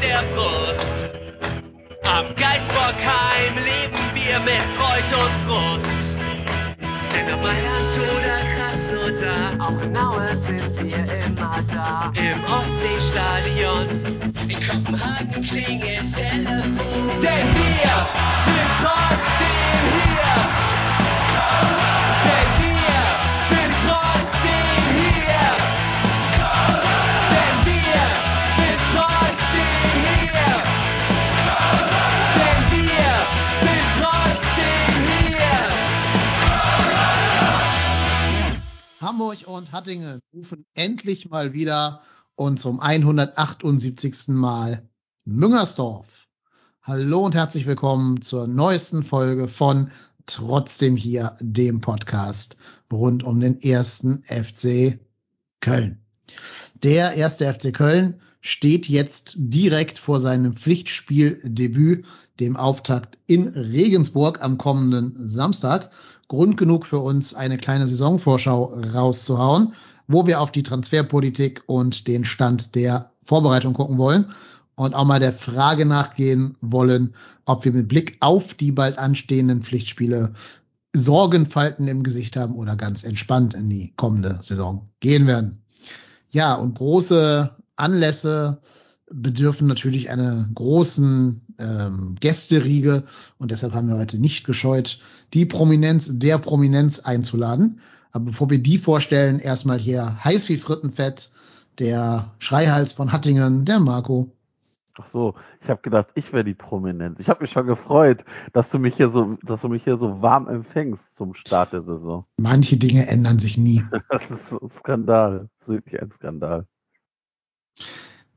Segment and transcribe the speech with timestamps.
[0.00, 1.04] der Brust.
[2.04, 5.96] Am Geisbockheim leben wir mit Freud und Frust.
[7.14, 12.12] Denn ob Mailand oder Krasnodar, auch in Aue sind wir immer da.
[12.16, 13.86] Im Ostseestadion,
[14.48, 17.20] in Kopenhagen klingelt Telefon.
[17.20, 18.06] Denn wir
[18.46, 19.17] sind trotzdem
[39.28, 42.00] Hamburg und Hattingen rufen endlich mal wieder
[42.34, 44.28] und zum 178.
[44.28, 44.88] Mal
[45.26, 46.28] Müngersdorf.
[46.80, 49.90] Hallo und herzlich willkommen zur neuesten Folge von
[50.24, 52.56] Trotzdem hier, dem Podcast
[52.90, 54.98] rund um den ersten FC
[55.60, 56.00] Köln.
[56.82, 62.06] Der erste FC Köln steht jetzt direkt vor seinem Pflichtspieldebüt,
[62.40, 65.90] dem Auftakt in Regensburg am kommenden Samstag.
[66.28, 69.72] Grund genug für uns, eine kleine Saisonvorschau rauszuhauen,
[70.06, 74.26] wo wir auf die Transferpolitik und den Stand der Vorbereitung gucken wollen
[74.76, 79.62] und auch mal der Frage nachgehen wollen, ob wir mit Blick auf die bald anstehenden
[79.62, 80.32] Pflichtspiele
[80.94, 85.62] Sorgenfalten im Gesicht haben oder ganz entspannt in die kommende Saison gehen werden.
[86.30, 88.60] Ja, und große Anlässe
[89.10, 93.04] bedürfen natürlich einer großen ähm, Gästeriege
[93.38, 95.00] und deshalb haben wir heute nicht gescheut,
[95.34, 97.80] die Prominenz der Prominenz einzuladen.
[98.12, 101.30] Aber bevor wir die vorstellen, erstmal hier heiß wie Frittenfett,
[101.78, 104.32] der Schreihals von Hattingen, der Marco.
[105.00, 107.20] Ach so, ich habe gedacht, ich wäre die Prominenz.
[107.20, 110.20] Ich habe mich schon gefreut, dass du mich hier so, dass du mich hier so
[110.22, 112.24] warm empfängst zum Start der Saison.
[112.36, 113.84] Manche Dinge ändern sich nie.
[114.10, 115.48] Das ist ein Skandal.
[115.58, 116.66] Das ist wirklich ein Skandal.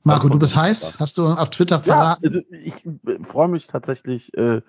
[0.03, 1.00] Marco, du bist heiß?
[1.00, 2.25] Hast du auf Twitter Ja, verraten?
[2.25, 2.84] also ich
[3.28, 4.62] freue mich tatsächlich äh,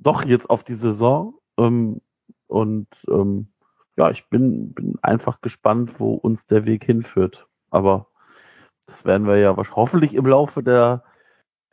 [0.00, 2.00] doch jetzt auf die Saison ähm,
[2.46, 3.48] und ähm,
[3.96, 7.48] ja, ich bin, bin einfach gespannt, wo uns der Weg hinführt.
[7.70, 8.08] Aber
[8.86, 11.04] das werden wir ja wahrscheinlich hoffentlich im Laufe der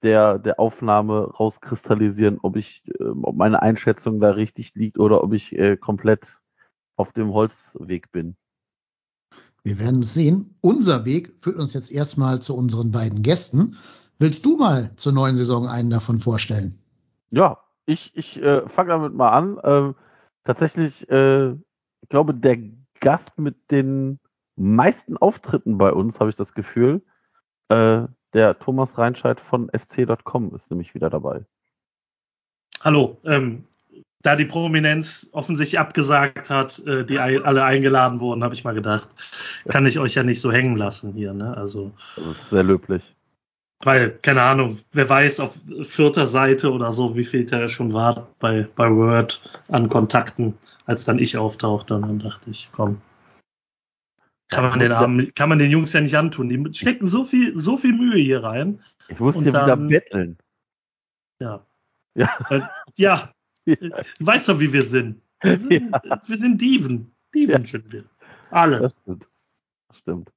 [0.04, 5.34] der der Aufnahme rauskristallisieren, ob ich, ähm, ob meine Einschätzung da richtig liegt oder ob
[5.34, 6.42] ich äh, komplett
[6.96, 8.36] auf dem Holzweg bin.
[9.64, 10.56] Wir werden es sehen.
[10.62, 13.76] Unser Weg führt uns jetzt erstmal zu unseren beiden Gästen.
[14.20, 16.78] Willst du mal zur neuen Saison einen davon vorstellen?
[17.32, 19.60] Ja, ich, ich äh, fange damit mal an.
[19.64, 19.96] Ähm,
[20.44, 22.58] tatsächlich, äh, ich glaube, der
[23.00, 24.20] Gast mit den
[24.56, 27.02] meisten Auftritten bei uns, habe ich das Gefühl,
[27.70, 28.04] äh,
[28.34, 31.46] der Thomas Reinscheid von fc.com ist nämlich wieder dabei.
[32.82, 33.64] Hallo, ähm,
[34.22, 39.08] da die Prominenz offensichtlich abgesagt hat, äh, die alle eingeladen wurden, habe ich mal gedacht,
[39.68, 41.34] kann ich euch ja nicht so hängen lassen hier.
[41.34, 41.56] Ne?
[41.56, 43.17] Also, Das ist sehr löblich.
[43.84, 48.28] Weil, keine Ahnung, wer weiß auf vierter Seite oder so, wie viel da schon war
[48.40, 51.96] bei, bei Word an Kontakten, als dann ich auftauchte.
[51.96, 53.02] Und dann dachte ich, komm.
[54.50, 56.50] Kann man, den Armen, kann man den Jungs ja nicht antun.
[56.50, 58.82] Die stecken so viel, so viel Mühe hier rein.
[59.10, 60.38] Ich muss Und hier wieder betteln.
[61.40, 61.66] Ja.
[62.16, 62.38] Ja.
[62.50, 62.62] Äh,
[62.98, 63.32] ja,
[63.66, 63.76] du
[64.20, 65.22] weißt doch, wie wir sind.
[65.42, 67.12] Wir sind, wir sind Dieven.
[67.36, 67.68] Dieven Ja.
[67.68, 68.06] sind wir.
[68.50, 68.80] Alle.
[68.80, 69.28] Das stimmt.
[69.90, 70.32] Das stimmt.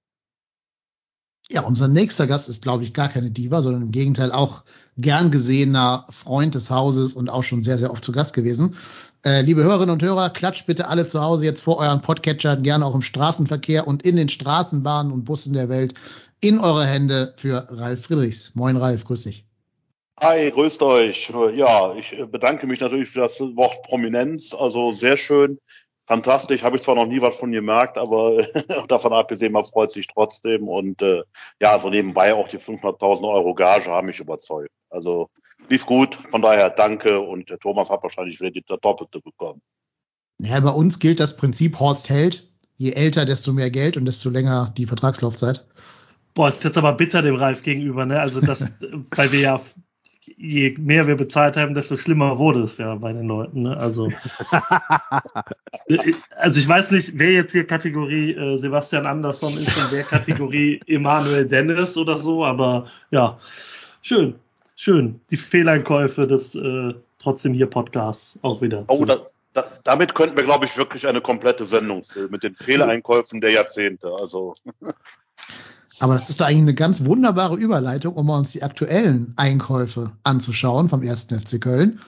[1.52, 4.62] Ja, unser nächster Gast ist, glaube ich, gar keine Diva, sondern im Gegenteil auch
[4.96, 8.76] gern gesehener Freund des Hauses und auch schon sehr, sehr oft zu Gast gewesen.
[9.24, 12.86] Äh, liebe Hörerinnen und Hörer, klatscht bitte alle zu Hause jetzt vor euren Podcatchern, gerne
[12.86, 15.94] auch im Straßenverkehr und in den Straßenbahnen und Bussen der Welt
[16.40, 18.54] in eure Hände für Ralf Friedrichs.
[18.54, 19.44] Moin Ralf, grüß dich.
[20.20, 21.32] Hi, grüßt euch.
[21.54, 24.54] Ja, ich bedanke mich natürlich für das Wort Prominenz.
[24.54, 25.58] Also sehr schön,
[26.10, 26.64] fantastisch.
[26.64, 28.42] Habe ich zwar noch nie was von gemerkt, aber
[28.88, 30.66] davon abgesehen, man freut sich trotzdem.
[30.66, 31.22] Und äh,
[31.62, 34.70] ja, so nebenbei auch die 500.000 Euro Gage haben mich überzeugt.
[34.90, 35.30] Also
[35.68, 36.16] lief gut.
[36.16, 37.20] Von daher danke.
[37.20, 39.60] Und der Thomas hat wahrscheinlich wieder die Doppelte bekommen.
[40.40, 42.48] Ja, bei uns gilt das Prinzip Horst Held.
[42.76, 45.64] Je älter, desto mehr Geld und desto länger die Vertragslaufzeit.
[46.34, 48.20] Boah, ist jetzt aber bitter dem Ralf gegenüber, ne?
[48.20, 48.72] Also das,
[49.14, 49.60] weil wir ja,
[50.24, 53.76] je mehr wir bezahlt haben, desto schlimmer wurde es ja bei den Leuten, ne?
[53.76, 54.08] Also,
[56.36, 60.80] also ich weiß nicht, wer jetzt hier Kategorie äh, Sebastian Andersson ist und wer Kategorie
[60.86, 63.38] Emanuel Dennis oder so, aber ja,
[64.02, 64.34] schön,
[64.76, 65.20] schön.
[65.30, 68.84] Die Fehleinkäufe des äh, trotzdem hier Podcasts auch wieder.
[68.88, 69.20] Oh, zu- da,
[69.52, 73.52] da, damit könnten wir, glaube ich, wirklich eine komplette Sendung füllen mit den Fehleinkäufen der
[73.52, 74.12] Jahrzehnte.
[74.20, 74.54] Also
[75.98, 80.88] Aber das ist doch eigentlich eine ganz wunderbare Überleitung, um uns die aktuellen Einkäufe anzuschauen
[80.88, 81.24] vom 1.
[81.24, 81.98] FC Köln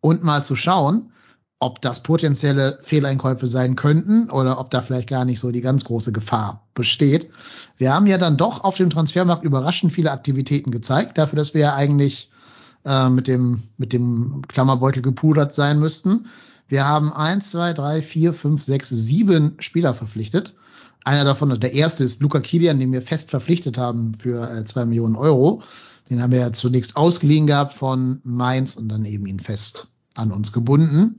[0.00, 1.10] und mal zu schauen,
[1.58, 5.84] ob das potenzielle Fehleinkäufe sein könnten oder ob da vielleicht gar nicht so die ganz
[5.84, 7.30] große Gefahr besteht.
[7.78, 11.60] Wir haben ja dann doch auf dem Transfermarkt überraschend viele Aktivitäten gezeigt, dafür, dass wir
[11.60, 12.30] ja eigentlich
[12.84, 16.26] äh, mit dem mit dem Klammerbeutel gepudert sein müssten.
[16.66, 20.54] Wir haben eins, zwei, drei, vier, fünf, sechs, sieben Spieler verpflichtet.
[21.04, 24.84] Einer davon, der erste ist Luca Kilian, den wir fest verpflichtet haben für äh, zwei
[24.84, 25.62] Millionen Euro.
[26.10, 30.30] Den haben wir ja zunächst ausgeliehen gehabt von Mainz und dann eben ihn fest an
[30.30, 31.18] uns gebunden.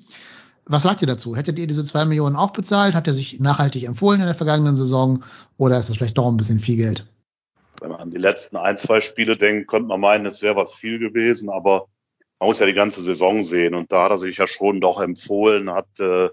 [0.66, 1.36] Was sagt ihr dazu?
[1.36, 2.94] Hättet ihr diese zwei Millionen auch bezahlt?
[2.94, 5.24] Hat er sich nachhaltig empfohlen in der vergangenen Saison?
[5.58, 7.06] Oder ist das vielleicht doch ein bisschen viel Geld?
[7.82, 10.74] Wenn man an die letzten ein, zwei Spiele denkt, könnte man meinen, es wäre was
[10.74, 11.88] viel gewesen, aber
[12.40, 13.76] man muss ja die ganze Saison sehen.
[13.76, 16.30] Und da hat er sich ja schon doch empfohlen, hat äh,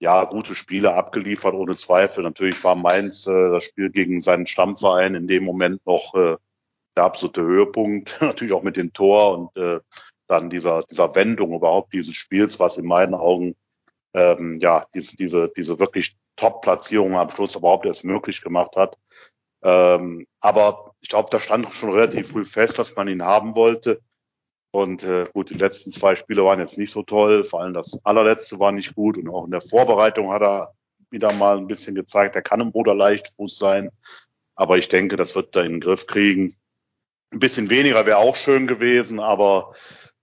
[0.00, 2.24] ja gute Spiele abgeliefert, ohne Zweifel.
[2.24, 6.36] Natürlich war Mainz äh, das Spiel gegen seinen Stammverein in dem Moment noch äh,
[6.96, 8.18] der absolute Höhepunkt.
[8.20, 9.80] Natürlich auch mit dem Tor und äh,
[10.26, 13.56] dann dieser, dieser Wendung überhaupt dieses Spiels, was in meinen Augen
[14.14, 18.96] ähm, ja diese, diese, diese wirklich Top-Platzierung am Schluss überhaupt erst möglich gemacht hat.
[19.62, 24.00] Ähm, aber ich glaube, da stand schon relativ früh fest, dass man ihn haben wollte.
[24.72, 27.98] Und äh, gut, die letzten zwei Spiele waren jetzt nicht so toll, vor allem das
[28.04, 30.70] allerletzte war nicht gut und auch in der Vorbereitung hat er
[31.10, 33.90] wieder mal ein bisschen gezeigt, er kann im Bruder Leichtfuß sein.
[34.54, 36.54] Aber ich denke, das wird er in den Griff kriegen.
[37.32, 39.72] Ein bisschen weniger wäre auch schön gewesen, aber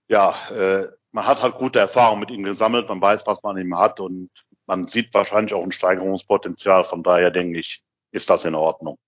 [0.08, 3.76] ja, äh, man hat halt gute Erfahrungen mit ihm gesammelt, man weiß, was man ihm
[3.76, 4.30] hat und
[4.66, 6.84] man sieht wahrscheinlich auch ein Steigerungspotenzial.
[6.84, 8.98] Von daher denke ich, ist das in Ordnung.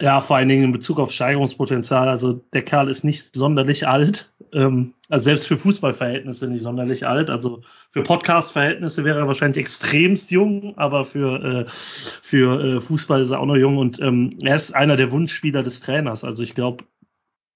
[0.00, 2.08] Ja, vor allen Dingen in Bezug auf Steigerungspotenzial.
[2.08, 4.32] Also der Kerl ist nicht sonderlich alt.
[4.52, 7.30] Ähm, also selbst für Fußballverhältnisse nicht sonderlich alt.
[7.30, 7.60] Also
[7.90, 13.40] für Podcast-Verhältnisse wäre er wahrscheinlich extremst jung, aber für, äh, für äh, Fußball ist er
[13.40, 16.24] auch noch jung und ähm, er ist einer der Wunschspieler des Trainers.
[16.24, 16.84] Also ich glaube,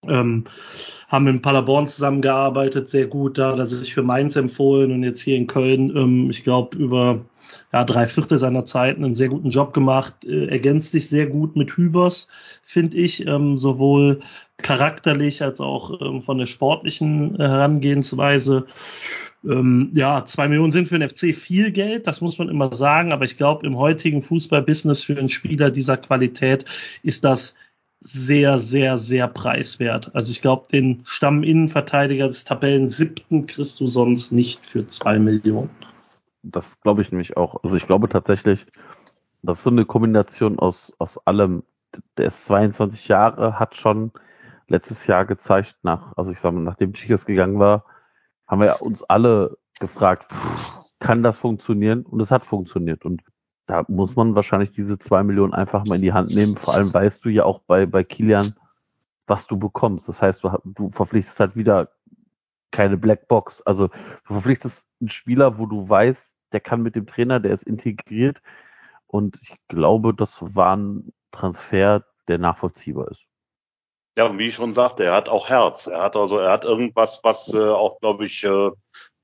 [0.07, 0.45] ähm,
[1.09, 3.39] haben in Paderborn zusammengearbeitet, sehr gut.
[3.39, 6.77] Da hat er sich für Mainz empfohlen und jetzt hier in Köln, ähm, ich glaube,
[6.77, 7.25] über
[7.73, 11.57] ja, drei Viertel seiner Zeit einen sehr guten Job gemacht, äh, ergänzt sich sehr gut
[11.57, 12.29] mit Hübers,
[12.63, 14.21] finde ich, ähm, sowohl
[14.59, 18.67] charakterlich als auch ähm, von der sportlichen äh, Herangehensweise.
[19.45, 23.13] Ähm, ja, zwei Millionen sind für den FC viel Geld, das muss man immer sagen,
[23.13, 26.65] aber ich glaube, im heutigen Fußballbusiness für einen Spieler dieser Qualität
[27.03, 27.55] ist das
[28.01, 30.15] sehr, sehr, sehr preiswert.
[30.15, 35.71] Also ich glaube, den Stamminnenverteidiger des Tabellen siebten kriegst du sonst nicht für zwei Millionen.
[36.51, 37.63] Das glaube ich nämlich auch.
[37.63, 38.67] Also ich glaube tatsächlich,
[39.43, 41.65] das ist so eine Kombination aus, aus allem.
[42.17, 44.13] Der ist 22 Jahre, hat schon
[44.69, 47.85] letztes Jahr gezeigt, nach, also ich sage mal, nachdem Chicas gegangen war,
[48.47, 50.29] haben wir uns alle gefragt,
[50.99, 52.05] kann das funktionieren?
[52.05, 53.05] Und es hat funktioniert.
[53.05, 53.23] Und
[53.67, 56.57] da muss man wahrscheinlich diese zwei Millionen einfach mal in die Hand nehmen.
[56.57, 58.53] Vor allem weißt du ja auch bei, bei Kilian,
[59.27, 60.09] was du bekommst.
[60.09, 61.91] Das heißt, du, du verpflichtest halt wieder
[62.71, 63.63] keine Blackbox.
[63.63, 67.65] Also du verpflichtest einen Spieler, wo du weißt, der kann mit dem Trainer, der ist
[67.65, 68.43] integriert.
[69.07, 73.23] Und ich glaube, das war ein Transfer, der nachvollziehbar ist.
[74.19, 75.87] Ja, und wie ich schon sagte, er hat auch Herz.
[75.87, 78.71] Er hat also, er hat irgendwas, was äh, auch, glaube ich, äh,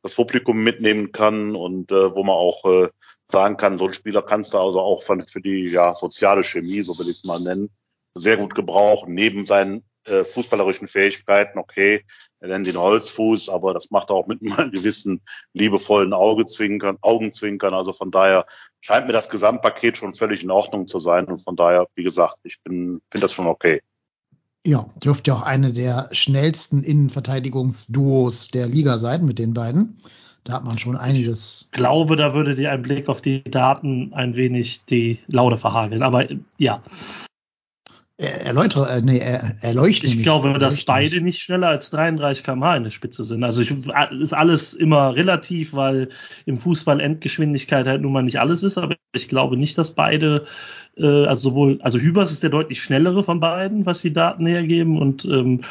[0.02, 2.90] das Publikum mitnehmen kann und äh, wo man auch äh,
[3.24, 6.98] sagen kann, so ein Spieler kannst du also auch für die ja, soziale Chemie, so
[6.98, 7.70] will ich es mal nennen,
[8.14, 9.14] sehr gut gebrauchen.
[9.14, 12.04] Neben seinen äh, fußballerischen Fähigkeiten, okay,
[12.40, 15.20] er nennt ihn Holzfuß, aber das macht er auch mit einem gewissen
[15.53, 17.72] liebevollen Augenzwinkern, Augenzwinkern.
[17.72, 18.46] Also von daher
[18.81, 21.26] scheint mir das Gesamtpaket schon völlig in Ordnung zu sein.
[21.26, 23.81] Und von daher, wie gesagt, ich bin, finde das schon okay.
[24.65, 29.98] Ja, dürfte auch eine der schnellsten Innenverteidigungsduos der Liga sein mit den beiden.
[30.44, 31.69] Da hat man schon einiges.
[31.72, 36.03] Ich glaube, da würde dir ein Blick auf die Daten ein wenig die Laude verhageln.
[36.03, 36.26] Aber
[36.58, 36.82] ja.
[38.26, 42.76] Erläutere, äh, nee, er, erleuchte Ich mich, glaube, dass beide nicht schneller als 33 km/h
[42.76, 43.43] in der Spitze sind.
[43.43, 43.74] Also ich,
[44.20, 46.08] ist alles immer relativ, weil
[46.46, 48.79] im Fußball Endgeschwindigkeit halt nun mal nicht alles ist.
[48.79, 50.44] Aber ich glaube nicht, dass beide,
[50.96, 54.98] äh, also sowohl, also Hübers ist der deutlich schnellere von beiden, was die Daten hergeben
[54.98, 55.62] und ähm,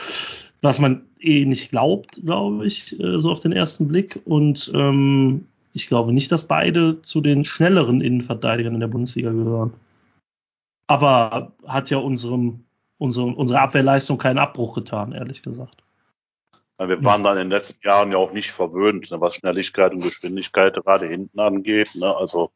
[0.62, 4.20] was man eh nicht glaubt, glaube ich, äh, so auf den ersten Blick.
[4.25, 9.74] Und ähm, ich glaube nicht, dass beide zu den schnelleren Innenverteidigern in der Bundesliga gehören.
[10.91, 12.65] Aber hat ja unserem,
[12.98, 15.86] unserem, unserer Abwehrleistung keinen Abbruch getan, ehrlich gesagt.
[16.77, 20.03] Wir waren dann in den letzten Jahren ja auch nicht verwöhnt, ne, was Schnelligkeit und
[20.03, 21.95] Geschwindigkeit gerade hinten angeht.
[21.95, 22.13] Ne?
[22.13, 22.51] Also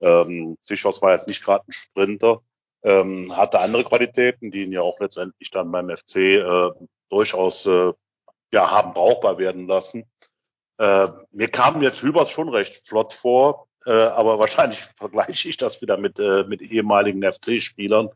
[0.00, 2.42] ähm, Sichos war jetzt nicht gerade ein Sprinter,
[2.84, 6.70] ähm, hatte andere Qualitäten, die ihn ja auch letztendlich dann beim FC äh,
[7.08, 7.92] durchaus äh,
[8.52, 10.04] ja, haben brauchbar werden lassen.
[10.78, 15.82] Äh, mir kam jetzt Hübers schon recht flott vor, äh, aber wahrscheinlich vergleiche ich das
[15.82, 18.08] wieder mit, äh, mit ehemaligen FC-Spielern.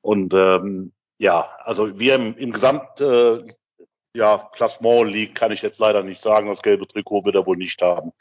[0.00, 3.44] Und ähm, ja, also wir im, im Gesamt äh,
[4.16, 6.48] ja, Klassement liegt, kann ich jetzt leider nicht sagen.
[6.48, 8.12] Das gelbe Trikot wird er wohl nicht haben.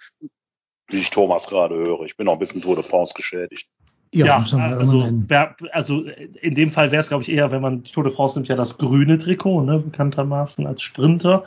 [0.90, 2.02] Wie ich Thomas gerade höre.
[2.02, 3.70] Ich bin noch ein bisschen Tour de France geschädigt.
[4.14, 6.04] Ja, ja also, wär, also
[6.42, 8.56] in dem Fall wäre es, glaube ich, eher, wenn man Tour de France nimmt, ja
[8.56, 11.46] das grüne Trikot, ne, bekanntermaßen als Sprinter.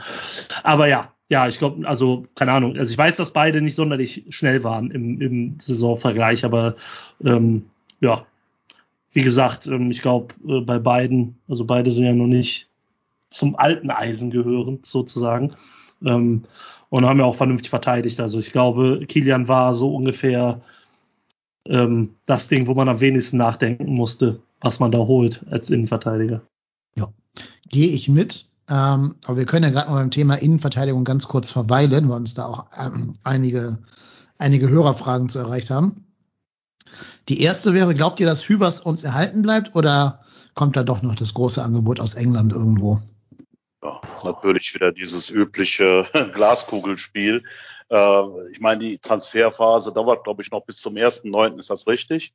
[0.65, 4.25] Aber ja, ja, ich glaube, also, keine Ahnung, also ich weiß, dass beide nicht sonderlich
[4.31, 6.77] schnell waren im, im Saisonvergleich, aber
[7.25, 7.67] ähm,
[8.01, 8.27] ja,
[9.13, 12.69] wie gesagt, ähm, ich glaube, äh, bei beiden, also beide sind ja noch nicht
[13.29, 15.53] zum alten Eisen gehörend, sozusagen.
[16.05, 16.45] Ähm,
[16.89, 18.21] und haben ja auch vernünftig verteidigt.
[18.21, 20.61] Also ich glaube, Kilian war so ungefähr
[21.67, 26.43] ähm, das Ding, wo man am wenigsten nachdenken musste, was man da holt als Innenverteidiger.
[26.97, 27.13] Ja,
[27.69, 28.46] gehe ich mit.
[28.69, 32.35] Ähm, aber wir können ja gerade noch beim Thema Innenverteidigung ganz kurz verweilen, weil uns
[32.35, 33.79] da auch ähm, einige,
[34.39, 36.05] einige Hörerfragen zu erreicht haben.
[37.29, 40.21] Die erste wäre, glaubt ihr, dass Hübers uns erhalten bleibt oder
[40.55, 43.01] kommt da doch noch das große Angebot aus England irgendwo?
[43.83, 46.05] Ja, natürlich wieder dieses übliche
[46.35, 47.45] Glaskugelspiel.
[47.89, 51.59] Äh, ich meine, die Transferphase dauert, glaube ich, noch bis zum 1.9.
[51.59, 52.35] Ist das richtig?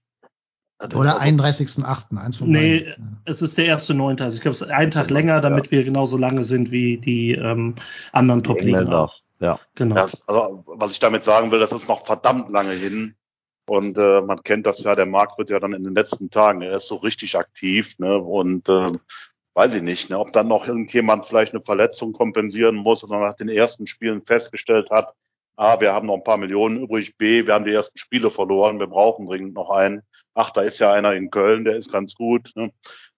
[0.89, 2.17] Das Oder 31.8.
[2.17, 3.21] Eins von Nee, beiden.
[3.25, 4.21] es ist der 1.9.
[4.21, 5.71] Also ich glaube, es ist ein Tag länger, damit ja.
[5.71, 7.75] wir genauso lange sind wie die ähm,
[8.11, 8.89] anderen Top-Ligen.
[9.39, 9.95] Ja, genau.
[9.95, 13.15] Das, also, was ich damit sagen will, das ist noch verdammt lange hin.
[13.67, 16.61] Und äh, man kennt das ja, der Markt wird ja dann in den letzten Tagen,
[16.61, 18.17] er ist so richtig aktiv, ne?
[18.17, 18.91] Und äh,
[19.53, 23.35] weiß ich nicht, ne, ob dann noch irgendjemand vielleicht eine Verletzung kompensieren muss oder nach
[23.35, 25.13] den ersten Spielen festgestellt hat,
[25.55, 28.79] A, wir haben noch ein paar Millionen übrig, B, wir haben die ersten Spiele verloren,
[28.79, 30.01] wir brauchen dringend noch einen.
[30.33, 32.51] Ach, da ist ja einer in Köln, der ist ganz gut.
[32.55, 32.71] Ne?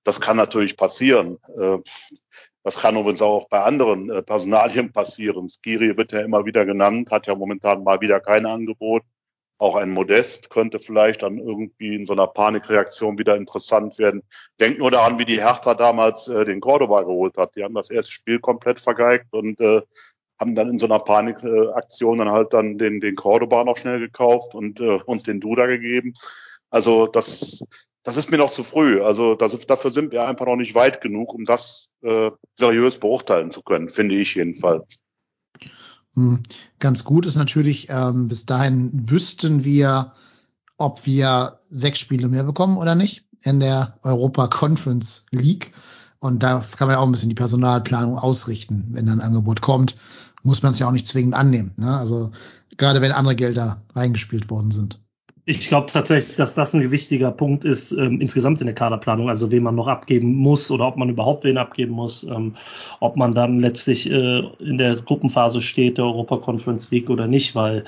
[0.04, 1.38] Das kann natürlich passieren.
[1.56, 1.78] Äh,
[2.64, 5.48] das kann übrigens auch bei anderen äh, Personalien passieren.
[5.48, 9.04] Skiri wird ja immer wieder genannt, hat ja momentan mal wieder kein Angebot.
[9.60, 14.24] Auch ein Modest könnte vielleicht dann irgendwie in so einer Panikreaktion wieder interessant werden.
[14.60, 17.56] Denkt nur daran, wie die Hertha damals äh, den Cordoba geholt hat.
[17.56, 19.60] Die haben das erste Spiel komplett vergeigt und
[20.40, 24.56] haben dann in so einer Panikaktion dann halt dann den, den Cordoba noch schnell gekauft
[24.56, 26.14] und uns den Duda gegeben.
[26.74, 27.68] Also das,
[28.02, 29.00] das ist mir noch zu früh.
[29.00, 33.52] Also das dafür sind wir einfach noch nicht weit genug, um das äh, seriös beurteilen
[33.52, 34.98] zu können, finde ich jedenfalls.
[36.16, 36.42] Hm,
[36.80, 40.14] ganz gut ist natürlich, ähm, bis dahin wüssten wir,
[40.78, 45.72] ob wir sechs Spiele mehr bekommen oder nicht in der Europa Conference League.
[46.18, 48.88] Und da kann man ja auch ein bisschen die Personalplanung ausrichten.
[48.94, 49.96] Wenn dann ein Angebot kommt,
[50.42, 51.74] muss man es ja auch nicht zwingend annehmen.
[51.78, 51.96] Ne?
[52.00, 52.32] Also
[52.78, 55.03] gerade wenn andere Gelder reingespielt worden sind.
[55.46, 59.52] Ich glaube tatsächlich, dass das ein wichtiger Punkt ist ähm, insgesamt in der Kaderplanung, also
[59.52, 62.56] wen man noch abgeben muss oder ob man überhaupt wen abgeben muss, ähm,
[63.02, 67.56] ob man dann letztlich äh, in der Gruppenphase steht, der Europa Conference League oder nicht,
[67.56, 67.84] weil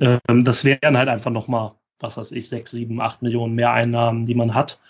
[0.00, 4.24] ähm, das wären halt einfach nochmal, was weiß ich, sechs, sieben, acht Millionen mehr Einnahmen,
[4.24, 4.80] die man hat,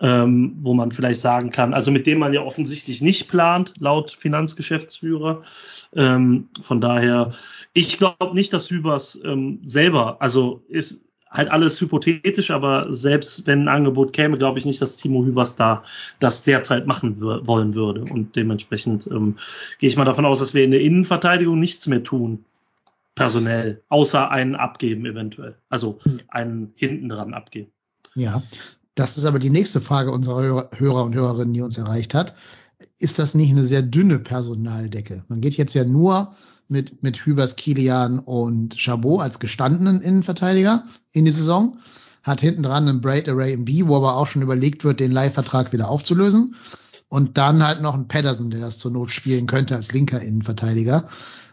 [0.00, 4.10] ähm, wo man vielleicht sagen kann, also mit dem man ja offensichtlich nicht plant, laut
[4.10, 5.42] Finanzgeschäftsführer.
[5.94, 7.32] Ähm, von daher,
[7.74, 13.62] ich glaube nicht, dass Hübers ähm, selber, also ist halt alles hypothetisch, aber selbst wenn
[13.62, 15.82] ein Angebot käme, glaube ich nicht, dass Timo Hübers da
[16.20, 18.02] das derzeit machen wollen würde.
[18.02, 19.38] Und dementsprechend ähm,
[19.78, 22.44] gehe ich mal davon aus, dass wir in der Innenverteidigung nichts mehr tun,
[23.14, 25.56] personell, außer einen abgeben eventuell.
[25.68, 25.98] Also
[26.28, 27.70] einen hinten dran abgeben.
[28.14, 28.42] Ja,
[28.94, 32.36] das ist aber die nächste Frage unserer Hörer und Hörerinnen, die uns erreicht hat.
[32.98, 35.24] Ist das nicht eine sehr dünne Personaldecke?
[35.28, 36.34] Man geht jetzt ja nur
[36.72, 41.78] mit, mit Hübers, Kilian und Chabot als gestandenen Innenverteidiger in die Saison.
[42.24, 45.12] Hat hinten dran einen Braid Array im B, wo aber auch schon überlegt wird, den
[45.12, 46.56] Leihvertrag wieder aufzulösen.
[47.08, 51.04] Und dann halt noch ein Pedersen, der das zur Not spielen könnte als linker Innenverteidiger.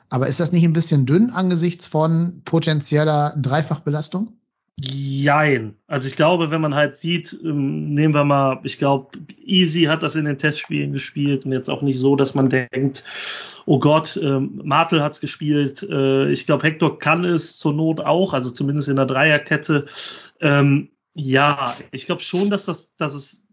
[0.10, 4.39] Aber ist das nicht ein bisschen dünn angesichts von potenzieller Dreifachbelastung?
[4.82, 5.76] Jein.
[5.88, 10.04] Also ich glaube, wenn man halt sieht, ähm, nehmen wir mal, ich glaube, Easy hat
[10.04, 13.04] das in den Testspielen gespielt und jetzt auch nicht so, dass man denkt,
[13.66, 15.84] oh Gott, ähm, Martel hat's gespielt.
[15.84, 19.86] Äh, ich glaube, Hector kann es zur Not auch, also zumindest in der Dreierkette.
[20.40, 23.46] Ähm, ja, ich glaube schon, dass das, dass es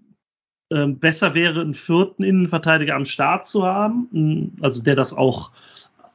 [0.71, 5.53] ähm, besser wäre, einen vierten Innenverteidiger am Start zu haben, also der das auch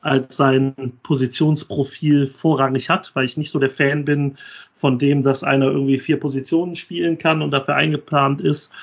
[0.01, 4.37] als sein Positionsprofil vorrangig hat, weil ich nicht so der Fan bin
[4.73, 8.73] von dem, dass einer irgendwie vier Positionen spielen kann und dafür eingeplant ist.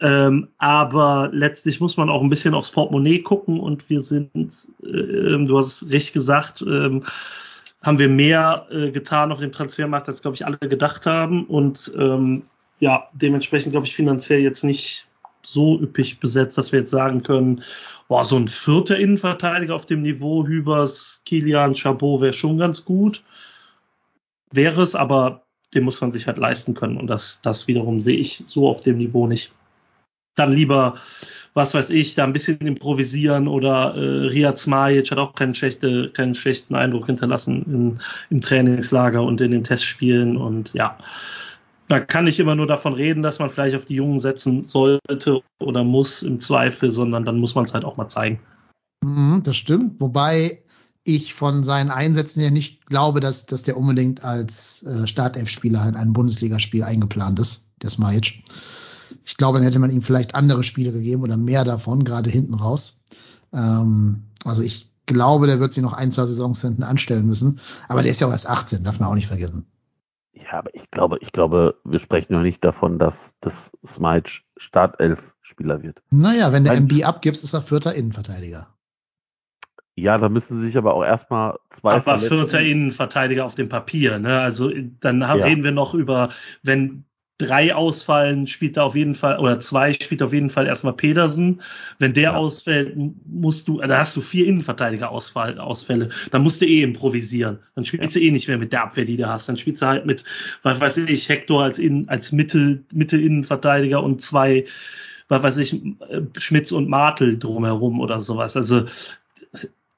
[0.00, 4.30] Ähm, aber letztlich muss man auch ein bisschen aufs Portemonnaie gucken und wir sind,
[4.82, 7.00] äh, du hast es recht gesagt, äh,
[7.82, 11.92] haben wir mehr äh, getan auf dem Transfermarkt, als glaube ich alle gedacht haben und
[11.96, 12.42] ähm,
[12.80, 15.07] ja, dementsprechend glaube ich finanziell jetzt nicht
[15.52, 17.62] so üppig besetzt, dass wir jetzt sagen können,
[18.08, 23.22] boah, so ein vierter Innenverteidiger auf dem Niveau Hübers, Kilian, Chabot wäre schon ganz gut.
[24.52, 28.16] Wäre es, aber den muss man sich halt leisten können und das, das wiederum sehe
[28.16, 29.52] ich so auf dem Niveau nicht.
[30.34, 30.94] Dann lieber
[31.58, 36.10] was weiß ich, da ein bisschen improvisieren oder äh, Riyad Smajic hat auch keinen, schlechte,
[36.10, 37.98] keinen schlechten Eindruck hinterlassen im,
[38.30, 40.96] im Trainingslager und in den Testspielen und ja,
[41.88, 45.42] da kann ich immer nur davon reden, dass man vielleicht auf die Jungen setzen sollte
[45.58, 48.40] oder muss im Zweifel, sondern dann muss man es halt auch mal zeigen.
[49.02, 50.62] Mhm, das stimmt, wobei
[51.04, 55.96] ich von seinen Einsätzen ja nicht glaube, dass, dass der unbedingt als äh, Startelf-Spieler in
[55.96, 58.42] ein Bundesligaspiel eingeplant ist, der Smajic.
[59.24, 62.54] Ich glaube, dann hätte man ihm vielleicht andere Spiele gegeben oder mehr davon, gerade hinten
[62.54, 63.04] raus.
[63.54, 67.60] Ähm, also ich glaube, der wird sich noch ein, zwei Saisons hinten anstellen müssen.
[67.88, 69.64] Aber der ist ja auch erst 18, darf man auch nicht vergessen.
[70.44, 75.82] Ja, aber ich glaube, ich glaube, wir sprechen noch nicht davon, dass das Smajic Startelf-Spieler
[75.82, 76.02] wird.
[76.10, 78.68] Naja, wenn der MB abgibst, ist er vierter Innenverteidiger.
[79.94, 81.94] Ja, da müssen sich aber auch erstmal zwei.
[81.94, 84.40] Aber vierter Innenverteidiger auf dem Papier, ne?
[84.40, 85.32] Also dann ja.
[85.32, 86.28] reden wir noch über,
[86.62, 87.04] wenn
[87.38, 91.62] drei ausfallen, spielt da auf jeden Fall, oder zwei spielt auf jeden Fall erstmal Pedersen.
[91.98, 92.34] Wenn der ja.
[92.34, 96.08] ausfällt, musst du, da hast du vier Innenverteidiger Ausfall, Ausfälle.
[96.32, 97.60] Dann musst du eh improvisieren.
[97.76, 98.20] Dann spielst ja.
[98.20, 99.48] du eh nicht mehr mit der Abwehr, die du hast.
[99.48, 100.24] Dann spielst du halt mit,
[100.64, 104.66] was weiß ich, Hector als, in, als Mitte, Mitte Innenverteidiger und zwei,
[105.28, 105.80] was weiß ich,
[106.36, 108.56] Schmitz und Martel drumherum oder sowas.
[108.56, 108.86] Also,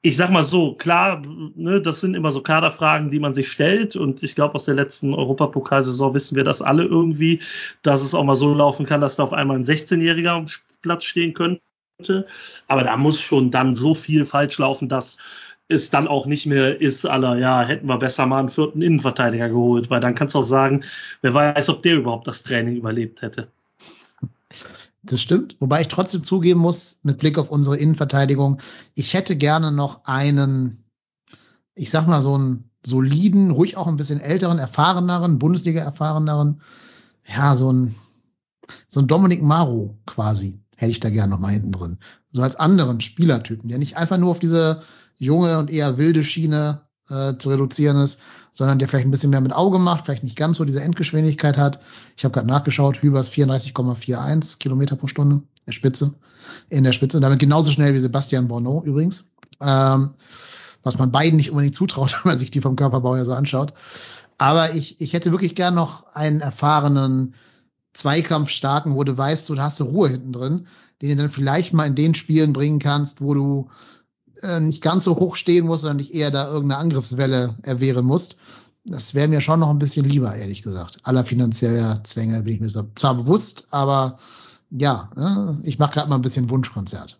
[0.03, 1.21] ich sag mal so, klar,
[1.55, 3.95] ne, das sind immer so Kaderfragen, die man sich stellt.
[3.95, 7.41] Und ich glaube, aus der letzten Europapokalsaison wissen wir das alle irgendwie,
[7.83, 10.47] dass es auch mal so laufen kann, dass da auf einmal ein 16-Jähriger am
[10.81, 11.61] Platz stehen könnte.
[12.67, 15.19] Aber da muss schon dann so viel falsch laufen, dass
[15.67, 19.49] es dann auch nicht mehr ist, aller, ja, hätten wir besser mal einen vierten Innenverteidiger
[19.49, 20.83] geholt, weil dann kannst du auch sagen,
[21.21, 23.51] wer weiß, ob der überhaupt das Training überlebt hätte.
[25.03, 25.57] Das stimmt.
[25.59, 28.61] Wobei ich trotzdem zugeben muss, mit Blick auf unsere Innenverteidigung,
[28.93, 30.83] ich hätte gerne noch einen,
[31.73, 36.61] ich sag mal so einen soliden, ruhig auch ein bisschen älteren, erfahreneren, Bundesliga-erfahreneren,
[37.27, 37.95] ja, so ein,
[38.87, 41.97] so ein Dominik Maro quasi, hätte ich da gerne noch mal hinten drin.
[42.31, 44.81] So als anderen Spielertypen, der nicht einfach nur auf diese
[45.17, 48.21] junge und eher wilde Schiene äh, zu reduzieren ist,
[48.53, 51.57] sondern der vielleicht ein bisschen mehr mit Auge macht, vielleicht nicht ganz so diese Endgeschwindigkeit
[51.57, 51.79] hat.
[52.17, 56.13] Ich habe gerade nachgeschaut, Hübers 34,41 Kilometer pro Stunde, der Spitze,
[56.69, 59.31] in der Spitze, damit genauso schnell wie Sebastian Borneau übrigens.
[59.61, 60.11] Ähm,
[60.83, 63.73] was man beiden nicht unbedingt zutraut, wenn man sich die vom Körperbau ja so anschaut.
[64.37, 67.35] Aber ich, ich hätte wirklich gern noch einen erfahrenen,
[67.93, 70.67] Zweikampfstarken, wo du weißt, da hast du Ruhe hinten drin,
[71.01, 73.69] den du dann vielleicht mal in den Spielen bringen kannst, wo du
[74.43, 78.37] äh, nicht ganz so hoch stehen musst, sondern dich eher da irgendeine Angriffswelle erwehren musst.
[78.83, 80.99] Das wäre mir schon noch ein bisschen lieber, ehrlich gesagt.
[81.03, 84.17] Aller finanzieller Zwänge bin ich mir zwar bewusst, aber
[84.71, 87.19] ja, äh, ich mache gerade mal ein bisschen Wunschkonzert.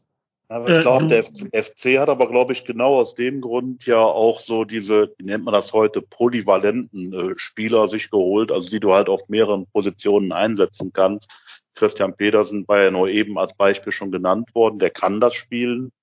[0.52, 4.38] Aber ich glaube, der FC hat aber, glaube ich, genau aus dem Grund ja auch
[4.38, 8.92] so diese, wie nennt man das heute, polyvalenten äh, Spieler sich geholt, also die du
[8.92, 11.64] halt auf mehreren Positionen einsetzen kannst.
[11.74, 15.94] Christian Pedersen war ja nur eben als Beispiel schon genannt worden, der kann das spielen.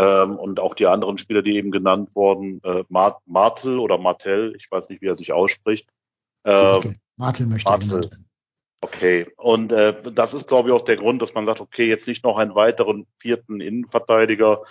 [0.00, 4.70] Ähm, und auch die anderen Spieler, die eben genannt wurden, äh, Martel oder Martel, ich
[4.70, 5.90] weiß nicht, wie er sich ausspricht.
[6.44, 6.80] Äh,
[7.16, 8.08] Martel möchte Martel.
[8.80, 12.08] Okay, und äh, das ist, glaube ich, auch der Grund, dass man sagt, okay, jetzt
[12.08, 14.62] nicht noch einen weiteren vierten Innenverteidiger,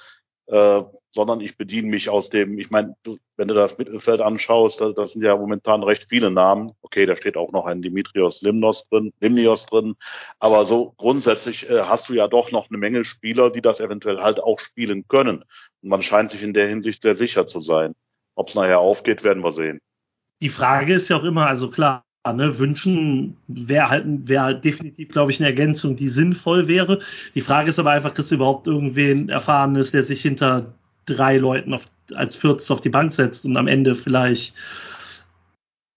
[0.50, 2.96] äh, sondern ich bediene mich aus dem, ich meine,
[3.38, 6.68] wenn du das Mittelfeld anschaust, da, das sind ja momentan recht viele Namen.
[6.82, 9.96] Okay, da steht auch noch ein Dimitrios Limnos drin, Limnios drin,
[10.40, 14.22] aber so grundsätzlich äh, hast du ja doch noch eine Menge Spieler, die das eventuell
[14.22, 15.44] halt auch spielen können.
[15.82, 17.94] Und man scheint sich in der Hinsicht sehr sicher zu sein.
[18.36, 19.80] Ob es nachher aufgeht, werden wir sehen.
[20.42, 25.10] Die Frage ist ja auch immer, also klar, ne, wünschen wäre halt, wär halt definitiv,
[25.10, 27.00] glaube ich, eine Ergänzung, die sinnvoll wäre.
[27.36, 30.74] Die Frage ist aber einfach, kriegst du überhaupt irgendwen Erfahrenes, der sich hinter
[31.06, 34.54] drei Leuten auf, als Viertes auf die Bank setzt und am Ende vielleicht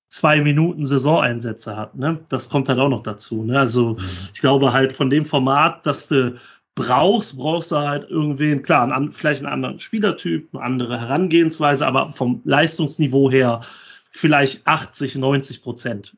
[0.09, 1.97] zwei Minuten Saisoneinsätze hat.
[1.97, 2.21] Ne?
[2.29, 3.45] Das kommt halt auch noch dazu.
[3.45, 3.59] Ne?
[3.59, 3.97] Also
[4.35, 6.37] ich glaube halt von dem Format, dass du
[6.75, 12.11] brauchst, brauchst du halt irgendwen, klar, einen, vielleicht einen anderen Spielertyp, eine andere Herangehensweise, aber
[12.11, 13.61] vom Leistungsniveau her
[14.13, 16.17] vielleicht 80, 90 Prozent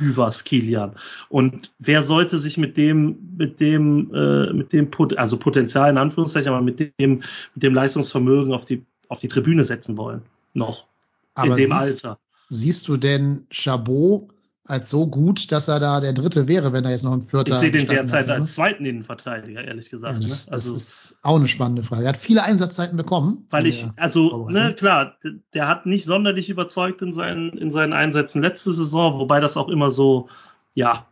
[0.00, 0.94] über Kilian.
[1.28, 5.98] Und wer sollte sich mit dem, mit dem, äh, mit dem, Pot also Potenzial in
[5.98, 7.22] Anführungszeichen, aber mit dem,
[7.54, 10.22] mit dem Leistungsvermögen auf die, auf die Tribüne setzen wollen?
[10.52, 10.86] Noch.
[11.34, 12.18] Aber in dem siehst, Alter.
[12.48, 14.33] Siehst du denn Chabot
[14.66, 17.52] als so gut, dass er da der Dritte wäre, wenn er jetzt noch ein Vierter.
[17.52, 20.14] Ich sehe den derzeit hat, als zweiten Innenverteidiger, ehrlich gesagt.
[20.14, 20.54] Ja, das, ne?
[20.54, 22.04] also, das ist auch eine spannende Frage.
[22.04, 23.46] Er hat viele Einsatzzeiten bekommen.
[23.50, 25.16] Weil ich, also, ne, klar,
[25.52, 29.68] der hat nicht sonderlich überzeugt in seinen, in seinen Einsätzen letzte Saison, wobei das auch
[29.68, 30.28] immer so,
[30.74, 31.06] ja,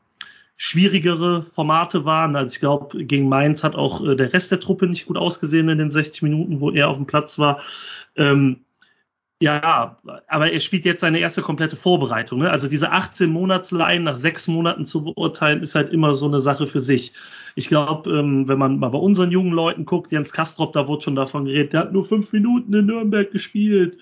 [0.57, 2.37] schwierigere Formate waren.
[2.37, 5.69] Also ich glaube, gegen Mainz hat auch äh, der Rest der Truppe nicht gut ausgesehen
[5.69, 7.61] in den 60 Minuten, wo er auf dem Platz war.
[8.17, 8.65] Ähm,
[9.43, 12.39] Ja, aber er spielt jetzt seine erste komplette Vorbereitung.
[12.39, 12.51] Ne?
[12.53, 16.69] Also diese 18 Monatsleihen nach sechs Monaten zu beurteilen, ist halt immer so eine Sache
[16.69, 17.15] für sich.
[17.57, 21.03] Ich glaube, ähm, wenn man mal bei unseren jungen Leuten guckt, Jens Kastrop, da wurde
[21.03, 23.99] schon davon geredet, der hat nur fünf Minuten in Nürnberg gespielt.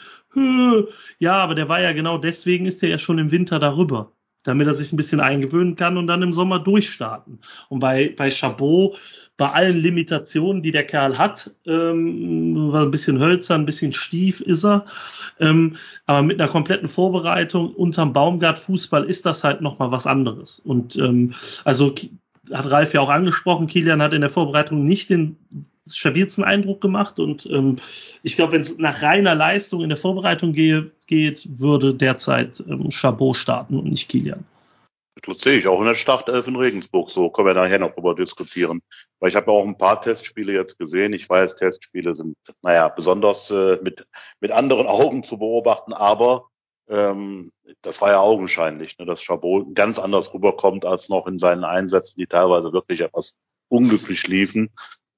[1.18, 4.12] Ja, aber der war ja genau deswegen ist er ja schon im Winter darüber
[4.44, 7.38] damit er sich ein bisschen eingewöhnen kann und dann im Sommer durchstarten.
[7.68, 8.98] Und bei, bei Chabot,
[9.36, 14.64] bei allen Limitationen, die der Kerl hat, ähm, ein bisschen hölzer, ein bisschen stief ist
[14.64, 14.86] er,
[15.38, 15.76] ähm,
[16.06, 20.58] aber mit einer kompletten Vorbereitung unterm Baumgart Fußball ist das halt nochmal was anderes.
[20.58, 21.94] Und ähm, also
[22.52, 25.36] hat Ralf ja auch angesprochen, Kilian hat in der Vorbereitung nicht den
[25.88, 27.76] stabilsten Eindruck gemacht und ähm,
[28.22, 32.90] ich glaube, wenn es nach reiner Leistung in der Vorbereitung gehe, geht, würde derzeit ähm,
[32.90, 34.44] Chabot starten und nicht Kilian.
[35.22, 37.30] Das sehe ich auch in der Startelf in Regensburg so.
[37.30, 38.80] Können wir nachher noch drüber diskutieren.
[39.18, 41.12] Weil ich habe ja auch ein paar Testspiele jetzt gesehen.
[41.12, 44.06] Ich weiß, Testspiele sind, naja, besonders äh, mit,
[44.40, 46.48] mit anderen Augen zu beobachten, aber
[46.88, 47.50] ähm,
[47.82, 52.18] das war ja augenscheinlich, ne, dass Chabot ganz anders rüberkommt als noch in seinen Einsätzen,
[52.18, 53.36] die teilweise wirklich etwas
[53.68, 54.70] unglücklich liefen.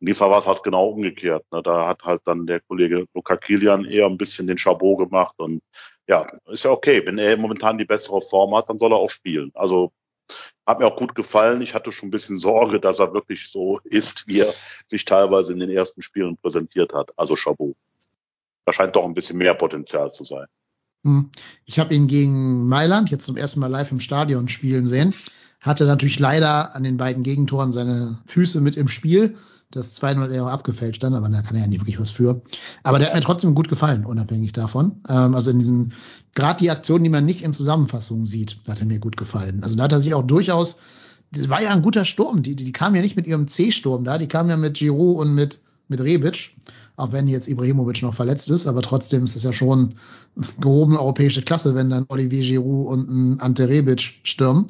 [0.03, 1.45] In diesem Fall war es halt genau umgekehrt.
[1.53, 1.63] Ne?
[1.63, 5.63] Da hat halt dann der Kollege Luca Kilian eher ein bisschen den Chabot gemacht und
[6.09, 7.07] ja, ist ja okay.
[7.07, 9.53] Wenn er momentan die bessere Form hat, dann soll er auch spielen.
[9.55, 9.93] Also
[10.67, 11.63] hat mir auch gut gefallen.
[11.63, 14.53] Ich hatte schon ein bisschen Sorge, dass er wirklich so ist, wie er
[14.89, 17.13] sich teilweise in den ersten Spielen präsentiert hat.
[17.17, 17.77] Also Chabot.
[18.65, 20.47] Da scheint doch ein bisschen mehr Potenzial zu sein.
[21.05, 21.31] Hm.
[21.65, 25.15] Ich habe ihn gegen Mailand jetzt zum ersten Mal live im Stadion spielen sehen.
[25.61, 29.37] Hatte natürlich leider an den beiden Gegentoren seine Füße mit im Spiel.
[29.73, 32.41] Das 2-0 er auch abgefälscht dann, aber da kann er ja nicht wirklich was für.
[32.83, 35.01] Aber der hat mir trotzdem gut gefallen, unabhängig davon.
[35.09, 35.93] Ähm, also in diesen,
[36.35, 39.63] gerade die Aktionen, die man nicht in Zusammenfassungen sieht, hat er mir gut gefallen.
[39.63, 40.79] Also da hat er sich auch durchaus,
[41.33, 42.43] das war ja ein guter Sturm.
[42.43, 45.19] Die, die, die kamen ja nicht mit ihrem C-Sturm da, die kamen ja mit Giroud
[45.19, 46.55] und mit, mit Rebic
[46.97, 49.95] auch wenn jetzt Ibrahimovic noch verletzt ist, aber trotzdem ist es ja schon
[50.61, 54.67] gehobene europäische Klasse, wenn dann Olivier Giroud und ein Ante Rebic stürmen.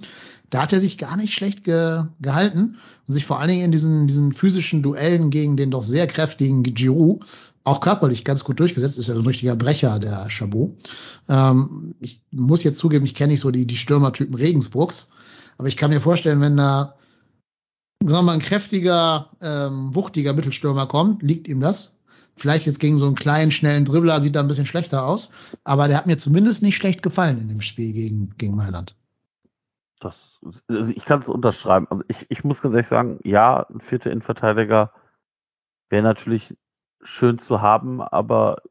[0.53, 3.73] Da hat er sich gar nicht schlecht ge gehalten und sich vor allen Dingen in
[3.73, 7.25] diesen, diesen physischen Duellen gegen den doch sehr kräftigen Giroud
[7.65, 8.99] auch körperlich ganz gut durchgesetzt.
[8.99, 10.75] Ist ja so ein richtiger Brecher, der Chabot.
[11.31, 15.13] Ähm, ich muss jetzt zugeben, ich kenne nicht so die, die Stürmertypen Regensburgs,
[15.57, 16.97] aber ich kann mir vorstellen, wenn da
[18.05, 21.97] sagen wir mal, ein kräftiger, ähm, wuchtiger Mittelstürmer kommt, liegt ihm das.
[22.35, 25.33] Vielleicht jetzt gegen so einen kleinen, schnellen Dribbler sieht er ein bisschen schlechter aus,
[25.65, 28.97] aber der hat mir zumindest nicht schlecht gefallen in dem Spiel gegen, gegen Mailand.
[30.01, 30.32] Das,
[30.69, 31.87] also ich kann es unterschreiben.
[31.91, 34.93] Also ich, ich muss ganz ehrlich sagen, ja, ein vierter Innenverteidiger
[35.89, 36.57] wäre natürlich
[37.03, 38.63] schön zu haben, aber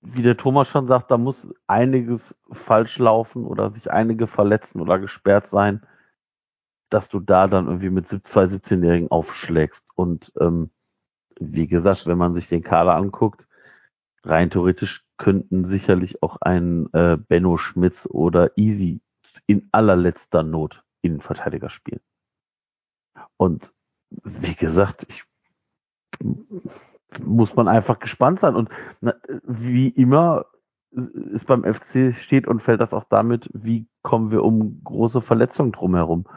[0.00, 4.98] wie der Thomas schon sagt, da muss einiges falsch laufen oder sich einige verletzen oder
[4.98, 5.86] gesperrt sein,
[6.88, 9.86] dass du da dann irgendwie mit zwei 17-Jährigen aufschlägst.
[9.94, 10.70] Und ähm,
[11.38, 13.48] wie gesagt, wenn man sich den Kader anguckt,
[14.24, 19.00] rein theoretisch könnten sicherlich auch ein äh, Benno Schmitz oder Easy
[19.48, 22.02] in allerletzter Not Innenverteidiger spielen.
[23.36, 23.74] Und
[24.22, 25.24] wie gesagt, ich
[27.24, 28.54] muss man einfach gespannt sein.
[28.54, 28.68] Und
[29.00, 30.46] na, wie immer
[30.90, 35.72] ist beim FC steht und fällt das auch damit, wie kommen wir um große Verletzungen
[35.72, 36.28] drumherum.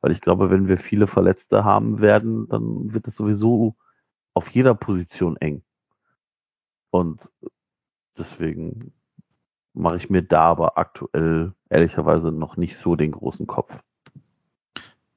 [0.00, 3.76] Weil ich glaube, wenn wir viele Verletzte haben werden, dann wird es sowieso
[4.32, 5.62] auf jeder Position eng.
[6.90, 7.30] Und
[8.16, 8.92] deswegen
[9.74, 13.78] mache ich mir da aber aktuell ehrlicherweise noch nicht so den großen Kopf.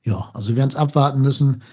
[0.04, 1.63] Ja, also wir werden es abwarten müssen.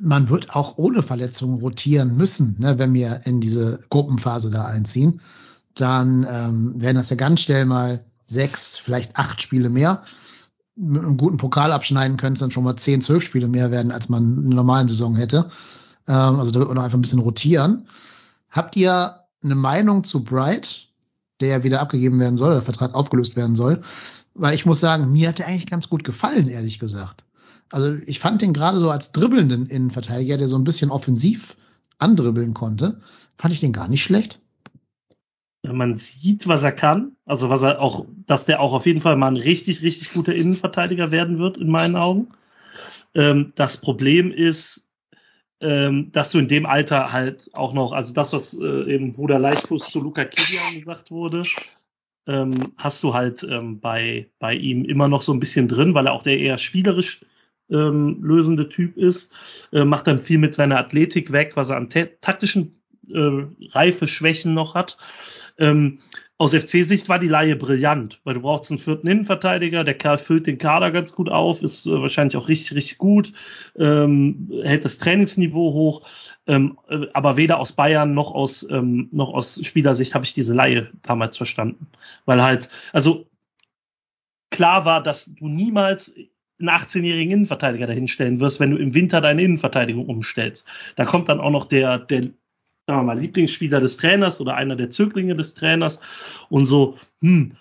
[0.00, 5.20] Man wird auch ohne Verletzungen rotieren müssen, ne, wenn wir in diese Gruppenphase da einziehen.
[5.74, 10.02] Dann ähm, werden das ja ganz schnell mal sechs, vielleicht acht Spiele mehr.
[10.76, 13.90] Mit einem guten Pokal abschneiden können es dann schon mal zehn, zwölf Spiele mehr werden,
[13.90, 15.50] als man in einer normalen Saison hätte.
[16.06, 17.88] Ähm, also da wird man einfach ein bisschen rotieren.
[18.50, 20.87] Habt ihr eine Meinung zu Bright,
[21.40, 23.80] der wieder abgegeben werden soll, der Vertrag aufgelöst werden soll?
[24.34, 27.24] Weil ich muss sagen, mir hat er eigentlich ganz gut gefallen, ehrlich gesagt.
[27.70, 31.56] Also ich fand den gerade so als dribbelnden Innenverteidiger, der so ein bisschen offensiv
[31.98, 32.98] andribbeln konnte,
[33.36, 34.40] fand ich den gar nicht schlecht.
[35.66, 39.16] Man sieht, was er kann, also was er auch, dass der auch auf jeden Fall
[39.16, 42.28] mal ein richtig, richtig guter Innenverteidiger werden wird, in meinen Augen.
[43.14, 44.87] Ähm, das Problem ist,
[45.60, 49.38] ähm, dass du in dem Alter halt auch noch, also das, was äh, eben Bruder
[49.38, 51.42] Leichtfuß zu Luca Kilian gesagt wurde,
[52.26, 56.06] ähm, hast du halt ähm, bei, bei ihm immer noch so ein bisschen drin, weil
[56.06, 57.24] er auch der eher spielerisch
[57.70, 61.88] ähm, lösende Typ ist, äh, macht dann viel mit seiner Athletik weg, was er an
[61.90, 64.98] taktischen äh, Reife, Schwächen noch hat.
[65.58, 66.00] Ähm,
[66.40, 70.46] aus FC-Sicht war die Laie brillant, weil du brauchst einen vierten Innenverteidiger, der Kerl füllt
[70.46, 73.32] den Kader ganz gut auf, ist äh, wahrscheinlich auch richtig, richtig gut,
[73.76, 76.08] ähm, hält das Trainingsniveau hoch,
[76.46, 80.54] ähm, äh, aber weder aus Bayern noch aus, ähm, noch aus Spielersicht habe ich diese
[80.54, 81.88] Laie damals verstanden.
[82.24, 83.26] Weil halt, also
[84.50, 86.14] klar war, dass du niemals
[86.60, 90.66] einen 18-jährigen Innenverteidiger dahinstellen wirst, wenn du im Winter deine Innenverteidigung umstellst.
[90.96, 92.30] Da kommt dann auch noch der, der
[92.88, 96.00] sagen wir mal, Lieblingsspieler des Trainers oder einer der Zöglinge des Trainers
[96.48, 97.52] und so, hm,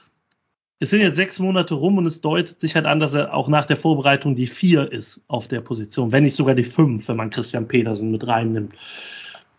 [0.79, 3.49] es sind jetzt sechs Monate rum und es deutet sich halt an, dass er auch
[3.49, 7.17] nach der Vorbereitung die vier ist auf der Position, wenn nicht sogar die fünf, wenn
[7.17, 8.73] man Christian Petersen mit reinnimmt.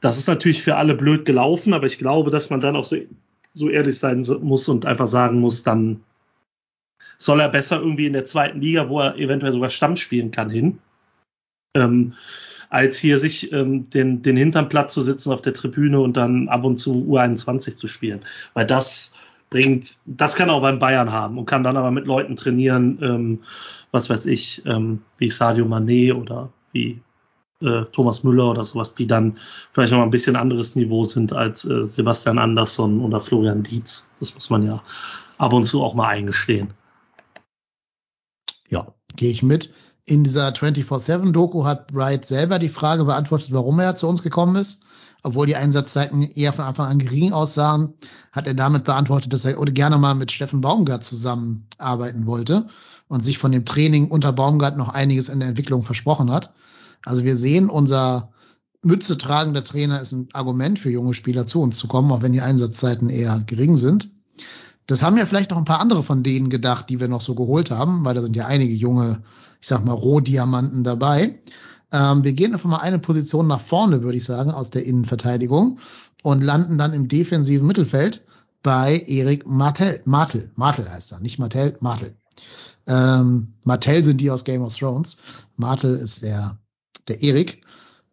[0.01, 2.97] Das ist natürlich für alle blöd gelaufen, aber ich glaube, dass man dann auch so,
[3.53, 6.03] so ehrlich sein muss und einfach sagen muss, dann
[7.19, 10.49] soll er besser irgendwie in der zweiten Liga, wo er eventuell sogar Stamm spielen kann,
[10.49, 10.79] hin.
[11.75, 12.15] Ähm,
[12.71, 16.49] als hier sich ähm, den, den Hintern platt zu sitzen auf der Tribüne und dann
[16.49, 18.21] ab und zu U21 zu spielen.
[18.55, 19.15] Weil das
[19.51, 23.41] bringt, das kann auch beim Bayern haben und kann dann aber mit Leuten trainieren, ähm,
[23.91, 27.01] was weiß ich, ähm, wie Sadio Mané oder wie
[27.63, 29.39] äh, Thomas Müller oder sowas, die dann
[29.73, 34.09] vielleicht noch ein bisschen anderes Niveau sind als äh, Sebastian Andersson oder Florian Dietz.
[34.21, 34.83] Das muss man ja
[35.39, 36.75] ab und zu auch mal eingestehen.
[38.69, 39.73] Ja, gehe ich mit.
[40.09, 44.85] In dieser 24-7-Doku hat Wright selber die Frage beantwortet, warum er zu uns gekommen ist.
[45.23, 47.93] Obwohl die Einsatzzeiten eher von Anfang an gering aussahen,
[48.33, 52.69] hat er damit beantwortet, dass er gerne mal mit Steffen Baumgart zusammenarbeiten wollte
[53.09, 56.55] und sich von dem Training unter Baumgart noch einiges in der Entwicklung versprochen hat.
[57.05, 58.33] Also wir sehen, unser
[58.83, 62.33] Mütze tragender Trainer ist ein Argument für junge Spieler zu uns zu kommen, auch wenn
[62.33, 64.09] die Einsatzzeiten eher gering sind.
[64.89, 67.35] Das haben ja vielleicht noch ein paar andere von denen gedacht, die wir noch so
[67.35, 69.23] geholt haben, weil da sind ja einige junge,
[69.61, 71.39] ich sag mal, Rohdiamanten dabei.
[71.93, 75.79] Ähm, wir gehen einfach mal eine Position nach vorne, würde ich sagen, aus der Innenverteidigung
[76.23, 78.25] und landen dann im defensiven Mittelfeld
[78.63, 80.01] bei Erik Martel.
[80.07, 82.17] Martel, Martel heißt er, nicht Martel, Martel.
[82.87, 85.19] Ähm, Martel sind die aus Game of Thrones.
[85.57, 86.57] Martel ist der,
[87.09, 87.61] der Erik.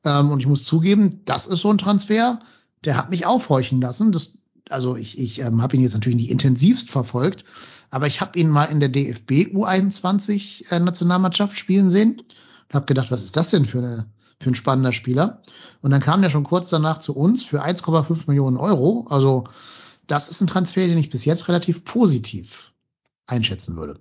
[0.04, 2.38] Ähm, und ich muss zugeben, das ist so ein Transfer,
[2.84, 4.12] der hat mich aufhorchen lassen.
[4.12, 7.46] Das also ich, ich ähm, habe ihn jetzt natürlich nicht intensivst verfolgt,
[7.90, 12.86] aber ich habe ihn mal in der DFB U21 äh, Nationalmannschaft spielen sehen und habe
[12.86, 14.06] gedacht, was ist das denn für, eine,
[14.40, 15.42] für ein spannender Spieler?
[15.82, 19.06] Und dann kam er schon kurz danach zu uns für 1,5 Millionen Euro.
[19.10, 19.44] Also
[20.08, 22.74] das ist ein Transfer, den ich bis jetzt relativ positiv
[23.28, 24.00] einschätzen würde.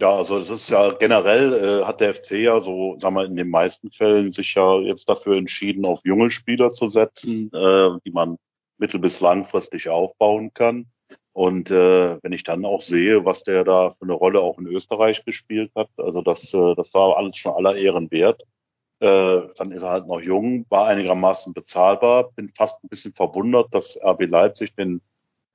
[0.00, 3.36] Ja, also es ist ja generell äh, hat der FC ja so, sagen wir, in
[3.36, 8.10] den meisten Fällen sich ja jetzt dafür entschieden, auf junge Spieler zu setzen, äh, die
[8.10, 8.38] man
[8.80, 10.86] mittel- bis langfristig aufbauen kann.
[11.32, 14.66] Und äh, wenn ich dann auch sehe, was der da für eine Rolle auch in
[14.66, 18.42] Österreich gespielt hat, also das, äh, das war alles schon aller Ehren wert.
[18.98, 22.32] Äh, dann ist er halt noch jung, war einigermaßen bezahlbar.
[22.32, 25.00] Bin fast ein bisschen verwundert, dass RB Leipzig den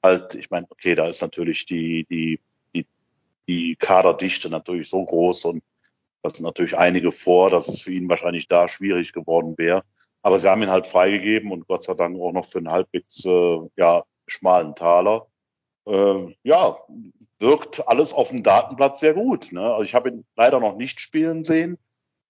[0.02, 2.40] halt, ich meine, okay, da ist natürlich die, die,
[2.74, 2.88] die,
[3.48, 5.64] die Kaderdichte natürlich so groß und
[6.22, 9.84] das sind natürlich einige vor, dass es für ihn wahrscheinlich da schwierig geworden wäre.
[10.26, 13.24] Aber sie haben ihn halt freigegeben und Gott sei Dank auch noch für einen halbwegs
[13.26, 15.28] äh, ja, schmalen Taler.
[15.88, 16.80] Äh, ja,
[17.38, 19.52] wirkt alles auf dem Datenblatt sehr gut.
[19.52, 19.62] Ne?
[19.62, 21.78] Also ich habe ihn leider noch nicht spielen sehen.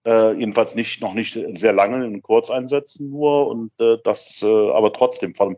[0.05, 4.91] Äh, jedenfalls nicht noch nicht sehr lange in Kurzeinsätzen nur und äh, das äh, aber
[4.91, 5.55] trotzdem von,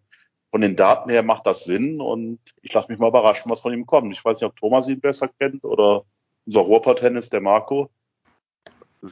[0.52, 3.74] von den Daten her macht das Sinn und ich lasse mich mal überraschen, was von
[3.74, 4.14] ihm kommt.
[4.14, 6.04] Ich weiß nicht, ob Thomas ihn besser kennt oder
[6.46, 7.90] unser Ruhrpott-Tennis, der Marco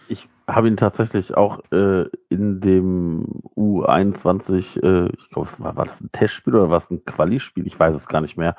[0.08, 6.02] ich habe ihn tatsächlich auch äh, in dem U21, äh, ich glaube, war, war das
[6.02, 7.68] ein Testspiel oder war es ein Quali-Spiel?
[7.68, 8.56] Ich weiß es gar nicht mehr.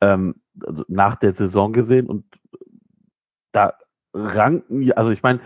[0.00, 2.24] Ähm, also nach der Saison gesehen und
[3.52, 3.74] da
[4.12, 5.40] ranken, also ich meine,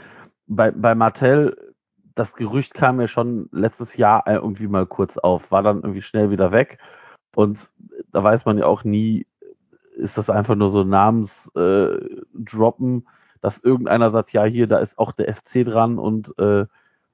[0.47, 1.57] bei, bei Martell,
[2.15, 6.31] das Gerücht kam ja schon letztes Jahr irgendwie mal kurz auf, war dann irgendwie schnell
[6.31, 6.79] wieder weg
[7.35, 7.71] und
[8.11, 9.27] da weiß man ja auch nie,
[9.95, 13.03] ist das einfach nur so Namensdroppen, äh,
[13.43, 16.65] dass irgendeiner sagt, ja, hier, da ist auch der FC dran und äh,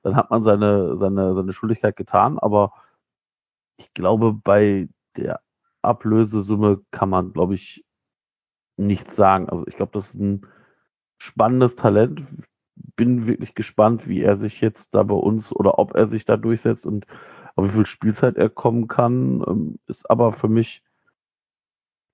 [0.03, 2.39] dann hat man seine, seine, seine Schuldigkeit getan.
[2.39, 2.73] Aber
[3.79, 5.41] ich glaube, bei der
[5.83, 7.85] Ablösesumme kann man, glaube ich,
[8.77, 9.49] nichts sagen.
[9.49, 10.47] Also ich glaube, das ist ein
[11.17, 12.23] spannendes Talent.
[12.95, 16.37] Bin wirklich gespannt, wie er sich jetzt da bei uns oder ob er sich da
[16.37, 17.07] durchsetzt und
[17.57, 19.43] auf wie viel Spielzeit er kommen kann.
[19.49, 20.83] Ähm, ist aber für mich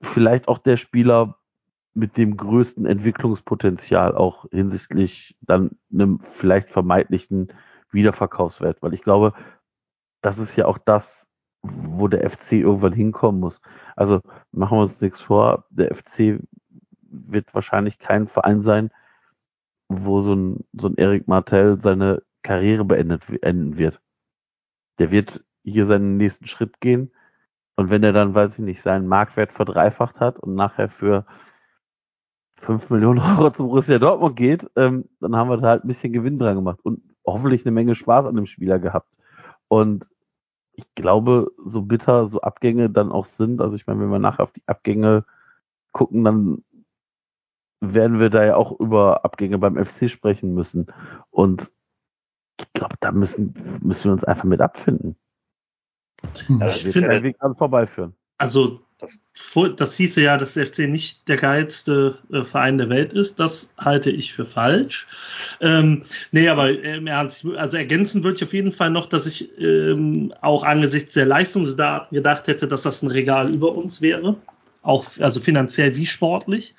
[0.02, 1.36] vielleicht auch der Spieler,
[1.94, 7.52] mit dem größten Entwicklungspotenzial auch hinsichtlich dann einem vielleicht vermeintlichen
[7.92, 9.34] Wiederverkaufswert, weil ich glaube,
[10.22, 11.30] das ist ja auch das,
[11.62, 13.60] wo der FC irgendwann hinkommen muss.
[13.96, 14.20] Also
[14.52, 16.40] machen wir uns nichts vor, der FC
[17.02, 18.90] wird wahrscheinlich kein Verein sein,
[19.88, 24.00] wo so ein, so ein Eric Martel seine Karriere beendet enden wird.
[24.98, 27.12] Der wird hier seinen nächsten Schritt gehen
[27.76, 31.26] Und wenn er dann, weiß ich nicht, seinen Marktwert verdreifacht hat und nachher für
[32.64, 36.12] 5 Millionen Euro zum Borussia Dortmund geht, ähm, dann haben wir da halt ein bisschen
[36.12, 39.16] Gewinn dran gemacht und hoffentlich eine Menge Spaß an dem Spieler gehabt.
[39.68, 40.10] Und
[40.72, 44.42] ich glaube, so bitter so Abgänge dann auch sind, also ich meine, wenn wir nachher
[44.42, 45.24] auf die Abgänge
[45.92, 46.64] gucken, dann
[47.80, 50.86] werden wir da ja auch über Abgänge beim FC sprechen müssen.
[51.30, 51.72] Und
[52.58, 55.16] ich glaube, da müssen, müssen wir uns einfach mit abfinden.
[56.22, 58.14] Das das wird kein Weg dran vorbeiführen.
[58.38, 59.22] Also Das-
[59.76, 63.38] das hieße ja, dass der FC nicht der geilste äh, Verein der Welt ist.
[63.40, 65.06] Das halte ich für falsch.
[65.60, 69.50] Ähm, nee, aber im Ernst, also ergänzen würde ich auf jeden Fall noch, dass ich
[69.60, 74.36] ähm, auch angesichts der Leistungsdaten gedacht hätte, dass das ein Regal über uns wäre.
[74.82, 76.74] Auch also finanziell wie sportlich.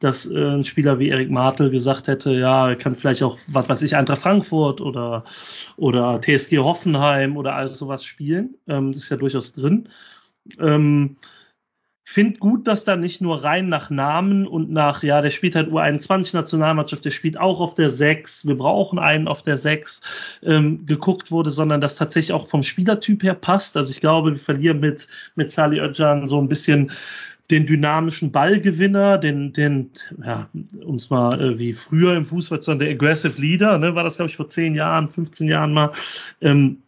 [0.00, 3.68] Dass äh, ein Spieler wie Erik Martel gesagt hätte, ja, er kann vielleicht auch, was
[3.68, 5.24] weiß ich, Eintracht Frankfurt oder,
[5.76, 8.54] oder TSG Hoffenheim oder alles sowas spielen.
[8.68, 9.88] Ähm, das ist ja durchaus drin.
[10.60, 11.16] Ähm,
[12.10, 15.68] Find gut, dass da nicht nur rein nach Namen und nach, ja, der spielt halt
[15.68, 20.00] U21-Nationalmannschaft, der spielt auch auf der 6, wir brauchen einen auf der 6,
[20.42, 23.76] ähm, geguckt wurde, sondern das tatsächlich auch vom Spielertyp her passt.
[23.76, 26.92] Also ich glaube, wir verlieren mit, mit Salih Özcan so ein bisschen
[27.50, 29.90] den dynamischen Ballgewinner, den, den,
[30.24, 30.48] ja,
[30.82, 34.04] um es mal äh, wie früher im Fußball zu sagen, der Aggressive Leader, ne, war
[34.04, 35.92] das, glaube ich, vor 10 Jahren, 15 Jahren mal.
[36.40, 36.78] Ähm,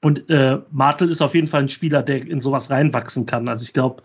[0.00, 3.48] und äh, Martel ist auf jeden Fall ein Spieler, der in sowas reinwachsen kann.
[3.48, 4.02] Also ich glaube,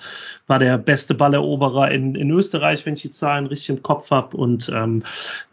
[0.47, 4.35] war der beste Balleroberer in, in Österreich, wenn ich die Zahlen richtig im Kopf habe.
[4.35, 5.03] Und ähm,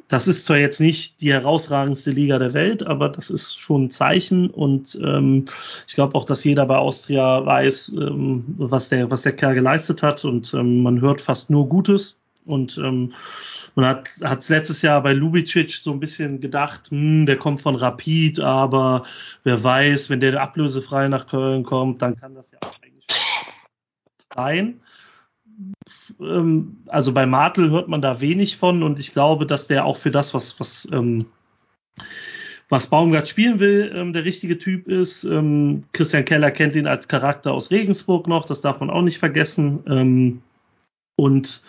[0.09, 3.90] das ist zwar jetzt nicht die herausragendste Liga der Welt, aber das ist schon ein
[3.90, 4.48] Zeichen.
[4.48, 5.44] Und ähm,
[5.87, 10.03] ich glaube auch, dass jeder bei Austria weiß, ähm, was, der, was der Kerl geleistet
[10.03, 10.24] hat.
[10.24, 12.19] Und ähm, man hört fast nur Gutes.
[12.51, 13.15] Und ähm,
[13.75, 17.77] man hat hat letztes Jahr bei Lubicic so ein bisschen gedacht, hm, der kommt von
[17.77, 19.05] Rapid, aber
[19.45, 23.07] wer weiß, wenn der ablösefrei nach Köln kommt, dann kann das ja auch eigentlich
[24.35, 24.81] sein.
[26.21, 29.97] Ähm, also bei Martel hört man da wenig von und ich glaube, dass der auch
[29.97, 31.27] für das, was, was, ähm,
[32.69, 35.25] was Baumgart spielen will, ähm, der richtige Typ ist.
[35.25, 39.19] Ähm, Christian Keller kennt ihn als Charakter aus Regensburg noch, das darf man auch nicht
[39.19, 39.81] vergessen.
[39.87, 40.43] Ähm,
[41.17, 41.63] und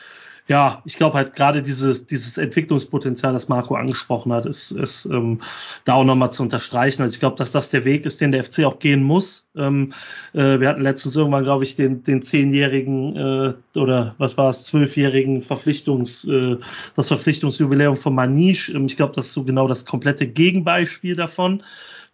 [0.51, 5.39] ja, ich glaube halt gerade dieses, dieses Entwicklungspotenzial, das Marco angesprochen hat, ist, ist ähm,
[5.85, 7.01] da auch nochmal zu unterstreichen.
[7.01, 9.47] Also ich glaube, dass das der Weg ist, den der FC auch gehen muss.
[9.55, 9.93] Ähm,
[10.33, 14.65] äh, wir hatten letztens irgendwann, glaube ich, den, den zehnjährigen äh, oder was war es,
[14.65, 16.57] zwölfjährigen Verpflichtungs, äh,
[16.97, 18.73] das Verpflichtungsjubiläum von Maniche.
[18.73, 21.63] Ähm, ich glaube, das ist so genau das komplette Gegenbeispiel davon.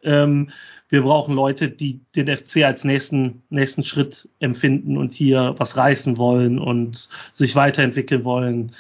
[0.04, 0.50] Ähm,
[0.90, 6.18] wir brauchen Leute, die den FC als nächsten, nächsten Schritt empfinden und hier was reißen
[6.18, 8.72] wollen und sich weiterentwickeln wollen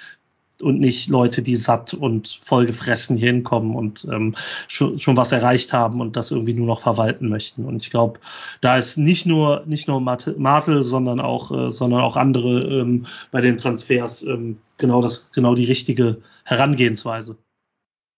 [0.61, 4.35] und nicht Leute, die satt und vollgefressen hier hinkommen und ähm,
[4.67, 7.65] schon, schon was erreicht haben und das irgendwie nur noch verwalten möchten.
[7.65, 8.19] Und ich glaube,
[8.61, 13.41] da ist nicht nur nicht nur Martel, sondern auch äh, sondern auch andere ähm, bei
[13.41, 17.37] den Transfers ähm, genau das genau die richtige Herangehensweise.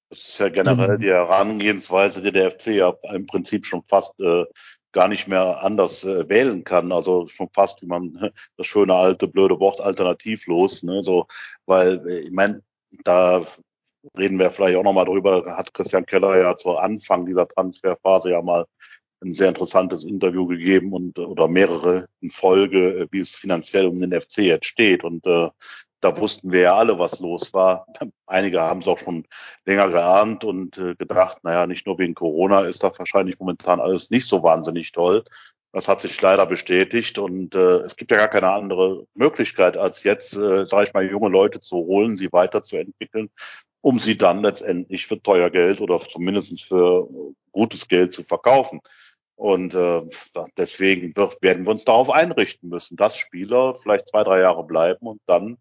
[0.09, 4.45] Das ist ja generell die Herangehensweise, die der FC ja im Prinzip schon fast äh,
[4.91, 6.91] gar nicht mehr anders äh, wählen kann.
[6.91, 11.03] Also schon fast, wie man das schöne alte blöde Wort alternativlos, ne?
[11.03, 11.27] So,
[11.67, 12.61] weil äh, ich meine,
[13.03, 13.41] da
[14.17, 18.41] reden wir vielleicht auch nochmal drüber, hat Christian Keller ja zu Anfang dieser Transferphase ja
[18.41, 18.65] mal
[19.21, 24.19] ein sehr interessantes Interview gegeben und oder mehrere in Folge, wie es finanziell um den
[24.19, 25.03] FC jetzt steht.
[25.03, 25.49] Und äh,
[26.01, 27.85] da wussten wir ja alle, was los war.
[28.25, 29.25] Einige haben es auch schon
[29.65, 34.09] länger geahnt und äh, gedacht, naja, nicht nur wegen Corona ist da wahrscheinlich momentan alles
[34.09, 35.23] nicht so wahnsinnig toll.
[35.71, 40.03] Das hat sich leider bestätigt und äh, es gibt ja gar keine andere Möglichkeit, als
[40.03, 43.29] jetzt, äh, sage ich mal, junge Leute zu holen, sie weiterzuentwickeln,
[43.81, 47.07] um sie dann letztendlich für teuer Geld oder zumindest für
[47.51, 48.79] gutes Geld zu verkaufen.
[49.35, 50.01] Und äh,
[50.57, 55.07] deswegen wird, werden wir uns darauf einrichten müssen, dass Spieler vielleicht zwei, drei Jahre bleiben
[55.07, 55.57] und dann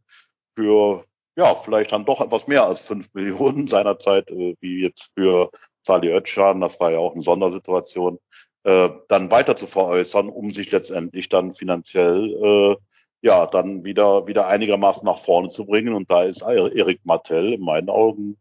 [0.59, 1.05] für
[1.37, 5.51] ja vielleicht dann doch etwas mehr als fünf Millionen seinerzeit, äh, wie jetzt für
[5.87, 8.19] Sali Özcan, das war ja auch eine Sondersituation,
[8.65, 12.77] äh, dann weiter zu veräußern, um sich letztendlich dann finanziell äh,
[13.23, 15.95] ja dann wieder wieder einigermaßen nach vorne zu bringen.
[15.95, 18.37] Und da ist Erik Martell in meinen Augen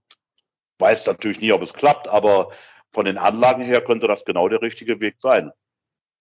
[0.80, 2.52] weiß natürlich nie, ob es klappt, aber
[2.92, 5.52] von den Anlagen her könnte das genau der richtige Weg sein.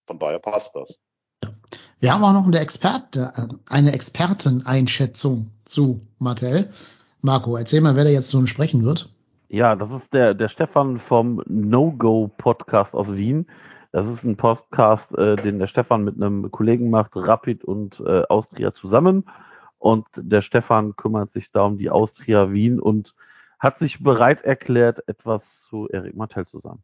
[0.07, 0.99] Von daher passt das.
[1.99, 6.69] Wir haben auch noch eine Experte, äh, eine Experteneinschätzung zu Martell.
[7.21, 9.09] Marco, erzähl mal, wer da jetzt so sprechen wird.
[9.49, 13.47] Ja, das ist der, der Stefan vom No-Go Podcast aus Wien.
[13.91, 18.23] Das ist ein Podcast, äh, den der Stefan mit einem Kollegen macht, Rapid und äh,
[18.29, 19.23] Austria zusammen.
[19.79, 23.15] Und der Stefan kümmert sich da um die Austria Wien und
[23.57, 26.83] hat sich bereit erklärt, etwas zu Erik Martell zu sagen.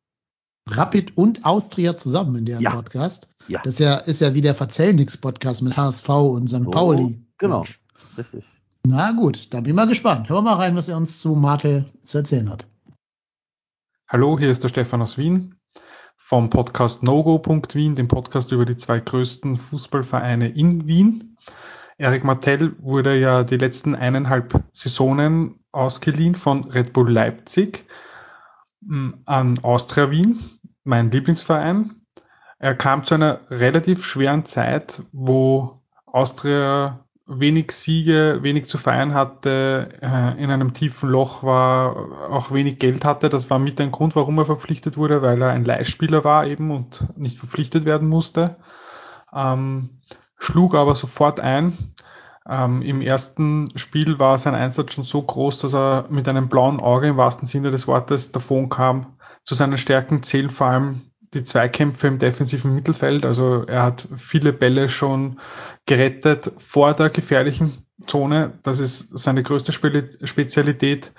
[0.69, 2.71] Rapid und Austria zusammen in deren Ja.
[2.71, 3.33] Podcast.
[3.47, 3.61] Ja.
[3.63, 6.63] Das ist ja, ist ja wie der Verzellnix-Podcast mit HSV und St.
[6.63, 7.19] So, Pauli.
[7.37, 7.65] Genau,
[8.17, 8.45] richtig.
[8.85, 10.29] Na gut, dann bin ich mal gespannt.
[10.29, 12.67] Hören wir mal rein, was er uns zu Martel zu erzählen hat.
[14.07, 15.55] Hallo, hier ist der Stefan aus Wien
[16.15, 21.37] vom Podcast NoGo.Wien, dem Podcast über die zwei größten Fußballvereine in Wien.
[21.97, 27.85] Eric Martell wurde ja die letzten eineinhalb Saisonen ausgeliehen von Red Bull Leipzig
[29.25, 31.95] an Austria Wien, mein Lieblingsverein.
[32.59, 39.89] Er kam zu einer relativ schweren Zeit, wo Austria wenig Siege, wenig zu feiern hatte,
[40.01, 43.29] äh, in einem tiefen Loch war, auch wenig Geld hatte.
[43.29, 46.71] Das war mit ein Grund, warum er verpflichtet wurde, weil er ein Leihspieler war eben
[46.71, 48.57] und nicht verpflichtet werden musste.
[49.33, 50.01] Ähm,
[50.37, 51.93] schlug aber sofort ein.
[52.47, 56.79] Ähm, Im ersten Spiel war sein Einsatz schon so groß, dass er mit einem blauen
[56.79, 59.17] Auge im wahrsten Sinne des Wortes davon kam.
[59.43, 61.01] Zu seinen Stärken zählen vor allem
[61.33, 63.25] die Zweikämpfe im defensiven Mittelfeld.
[63.25, 65.39] Also er hat viele Bälle schon
[65.85, 68.59] gerettet vor der gefährlichen Zone.
[68.63, 71.13] Das ist seine größte Spe- Spezialität.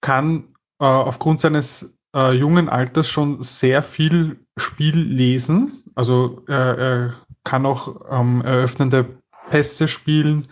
[0.00, 5.82] Kann äh, aufgrund seines äh, jungen Alters schon sehr viel Spiel lesen.
[5.94, 7.14] Also äh, er
[7.44, 9.18] kann auch ähm, eröffnende
[9.50, 10.48] Pässe spielen.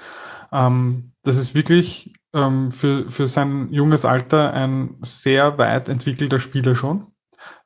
[0.53, 6.74] Ähm, das ist wirklich ähm, für, für sein junges Alter ein sehr weit entwickelter Spieler
[6.74, 7.07] schon.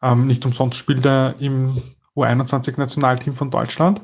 [0.03, 1.83] Ähm, nicht umsonst spielt er im
[2.16, 4.01] U21-Nationalteam von Deutschland.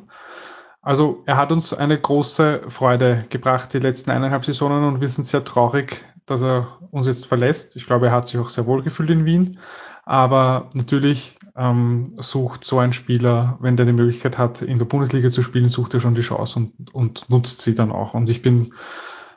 [0.83, 5.27] Also er hat uns eine große Freude gebracht die letzten eineinhalb Saisonen und wir sind
[5.27, 7.75] sehr traurig, dass er uns jetzt verlässt.
[7.75, 9.59] Ich glaube, er hat sich auch sehr wohl gefühlt in Wien.
[10.05, 15.31] Aber natürlich ähm, sucht so ein Spieler, wenn der die Möglichkeit hat, in der Bundesliga
[15.31, 18.15] zu spielen, sucht er schon die Chance und, und nutzt sie dann auch.
[18.15, 18.75] Und ich bin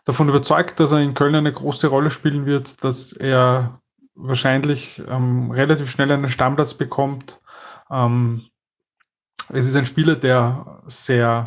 [0.06, 3.80] davon überzeugt, dass er in Köln eine große Rolle spielen wird, dass er
[4.16, 7.40] wahrscheinlich ähm, relativ schnell einen Stammplatz bekommt.
[7.90, 8.46] Ähm,
[9.50, 11.46] es ist ein Spieler, der sehr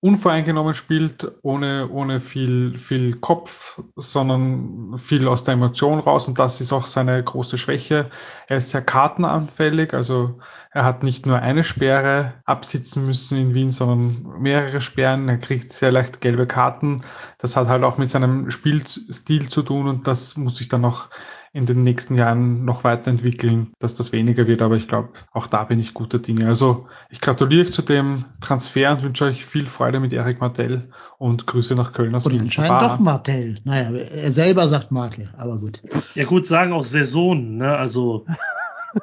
[0.00, 6.28] unvoreingenommen spielt, ohne, ohne viel, viel Kopf, sondern viel aus der Emotion raus.
[6.28, 8.08] Und das ist auch seine große Schwäche.
[8.46, 10.38] Er ist sehr kartenanfällig, also
[10.70, 15.28] er hat nicht nur eine Sperre absitzen müssen in Wien, sondern mehrere Sperren.
[15.28, 17.00] Er kriegt sehr leicht gelbe Karten.
[17.38, 21.10] Das hat halt auch mit seinem Spielstil zu tun und das muss sich dann noch
[21.52, 24.62] in den nächsten Jahren noch weiterentwickeln, dass das weniger wird.
[24.62, 26.46] Aber ich glaube, auch da bin ich guter Dinge.
[26.46, 31.46] Also ich gratuliere zu dem Transfer und wünsche euch viel Freude mit Eric Martell und
[31.46, 32.40] Grüße nach Köln aus Und Wien.
[32.42, 32.88] anscheinend Baba.
[32.88, 33.58] doch Martell.
[33.64, 35.82] Naja, er selber sagt Martel, aber gut.
[36.14, 37.76] Ja gut, sagen auch Saison, ne?
[37.76, 38.26] Also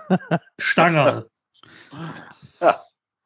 [0.60, 1.26] Stanger.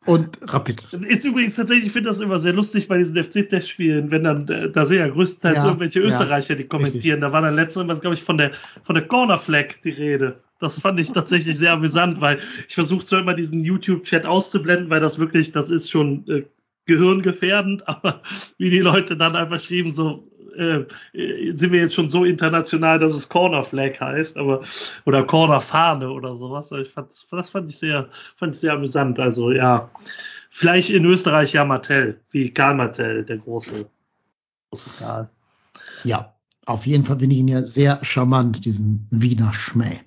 [0.09, 0.81] Und Rapid.
[1.07, 4.71] Ist übrigens tatsächlich, ich finde das immer sehr lustig bei diesen FC-Testspielen, wenn dann, äh,
[4.71, 7.21] da sind ja größtenteils Ja, irgendwelche Österreicher, die kommentieren.
[7.21, 8.49] Da war dann letztes Mal, glaube ich, von der,
[8.81, 10.41] von der Corner Flag die Rede.
[10.59, 14.99] Das fand ich tatsächlich sehr amüsant, weil ich versuche zwar immer diesen YouTube-Chat auszublenden, weil
[14.99, 16.43] das wirklich, das ist schon äh,
[16.87, 18.23] gehirngefährdend, aber
[18.57, 22.99] wie die Leute dann einfach schrieben, so, äh, äh, sind wir jetzt schon so international,
[22.99, 24.61] dass es Corner Flag heißt, aber
[25.05, 26.71] oder Corner Fahne oder sowas.
[26.71, 29.19] Ich fand, das fand ich sehr, fand ich sehr amüsant.
[29.19, 29.89] Also ja,
[30.49, 33.87] vielleicht in Österreich ja Martell, wie Karl Martell, der große,
[34.69, 35.29] große Karl.
[36.03, 36.35] Ja,
[36.65, 39.99] auf jeden Fall finde ich ihn ja sehr charmant, diesen Wiener Schmäh.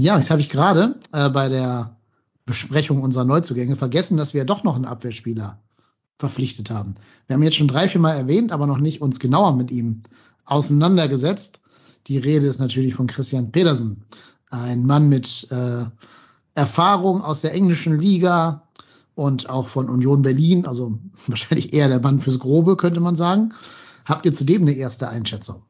[0.00, 1.96] Ja, jetzt habe ich gerade äh, bei der
[2.46, 5.60] Besprechung unserer Neuzugänge vergessen, dass wir doch noch einen Abwehrspieler
[6.18, 6.94] verpflichtet haben.
[7.26, 10.00] Wir haben jetzt schon drei, vier Mal erwähnt, aber noch nicht uns genauer mit ihm
[10.44, 11.60] auseinandergesetzt.
[12.06, 14.04] Die Rede ist natürlich von Christian Pedersen,
[14.50, 15.84] ein Mann mit äh,
[16.54, 18.62] Erfahrung aus der englischen Liga
[19.14, 23.52] und auch von Union Berlin, also wahrscheinlich eher der Mann fürs Grobe, könnte man sagen.
[24.04, 25.62] Habt ihr zudem eine erste Einschätzung?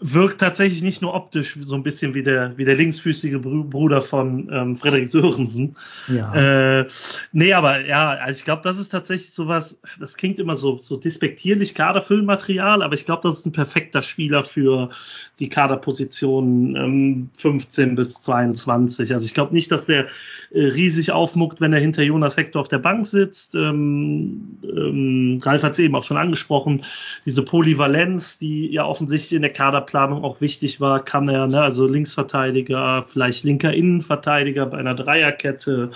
[0.00, 4.02] Wirkt tatsächlich nicht nur optisch so ein bisschen wie der, wie der linksfüßige Br- Bruder
[4.02, 5.76] von ähm, Frederik Sörensen.
[6.08, 6.80] Ja.
[6.80, 6.86] Äh,
[7.32, 10.98] nee, aber ja, also ich glaube, das ist tatsächlich sowas, das klingt immer so, so
[10.98, 14.90] despektierlich, Kaderfüllmaterial, aber ich glaube, das ist ein perfekter Spieler für
[15.38, 19.12] die Kaderpositionen ähm, 15 bis 22.
[19.14, 20.06] Also ich glaube nicht, dass der
[20.50, 23.54] äh, riesig aufmuckt, wenn er hinter Jonas Hector auf der Bank sitzt.
[23.54, 26.84] Ähm, ähm, Ralf hat es eben auch schon angesprochen,
[27.24, 31.86] diese Polyvalenz, die ja offensichtlich in der Kaderplanung auch wichtig war, kann er, ne, also
[31.86, 35.90] Linksverteidiger, vielleicht linker Innenverteidiger bei einer Dreierkette.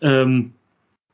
[0.00, 0.52] Ähm,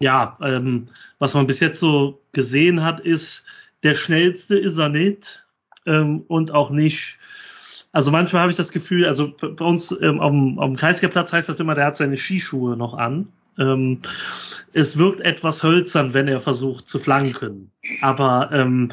[0.00, 0.88] ja, ähm,
[1.18, 3.44] was man bis jetzt so gesehen hat, ist,
[3.82, 5.46] der schnellste ist er nicht
[5.84, 7.18] ähm, und auch nicht.
[7.92, 11.60] Also manchmal habe ich das Gefühl, also bei uns ähm, am, am Kreisgerplatz heißt das
[11.60, 13.28] immer, der hat seine Skischuhe noch an.
[13.58, 13.98] Ähm,
[14.72, 17.70] es wirkt etwas hölzern, wenn er versucht zu flanken.
[18.00, 18.90] Aber ähm,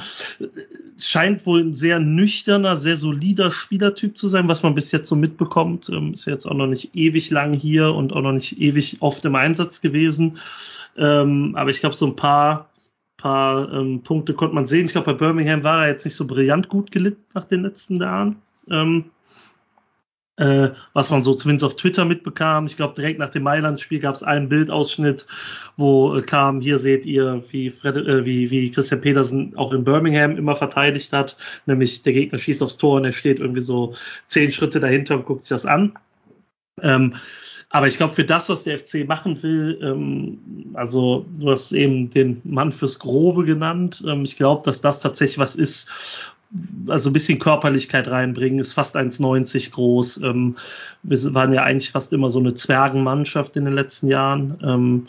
[0.99, 5.15] scheint wohl ein sehr nüchterner, sehr solider Spielertyp zu sein, was man bis jetzt so
[5.15, 5.89] mitbekommt.
[5.89, 9.23] Ähm, ist jetzt auch noch nicht ewig lang hier und auch noch nicht ewig oft
[9.25, 10.37] im Einsatz gewesen.
[10.97, 12.69] Ähm, aber ich glaube, so ein paar,
[13.17, 14.85] paar ähm, Punkte konnte man sehen.
[14.85, 17.97] Ich glaube, bei Birmingham war er jetzt nicht so brillant gut gelitten nach den letzten
[17.97, 18.37] Jahren.
[18.69, 19.05] Ähm,
[20.37, 22.65] äh, was man so zumindest auf Twitter mitbekam.
[22.67, 25.25] Ich glaube, direkt nach dem Mailand-Spiel gab es einen Bildausschnitt,
[25.75, 29.83] wo äh, kam, hier seht ihr, wie, Fred, äh, wie, wie Christian Petersen auch in
[29.83, 33.95] Birmingham immer verteidigt hat, nämlich der Gegner schießt aufs Tor und er steht irgendwie so
[34.27, 35.93] zehn Schritte dahinter und guckt sich das an.
[36.81, 37.15] Ähm,
[37.69, 42.09] aber ich glaube, für das, was der FC machen will, ähm, also du hast eben
[42.09, 44.03] den Mann fürs Grobe genannt.
[44.07, 46.35] Ähm, ich glaube, dass das tatsächlich was ist,
[46.87, 50.21] also ein bisschen Körperlichkeit reinbringen, ist fast 1,90 groß.
[50.21, 50.55] Ähm,
[51.03, 54.57] wir waren ja eigentlich fast immer so eine Zwergenmannschaft in den letzten Jahren.
[54.63, 55.07] Ähm,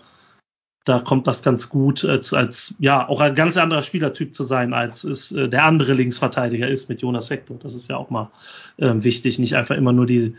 [0.85, 4.73] da kommt das ganz gut als, als ja auch ein ganz anderer Spielertyp zu sein,
[4.73, 7.59] als es äh, der andere Linksverteidiger ist mit Jonas Hector.
[7.59, 8.31] Das ist ja auch mal
[8.79, 10.35] äh, wichtig, nicht einfach immer nur die,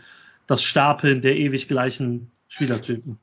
[0.46, 3.18] das Stapeln der ewig gleichen Spielertypen.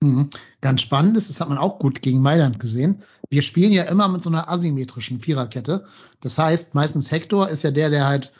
[0.00, 0.28] Mhm.
[0.60, 3.02] Ganz spannend ist, das hat man auch gut gegen Mailand gesehen.
[3.30, 5.84] Wir spielen ja immer mit so einer asymmetrischen Viererkette.
[6.20, 8.32] Das heißt, meistens Hector ist ja der, der halt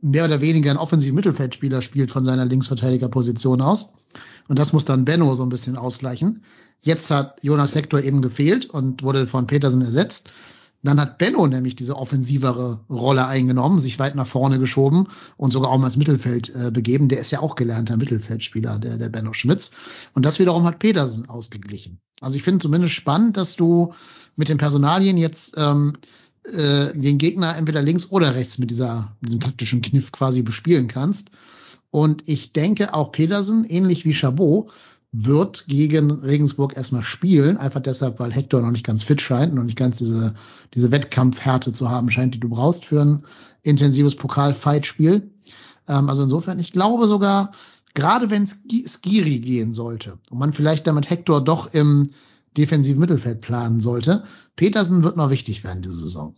[0.00, 3.94] mehr oder weniger ein offensiver Mittelfeldspieler spielt von seiner Linksverteidigerposition aus.
[4.48, 6.42] Und das muss dann Benno so ein bisschen ausgleichen.
[6.80, 10.30] Jetzt hat Jonas Hector eben gefehlt und wurde von Petersen ersetzt.
[10.84, 15.06] Dann hat Benno nämlich diese offensivere Rolle eingenommen, sich weit nach vorne geschoben
[15.36, 17.08] und sogar auch mal ins Mittelfeld äh, begeben.
[17.08, 19.70] Der ist ja auch gelernter Mittelfeldspieler, der, der Benno Schmitz.
[20.14, 22.00] Und das wiederum hat Petersen ausgeglichen.
[22.20, 23.94] Also ich finde zumindest spannend, dass du
[24.34, 25.92] mit den Personalien jetzt ähm,
[26.44, 31.30] äh, den Gegner entweder links oder rechts mit dieser diesem taktischen Kniff quasi bespielen kannst.
[31.90, 34.72] Und ich denke auch Petersen, ähnlich wie Chabot,
[35.12, 39.62] wird gegen Regensburg erstmal spielen, einfach deshalb, weil Hector noch nicht ganz fit scheint, noch
[39.62, 40.34] nicht ganz diese,
[40.72, 43.24] diese Wettkampfhärte zu haben scheint, die du brauchst für ein
[43.62, 45.30] intensives Pokal-Fight-Spiel.
[45.86, 47.52] Ähm, also insofern, ich glaube sogar,
[47.94, 52.10] gerade wenn es Skiri gehen sollte und man vielleicht damit Hector doch im
[52.56, 54.24] defensiven Mittelfeld planen sollte,
[54.56, 56.36] Petersen wird noch wichtig werden diese Saison.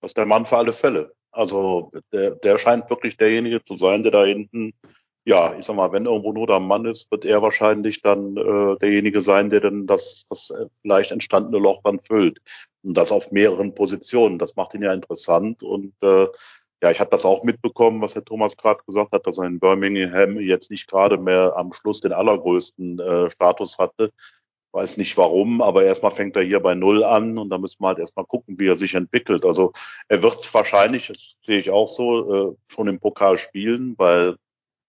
[0.00, 1.12] Das ist der Mann für alle Fälle.
[1.32, 4.72] Also der, der scheint wirklich derjenige zu sein, der da hinten
[5.24, 8.76] ja, ich sag mal, wenn irgendwo nur der Mann ist, wird er wahrscheinlich dann äh,
[8.78, 12.40] derjenige sein, der dann das, das äh, vielleicht entstandene Loch dann füllt.
[12.82, 14.38] Und das auf mehreren Positionen.
[14.38, 15.62] Das macht ihn ja interessant.
[15.62, 16.26] Und äh,
[16.82, 19.60] ja, ich habe das auch mitbekommen, was Herr Thomas gerade gesagt hat, dass er in
[19.60, 24.10] Birmingham jetzt nicht gerade mehr am Schluss den allergrößten äh, Status hatte.
[24.72, 27.88] Weiß nicht warum, aber erstmal fängt er hier bei Null an und da müssen wir
[27.88, 29.44] halt erstmal gucken, wie er sich entwickelt.
[29.44, 29.70] Also
[30.08, 34.36] er wird wahrscheinlich, das sehe ich auch so, äh, schon im Pokal spielen, weil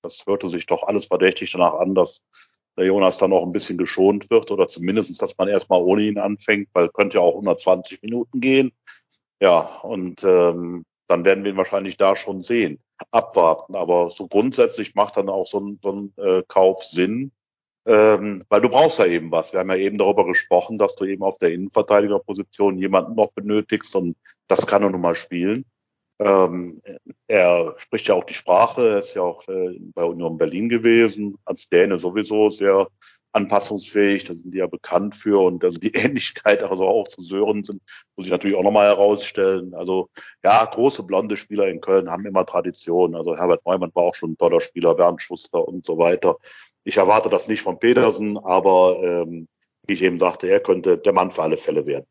[0.04, 2.24] das hörte sich doch alles verdächtig danach an, dass
[2.78, 6.18] der Jonas dann noch ein bisschen geschont wird oder zumindestens, dass man erstmal ohne ihn
[6.18, 8.72] anfängt, weil könnte ja auch 120 Minuten gehen.
[9.42, 12.80] Ja, und ähm, dann werden wir ihn wahrscheinlich da schon sehen.
[13.12, 13.76] Abwarten.
[13.76, 17.32] Aber so grundsätzlich macht dann auch so ein, so ein äh, Kauf Sinn,
[17.86, 19.54] ähm, weil du brauchst ja eben was.
[19.54, 23.96] Wir haben ja eben darüber gesprochen, dass du eben auf der Innenverteidigerposition jemanden noch benötigst
[23.96, 24.16] und
[24.48, 25.66] das kann er nun mal spielen.
[26.20, 26.82] Ähm,
[27.28, 31.38] er spricht ja auch die Sprache, er ist ja auch äh, bei Union Berlin gewesen,
[31.46, 32.88] als Däne sowieso sehr
[33.34, 37.64] anpassungsfähig, da sind die ja bekannt für und also die Ähnlichkeit also auch zu Sören
[37.64, 37.82] sind,
[38.16, 39.74] muss ich natürlich auch nochmal herausstellen.
[39.74, 40.10] Also
[40.44, 43.16] ja, große blonde Spieler in Köln haben immer Tradition.
[43.16, 46.38] Also Herbert Neumann war auch schon ein toller Spieler, Bernd Schuster und so weiter.
[46.84, 49.48] Ich erwarte das nicht von Petersen, aber ähm,
[49.88, 52.06] wie ich eben sagte, er könnte der Mann für alle Fälle werden.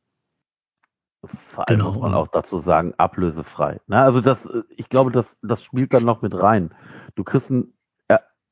[1.24, 1.92] Vor allem genau.
[1.92, 3.80] muss man auch dazu sagen, ablösefrei.
[3.86, 3.98] Ne?
[3.98, 6.74] Also das, ich glaube, das, das spielt dann noch mit rein.
[7.14, 7.74] Du kriegst einen,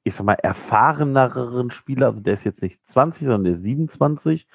[0.05, 4.49] ich sag mal, erfahreneren Spieler, also der ist jetzt nicht 20, sondern der ist 27,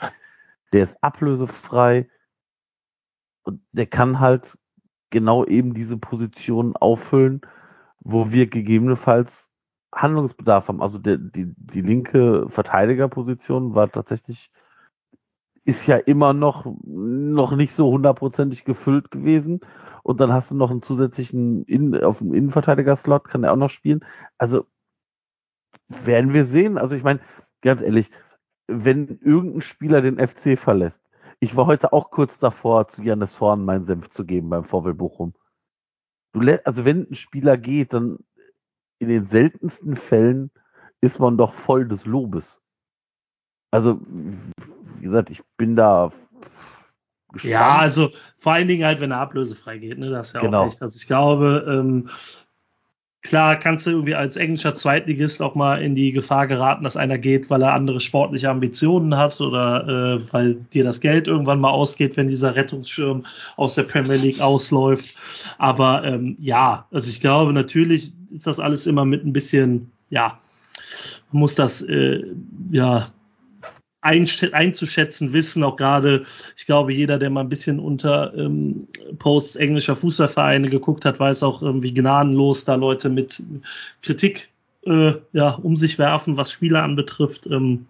[0.72, 2.10] der ist ablösefrei
[3.44, 4.58] und der kann halt
[5.10, 7.42] genau eben diese Position auffüllen,
[8.00, 9.52] wo wir gegebenenfalls
[9.94, 10.82] Handlungsbedarf haben.
[10.82, 14.52] Also der, die, die linke Verteidigerposition war tatsächlich
[15.66, 19.62] ist ja immer noch, noch nicht so hundertprozentig gefüllt gewesen.
[20.04, 23.72] Und dann hast du noch einen zusätzlichen In auf dem Innenverteidiger-Slot, kann er auch noch
[23.72, 24.06] spielen.
[24.38, 24.68] Also
[25.88, 26.78] werden wir sehen.
[26.78, 27.20] Also ich meine,
[27.62, 28.12] ganz ehrlich,
[28.68, 31.02] wenn irgendein Spieler den FC verlässt,
[31.40, 34.94] ich war heute auch kurz davor, zu Janis Horn meinen Senf zu geben beim VW
[34.94, 35.34] Bochum.
[36.34, 38.20] Du also wenn ein Spieler geht, dann
[39.00, 40.52] in den seltensten Fällen
[41.02, 42.62] ist man doch voll des Lobes.
[43.72, 44.00] Also
[45.06, 46.12] gesagt, ich bin da
[47.32, 47.52] gespannt.
[47.52, 50.10] Ja, also vor allen Dingen halt, wenn er ablösefrei geht, ne?
[50.10, 50.64] Das ist ja genau.
[50.64, 50.82] auch echt.
[50.82, 52.10] Also ich glaube, ähm,
[53.22, 57.18] klar kannst du irgendwie als englischer Zweitligist auch mal in die Gefahr geraten, dass einer
[57.18, 61.72] geht, weil er andere sportliche Ambitionen hat oder äh, weil dir das Geld irgendwann mal
[61.72, 63.26] ausgeht, wenn dieser Rettungsschirm
[63.58, 65.18] aus der Premier League ausläuft.
[65.58, 70.40] Aber ähm, ja, also ich glaube, natürlich ist das alles immer mit ein bisschen, ja,
[71.32, 72.24] muss das äh,
[72.72, 73.08] ja
[74.06, 76.26] einzuschätzen wissen, auch gerade,
[76.56, 78.88] ich glaube, jeder, der mal ein bisschen unter ähm,
[79.18, 83.44] Posts englischer Fußballvereine geguckt hat, weiß auch, ähm, wie gnadenlos da Leute mit
[84.02, 84.50] Kritik
[84.86, 87.48] äh, ja, um sich werfen, was Spieler anbetrifft.
[87.48, 87.88] Ähm,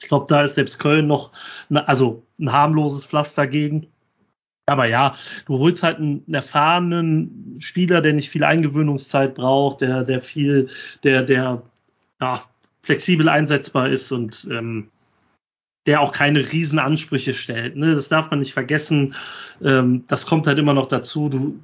[0.00, 1.32] ich glaube, da ist selbst Köln noch,
[1.68, 3.86] ne, also ein harmloses Pflaster gegen.
[4.66, 10.20] Aber ja, du holst halt einen erfahrenen Spieler, der nicht viel Eingewöhnungszeit braucht, der, der
[10.20, 10.68] viel,
[11.04, 11.62] der, der
[12.20, 12.42] ja,
[12.82, 14.90] flexibel einsetzbar ist und ähm,
[15.86, 17.76] der auch keine riesen Ansprüche stellt.
[17.76, 17.94] Ne?
[17.94, 19.14] Das darf man nicht vergessen.
[19.62, 21.28] Ähm, das kommt halt immer noch dazu.
[21.28, 21.60] Du,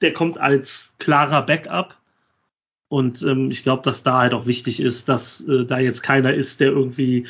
[0.00, 1.96] der kommt als klarer Backup.
[2.88, 6.32] Und ähm, ich glaube, dass da halt auch wichtig ist, dass äh, da jetzt keiner
[6.32, 7.26] ist, der irgendwie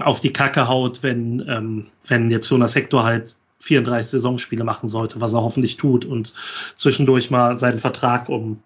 [0.00, 5.20] auf die Kacke haut, wenn, ähm, wenn jetzt Jonas Hector halt 34 Saisonspiele machen sollte,
[5.20, 6.32] was er hoffentlich tut und
[6.76, 8.62] zwischendurch mal seinen Vertrag um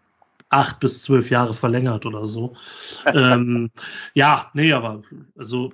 [0.50, 2.54] acht bis zwölf Jahre verlängert oder so.
[3.06, 3.70] ähm,
[4.12, 5.02] ja, nee, aber
[5.36, 5.72] also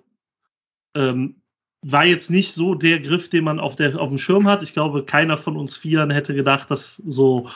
[0.94, 1.36] ähm,
[1.82, 4.62] war jetzt nicht so der Griff, den man auf, der, auf dem Schirm hat.
[4.62, 7.48] Ich glaube, keiner von uns Vieren hätte gedacht, dass so,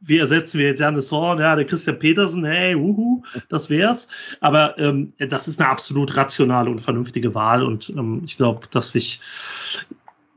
[0.00, 4.08] wie ersetzen wir jetzt Janis Horn, ja, der Christian Petersen, hey, uhu, das wär's.
[4.40, 8.92] Aber ähm, das ist eine absolut rationale und vernünftige Wahl und ähm, ich glaube, dass
[8.92, 9.20] sich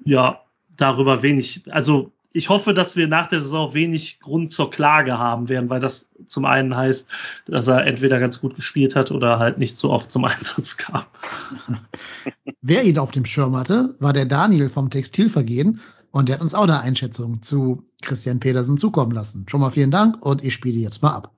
[0.06, 0.42] ja
[0.76, 5.50] darüber wenig, also ich hoffe, dass wir nach der Saison wenig Grund zur Klage haben
[5.50, 7.08] werden, weil das zum einen heißt,
[7.46, 11.04] dass er entweder ganz gut gespielt hat oder halt nicht so oft zum Einsatz kam.
[12.62, 15.80] Wer ihn auf dem Schirm hatte, war der Daniel vom Textilvergehen
[16.12, 19.46] und der hat uns auch eine Einschätzung zu Christian Petersen zukommen lassen.
[19.48, 21.32] Schon mal vielen Dank und ich spiele jetzt mal ab.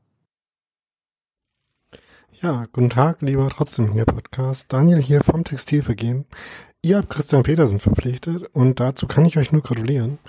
[2.41, 4.71] Ja, guten Tag, lieber trotzdem hier Podcast.
[4.71, 6.25] Daniel hier vom Textilvergehen.
[6.81, 10.19] Ihr habt Christian Petersen verpflichtet und dazu kann ich euch nur gratulieren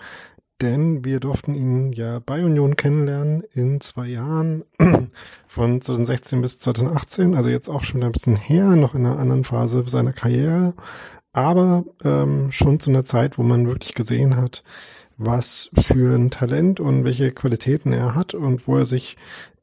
[0.61, 4.64] denn wir durften ihn ja bei Union kennenlernen in zwei Jahren
[5.48, 9.44] von 2016 bis 2018, also jetzt auch schon ein bisschen her, noch in einer anderen
[9.44, 10.74] Phase seiner Karriere,
[11.32, 14.64] aber ähm, schon zu einer Zeit, wo man wirklich gesehen hat,
[15.18, 19.16] was für ein Talent und welche Qualitäten er hat und wo er sich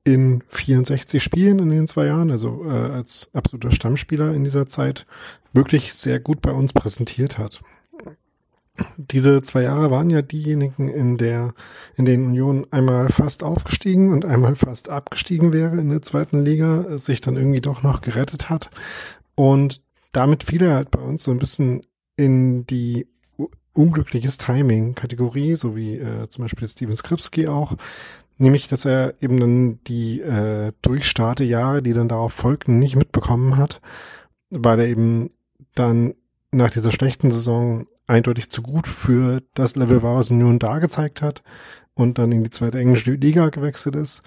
[0.03, 5.07] in 64 Spielen in den zwei Jahren, also äh, als absoluter Stammspieler in dieser Zeit,
[5.53, 7.61] wirklich sehr gut bei uns präsentiert hat
[8.97, 11.53] diese zwei Jahre waren ja diejenigen, in der,
[11.95, 16.97] in denen Union einmal fast aufgestiegen und einmal fast abgestiegen wäre in der zweiten Liga,
[16.97, 18.71] sich dann irgendwie doch noch gerettet hat.
[19.36, 21.82] Und damit fiel er halt bei uns so ein bisschen
[22.15, 23.07] in die
[23.74, 27.76] unglückliches Timing-Kategorie, so wie äh, zum Beispiel Steven Skripski auch,
[28.38, 33.82] nämlich, dass er eben dann die äh, Durchstartejahre, die dann darauf folgten, nicht mitbekommen hat,
[34.49, 35.32] weil er eben
[35.74, 36.13] dann
[36.51, 41.21] nach dieser schlechten Saison eindeutig zu gut für das Level war, was Union da gezeigt
[41.21, 41.43] hat
[41.93, 44.23] und dann in die zweite englische Liga gewechselt ist.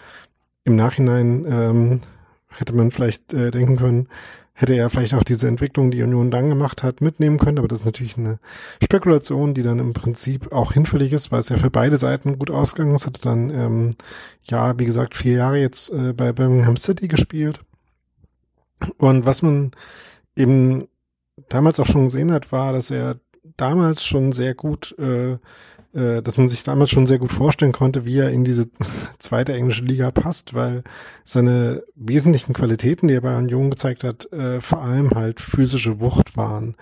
[0.64, 2.00] Im Nachhinein ähm,
[2.48, 4.08] hätte man vielleicht äh, denken können,
[4.56, 7.58] hätte er vielleicht auch diese Entwicklung, die Union dann gemacht hat, mitnehmen können.
[7.58, 8.38] Aber das ist natürlich eine
[8.82, 12.50] Spekulation, die dann im Prinzip auch hinfällig ist, weil es ja für beide Seiten gut
[12.50, 13.06] ausgegangen ist.
[13.06, 13.96] Hatte dann, ähm,
[14.44, 17.60] ja, wie gesagt, vier Jahre jetzt äh, bei Birmingham City gespielt.
[18.96, 19.72] Und was man
[20.36, 20.88] eben
[21.50, 23.16] damals auch schon gesehen hat, war, dass er
[23.56, 25.32] damals schon sehr gut, äh,
[25.96, 28.68] äh, dass man sich damals schon sehr gut vorstellen konnte, wie er in diese
[29.18, 30.84] zweite englische Liga passt, weil
[31.24, 36.36] seine wesentlichen Qualitäten, die er bei Union gezeigt hat, äh, vor allem halt physische Wucht
[36.36, 36.76] waren.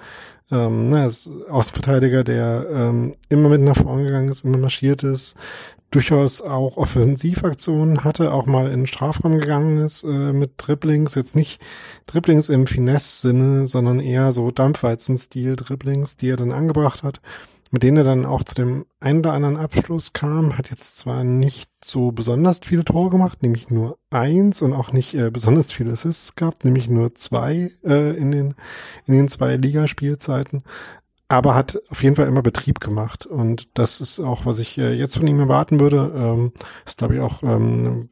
[0.51, 5.37] Ähm, ne, als Außenverteidiger, der ähm, immer mit nach vorne gegangen ist, immer marschiert ist,
[5.95, 11.36] durchaus auch Offensivaktionen hatte, auch mal in den Strafraum gegangen ist äh, mit Dribblings, jetzt
[11.36, 11.61] nicht
[12.07, 17.20] Dribblings im Finesse-Sinne, sondern eher so Dampfweizen-Stil-Dribblings, die er dann angebracht hat,
[17.70, 21.22] mit denen er dann auch zu dem einen oder anderen Abschluss kam, hat jetzt zwar
[21.22, 25.92] nicht so besonders viele Tore gemacht, nämlich nur eins und auch nicht äh, besonders viele
[25.92, 28.55] Assists gehabt, nämlich nur zwei äh, in den
[29.07, 30.64] in den zwei Ligaspielzeiten,
[31.37, 33.26] aber hat auf jeden Fall immer Betrieb gemacht.
[33.26, 36.12] Und das ist auch, was ich äh, jetzt von ihm erwarten würde.
[36.14, 36.53] Ähm,
[36.85, 38.09] ist, glaube ich, auch ähm,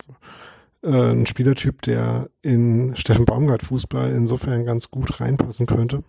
[0.82, 6.04] äh, ein Spielertyp, der in Steffen Baumgart Fußball insofern ganz gut reinpassen könnte.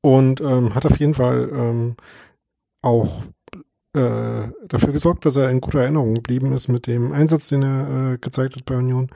[0.00, 1.94] Und ähm, hat auf jeden Fall
[2.80, 3.22] auch
[3.94, 8.18] äh, dafür gesorgt, dass er in guter Erinnerung geblieben ist mit dem Einsatz, den er
[8.18, 9.10] gezeigt hat bei Union.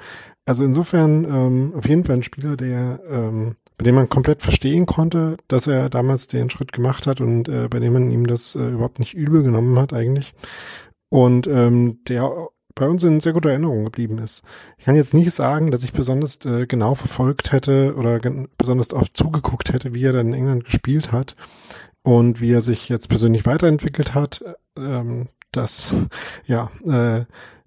[0.45, 5.67] Also insofern auf jeden Fall ein Spieler, der bei dem man komplett verstehen konnte, dass
[5.67, 8.99] er damals den Schritt gemacht hat und äh, bei dem man ihm das äh, überhaupt
[8.99, 10.35] nicht übel genommen hat eigentlich.
[11.09, 14.45] Und ähm, der bei uns in sehr guter Erinnerung geblieben ist.
[14.77, 18.21] Ich kann jetzt nicht sagen, dass ich besonders äh, genau verfolgt hätte oder
[18.59, 21.37] besonders oft zugeguckt hätte, wie er dann in England gespielt hat
[22.03, 24.45] und wie er sich jetzt persönlich weiterentwickelt hat.
[24.77, 25.95] Ähm, Das,
[26.45, 27.25] ja, äh,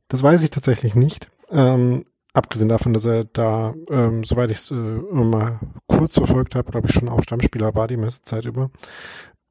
[0.08, 1.30] das weiß ich tatsächlich nicht.
[1.50, 6.72] Ähm, abgesehen davon, dass er da, ähm, soweit ich es äh, mal kurz verfolgt habe,
[6.72, 8.70] glaube ich schon auch Stammspieler war die meiste Zeit über.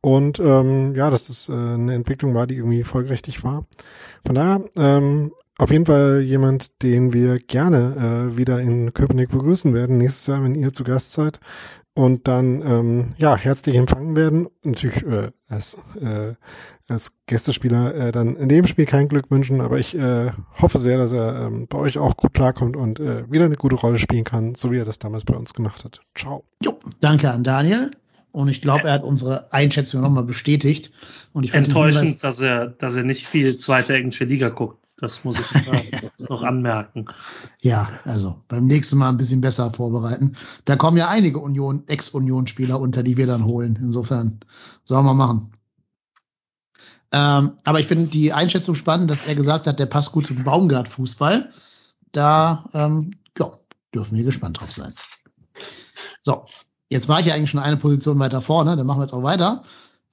[0.00, 3.66] Und ähm, ja, dass das äh, eine Entwicklung war, die irgendwie folgerichtig war.
[4.24, 9.74] Von daher ähm, auf jeden Fall jemand, den wir gerne äh, wieder in Köpenick begrüßen
[9.74, 11.40] werden nächstes Jahr, wenn ihr zu Gast seid
[11.94, 14.48] und dann ähm, ja herzlich empfangen werden.
[14.62, 16.34] Natürlich äh, als, äh,
[16.88, 20.30] als Gästespieler äh, dann in dem Spiel kein Glück wünschen, aber ich äh,
[20.60, 23.76] hoffe sehr, dass er ähm, bei euch auch gut klarkommt und äh, wieder eine gute
[23.76, 26.00] Rolle spielen kann, so wie er das damals bei uns gemacht hat.
[26.14, 26.44] Ciao.
[26.62, 27.90] Jo, danke an Daniel.
[28.30, 30.92] Und ich glaube, er hat unsere Einschätzung nochmal bestätigt.
[31.32, 34.78] Und ich Enttäuschend, dass er, dass er nicht viel zweite englische Liga guckt.
[34.98, 35.48] Das muss ich
[36.28, 37.06] noch anmerken.
[37.60, 40.36] Ja, also beim nächsten Mal ein bisschen besser vorbereiten.
[40.64, 43.78] Da kommen ja einige Union, Ex-Union-Spieler unter, die wir dann holen.
[43.80, 44.40] Insofern
[44.84, 45.52] sollen wir machen.
[47.12, 50.42] Ähm, aber ich finde die Einschätzung spannend, dass er gesagt hat, der passt gut zum
[50.42, 51.48] Baumgart-Fußball.
[52.10, 53.52] Da ähm, ja,
[53.94, 54.92] dürfen wir gespannt drauf sein.
[56.22, 56.44] So,
[56.90, 59.22] jetzt war ich ja eigentlich schon eine Position weiter vorne, dann machen wir jetzt auch
[59.22, 59.62] weiter.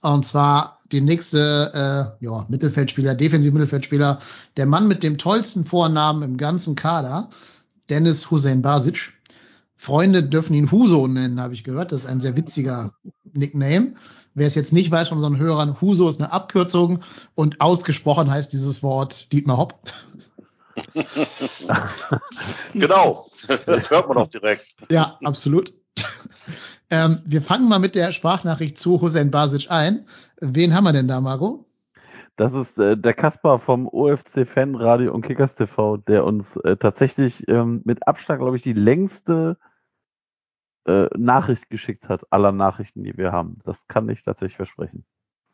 [0.02, 4.20] Und zwar die nächste äh, ja, Mittelfeldspieler, Defensiv-Mittelfeldspieler,
[4.58, 7.30] der Mann mit dem tollsten Vornamen im ganzen Kader,
[7.90, 9.14] Dennis Hussein Basic.
[9.76, 11.92] Freunde dürfen ihn Huso nennen, habe ich gehört.
[11.92, 12.92] Das ist ein sehr witziger
[13.34, 13.96] Nickname.
[14.34, 17.02] Wer es jetzt nicht weiß von unseren Hörern, Huso ist eine Abkürzung
[17.36, 19.80] und ausgesprochen heißt dieses Wort Dietmar Hopp.
[22.74, 23.26] genau,
[23.66, 24.76] das hört man auch direkt.
[24.90, 25.74] Ja, absolut.
[26.92, 30.06] Ähm, wir fangen mal mit der Sprachnachricht zu Hussein Basic ein.
[30.42, 31.66] Wen haben wir denn da, Marco?
[32.36, 37.48] Das ist äh, der Kaspar vom OFC Fanradio und Kickers TV, der uns äh, tatsächlich
[37.48, 39.58] ähm, mit Abstand, glaube ich, die längste
[40.86, 43.60] äh, Nachricht geschickt hat aller Nachrichten, die wir haben.
[43.64, 45.06] Das kann ich tatsächlich versprechen.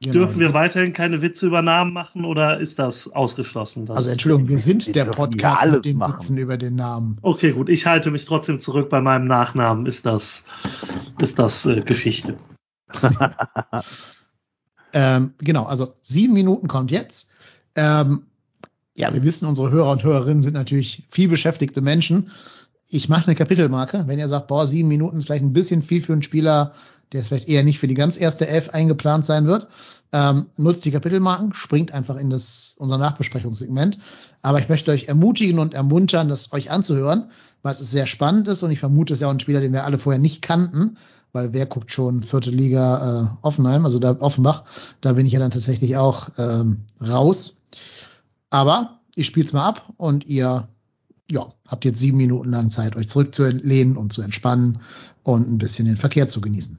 [0.01, 0.13] Genau.
[0.13, 3.87] Dürfen wir weiterhin keine Witze über Namen machen oder ist das ausgeschlossen?
[3.87, 6.15] also Entschuldigung, wir sind der Podcast mit den machen.
[6.15, 7.19] Witzen über den Namen.
[7.21, 7.69] Okay, gut.
[7.69, 9.85] Ich halte mich trotzdem zurück bei meinem Nachnamen.
[9.85, 10.45] Ist das,
[11.21, 12.37] ist das äh, Geschichte?
[14.93, 17.31] ähm, genau, also sieben Minuten kommt jetzt.
[17.75, 18.23] Ähm,
[18.95, 22.31] ja, wir wissen, unsere Hörer und Hörerinnen sind natürlich viel beschäftigte Menschen.
[22.87, 24.03] Ich mache eine Kapitelmarke.
[24.07, 26.73] Wenn ihr sagt, boah, sieben Minuten ist vielleicht ein bisschen viel für einen Spieler,
[27.13, 29.67] der vielleicht eher nicht für die ganz erste Elf eingeplant sein wird,
[30.13, 33.97] ähm, nutzt die Kapitelmarken, springt einfach in das unser Nachbesprechungssegment.
[34.41, 37.29] Aber ich möchte euch ermutigen und ermuntern, das euch anzuhören,
[37.63, 39.73] weil es sehr spannend ist und ich vermute, es ist ja auch ein Spieler, den
[39.73, 40.97] wir alle vorher nicht kannten,
[41.33, 44.63] weil wer guckt schon vierte Liga äh, Offenheim, also da Offenbach,
[45.01, 47.61] da bin ich ja dann tatsächlich auch ähm, raus.
[48.49, 50.67] Aber ich spiel's mal ab und ihr
[51.31, 54.79] ja, habt jetzt sieben Minuten lang Zeit, euch zurückzulehnen und zu entspannen
[55.23, 56.77] und ein bisschen den Verkehr zu genießen.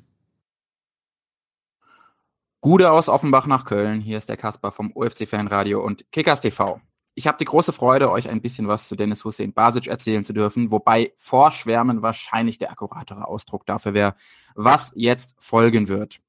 [2.60, 4.00] Gude aus Offenbach nach Köln.
[4.00, 6.80] Hier ist der Kasper vom UFC Fanradio und Kickers TV.
[7.14, 10.32] Ich habe die große Freude, euch ein bisschen was zu Dennis Hussein Basic erzählen zu
[10.32, 14.14] dürfen, wobei Vorschwärmen wahrscheinlich der akkuratere Ausdruck dafür wäre,
[14.54, 16.20] was jetzt folgen wird.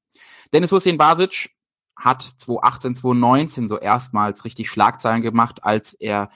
[0.52, 1.50] Dennis Hussein Basic
[1.96, 6.30] hat 2018, 2019 so erstmals richtig Schlagzeilen gemacht, als er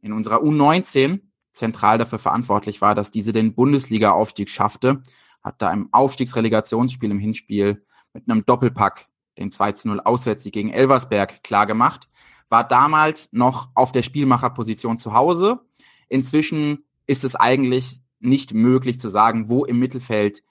[0.00, 1.20] in unserer U19
[1.52, 5.02] zentral dafür verantwortlich war, dass diese den Bundesliga-Aufstieg schaffte,
[5.42, 10.70] hat da im Aufstiegsrelegationsspiel im Hinspiel mit einem Doppelpack den 2 zu 0 Auswärtssieg gegen
[10.70, 12.08] Elversberg klargemacht,
[12.48, 15.60] war damals noch auf der Spielmacherposition zu Hause.
[16.08, 20.42] Inzwischen ist es eigentlich nicht möglich zu sagen, wo im Mittelfeld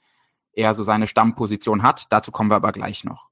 [0.53, 2.05] er so seine Stammposition hat.
[2.09, 3.29] Dazu kommen wir aber gleich noch.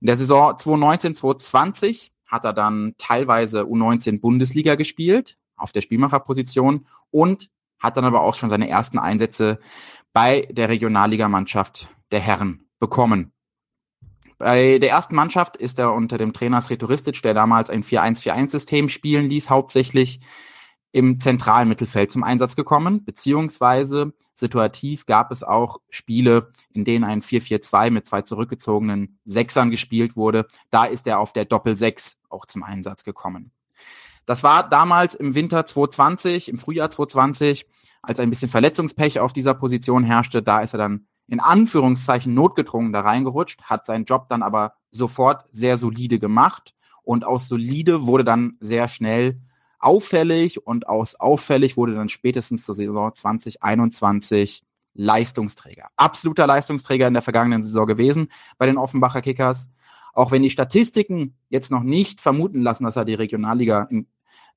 [0.00, 6.86] In der Saison 2019, 2020 hat er dann teilweise U19 Bundesliga gespielt auf der Spielmacherposition
[7.10, 9.58] und hat dann aber auch schon seine ersten Einsätze
[10.12, 13.32] bei der Regionalligamannschaft der Herren bekommen.
[14.38, 19.28] Bei der ersten Mannschaft ist er unter dem Trainer Sretoristic, der damals ein 4-1-4-1-System spielen
[19.28, 20.20] ließ, hauptsächlich
[20.92, 27.22] im zentralen Mittelfeld zum Einsatz gekommen, beziehungsweise situativ gab es auch Spiele, in denen ein
[27.22, 30.46] 4-4-2 mit zwei zurückgezogenen Sechsern gespielt wurde.
[30.70, 33.52] Da ist er auf der Doppel-6 auch zum Einsatz gekommen.
[34.26, 37.66] Das war damals im Winter 2020, im Frühjahr 2020,
[38.02, 40.42] als ein bisschen Verletzungspech auf dieser Position herrschte.
[40.42, 45.44] Da ist er dann in Anführungszeichen notgedrungen da reingerutscht, hat seinen Job dann aber sofort
[45.52, 49.40] sehr solide gemacht und aus solide wurde dann sehr schnell
[49.78, 54.62] auffällig und aus auffällig wurde dann spätestens zur Saison 2021
[54.94, 55.88] Leistungsträger.
[55.96, 59.70] Absoluter Leistungsträger in der vergangenen Saison gewesen bei den Offenbacher Kickers.
[60.14, 64.06] Auch wenn die Statistiken jetzt noch nicht vermuten lassen, dass er die Regionalliga in,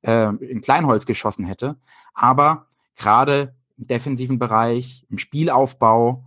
[0.01, 1.77] äh, in Kleinholz geschossen hätte.
[2.13, 6.25] Aber gerade im defensiven Bereich, im Spielaufbau,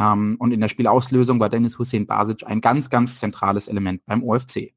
[0.00, 4.22] ähm, und in der Spielauslösung war Dennis Hussein Basic ein ganz, ganz zentrales Element beim
[4.22, 4.72] OFC.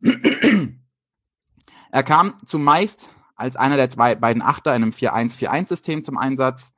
[1.92, 6.74] Er kam zumeist als einer der zwei beiden Achter in einem 4-1-4-1-System zum Einsatz,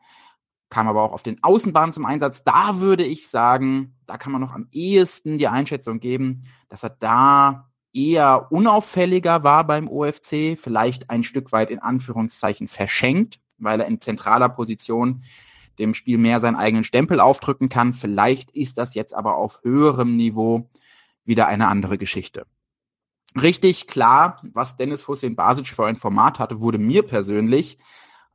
[0.70, 2.44] kam aber auch auf den Außenbahnen zum Einsatz.
[2.44, 6.90] Da würde ich sagen, da kann man noch am ehesten die Einschätzung geben, dass er
[6.90, 13.86] da eher unauffälliger war beim OFC, vielleicht ein Stück weit in Anführungszeichen verschenkt, weil er
[13.86, 15.22] in zentraler Position
[15.78, 17.92] dem Spiel mehr seinen eigenen Stempel aufdrücken kann.
[17.92, 20.68] Vielleicht ist das jetzt aber auf höherem Niveau
[21.24, 22.46] wieder eine andere Geschichte.
[23.40, 27.78] Richtig klar, was Dennis Hussein Basic für ein Format hatte, wurde mir persönlich,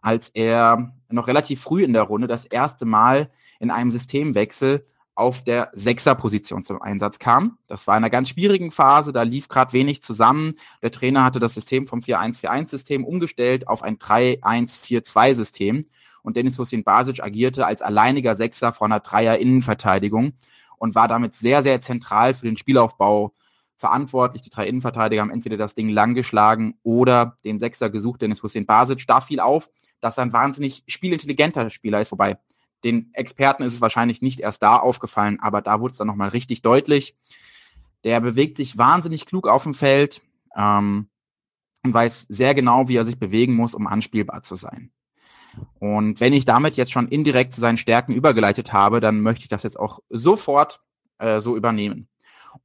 [0.01, 4.85] als er noch relativ früh in der Runde das erste Mal in einem Systemwechsel
[5.15, 7.57] auf der Sechserposition zum Einsatz kam.
[7.67, 10.53] Das war in einer ganz schwierigen Phase, da lief gerade wenig zusammen.
[10.81, 15.85] Der Trainer hatte das System vom 4-1-4-1-System umgestellt auf ein 3-1-4-2-System
[16.23, 20.33] und Dennis Hussein Basic agierte als alleiniger Sechser vor einer Dreier-Innenverteidigung
[20.77, 23.33] und war damit sehr, sehr zentral für den Spielaufbau
[23.77, 24.41] verantwortlich.
[24.41, 28.65] Die drei Innenverteidiger haben entweder das Ding lang geschlagen oder den Sechser gesucht, Dennis Hussein
[28.65, 29.05] Basic.
[29.05, 29.69] Da fiel auf,
[29.99, 32.37] dass er ein wahnsinnig spielintelligenter Spieler ist, wobei
[32.83, 36.29] den Experten ist es wahrscheinlich nicht erst da aufgefallen, aber da wurde es dann nochmal
[36.29, 37.15] richtig deutlich.
[38.03, 40.21] Der bewegt sich wahnsinnig klug auf dem Feld
[40.55, 41.07] ähm,
[41.83, 44.91] und weiß sehr genau, wie er sich bewegen muss, um anspielbar zu sein.
[45.79, 49.49] Und wenn ich damit jetzt schon indirekt zu seinen Stärken übergeleitet habe, dann möchte ich
[49.49, 50.81] das jetzt auch sofort
[51.19, 52.07] äh, so übernehmen.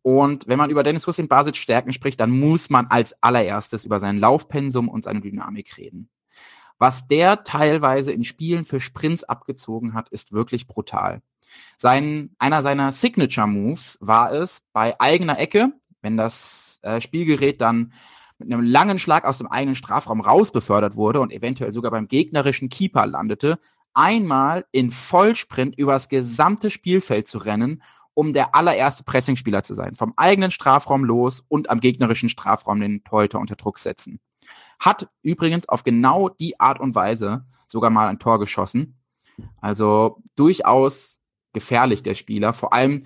[0.02, 4.00] Und wenn man über Dennis Hussein Basic Stärken spricht, dann muss man als allererstes über
[4.00, 6.10] sein Laufpensum und seine Dynamik reden.
[6.78, 11.22] Was der teilweise in Spielen für Sprints abgezogen hat, ist wirklich brutal.
[11.76, 15.72] Sein, einer seiner Signature Moves war es, bei eigener Ecke,
[16.02, 17.92] wenn das äh, Spielgerät dann
[18.38, 22.68] mit einem langen Schlag aus dem eigenen Strafraum rausbefördert wurde und eventuell sogar beim gegnerischen
[22.68, 23.58] Keeper landete,
[23.94, 27.82] einmal in Vollsprint übers gesamte Spielfeld zu rennen,
[28.14, 29.96] um der allererste Pressingspieler zu sein.
[29.96, 34.20] Vom eigenen Strafraum los und am gegnerischen Strafraum den Torhüter unter Druck setzen.
[34.78, 38.98] Hat übrigens auf genau die Art und Weise sogar mal ein Tor geschossen.
[39.60, 41.18] Also durchaus
[41.52, 42.52] gefährlich der Spieler.
[42.52, 43.04] Vor allem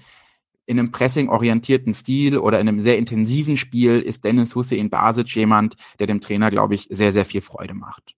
[0.67, 5.77] in einem pressing-orientierten Stil oder in einem sehr intensiven Spiel ist Dennis Hussein Basic jemand,
[5.99, 8.15] der dem Trainer, glaube ich, sehr, sehr viel Freude macht.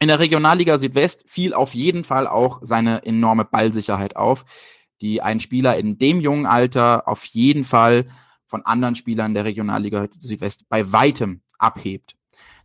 [0.00, 4.44] In der Regionalliga Südwest fiel auf jeden Fall auch seine enorme Ballsicherheit auf,
[5.00, 8.06] die einen Spieler in dem jungen Alter auf jeden Fall
[8.46, 12.16] von anderen Spielern der Regionalliga Südwest bei weitem abhebt.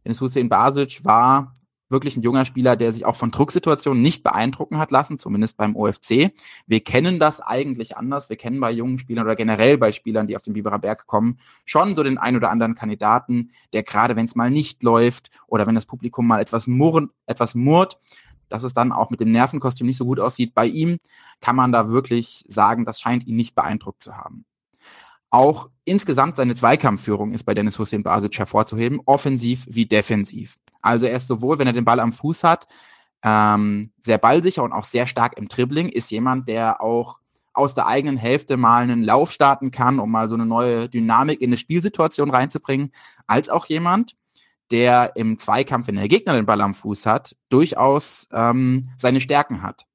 [0.04, 1.54] Dennis Hussein Basic war
[1.89, 5.75] wirklich ein junger Spieler, der sich auch von Drucksituationen nicht beeindrucken hat lassen, zumindest beim
[5.75, 6.31] OFC.
[6.65, 8.29] Wir kennen das eigentlich anders.
[8.29, 11.38] Wir kennen bei jungen Spielern oder generell bei Spielern, die auf den Biberer Berg kommen,
[11.65, 15.65] schon so den ein oder anderen Kandidaten, der gerade wenn es mal nicht läuft oder
[15.67, 17.99] wenn das Publikum mal etwas murren, etwas murrt,
[18.49, 20.53] dass es dann auch mit dem Nervenkostüm nicht so gut aussieht.
[20.53, 20.99] Bei ihm
[21.41, 24.45] kann man da wirklich sagen, das scheint ihn nicht beeindruckt zu haben.
[25.29, 30.57] Auch insgesamt seine Zweikampfführung ist bei Dennis Hussein Basic hervorzuheben, offensiv wie defensiv.
[30.88, 32.67] Also er ist sowohl, wenn er den Ball am Fuß hat,
[33.23, 37.19] ähm, sehr ballsicher und auch sehr stark im Dribbling, ist jemand, der auch
[37.53, 41.41] aus der eigenen Hälfte mal einen Lauf starten kann, um mal so eine neue Dynamik
[41.41, 42.91] in eine Spielsituation reinzubringen,
[43.25, 44.15] als auch jemand,
[44.71, 49.63] der im Zweikampf, wenn der Gegner den Ball am Fuß hat, durchaus ähm, seine Stärken
[49.63, 49.85] hat.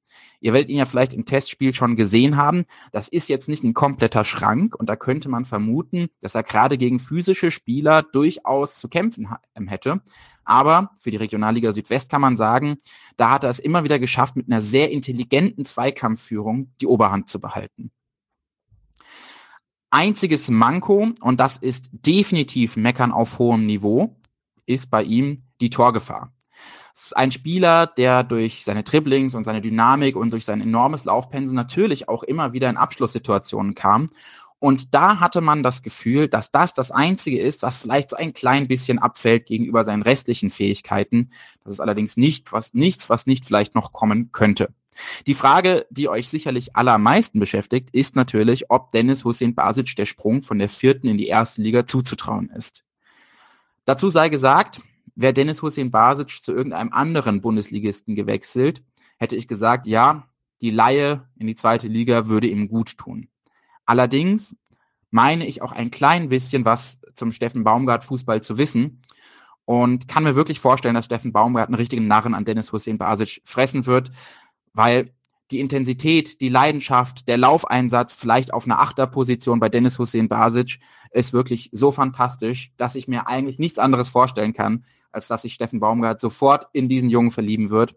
[0.41, 2.65] Ihr werdet ihn ja vielleicht im Testspiel schon gesehen haben.
[2.91, 6.77] Das ist jetzt nicht ein kompletter Schrank und da könnte man vermuten, dass er gerade
[6.77, 9.29] gegen physische Spieler durchaus zu kämpfen
[9.67, 10.01] hätte.
[10.45, 12.77] Aber für die Regionalliga Südwest kann man sagen,
[13.17, 17.39] da hat er es immer wieder geschafft, mit einer sehr intelligenten Zweikampfführung die Oberhand zu
[17.39, 17.91] behalten.
[19.89, 24.15] Einziges Manko, und das ist definitiv Meckern auf hohem Niveau,
[24.65, 26.33] ist bei ihm die Torgefahr.
[26.95, 31.05] Es ist ein Spieler, der durch seine Dribblings und seine Dynamik und durch sein enormes
[31.05, 34.09] Laufpensel natürlich auch immer wieder in Abschlusssituationen kam.
[34.63, 38.33] Und da hatte man das Gefühl, dass das das Einzige ist, was vielleicht so ein
[38.33, 41.31] klein bisschen abfällt gegenüber seinen restlichen Fähigkeiten.
[41.65, 44.73] Das ist allerdings nicht was, nichts, was nicht vielleicht noch kommen könnte.
[45.27, 50.43] Die Frage, die euch sicherlich allermeisten beschäftigt, ist natürlich, ob Dennis Hussein Basic der Sprung
[50.43, 52.85] von der vierten in die erste Liga zuzutrauen ist.
[53.83, 54.79] Dazu sei gesagt,
[55.13, 58.81] wäre Dennis Hussein Basic zu irgendeinem anderen Bundesligisten gewechselt,
[59.17, 60.29] hätte ich gesagt, ja,
[60.61, 63.27] die Laie in die zweite Liga würde ihm gut tun.
[63.85, 64.55] Allerdings
[65.11, 69.01] meine ich auch ein klein bisschen was zum Steffen Baumgart Fußball zu wissen
[69.65, 73.41] und kann mir wirklich vorstellen, dass Steffen Baumgart einen richtigen Narren an Dennis Hussein Basic
[73.45, 74.11] fressen wird,
[74.73, 75.13] weil
[75.51, 80.79] die Intensität, die Leidenschaft, der Laufeinsatz vielleicht auf einer Achterposition bei Dennis Hussein Basic
[81.11, 85.53] ist wirklich so fantastisch, dass ich mir eigentlich nichts anderes vorstellen kann, als dass sich
[85.53, 87.95] Steffen Baumgart sofort in diesen Jungen verlieben wird.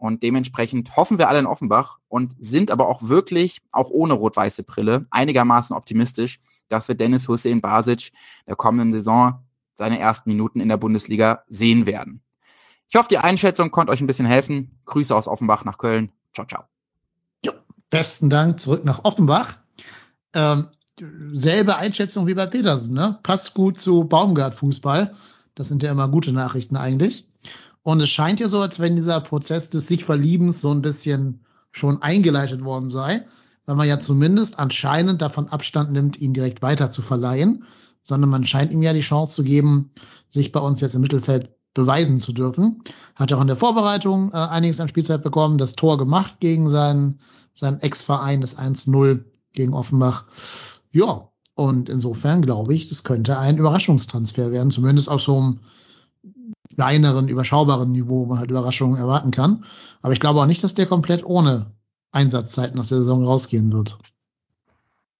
[0.00, 4.62] Und dementsprechend hoffen wir alle in Offenbach und sind aber auch wirklich, auch ohne rot-weiße
[4.62, 8.10] Brille, einigermaßen optimistisch, dass wir Dennis Hussein Basic
[8.46, 9.44] der kommenden Saison
[9.76, 12.22] seine ersten Minuten in der Bundesliga sehen werden.
[12.88, 14.80] Ich hoffe, die Einschätzung konnte euch ein bisschen helfen.
[14.86, 16.10] Grüße aus Offenbach nach Köln.
[16.34, 16.64] Ciao, ciao.
[17.44, 17.52] Ja,
[17.90, 19.58] besten Dank zurück nach Offenbach.
[20.32, 20.68] Ähm,
[21.32, 23.18] selbe Einschätzung wie bei Petersen, ne?
[23.22, 25.14] Passt gut zu Baumgart-Fußball.
[25.54, 27.29] Das sind ja immer gute Nachrichten eigentlich.
[27.82, 31.44] Und es scheint ja so, als wenn dieser Prozess des sich Verliebens so ein bisschen
[31.72, 33.24] schon eingeleitet worden sei,
[33.64, 37.64] weil man ja zumindest anscheinend davon Abstand nimmt, ihn direkt weiter zu verleihen,
[38.02, 39.92] sondern man scheint ihm ja die Chance zu geben,
[40.28, 42.82] sich bei uns jetzt im Mittelfeld beweisen zu dürfen.
[43.14, 47.20] Hat auch in der Vorbereitung äh, einiges an Spielzeit bekommen, das Tor gemacht gegen seinen,
[47.54, 50.24] seinen Ex-Verein, das 1-0 gegen Offenbach.
[50.90, 55.60] Ja, und insofern glaube ich, das könnte ein Überraschungstransfer werden, zumindest auf so einem
[56.74, 59.64] kleineren, überschaubaren Niveau, wo man halt Überraschungen erwarten kann.
[60.02, 61.66] Aber ich glaube auch nicht, dass der komplett ohne
[62.12, 63.98] Einsatzzeiten aus der Saison rausgehen wird.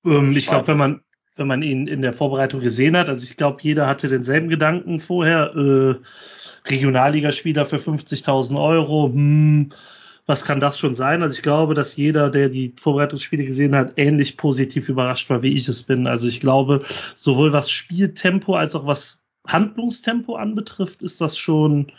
[0.05, 1.01] Ähm, ich glaube, wenn man,
[1.37, 5.01] wenn man ihn in der Vorbereitung gesehen hat, also ich glaube, jeder hatte denselben Gedanken
[5.01, 5.95] vorher, äh,
[6.69, 9.71] Regionalligaspieler für 50.000 Euro, hm,
[10.27, 11.23] was kann das schon sein?
[11.23, 15.55] Also ich glaube, dass jeder, der die Vorbereitungsspiele gesehen hat, ähnlich positiv überrascht war, wie
[15.55, 16.07] ich es bin.
[16.07, 16.83] Also ich glaube,
[17.17, 21.93] sowohl was Spieltempo als auch was Handlungstempo anbetrifft, ist das schon,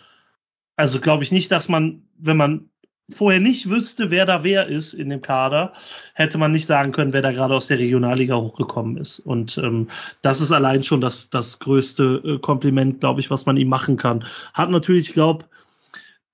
[0.76, 2.70] also glaube ich nicht, dass man, wenn man
[3.10, 5.74] vorher nicht wüsste, wer da wer ist in dem Kader,
[6.14, 9.20] hätte man nicht sagen können, wer da gerade aus der Regionalliga hochgekommen ist.
[9.20, 9.88] Und ähm,
[10.22, 13.98] das ist allein schon das, das größte äh, Kompliment, glaube ich, was man ihm machen
[13.98, 14.26] kann.
[14.54, 15.46] Hat natürlich, ich glaube,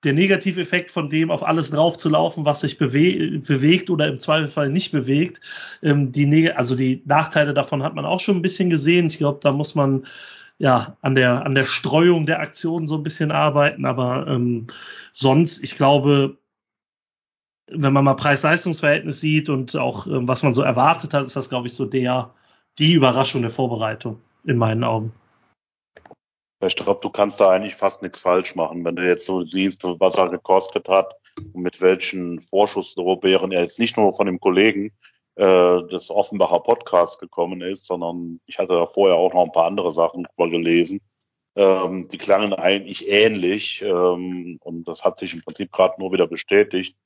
[0.04, 4.20] der Negativeffekt von dem auf alles drauf zu laufen, was sich bewe bewegt oder im
[4.20, 5.42] Zweifelsfall nicht bewegt,
[5.82, 9.08] ähm, die Neg also die Nachteile davon hat man auch schon ein bisschen gesehen.
[9.08, 10.06] Ich glaube, da muss man
[10.60, 14.68] ja an der an der Streuung der Aktionen so ein bisschen arbeiten, aber ähm,
[15.12, 16.38] sonst, ich glaube,
[17.70, 21.50] wenn man mal Preis-Leistungs-Verhältnis sieht und auch ähm, was man so erwartet hat, ist das,
[21.50, 22.34] glaube ich, so der
[22.80, 25.12] die Überraschung der Vorbereitung in meinen Augen.
[26.66, 29.84] Ich glaube, du kannst da eigentlich fast nichts falsch machen, wenn du jetzt so siehst,
[29.84, 31.14] was er gekostet hat
[31.54, 34.92] und mit welchen Vorschusslorbeeren er jetzt nicht nur von dem Kollegen
[35.38, 39.66] äh, des Offenbacher Podcasts gekommen ist, sondern ich hatte da vorher auch noch ein paar
[39.66, 41.00] andere Sachen drüber gelesen.
[41.56, 46.28] Ähm, die klangen eigentlich ähnlich ähm, und das hat sich im Prinzip gerade nur wieder
[46.28, 46.98] bestätigt.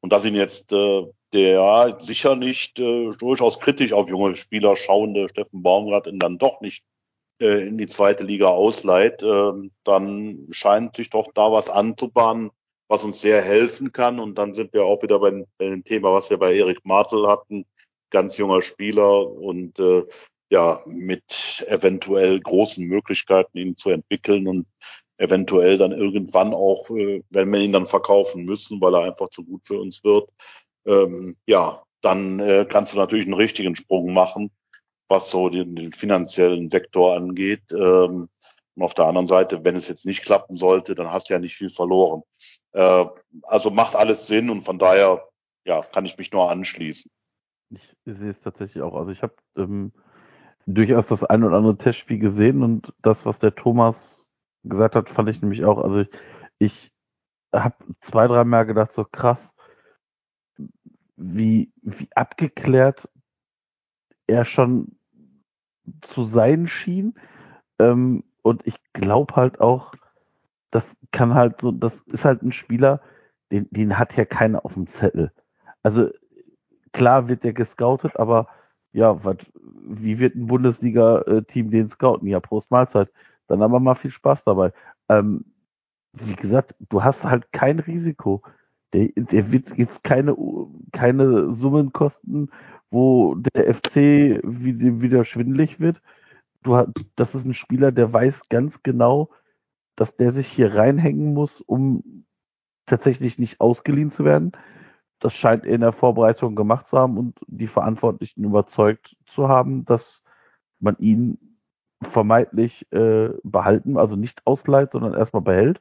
[0.00, 5.28] Und dass ihn jetzt äh, der sicher nicht äh, durchaus kritisch auf junge Spieler schauende
[5.28, 6.84] Steffen Baumgart ihn dann doch nicht
[7.40, 9.52] äh, in die zweite Liga ausleiht, äh,
[9.84, 12.50] dann scheint sich doch da was anzubahnen,
[12.88, 14.18] was uns sehr helfen kann.
[14.20, 17.26] Und dann sind wir auch wieder bei, bei dem Thema, was wir bei Erik Martel
[17.26, 17.64] hatten,
[18.10, 20.04] ganz junger Spieler und äh,
[20.50, 24.66] ja, mit eventuell großen Möglichkeiten, ihn zu entwickeln und
[25.18, 29.44] eventuell dann irgendwann auch, äh, wenn wir ihn dann verkaufen müssen, weil er einfach zu
[29.44, 30.30] gut für uns wird,
[30.86, 34.50] ähm, ja, dann äh, kannst du natürlich einen richtigen Sprung machen
[35.08, 37.62] was so den, den finanziellen Sektor angeht.
[37.72, 38.28] Ähm,
[38.74, 41.40] und auf der anderen Seite, wenn es jetzt nicht klappen sollte, dann hast du ja
[41.40, 42.22] nicht viel verloren.
[42.72, 43.06] Äh,
[43.42, 45.26] also macht alles Sinn und von daher
[45.64, 47.10] ja, kann ich mich nur anschließen.
[47.70, 48.94] Ich sehe es tatsächlich auch.
[48.94, 49.92] Also ich habe ähm,
[50.66, 54.30] durchaus das ein oder andere Testspiel gesehen und das, was der Thomas
[54.64, 55.78] gesagt hat, fand ich nämlich auch.
[55.78, 56.10] Also ich,
[56.58, 56.92] ich
[57.52, 59.56] habe zwei, drei Mal gedacht, so krass,
[61.16, 63.08] wie, wie abgeklärt
[64.26, 64.98] er schon
[66.02, 67.14] zu sein schien.
[67.78, 69.92] Ähm, und ich glaube halt auch,
[70.70, 73.00] das kann halt so, das ist halt ein Spieler,
[73.50, 75.32] den, den hat ja keiner auf dem Zettel.
[75.82, 76.10] Also
[76.96, 78.48] klar wird der gescoutet, aber
[78.92, 79.46] ja, wat,
[79.86, 82.26] wie wird ein Bundesliga-Team den scouten?
[82.26, 83.10] Ja, Prost Mahlzeit.
[83.46, 84.72] Dann haben wir mal viel Spaß dabei.
[85.10, 85.44] Ähm,
[86.14, 88.42] wie gesagt, du hast halt kein Risiko.
[88.94, 90.34] Der, der wird jetzt keine,
[90.92, 92.48] keine Summen kosten,
[92.90, 96.00] wo der FC wieder schwindelig wird.
[96.62, 99.28] Du hast, das ist ein Spieler, der weiß ganz genau,
[99.96, 102.24] dass der sich hier reinhängen muss, um
[102.86, 104.52] tatsächlich nicht ausgeliehen zu werden.
[105.18, 109.84] Das scheint er in der Vorbereitung gemacht zu haben und die Verantwortlichen überzeugt zu haben,
[109.84, 110.22] dass
[110.78, 111.58] man ihn
[112.02, 115.80] vermeintlich äh, behalten, also nicht ausleiht, sondern erstmal behält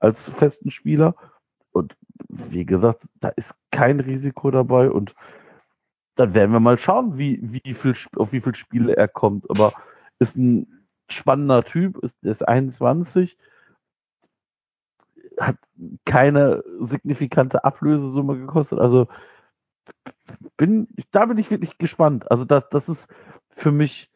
[0.00, 1.14] als festen Spieler.
[1.72, 1.96] Und
[2.28, 5.14] wie gesagt, da ist kein Risiko dabei und
[6.14, 9.48] dann werden wir mal schauen, wie, wie viel, auf wie viele Spiele er kommt.
[9.50, 9.72] Aber
[10.18, 13.38] ist ein spannender Typ, ist, ist 21,
[15.46, 15.56] hat
[16.04, 18.78] keine signifikante Ablösesumme gekostet.
[18.78, 19.08] Also
[20.56, 22.30] bin, da bin ich wirklich gespannt.
[22.30, 23.12] Also das, das ist
[23.50, 24.10] für mich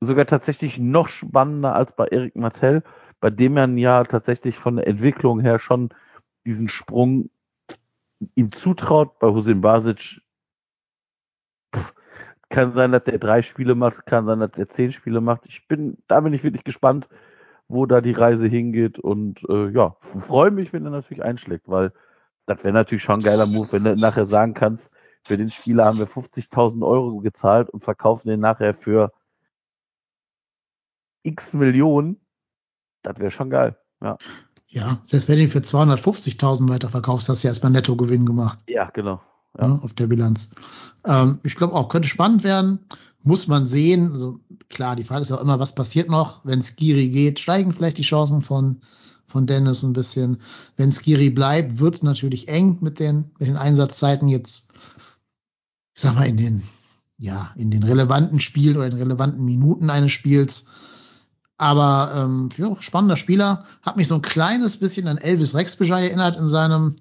[0.00, 2.82] sogar tatsächlich noch spannender als bei Eric Martell,
[3.20, 5.90] bei dem man ja tatsächlich von der Entwicklung her schon
[6.44, 7.30] diesen Sprung
[8.34, 9.18] ihm zutraut.
[9.18, 10.20] Bei Hussein Basic
[12.48, 15.46] kann sein, dass der drei Spiele macht, kann sein, dass der zehn Spiele macht.
[15.46, 17.08] Ich bin, da bin ich wirklich gespannt,
[17.72, 21.92] wo da die Reise hingeht und äh, ja, freue mich, wenn er natürlich einschlägt, weil
[22.46, 24.90] das wäre natürlich schon ein geiler Move, wenn du nachher sagen kannst,
[25.24, 29.12] für den Spieler haben wir 50.000 Euro gezahlt und verkaufen den nachher für
[31.22, 32.20] x Millionen.
[33.02, 34.18] Das wäre schon geil, ja.
[34.68, 38.58] Ja, selbst wenn du ihn für 250.000 weiterverkaufst, hast du ja erstmal Nettogewinn gemacht.
[38.68, 39.20] Ja, genau.
[39.58, 39.66] Ja.
[39.66, 39.68] Ja.
[39.68, 40.54] ne, auf der Bilanz.
[41.06, 42.86] Ähm, ich glaube auch, könnte spannend werden.
[43.22, 44.12] Muss man sehen.
[44.12, 46.44] Also klar, die Frage ist auch immer, was passiert noch?
[46.44, 48.80] Wenn Skiri geht, steigen vielleicht die Chancen von,
[49.26, 50.38] von Dennis ein bisschen.
[50.76, 54.72] Wenn Skiri bleibt, wird es natürlich eng mit den, mit den Einsatzzeiten jetzt,
[55.94, 56.62] ich sag mal, in den,
[57.18, 60.66] ja, in den relevanten Spielen oder in relevanten Minuten eines Spiels.
[61.58, 63.64] Aber ähm, ja, spannender Spieler.
[63.82, 66.96] Hat mich so ein kleines bisschen an Elvis Rexbejai erinnert in seinem, in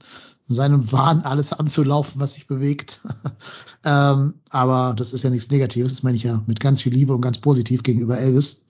[0.54, 3.02] seinem Wahn, alles anzulaufen, was sich bewegt.
[3.86, 5.94] ähm, aber das ist ja nichts Negatives.
[5.94, 8.66] Das meine ich ja mit ganz viel Liebe und ganz positiv gegenüber Elvis.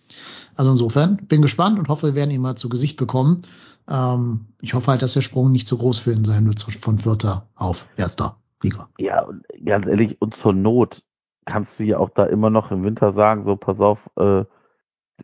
[0.56, 3.42] Also insofern bin gespannt und hoffe, wir werden ihn mal zu Gesicht bekommen.
[3.90, 7.00] Ähm, ich hoffe halt, dass der Sprung nicht zu groß für ihn sein wird von
[7.00, 8.88] Vierter auf Erster Liga.
[9.00, 11.04] Ja, und ganz ehrlich, und zur Not
[11.46, 14.46] kannst du ja auch da immer noch im Winter sagen, so pass auf, äh,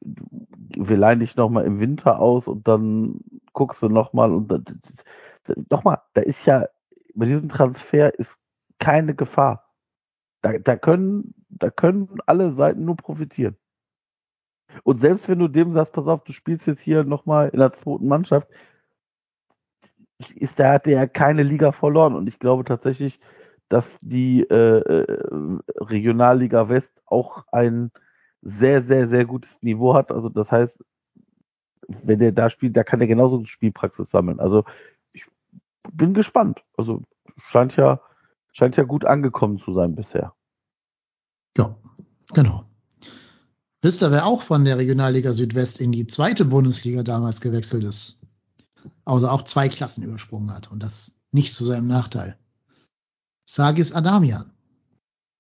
[0.01, 3.19] wir leihen dich noch mal im Winter aus und dann
[3.53, 4.65] guckst du noch mal und dann,
[5.69, 6.65] noch mal, da ist ja
[7.15, 8.39] bei diesem Transfer ist
[8.79, 9.73] keine Gefahr.
[10.41, 13.57] Da, da können, da können alle Seiten nur profitieren.
[14.83, 17.59] Und selbst wenn du dem sagst, pass auf, du spielst jetzt hier noch mal in
[17.59, 18.49] der zweiten Mannschaft,
[20.35, 23.19] ist da hat der keine Liga verloren und ich glaube tatsächlich,
[23.69, 27.91] dass die äh, äh, Regionalliga West auch ein
[28.41, 30.11] sehr, sehr, sehr gutes Niveau hat.
[30.11, 30.83] Also das heißt,
[31.87, 34.39] wenn der da spielt, da kann er genauso Spielpraxis sammeln.
[34.39, 34.63] Also
[35.93, 36.63] bin gespannt.
[36.75, 37.03] Also
[37.49, 38.01] scheint ja,
[38.51, 40.33] scheint ja gut angekommen zu sein bisher.
[41.57, 41.75] Ja,
[42.33, 42.65] genau.
[43.81, 48.25] Wisst ihr, wer auch von der Regionalliga Südwest in die zweite Bundesliga damals gewechselt ist?
[49.05, 52.37] Also auch zwei Klassen übersprungen hat und das nicht zu seinem Nachteil.
[53.45, 54.56] Sagis Adamian.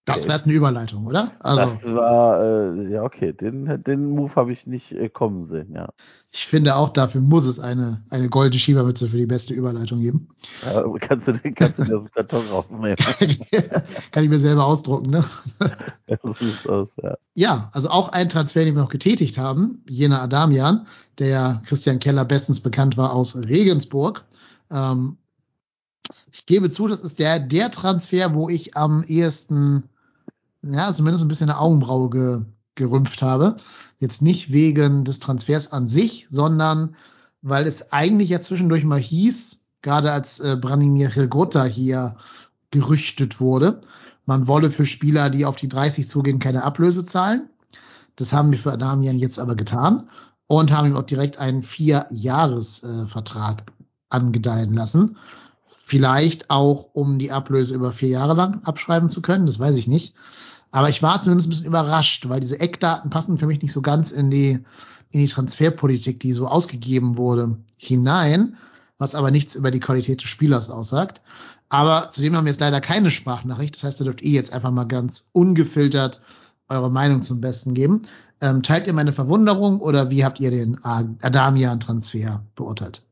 [0.07, 1.29] Das wäre eine Überleitung, oder?
[1.41, 5.73] Also das war, äh, ja okay, den, den Move habe ich nicht äh, kommen sehen,
[5.73, 5.89] ja.
[6.31, 10.29] ich finde auch, dafür muss es eine, eine goldene Schiebermütze für die beste Überleitung geben.
[10.63, 12.95] ja kannst du den, kannst du den aus dem Karton rausnehmen.
[14.11, 15.25] Kann ich mir selber ausdrucken, ne?
[16.07, 17.17] ja, so aus, ja.
[17.35, 20.87] Ja, also auch ein Transfer, den wir noch getätigt haben, Jena Adamian,
[21.19, 24.23] der Christian Keller bestens bekannt war aus Regensburg.
[24.71, 25.17] Ähm,
[26.31, 29.89] ich gebe zu, das ist der, der Transfer, wo ich am ehesten,
[30.71, 32.41] ja, zumindest ein bisschen eine Augenbraue ge,
[32.75, 33.57] gerümpft habe.
[33.97, 36.95] Jetzt nicht wegen des Transfers an sich, sondern
[37.41, 42.15] weil es eigentlich ja zwischendurch mal hieß, gerade als äh, Branimir Hilgota hier
[42.71, 43.79] gerüchtet wurde,
[44.25, 47.49] man wolle für Spieler, die auf die 30 zugehen, keine Ablöse zahlen.
[48.17, 50.09] Das haben wir für Adamian jetzt aber getan
[50.47, 53.63] und haben ihm auch direkt einen Vier-Jahres-Vertrag
[54.09, 55.15] angedeihen lassen.
[55.65, 59.87] Vielleicht auch, um die Ablöse über vier Jahre lang abschreiben zu können, das weiß ich
[59.87, 60.15] nicht.
[60.71, 63.81] Aber ich war zumindest ein bisschen überrascht, weil diese Eckdaten passen für mich nicht so
[63.81, 64.59] ganz in die,
[65.11, 68.57] in die Transferpolitik, die so ausgegeben wurde, hinein,
[68.97, 71.21] was aber nichts über die Qualität des Spielers aussagt.
[71.69, 73.75] Aber zudem haben wir jetzt leider keine Sprachnachricht.
[73.75, 76.21] Das heißt, da dürft ihr jetzt einfach mal ganz ungefiltert
[76.69, 78.01] eure Meinung zum Besten geben.
[78.41, 83.07] Ähm, teilt ihr meine Verwunderung oder wie habt ihr den Adamian-Transfer beurteilt?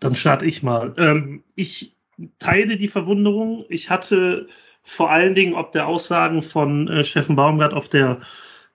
[0.00, 0.94] Dann starte ich mal.
[0.98, 1.96] Ähm, ich
[2.38, 3.64] teile die Verwunderung.
[3.68, 4.46] Ich hatte
[4.84, 8.20] vor allen Dingen ob der Aussagen von äh, Steffen Baumgart auf der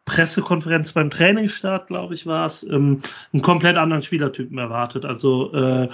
[0.06, 3.00] Pressekonferenz beim Trainingsstart, glaube ich, war es, ähm,
[3.32, 5.06] einen komplett anderen Spielertypen erwartet.
[5.06, 5.88] Also äh,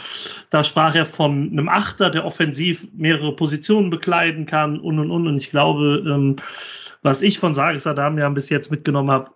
[0.50, 5.28] da sprach er von einem Achter, der offensiv mehrere Positionen bekleiden kann und und und.
[5.28, 6.38] Und ich glaube, ähm,
[7.04, 9.32] was ich von Sages Adamian bis jetzt mitgenommen habe,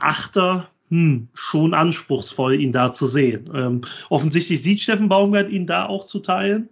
[0.00, 3.50] Achter, hm, schon anspruchsvoll, ihn da zu sehen.
[3.54, 3.80] Ähm,
[4.10, 6.68] offensichtlich sieht Steffen Baumgart ihn da auch zu teilen.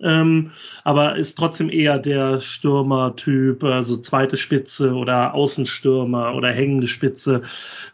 [0.00, 0.50] Ähm,
[0.84, 7.42] aber ist trotzdem eher der Stürmer-Typ, also zweite Spitze oder Außenstürmer oder hängende Spitze,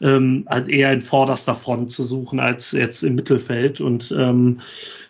[0.01, 3.81] ähm, halt eher in vorderster Front zu suchen als jetzt im Mittelfeld.
[3.81, 4.61] Und ähm,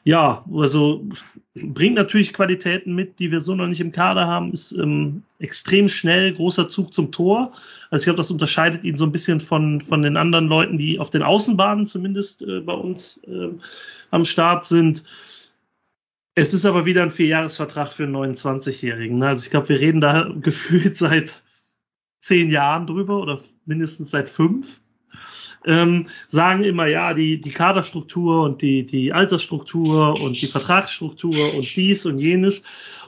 [0.02, 1.06] ja, also
[1.54, 5.88] bringt natürlich Qualitäten mit, die wir so noch nicht im Kader haben, ist ähm, extrem
[5.88, 7.52] schnell, großer Zug zum Tor.
[7.90, 10.98] Also ich glaube, das unterscheidet ihn so ein bisschen von, von den anderen Leuten, die
[10.98, 13.50] auf den Außenbahnen zumindest äh, bei uns äh,
[14.10, 15.04] am Start sind.
[16.40, 19.20] Es ist aber wieder ein Vierjahresvertrag für einen 29-Jährigen.
[19.24, 21.42] Also ich glaube, wir reden da gefühlt seit
[22.20, 24.80] zehn Jahren drüber oder mindestens seit fünf.
[25.66, 31.74] Ähm, sagen immer, ja, die, die Kaderstruktur und die, die Altersstruktur und die Vertragsstruktur und
[31.74, 32.62] dies und jenes.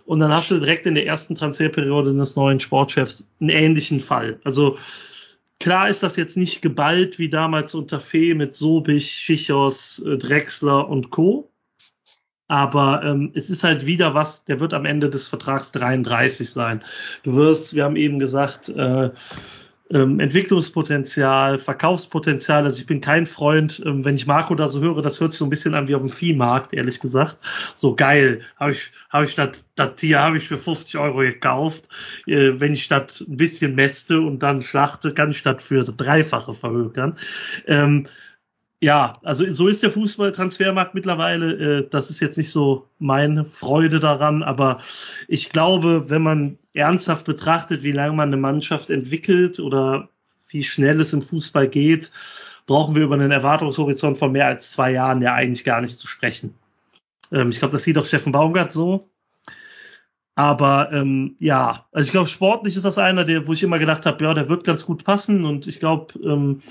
[0.05, 4.41] Und dann hast du direkt in der ersten Transferperiode des neuen Sportchefs einen ähnlichen Fall.
[4.43, 4.77] Also
[5.61, 10.89] klar ist das jetzt nicht geballt wie damals unter Fee mit Sobich, Schichos, äh, Drexler
[10.89, 11.50] und Co.
[12.51, 16.83] Aber ähm, es ist halt wieder was, der wird am Ende des Vertrags 33 sein.
[17.23, 19.11] Du wirst, wir haben eben gesagt, äh,
[19.93, 22.65] ähm, Entwicklungspotenzial, Verkaufspotenzial.
[22.65, 25.39] Also ich bin kein Freund, ähm, wenn ich Marco da so höre, das hört sich
[25.39, 27.39] so ein bisschen an wie auf dem Viehmarkt, ehrlich gesagt.
[27.77, 31.89] So geil, habe ich, habe ich das, Tier habe ich für 50 Euro gekauft.
[32.27, 35.97] Äh, wenn ich das ein bisschen mäste und dann schlachte, kann ich das für das
[35.97, 37.17] Dreifache verhökern.
[37.69, 38.09] Ähm,
[38.81, 41.81] ja, also so ist der Fußballtransfermarkt mittlerweile.
[41.81, 44.81] Äh, das ist jetzt nicht so meine Freude daran, aber
[45.29, 50.09] ich glaube, wenn man ernsthaft betrachtet, wie lange man eine Mannschaft entwickelt oder
[50.49, 52.11] wie schnell es im Fußball geht,
[52.67, 56.07] brauchen wir über einen Erwartungshorizont von mehr als zwei Jahren ja eigentlich gar nicht zu
[56.07, 56.55] sprechen.
[57.33, 59.11] Ähm, ich glaube, das sieht auch Steffen Baumgart so.
[60.37, 64.07] Aber ähm, ja, also ich glaube, sportlich ist das einer, der, wo ich immer gedacht
[64.07, 66.63] habe, ja, der wird ganz gut passen und ich glaube, ähm,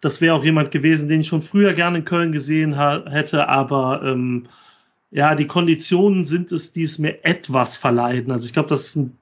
[0.00, 2.78] das wäre auch jemand gewesen, den ich schon früher gerne in Köln gesehen
[3.08, 4.46] hätte, aber ähm,
[5.10, 8.32] ja, die Konditionen sind es, die es mir etwas verleiden.
[8.32, 9.18] Also ich glaube, das ist ein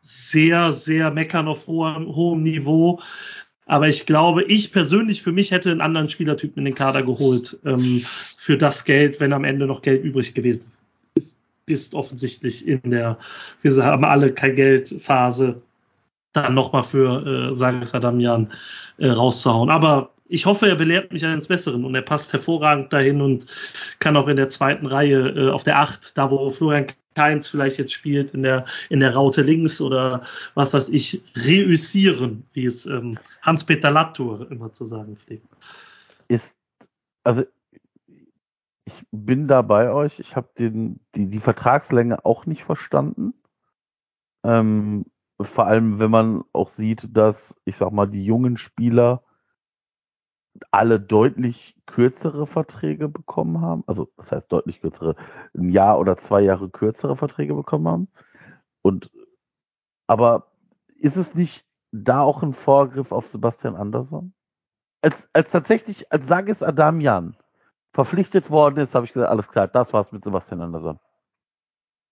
[0.00, 3.00] sehr, sehr meckern auf hohem, hohem Niveau.
[3.66, 7.58] Aber ich glaube, ich persönlich für mich hätte einen anderen Spielertypen in den Kader geholt
[7.64, 8.02] ähm,
[8.36, 10.72] für das Geld, wenn am Ende noch Geld übrig gewesen
[11.14, 13.18] ist, ist offensichtlich in der,
[13.62, 15.62] wir haben alle kein Geld Phase
[16.32, 18.50] dann nochmal für äh, Sages Adamian
[18.98, 19.70] äh, rauszuhauen.
[19.70, 23.46] Aber ich hoffe, er belehrt mich eines Besseren und er passt hervorragend dahin und
[23.98, 26.86] kann auch in der zweiten Reihe äh, auf der Acht, da wo Florian
[27.16, 30.22] Keins vielleicht jetzt spielt, in der, in der Raute links oder
[30.54, 35.46] was weiß ich, reüssieren, wie es ähm, Hans-Peter Lattur immer zu sagen pflegt.
[36.28, 36.56] Ist,
[37.24, 37.42] also
[38.84, 43.34] ich bin da bei euch, ich habe die, die Vertragslänge auch nicht verstanden.
[44.44, 45.04] Ähm,
[45.42, 49.22] vor allem, wenn man auch sieht, dass, ich sag mal, die jungen Spieler
[50.70, 53.84] alle deutlich kürzere Verträge bekommen haben.
[53.86, 55.16] Also, das heißt deutlich kürzere,
[55.56, 58.08] ein Jahr oder zwei Jahre kürzere Verträge bekommen haben.
[58.82, 59.10] Und,
[60.06, 60.52] aber
[60.96, 64.34] ist es nicht da auch ein Vorgriff auf Sebastian Andersson?
[65.02, 67.36] Als, als tatsächlich, als Sagis Adamian
[67.92, 70.98] verpflichtet worden ist, habe ich gesagt, alles klar, das war's mit Sebastian Andersson.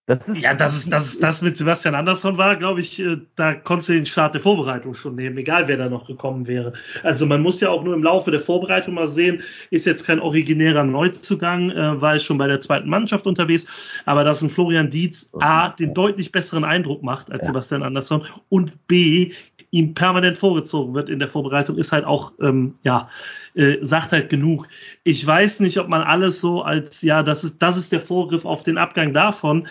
[0.08, 3.90] Das ist ja, dass es das mit Sebastian Andersson war, glaube ich, äh, da konntest
[3.90, 6.72] du den Start der Vorbereitung schon nehmen, egal wer da noch gekommen wäre.
[7.02, 10.18] Also man muss ja auch nur im Laufe der Vorbereitung mal sehen, ist jetzt kein
[10.18, 13.66] originärer Neuzugang, äh, war schon bei der zweiten Mannschaft unterwegs,
[14.06, 17.48] aber dass ein Florian Dietz A, den deutlich besseren Eindruck macht als ja.
[17.48, 19.32] Sebastian Andersson und B,
[19.70, 23.10] ihm permanent vorgezogen wird in der Vorbereitung, ist halt auch, ähm, ja,
[23.54, 24.66] äh, sagt halt genug.
[25.04, 28.46] Ich weiß nicht, ob man alles so als, ja, das ist, das ist der Vorgriff
[28.46, 29.68] auf den Abgang davon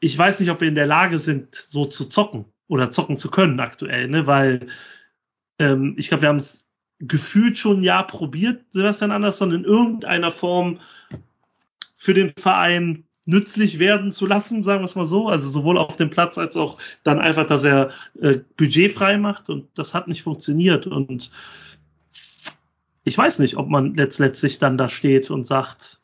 [0.00, 3.30] ich weiß nicht, ob wir in der Lage sind, so zu zocken oder zocken zu
[3.30, 4.26] können aktuell, ne?
[4.26, 4.66] weil
[5.58, 6.68] ähm, ich glaube, wir haben es
[7.00, 10.80] gefühlt schon ein Jahr probiert, Sebastian Andersson in irgendeiner Form
[11.96, 15.28] für den Verein nützlich werden zu lassen, sagen wir es mal so.
[15.28, 19.50] Also sowohl auf dem Platz als auch dann einfach, dass er äh, Budget frei macht
[19.50, 20.86] und das hat nicht funktioniert.
[20.86, 21.30] Und
[23.04, 26.00] ich weiß nicht, ob man letztlich dann da steht und sagt,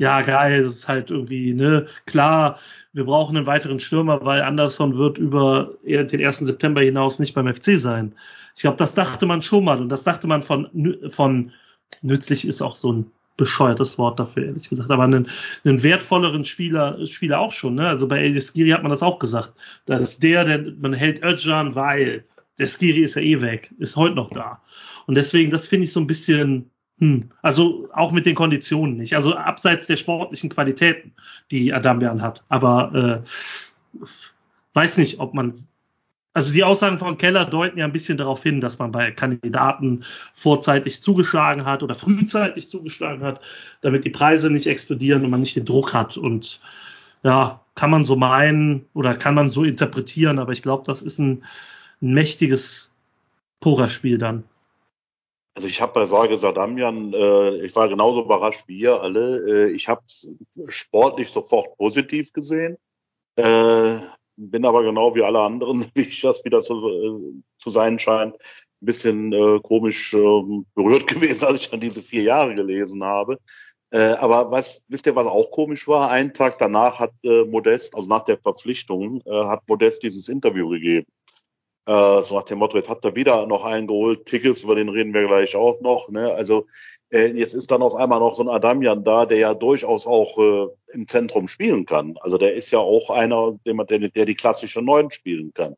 [0.00, 2.58] ja geil, das ist halt irgendwie, ne, klar,
[2.94, 6.38] wir brauchen einen weiteren Stürmer, weil Anderson wird über den 1.
[6.38, 8.14] September hinaus nicht beim FC sein.
[8.56, 10.70] Ich glaube, das dachte man schon mal und das dachte man von,
[11.10, 11.52] von
[12.00, 15.28] nützlich ist auch so ein bescheuertes Wort dafür, ehrlich gesagt, aber einen,
[15.64, 17.74] einen wertvolleren Spieler, Spieler auch schon.
[17.74, 17.86] Ne?
[17.86, 19.52] Also bei Elis Giri hat man das auch gesagt.
[19.84, 22.24] Da ist der, der man hält Özcan, weil
[22.58, 24.62] der Skiri ist ja eh weg, ist heute noch da.
[25.06, 26.70] Und deswegen, das finde ich so ein bisschen,
[27.00, 27.30] hm.
[27.40, 29.16] Also auch mit den Konditionen nicht.
[29.16, 31.12] Also abseits der sportlichen Qualitäten,
[31.50, 32.44] die Adamian hat.
[32.48, 33.98] Aber äh,
[34.74, 35.54] weiß nicht, ob man.
[36.32, 40.04] Also die Aussagen von Keller deuten ja ein bisschen darauf hin, dass man bei Kandidaten
[40.32, 43.40] vorzeitig zugeschlagen hat oder frühzeitig zugeschlagen hat,
[43.80, 46.16] damit die Preise nicht explodieren und man nicht den Druck hat.
[46.16, 46.60] Und
[47.24, 51.18] ja, kann man so meinen oder kann man so interpretieren, aber ich glaube, das ist
[51.18, 51.42] ein,
[52.00, 52.92] ein mächtiges
[53.58, 54.44] Pokerspiel dann.
[55.54, 59.68] Also ich habe bei Sage Sadamian, äh, ich war genauso überrascht wie ihr alle.
[59.68, 60.02] Äh, ich habe
[60.68, 62.78] sportlich sofort positiv gesehen,
[63.36, 63.96] äh,
[64.36, 68.34] bin aber genau wie alle anderen, wie ich das wieder zu, äh, zu sein scheint,
[68.34, 73.38] ein bisschen äh, komisch äh, berührt gewesen, als ich dann diese vier Jahre gelesen habe.
[73.92, 76.10] Äh, aber was, wisst ihr, was auch komisch war?
[76.10, 80.68] Einen Tag danach hat äh, Modest, also nach der Verpflichtung, äh, hat Modest dieses Interview
[80.68, 81.06] gegeben.
[81.90, 84.88] Äh, so nach dem Motto, jetzt hat er wieder noch einen geholt, Tickets, über den
[84.88, 86.08] reden wir gleich auch noch.
[86.08, 86.32] Ne?
[86.32, 86.68] Also
[87.10, 90.38] äh, jetzt ist dann auf einmal noch so ein Adamian da, der ja durchaus auch
[90.38, 92.16] äh, im Zentrum spielen kann.
[92.20, 95.74] Also der ist ja auch einer, der, der, der die klassische Neun spielen kann.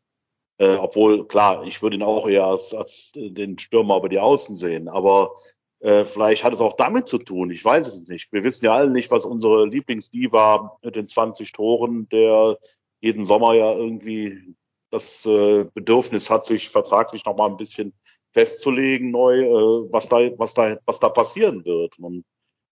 [0.58, 4.54] Äh, obwohl, klar, ich würde ihn auch eher als, als den Stürmer über die Außen
[4.54, 4.88] sehen.
[4.88, 5.34] Aber
[5.80, 7.50] äh, vielleicht hat es auch damit zu tun.
[7.50, 8.30] Ich weiß es nicht.
[8.34, 12.58] Wir wissen ja alle nicht, was unsere Lieblingsdiva mit den 20 Toren, der
[13.00, 14.54] jeden Sommer ja irgendwie
[14.92, 17.94] das äh, Bedürfnis hat, sich vertraglich noch mal ein bisschen
[18.32, 21.98] festzulegen neu, äh, was da, was da, was da passieren wird.
[21.98, 22.24] Und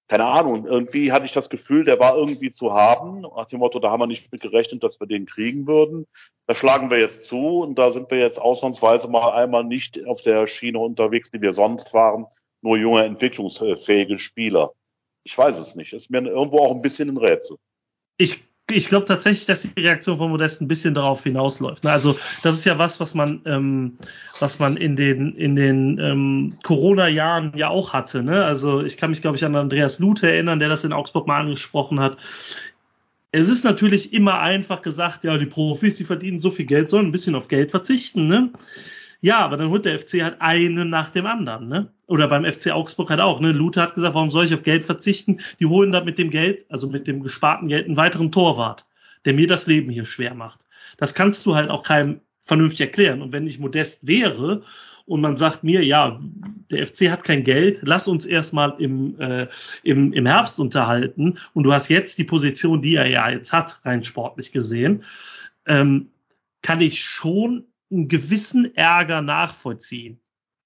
[0.07, 3.79] keine Ahnung, irgendwie hatte ich das Gefühl, der war irgendwie zu haben, nach dem Motto,
[3.79, 6.07] da haben wir nicht mit gerechnet, dass wir den kriegen würden.
[6.47, 10.21] Da schlagen wir jetzt zu und da sind wir jetzt ausnahmsweise mal einmal nicht auf
[10.21, 12.27] der Schiene unterwegs, die wir sonst waren,
[12.61, 14.73] nur junge, entwicklungsfähige Spieler.
[15.25, 15.93] Ich weiß es nicht.
[15.93, 17.57] Ist mir irgendwo auch ein bisschen ein Rätsel.
[18.19, 21.85] Ich ich glaube tatsächlich, dass die Reaktion von Modest ein bisschen darauf hinausläuft.
[21.85, 21.91] Ne?
[21.91, 23.97] Also das ist ja was, was man, ähm,
[24.39, 28.23] was man in den in den ähm, Corona-Jahren ja auch hatte.
[28.23, 28.45] Ne?
[28.45, 31.41] Also ich kann mich, glaube ich, an Andreas Lute erinnern, der das in Augsburg mal
[31.41, 32.17] angesprochen hat.
[33.33, 37.07] Es ist natürlich immer einfach gesagt, ja, die Profis, die verdienen so viel Geld, sollen
[37.07, 38.27] ein bisschen auf Geld verzichten.
[38.27, 38.51] Ne?
[39.21, 41.89] Ja, aber dann holt der FC halt einen nach dem anderen, ne?
[42.11, 43.53] Oder beim FC Augsburg halt auch, ne?
[43.53, 45.39] Luther hat gesagt, warum soll ich auf Geld verzichten?
[45.61, 48.85] Die holen da mit dem Geld, also mit dem gesparten Geld, einen weiteren Torwart,
[49.25, 50.67] der mir das Leben hier schwer macht.
[50.97, 53.23] Das kannst du halt auch keinem vernünftig erklären.
[53.23, 54.63] Und wenn ich modest wäre
[55.07, 56.21] und man sagt mir, ja,
[56.73, 59.47] der FC hat kein Geld, lass uns erstmal im, äh,
[59.85, 63.81] im, im Herbst unterhalten und du hast jetzt die Position, die er ja jetzt hat,
[63.85, 65.05] rein sportlich gesehen,
[65.65, 66.09] ähm,
[66.61, 70.19] kann ich schon einen gewissen Ärger nachvollziehen.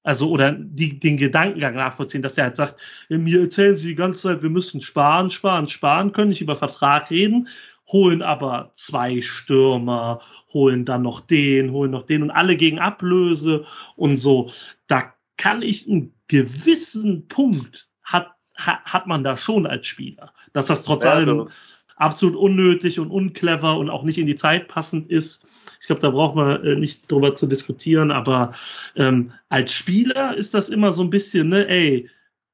[0.04, 2.76] Also, oder die, den Gedankengang nachvollziehen, dass der halt sagt,
[3.08, 7.10] mir erzählen sie die ganze Zeit, wir müssen sparen, sparen, sparen, können nicht über Vertrag
[7.10, 7.48] reden,
[7.88, 10.20] holen aber zwei Stürmer,
[10.52, 13.64] holen dann noch den, holen noch den und alle gegen Ablöse
[13.96, 14.52] und so.
[14.86, 20.34] Da kann ich einen gewissen Punkt hat, hat, hat man da schon als Spieler.
[20.52, 21.48] Dass das trotz allem,
[21.96, 25.76] absolut unnötig und unclever und auch nicht in die Zeit passend ist.
[25.80, 28.52] Ich glaube, da braucht man äh, nicht drüber zu diskutieren, aber
[28.96, 32.10] ähm, als Spieler ist das immer so ein bisschen, ne, ey,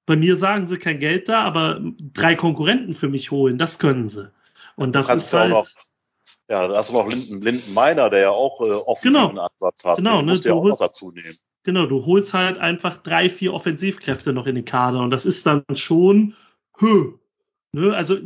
[0.06, 1.80] bei mir sagen sie kein Geld da, aber
[2.12, 4.32] drei Konkurrenten für mich holen, das können sie.
[4.76, 5.50] Und das ist halt.
[5.50, 5.68] Noch,
[6.50, 9.84] ja, da hast du noch Linden, Linden Meiner, der ja auch äh, offensiven genau, Ansatz
[9.84, 9.98] hat.
[9.98, 11.36] Genau, Den ne, musst du ja auch holst, noch dazu nehmen.
[11.62, 15.46] Genau, du holst halt einfach drei, vier Offensivkräfte noch in den Kader und das ist
[15.46, 16.34] dann schon,
[16.78, 17.12] hö,
[17.72, 18.16] ne, also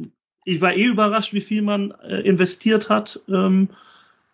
[0.44, 3.20] ich war eh überrascht, wie viel man äh, investiert hat.
[3.28, 3.70] Ähm,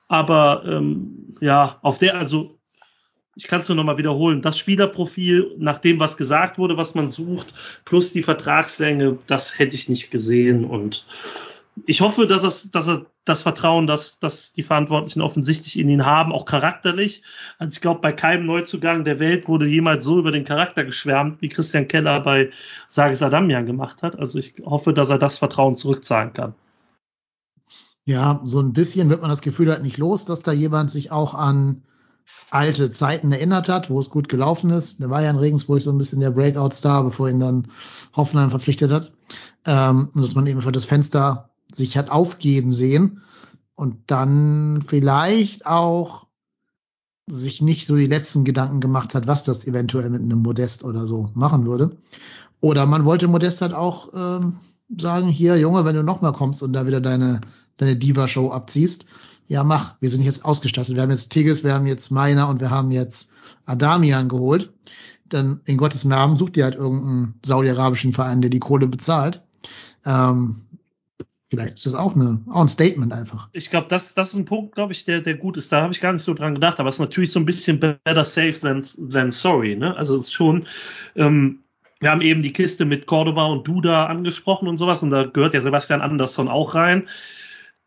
[0.08, 2.58] aber ähm, ja, auf der, also
[3.36, 7.10] ich kann es nur nochmal wiederholen, das Spielerprofil, nach dem, was gesagt wurde, was man
[7.10, 7.54] sucht,
[7.84, 10.64] plus die Vertragslänge, das hätte ich nicht gesehen.
[10.64, 11.06] Und
[11.86, 16.04] ich hoffe, dass, es, dass er das Vertrauen, dass, dass die Verantwortlichen offensichtlich in ihn
[16.04, 17.22] haben, auch charakterlich.
[17.58, 21.40] Also ich glaube, bei keinem Neuzugang der Welt wurde jemals so über den Charakter geschwärmt,
[21.40, 22.50] wie Christian Keller bei
[22.88, 24.18] Sages Adamian gemacht hat.
[24.18, 26.54] Also ich hoffe, dass er das Vertrauen zurückzahlen kann.
[28.04, 31.12] Ja, so ein bisschen wird man das Gefühl halt nicht los, dass da jemand sich
[31.12, 31.82] auch an
[32.50, 35.00] alte Zeiten erinnert hat, wo es gut gelaufen ist.
[35.00, 37.68] Der war ja in Regensburg so ein bisschen der Breakout-Star, bevor ihn dann
[38.16, 39.12] Hoffenheim verpflichtet hat.
[39.66, 43.22] Ähm, dass man eben für das Fenster sich hat aufgehen sehen
[43.74, 46.26] und dann vielleicht auch
[47.26, 51.06] sich nicht so die letzten Gedanken gemacht hat, was das eventuell mit einem Modest oder
[51.06, 51.96] so machen würde.
[52.60, 54.56] Oder man wollte Modest halt auch ähm,
[54.96, 57.40] sagen, hier Junge, wenn du nochmal kommst und da wieder deine,
[57.78, 59.06] deine Diva-Show abziehst,
[59.46, 60.94] ja mach, wir sind jetzt ausgestattet.
[60.94, 63.32] Wir haben jetzt Tigges, wir haben jetzt Meiner und wir haben jetzt
[63.64, 64.72] Adamian geholt.
[65.28, 69.42] Dann in Gottes Namen sucht ihr halt irgendeinen saudi-arabischen Verein, der die Kohle bezahlt.
[70.04, 70.56] Ähm,
[71.50, 73.48] Vielleicht ist das auch, eine, auch ein Statement einfach.
[73.52, 75.72] Ich glaube, das, das ist ein Punkt, glaube ich, der, der gut ist.
[75.72, 77.80] Da habe ich gar nicht so dran gedacht, aber es ist natürlich so ein bisschen
[77.80, 79.74] better safe than, than sorry.
[79.74, 79.96] Ne?
[79.96, 80.66] Also es ist schon,
[81.16, 81.58] ähm,
[81.98, 85.52] wir haben eben die Kiste mit Cordoba und Duda angesprochen und sowas, und da gehört
[85.52, 87.08] ja Sebastian Andersson auch rein.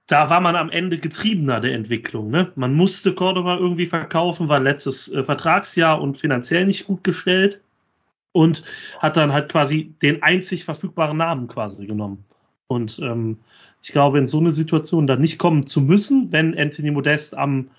[0.08, 2.30] Da war man am Ende getriebener der Entwicklung.
[2.30, 2.52] Ne?
[2.56, 7.62] Man musste Cordoba irgendwie verkaufen, war letztes äh, Vertragsjahr und finanziell nicht gut gestellt
[8.34, 8.66] und
[9.00, 12.26] hat dann halt quasi den einzig verfügbaren Namen quasi genommen.
[12.68, 13.40] Und ähm,
[13.82, 17.70] ich glaube, in so eine Situation dann nicht kommen zu müssen, wenn Anthony Modest am,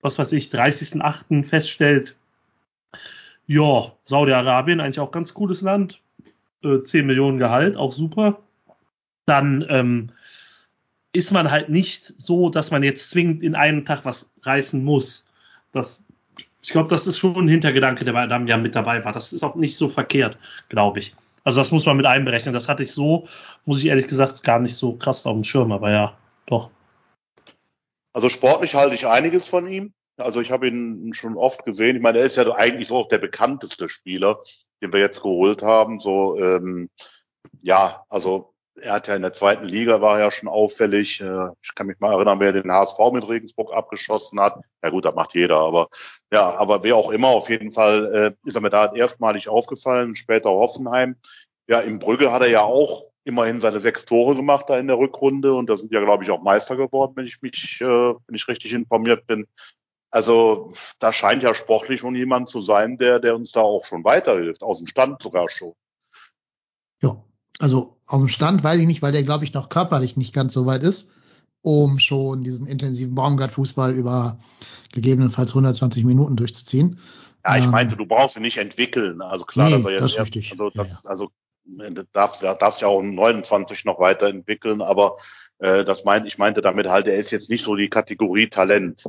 [0.00, 1.44] was weiß ich, 30.08.
[1.44, 2.16] feststellt,
[3.46, 6.00] ja, Saudi-Arabien, eigentlich auch ganz cooles Land,
[6.64, 8.40] äh, 10 Millionen Gehalt, auch super,
[9.26, 10.10] dann ähm,
[11.12, 15.26] ist man halt nicht so, dass man jetzt zwingend in einem Tag was reißen muss.
[15.70, 16.04] Das,
[16.62, 19.12] ich glaube, das ist schon ein Hintergedanke, der bei Adam ja mit dabei war.
[19.12, 20.38] Das ist auch nicht so verkehrt,
[20.68, 21.14] glaube ich.
[21.44, 22.54] Also das muss man mit einberechnen.
[22.54, 23.26] Das hatte ich so,
[23.64, 26.16] muss ich ehrlich gesagt, gar nicht so krass auf dem Schirm, aber ja,
[26.46, 26.70] doch.
[28.12, 29.92] Also sportlich halte ich einiges von ihm.
[30.18, 31.96] Also ich habe ihn schon oft gesehen.
[31.96, 34.42] Ich meine, er ist ja eigentlich so auch der bekannteste Spieler,
[34.82, 35.98] den wir jetzt geholt haben.
[35.98, 36.90] So, ähm,
[37.62, 41.20] ja, also er hat ja in der zweiten Liga war ja schon auffällig.
[41.20, 44.60] Äh, ich kann mich mal erinnern, wer den HSV mit Regensburg abgeschossen hat.
[44.82, 45.88] Ja gut, das macht jeder, aber
[46.32, 50.16] ja, aber wer auch immer, auf jeden Fall äh, ist er mir da erstmalig aufgefallen,
[50.16, 51.16] später Hoffenheim.
[51.68, 54.98] Ja, im Brügge hat er ja auch immerhin seine sechs Tore gemacht da in der
[54.98, 58.34] Rückrunde und da sind ja, glaube ich, auch Meister geworden, wenn ich mich, äh, wenn
[58.34, 59.46] ich richtig informiert bin.
[60.10, 64.04] Also da scheint ja sportlich schon jemand zu sein, der, der uns da auch schon
[64.04, 65.74] weiterhilft, aus dem Stand sogar schon.
[67.02, 67.24] Ja,
[67.58, 70.52] also aus dem Stand weiß ich nicht, weil der, glaube ich, noch körperlich nicht ganz
[70.52, 71.12] so weit ist,
[71.62, 74.38] um schon diesen intensiven Baumgart-Fußball über
[74.92, 76.98] gegebenenfalls 120 Minuten durchzuziehen.
[77.44, 79.22] Ja, ich ähm, meinte, du brauchst ihn nicht entwickeln.
[79.22, 81.30] Also klar, nee, dass er jetzt das ist erst, also das, Ja, also
[82.12, 85.16] darf, darf ja auch um 29 noch weiterentwickeln, aber
[85.58, 89.04] äh, das meint, ich meinte damit halt, er ist jetzt nicht so die Kategorie Talent,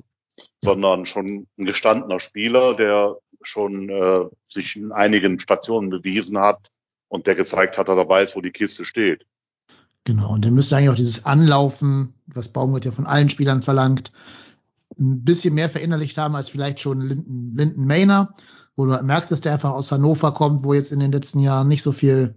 [0.62, 6.70] sondern schon ein gestandener Spieler, der schon äh, sich in einigen Stationen bewiesen hat
[7.14, 9.28] und der gezeigt hat, dass er weiß, wo die Kiste steht.
[10.04, 14.12] Genau, und der müsste eigentlich auch dieses Anlaufen, was Baumgart ja von allen Spielern verlangt,
[15.00, 18.34] ein bisschen mehr verinnerlicht haben als vielleicht schon Linden, Linden Mayner,
[18.76, 21.68] wo du merkst, dass der einfach aus Hannover kommt, wo jetzt in den letzten Jahren
[21.68, 22.34] nicht so viel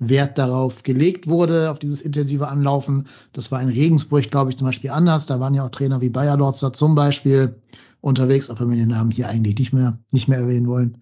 [0.00, 3.06] Wert darauf gelegt wurde, auf dieses intensive Anlaufen.
[3.32, 5.26] Das war in Regensburg, glaube ich, zum Beispiel anders.
[5.26, 7.60] Da waren ja auch Trainer wie Bayer Lorzer zum Beispiel
[8.00, 10.98] unterwegs, auch wenn wir den Namen hier eigentlich nicht mehr, nicht mehr erwähnen wollen.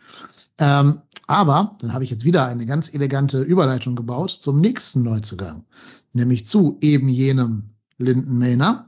[0.59, 5.65] Ähm, aber dann habe ich jetzt wieder eine ganz elegante Überleitung gebaut zum nächsten Neuzugang,
[6.13, 8.87] nämlich zu eben jenem Linden Mayner.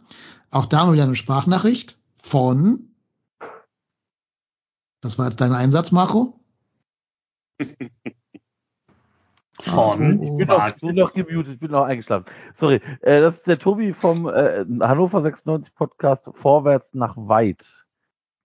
[0.50, 2.90] Auch da haben wir wieder eine Sprachnachricht von.
[5.00, 6.40] Das war jetzt dein Einsatz, Marco?
[9.58, 12.26] Von Ich bin noch, ich bin noch gemutet, ich bin noch eingeschlafen.
[12.52, 17.86] Sorry, äh, das ist der Tobi vom äh, Hannover 96 Podcast Vorwärts nach Weit.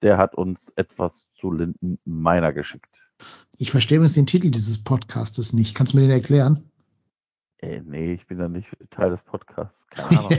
[0.01, 3.10] Der hat uns etwas zu Linden Meiner geschickt.
[3.57, 5.75] Ich verstehe übrigens den Titel dieses Podcastes nicht.
[5.75, 6.63] Kannst du mir den erklären?
[7.59, 9.85] Äh, nee, ich bin da nicht Teil des Podcasts.
[9.89, 10.37] Keine Ahnung.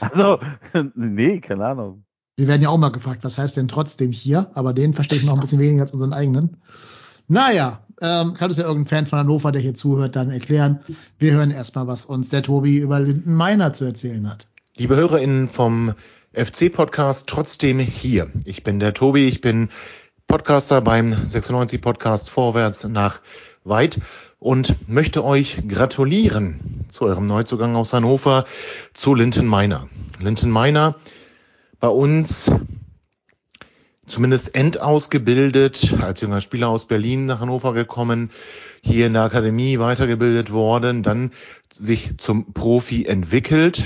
[0.00, 0.38] also,
[0.94, 2.04] nee, keine Ahnung.
[2.36, 4.50] Wir werden ja auch mal gefragt, was heißt denn trotzdem hier?
[4.54, 6.56] Aber den verstehe ich noch ein bisschen weniger als unseren eigenen.
[7.28, 10.80] Naja, ähm, kann es ja irgendein Fan von Hannover, der hier zuhört, dann erklären.
[11.18, 14.48] Wir hören erstmal, was uns der Tobi über Linden Meiner zu erzählen hat.
[14.76, 15.94] Liebe HörerInnen vom
[16.34, 18.30] FC-Podcast, trotzdem hier.
[18.44, 19.70] Ich bin der Tobi, ich bin
[20.26, 23.20] Podcaster beim 96 Podcast Vorwärts nach
[23.62, 24.00] Weit
[24.38, 28.44] und möchte euch gratulieren zu eurem Neuzugang aus Hannover
[28.94, 29.88] zu Linton Meiner.
[30.18, 30.96] Linton Meiner
[31.78, 32.50] bei uns
[34.06, 38.30] zumindest endausgebildet, als junger Spieler aus Berlin nach Hannover gekommen,
[38.82, 41.32] hier in der Akademie weitergebildet worden, dann
[41.72, 43.84] sich zum Profi entwickelt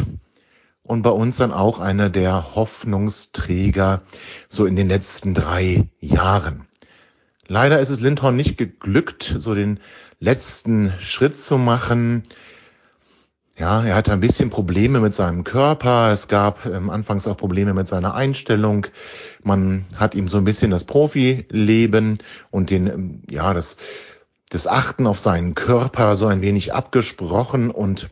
[0.88, 4.02] und bei uns dann auch einer der Hoffnungsträger
[4.48, 6.66] so in den letzten drei Jahren.
[7.46, 9.80] Leider ist es Lindhorn nicht geglückt, so den
[10.18, 12.22] letzten Schritt zu machen.
[13.58, 16.10] Ja, er hatte ein bisschen Probleme mit seinem Körper.
[16.10, 18.86] Es gab ähm, anfangs auch Probleme mit seiner Einstellung.
[19.42, 22.18] Man hat ihm so ein bisschen das Profileben
[22.50, 23.76] und den, ähm, ja, das,
[24.48, 28.08] das Achten auf seinen Körper so ein wenig abgesprochen und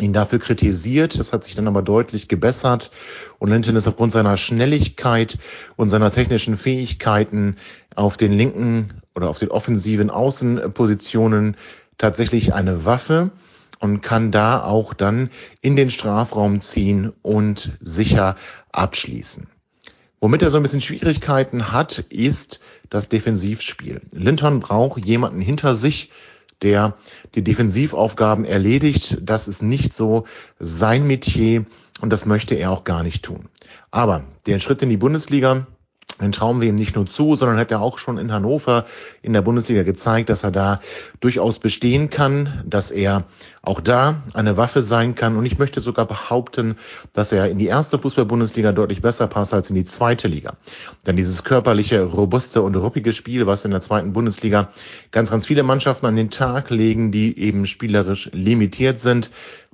[0.00, 1.18] ihn dafür kritisiert.
[1.18, 2.90] Das hat sich dann aber deutlich gebessert.
[3.38, 5.38] Und Linton ist aufgrund seiner Schnelligkeit
[5.76, 7.56] und seiner technischen Fähigkeiten
[7.94, 11.56] auf den linken oder auf den offensiven Außenpositionen
[11.98, 13.30] tatsächlich eine Waffe
[13.78, 15.30] und kann da auch dann
[15.60, 18.36] in den Strafraum ziehen und sicher
[18.72, 19.46] abschließen.
[20.20, 24.00] Womit er so ein bisschen Schwierigkeiten hat, ist das Defensivspiel.
[24.10, 26.10] Linton braucht jemanden hinter sich,
[26.64, 26.96] der
[27.34, 29.18] die Defensivaufgaben erledigt.
[29.22, 30.24] Das ist nicht so
[30.58, 31.66] sein Metier
[32.00, 33.48] und das möchte er auch gar nicht tun.
[33.90, 35.66] Aber den Schritt in die Bundesliga,
[36.20, 38.84] den trauen wir ihm nicht nur zu, sondern hat er auch schon in Hannover
[39.22, 40.80] in der Bundesliga gezeigt, dass er da
[41.20, 43.24] durchaus bestehen kann, dass er
[43.62, 45.36] auch da eine Waffe sein kann.
[45.36, 46.76] Und ich möchte sogar behaupten,
[47.12, 50.56] dass er in die erste Fußball-Bundesliga deutlich besser passt als in die zweite Liga.
[51.06, 54.70] Denn dieses körperliche, robuste und ruppige Spiel, was in der zweiten Bundesliga
[55.10, 59.30] ganz, ganz viele Mannschaften an den Tag legen, die eben spielerisch limitiert sind,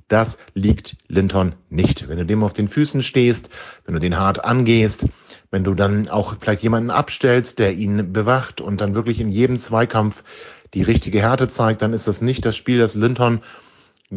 [0.07, 2.09] das liegt Linton nicht.
[2.09, 3.49] Wenn du dem auf den Füßen stehst,
[3.85, 5.05] wenn du den hart angehst,
[5.51, 9.59] wenn du dann auch vielleicht jemanden abstellst, der ihn bewacht und dann wirklich in jedem
[9.59, 10.23] Zweikampf
[10.73, 13.41] die richtige Härte zeigt, dann ist das nicht das Spiel, das Linton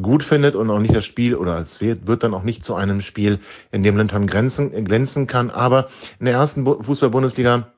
[0.00, 2.74] gut findet und auch nicht das Spiel oder es wird, wird dann auch nicht zu
[2.74, 3.40] einem Spiel,
[3.70, 5.50] in dem Linton glänzen, glänzen kann.
[5.50, 5.88] Aber
[6.18, 7.68] in der ersten Fußball-Bundesliga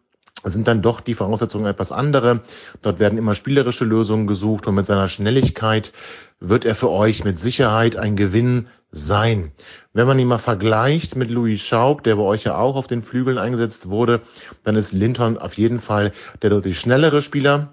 [0.44, 2.40] sind dann doch die Voraussetzungen etwas andere.
[2.82, 5.92] Dort werden immer spielerische Lösungen gesucht und mit seiner Schnelligkeit
[6.40, 9.52] wird er für euch mit Sicherheit ein Gewinn sein.
[9.92, 13.02] Wenn man ihn mal vergleicht mit Louis Schaub, der bei euch ja auch auf den
[13.02, 14.22] Flügeln eingesetzt wurde,
[14.62, 17.72] dann ist Linton auf jeden Fall der deutlich schnellere Spieler.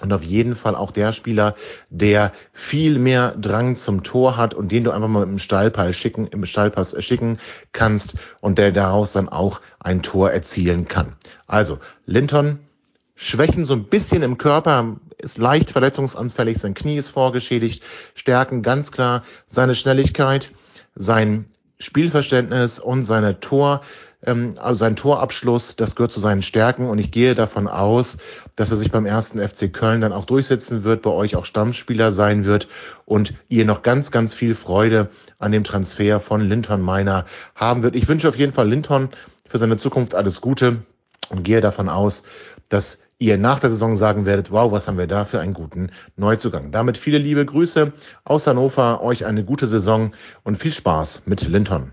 [0.00, 1.54] und auf jeden Fall auch der Spieler,
[1.88, 6.26] der viel mehr Drang zum Tor hat und den du einfach mal im Stallpass schicken,
[6.26, 7.38] im Stallpass schicken
[7.72, 11.14] kannst und der daraus dann auch ein Tor erzielen kann.
[11.46, 12.58] Also, Linton,
[13.16, 17.82] Schwächen so ein bisschen im Körper, ist leicht verletzungsanfällig, sein Knie ist vorgeschädigt,
[18.14, 20.50] Stärken ganz klar, seine Schnelligkeit,
[20.94, 21.46] sein
[21.78, 23.82] Spielverständnis und seine Tor,
[24.24, 28.18] ähm, also sein Torabschluss, das gehört zu seinen Stärken und ich gehe davon aus,
[28.56, 32.12] dass er sich beim ersten FC Köln dann auch durchsetzen wird, bei euch auch Stammspieler
[32.12, 32.68] sein wird
[33.04, 35.08] und ihr noch ganz, ganz viel Freude
[35.38, 37.96] an dem Transfer von Linton Meiner haben wird.
[37.96, 39.10] Ich wünsche auf jeden Fall Linton
[39.46, 40.82] für seine Zukunft alles Gute
[41.30, 42.22] und gehe davon aus,
[42.68, 45.90] dass ihr nach der Saison sagen werdet, wow, was haben wir da für einen guten
[46.16, 46.72] Neuzugang.
[46.72, 47.92] Damit viele liebe Grüße
[48.24, 51.92] aus Hannover, euch eine gute Saison und viel Spaß mit Linton.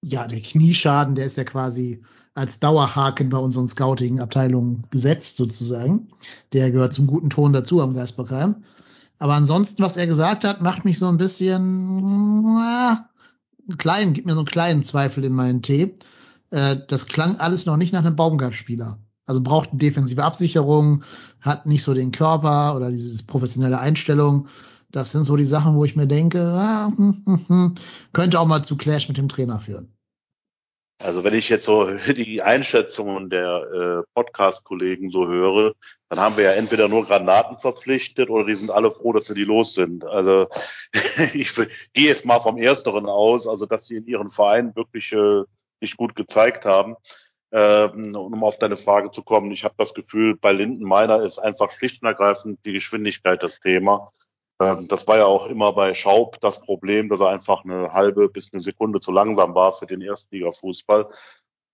[0.00, 2.02] Ja, der Knieschaden, der ist ja quasi
[2.34, 6.08] als Dauerhaken bei unseren Scouting-Abteilungen gesetzt sozusagen.
[6.52, 8.62] Der gehört zum guten Ton dazu am Geisbergheim.
[9.18, 14.34] Aber ansonsten, was er gesagt hat, macht mich so ein bisschen, einen kleinen, gibt mir
[14.34, 15.96] so einen kleinen Zweifel in meinen Tee.
[16.50, 18.98] Äh, das klang alles noch nicht nach einem Baumgart-Spieler.
[19.28, 21.04] Also braucht defensive Absicherung,
[21.42, 24.48] hat nicht so den Körper oder diese professionelle Einstellung.
[24.90, 27.74] Das sind so die Sachen, wo ich mir denke, ah, hm, hm, hm,
[28.14, 29.92] könnte auch mal zu Clash mit dem Trainer führen.
[31.00, 35.74] Also wenn ich jetzt so die Einschätzungen der äh, Podcast-Kollegen so höre,
[36.08, 39.34] dann haben wir ja entweder nur Granaten verpflichtet oder die sind alle froh, dass sie
[39.34, 40.06] die los sind.
[40.06, 40.48] Also
[41.34, 41.54] ich
[41.92, 45.42] gehe jetzt mal vom Ersteren aus, also dass sie in ihren Vereinen wirklich äh,
[45.82, 46.96] nicht gut gezeigt haben.
[47.50, 51.38] Ähm, um auf deine Frage zu kommen, ich habe das Gefühl, bei Linden Meiner ist
[51.38, 54.12] einfach schlicht und ergreifend die Geschwindigkeit das Thema.
[54.60, 58.28] Ähm, das war ja auch immer bei Schaub das Problem, dass er einfach eine halbe
[58.28, 61.08] bis eine Sekunde zu langsam war für den Erstliga-Fußball.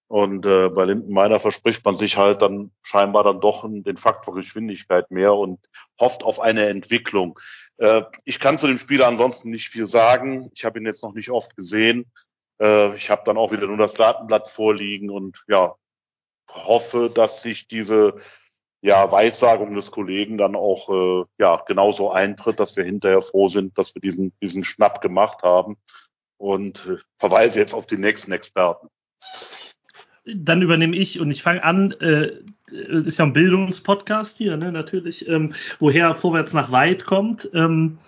[0.06, 5.10] Und äh, bei Lindenmeiner verspricht man sich halt dann scheinbar dann doch den Faktor Geschwindigkeit
[5.10, 5.58] mehr und
[5.98, 7.38] hofft auf eine Entwicklung.
[7.78, 10.50] Äh, ich kann zu dem Spieler ansonsten nicht viel sagen.
[10.54, 12.04] Ich habe ihn jetzt noch nicht oft gesehen.
[12.60, 15.74] Äh, ich habe dann auch wieder nur das Datenblatt vorliegen und ja,
[16.50, 18.16] hoffe, dass sich diese
[18.82, 23.78] ja, Weissagung des Kollegen dann auch äh, ja genauso eintritt, dass wir hinterher froh sind,
[23.78, 25.76] dass wir diesen diesen Schnapp gemacht haben
[26.36, 28.88] und äh, verweise jetzt auf die nächsten Experten.
[30.26, 31.92] Dann übernehme ich und ich fange an.
[31.92, 32.32] Äh,
[32.66, 35.28] ist ja ein Bildungspodcast hier, ne, natürlich.
[35.28, 37.98] Ähm, woher vorwärts nach weit kommt, ähm,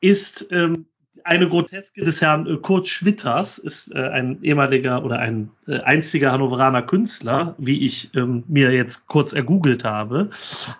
[0.00, 0.86] ist ähm,
[1.24, 6.32] eine Groteske des Herrn äh, Kurt Schwitters ist äh, ein ehemaliger oder ein äh, einziger
[6.32, 10.30] Hannoveraner Künstler, wie ich ähm, mir jetzt kurz ergoogelt habe.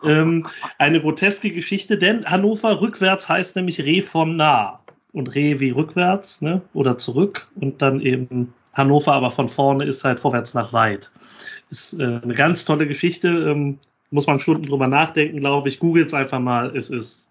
[0.04, 0.46] Ähm,
[0.78, 4.80] eine groteske Geschichte, denn Hannover rückwärts heißt nämlich Reh von nah.
[5.12, 6.62] Und Reh wie rückwärts ne?
[6.72, 11.12] oder zurück und dann eben Hannover, aber von vorne ist halt vorwärts nach weit.
[11.70, 13.28] Ist eine ganz tolle Geschichte.
[13.28, 13.78] Ähm,
[14.10, 15.78] muss man Stunden drüber nachdenken, glaube ich.
[15.78, 16.76] Googelt es einfach mal.
[16.76, 17.23] Es ist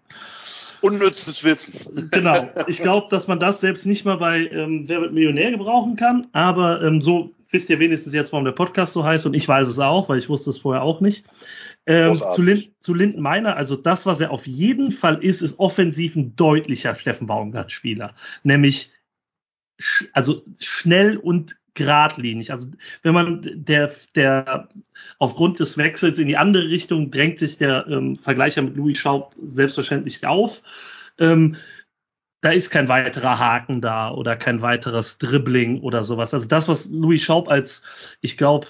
[0.84, 2.10] unnützes Wissen.
[2.10, 2.34] Genau.
[2.66, 6.26] Ich glaube, dass man das selbst nicht mal bei ähm, Wer wird Millionär gebrauchen kann.
[6.32, 9.26] Aber ähm, so wisst ihr wenigstens jetzt, warum der Podcast so heißt.
[9.26, 11.24] Und ich weiß es auch, weil ich wusste es vorher auch nicht.
[11.86, 15.58] Ähm, zu, Lind, zu Linden Meiner, also das, was er auf jeden Fall ist, ist
[15.58, 18.14] offensiv ein deutlicher Steffen Baumgart-Spieler.
[18.42, 18.92] Nämlich
[19.78, 22.52] sch also schnell und geradlinig.
[22.52, 22.68] Also
[23.02, 24.68] wenn man der, der
[25.18, 29.34] aufgrund des Wechsels in die andere Richtung drängt sich der ähm, Vergleicher mit Louis Schaub
[29.42, 30.62] selbstverständlich auf.
[31.18, 31.56] Ähm,
[32.40, 36.34] da ist kein weiterer Haken da oder kein weiteres Dribbling oder sowas.
[36.34, 38.66] Also das, was Louis Schaub als, ich glaube,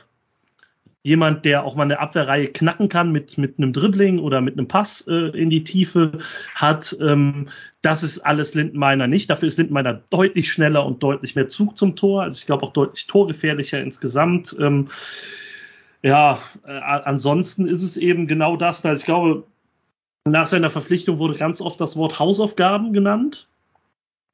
[1.05, 4.66] jemand, der auch mal eine Abwehrreihe knacken kann mit, mit einem Dribbling oder mit einem
[4.66, 6.12] Pass äh, in die Tiefe
[6.55, 6.97] hat.
[7.01, 7.48] Ähm,
[7.82, 9.28] das ist alles Lindenmeiner nicht.
[9.28, 12.22] Dafür ist Lindenmeiner deutlich schneller und deutlich mehr Zug zum Tor.
[12.22, 14.56] Also ich glaube auch deutlich torgefährlicher insgesamt.
[14.59, 14.89] Ähm,
[16.02, 18.85] ja, äh, ansonsten ist es eben genau das.
[18.86, 19.44] Also ich glaube,
[20.26, 23.47] nach seiner Verpflichtung wurde ganz oft das Wort Hausaufgaben genannt.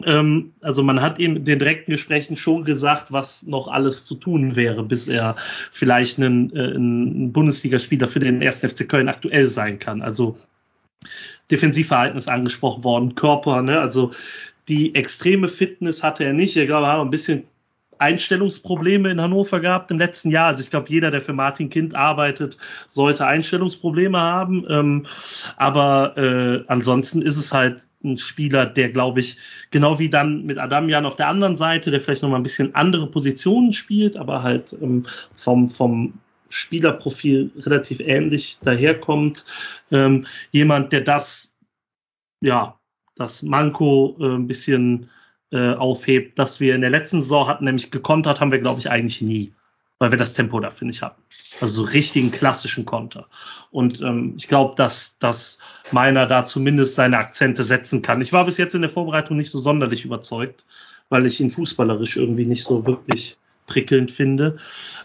[0.06, 4.14] Ähm, also man hat ihm in den direkten Gesprächen schon gesagt, was noch alles zu
[4.14, 5.36] tun wäre, bis er
[5.72, 8.60] vielleicht ein, äh, ein Bundesligaspieler für den 1.
[8.60, 10.02] FC Köln aktuell sein kann.
[10.02, 10.36] Also
[11.51, 13.81] Defensivverhalten ist angesprochen worden, Körper, ne?
[13.81, 14.12] also
[14.68, 16.56] die extreme Fitness hatte er nicht.
[16.56, 17.44] Er glaube, er hat ein bisschen
[18.01, 20.47] Einstellungsprobleme in Hannover gehabt im letzten Jahr.
[20.47, 22.56] Also ich glaube, jeder, der für Martin Kind arbeitet,
[22.86, 24.64] sollte Einstellungsprobleme haben.
[24.68, 25.06] Ähm,
[25.56, 29.39] aber äh, ansonsten ist es halt ein Spieler, der, glaube ich,
[29.70, 33.06] genau wie dann mit Adamian auf der anderen Seite, der vielleicht nochmal ein bisschen andere
[33.06, 36.14] Positionen spielt, aber halt ähm, vom, vom
[36.48, 39.44] Spielerprofil relativ ähnlich daherkommt.
[39.90, 41.56] Ähm, jemand, der das,
[42.40, 42.78] ja,
[43.14, 45.10] das Manko äh, ein bisschen
[45.52, 48.90] äh, aufhebt, das wir in der letzten Saison hatten, nämlich gekontert haben wir, glaube ich,
[48.90, 49.52] eigentlich nie.
[50.01, 51.22] Weil wir das Tempo dafür nicht hatten.
[51.60, 53.27] Also so richtigen klassischen Konter.
[53.70, 55.59] Und ähm, ich glaube, dass, dass
[55.93, 58.22] meiner da zumindest seine Akzente setzen kann.
[58.22, 60.64] Ich war bis jetzt in der Vorbereitung nicht so sonderlich überzeugt,
[61.10, 63.36] weil ich ihn fußballerisch irgendwie nicht so wirklich
[63.66, 64.56] prickelnd finde.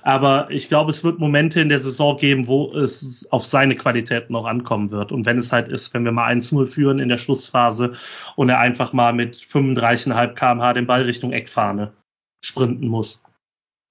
[0.01, 4.29] Aber ich glaube, es wird Momente in der Saison geben, wo es auf seine Qualität
[4.29, 5.11] noch ankommen wird.
[5.11, 7.95] Und wenn es halt ist, wenn wir mal 1-0 führen in der Schlussphase
[8.37, 11.91] und er einfach mal mit 35,5 kmh den Ball Richtung Eckfahne
[12.41, 13.21] sprinten muss.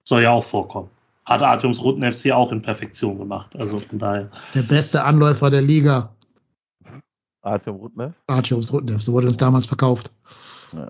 [0.03, 0.89] Soll ja auch vorkommen.
[1.25, 3.55] Hat Artums Rutten FC auch in Perfektion gemacht.
[3.55, 4.29] Also von daher.
[4.53, 6.15] Der beste Anläufer der Liga.
[7.41, 8.15] Artem Rudnev?
[8.27, 10.11] Artyom's Rudnev, so wurde uns damals verkauft.
[10.73, 10.87] Ja,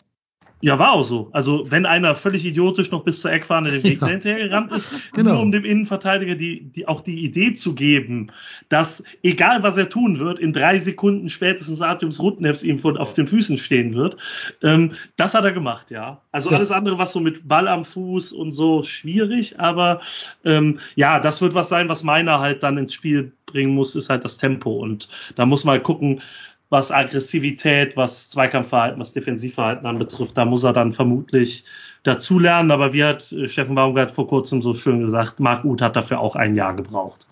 [0.79, 1.29] war auch so.
[1.31, 4.07] Also wenn einer völlig idiotisch noch bis zur Eckfahne den Weg Ja.
[4.07, 5.33] hinterher gerannt ist, Genau.
[5.33, 8.31] nur um dem Innenverteidiger die, die, auch die Idee zu geben,
[8.69, 13.13] dass egal was er tun wird, in drei Sekunden spätestens Artyms Rudnevs ihm von, auf
[13.13, 14.17] den Füßen stehen wird.
[14.63, 16.21] Ähm, das hat er gemacht, ja.
[16.31, 16.57] Also Ja.
[16.57, 20.01] alles andere, was so mit Ball am Fuß und so schwierig, aber
[20.43, 24.09] ähm, ja, das wird was sein, was meiner halt dann ins Spiel bringen muss, ist
[24.09, 24.71] halt das Tempo.
[24.77, 26.21] Und da muss man halt gucken,
[26.69, 31.65] was Aggressivität, was Zweikampfverhalten, was Defensivverhalten anbetrifft, da muss er dann vermutlich
[32.03, 32.71] dazulernen.
[32.71, 36.19] Aber wie hat äh, Steffen Baumgart vor kurzem so schön gesagt, Marc Uth hat dafür
[36.19, 37.27] auch ein Jahr gebraucht.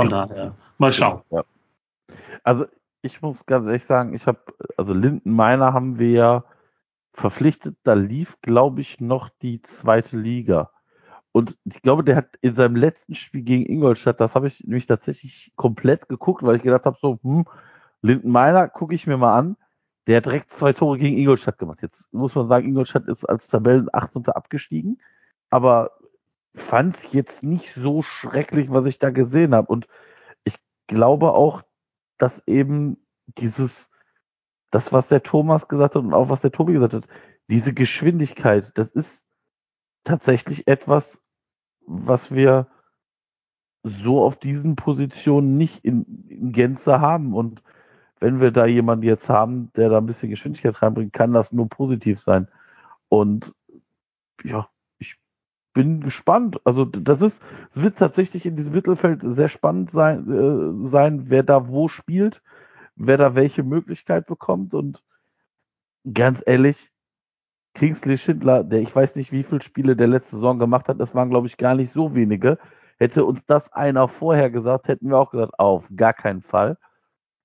[0.00, 1.22] Von daher, mal schauen.
[1.30, 1.44] Ja.
[2.44, 2.66] Also
[3.02, 4.40] ich muss ganz ehrlich sagen, ich habe,
[4.76, 6.44] also Linden Meiner haben wir ja
[7.12, 10.70] verpflichtet, da lief, glaube ich, noch die zweite Liga.
[11.32, 14.86] Und ich glaube, der hat in seinem letzten Spiel gegen Ingolstadt, das habe ich nämlich
[14.86, 17.44] tatsächlich komplett geguckt, weil ich gedacht habe, so, hm,
[18.02, 19.56] Linden Meiner gucke ich mir mal an.
[20.06, 21.80] Der hat direkt zwei Tore gegen Ingolstadt gemacht.
[21.82, 24.26] Jetzt muss man sagen, Ingolstadt ist als Tabellen 18.
[24.26, 25.00] abgestiegen,
[25.50, 25.90] aber
[26.54, 29.68] fand es jetzt nicht so schrecklich, was ich da gesehen habe.
[29.68, 29.86] Und
[30.44, 30.56] ich
[30.86, 31.62] glaube auch,
[32.16, 32.96] dass eben
[33.26, 33.90] dieses,
[34.70, 37.08] das, was der Thomas gesagt hat und auch was der Tobi gesagt hat,
[37.48, 39.26] diese Geschwindigkeit, das ist
[40.04, 41.22] tatsächlich etwas,
[41.86, 42.68] was wir
[43.82, 47.34] so auf diesen Positionen nicht in, in Gänze haben.
[47.34, 47.62] Und
[48.20, 51.68] wenn wir da jemanden jetzt haben, der da ein bisschen Geschwindigkeit reinbringt, kann das nur
[51.68, 52.48] positiv sein.
[53.08, 53.54] Und
[54.44, 54.68] ja,
[54.98, 55.16] ich
[55.72, 56.60] bin gespannt.
[56.64, 57.42] Also das ist,
[57.72, 62.42] es wird tatsächlich in diesem Mittelfeld sehr spannend sein, äh, sein, wer da wo spielt,
[62.96, 64.74] wer da welche Möglichkeit bekommt.
[64.74, 65.02] Und
[66.12, 66.90] ganz ehrlich,
[67.74, 71.14] Kingsley Schindler, der ich weiß nicht, wie viele Spiele der letzte Saison gemacht hat, das
[71.14, 72.58] waren, glaube ich, gar nicht so wenige.
[72.98, 76.76] Hätte uns das einer vorher gesagt, hätten wir auch gesagt, auf gar keinen Fall.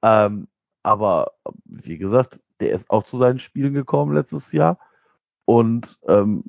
[0.02, 0.48] Ähm,
[0.84, 1.34] aber
[1.66, 4.80] wie gesagt, der ist auch zu seinen Spielen gekommen letztes Jahr.
[5.46, 6.44] Und ähm,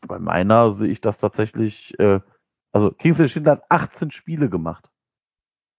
[0.00, 2.20] bei meiner sehe ich das tatsächlich, äh,
[2.72, 4.88] also Kingsley Schindler hat 18 Spiele gemacht.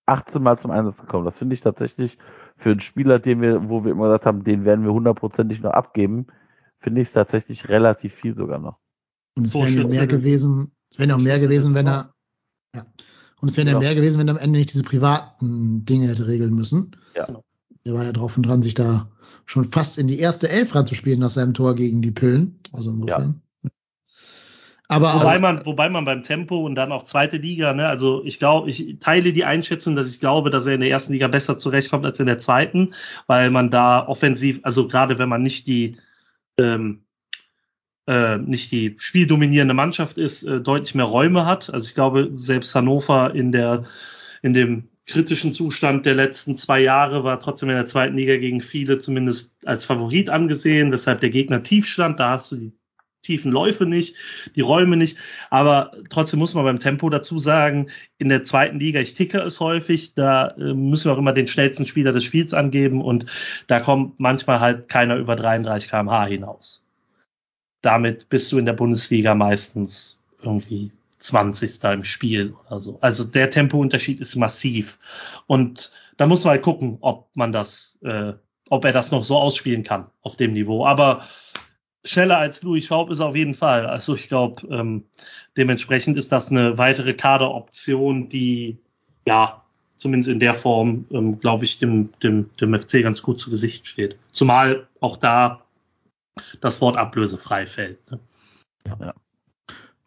[0.05, 1.25] 18 Mal zum Einsatz gekommen.
[1.25, 2.17] Das finde ich tatsächlich
[2.57, 5.71] für einen Spieler, den wir, wo wir immer gesagt haben, den werden wir hundertprozentig noch
[5.71, 6.27] abgeben,
[6.79, 8.77] finde ich es tatsächlich relativ viel sogar noch.
[9.35, 12.14] Und es wären ja mehr gewesen, es wären ja auch mehr gewesen, wenn er.
[13.45, 13.85] Und es wären ja Genau.
[13.85, 16.95] mehr gewesen, wenn er am Ende nicht diese privaten Dinge hätte regeln müssen.
[17.15, 17.27] Ja.
[17.85, 19.07] Der war ja drauf und dran, sich da
[19.45, 22.57] schon fast in die erste Elf ranzuspielen nach seinem Tor gegen die Pillen.
[22.73, 23.43] Also insofern.
[24.87, 28.25] Aber, Wobei aber man, wobei man beim Tempo und dann auch zweite Liga, ne, also
[28.25, 31.27] ich glaube, ich teile die Einschätzung, dass ich glaube, dass er in der ersten Liga
[31.27, 32.95] besser zurechtkommt als in der zweiten,
[33.27, 35.95] weil man da offensiv, also gerade wenn man nicht die
[36.57, 37.04] ähm,
[38.07, 41.73] äh, nicht die spieldominierende Mannschaft ist, äh, deutlich mehr Räume hat.
[41.73, 43.85] Also ich glaube, selbst Hannover in der
[44.41, 48.59] in dem kritischen Zustand der letzten zwei Jahre war trotzdem in der zweiten Liga gegen
[48.61, 52.19] viele zumindest als Favorit angesehen, weshalb der Gegner tief stand.
[52.19, 52.73] Da hast du die
[53.21, 54.15] tiefen Läufe nicht,
[54.55, 55.17] die Räume nicht.
[55.49, 59.59] Aber trotzdem muss man beim Tempo dazu sagen, in der zweiten Liga, ich ticke es
[59.59, 63.25] häufig, da äh, müssen wir auch immer den schnellsten Spieler des Spiels angeben und
[63.67, 66.84] da kommt manchmal halt keiner über 33 kmh hinaus.
[67.85, 71.83] Damit bist du in der Bundesliga meistens irgendwie 20.
[71.83, 72.97] im Spiel oder so.
[73.01, 74.97] Also der Tempounterschied ist massiv.
[75.47, 78.33] Und da muss man halt gucken, ob man das, äh,
[78.69, 80.85] ob er das noch so ausspielen kann auf dem Niveau.
[80.85, 81.23] Aber
[82.03, 83.85] schneller als Louis Schaub ist auf jeden Fall.
[83.85, 85.05] Also ich glaube, ähm,
[85.57, 88.77] dementsprechend ist das eine weitere Kaderoption, die
[89.27, 89.63] ja
[89.97, 93.87] zumindest in der Form, ähm, glaube ich, dem, dem, dem FC ganz gut zu Gesicht
[93.87, 94.17] steht.
[94.31, 95.64] Zumal auch da
[96.61, 97.99] das Wort ablösefrei fällt.
[98.11, 98.19] Ne?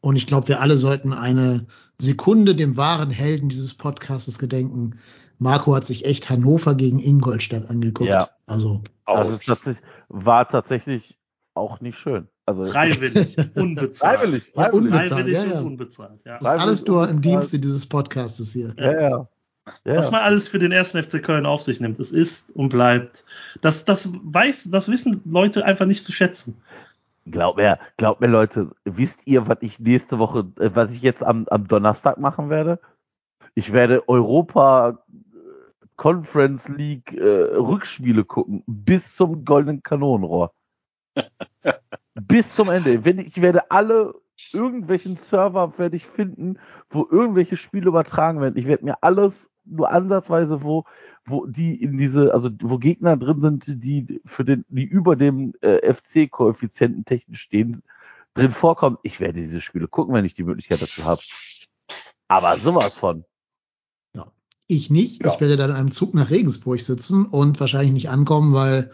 [0.00, 1.66] Und ich glaube, wir alle sollten eine
[1.98, 4.98] Sekunde dem wahren Helden dieses Podcastes gedenken.
[5.38, 8.10] Marco hat sich echt Hannover gegen Ingolstadt angeguckt.
[8.10, 8.28] Ja.
[8.46, 11.18] Also Das ist tatsächlich, war tatsächlich
[11.54, 12.28] auch nicht schön.
[12.46, 14.20] Also Freiwillig, unbezahlt.
[14.20, 14.74] Freiwillig, Ja, freiwillig.
[14.74, 15.58] unbezahlt, Freiwillig ja, ja.
[15.60, 16.24] und unbezahlt.
[16.24, 16.38] Ja.
[16.38, 17.20] das ist alles nur im.
[17.20, 18.72] Dienste dieses Podcastes hier.
[18.78, 19.28] Ja, ja.
[19.84, 19.96] Ja.
[19.96, 23.24] Was man alles für den ersten FC Köln auf sich nimmt, es ist und bleibt.
[23.60, 26.60] Das, das weiß, das wissen Leute einfach nicht zu schätzen.
[27.30, 31.22] Glaub mir, glaub mir, Leute, wisst ihr, was ich nächste Woche, äh, was ich jetzt
[31.22, 32.80] am, am Donnerstag machen werde?
[33.54, 40.52] Ich werde Europa äh, Conference League äh, Rückspiele gucken, bis zum goldenen Kanonenrohr.
[42.14, 43.04] bis zum Ende.
[43.04, 44.14] Wenn, ich werde alle
[44.54, 46.58] irgendwelchen Server werde ich finden,
[46.90, 48.56] wo irgendwelche Spiele übertragen werden.
[48.56, 50.84] Ich werde mir alles nur ansatzweise, wo,
[51.24, 55.54] wo die in diese, also wo Gegner drin sind, die für den, die über dem
[55.60, 57.82] äh, FC-Koeffizienten technisch stehen,
[58.34, 58.98] drin vorkommen.
[59.02, 61.20] Ich werde diese Spiele gucken, wenn ich die Möglichkeit dazu habe.
[62.28, 63.24] Aber sowas von.
[64.14, 64.26] Ja.
[64.66, 65.24] Ich nicht.
[65.24, 65.32] Ja.
[65.32, 68.90] Ich werde dann in einem Zug nach Regensburg sitzen und wahrscheinlich nicht ankommen, weil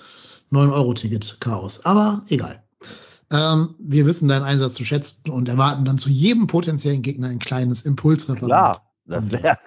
[0.51, 1.85] 9-Euro-Ticket Chaos.
[1.85, 2.63] Aber egal.
[3.33, 7.39] Ähm, wir wissen deinen Einsatz zu schätzen und erwarten dann zu jedem potenziellen Gegner ein
[7.39, 8.83] kleines Impulsreferat.
[9.07, 9.59] Ja, wär,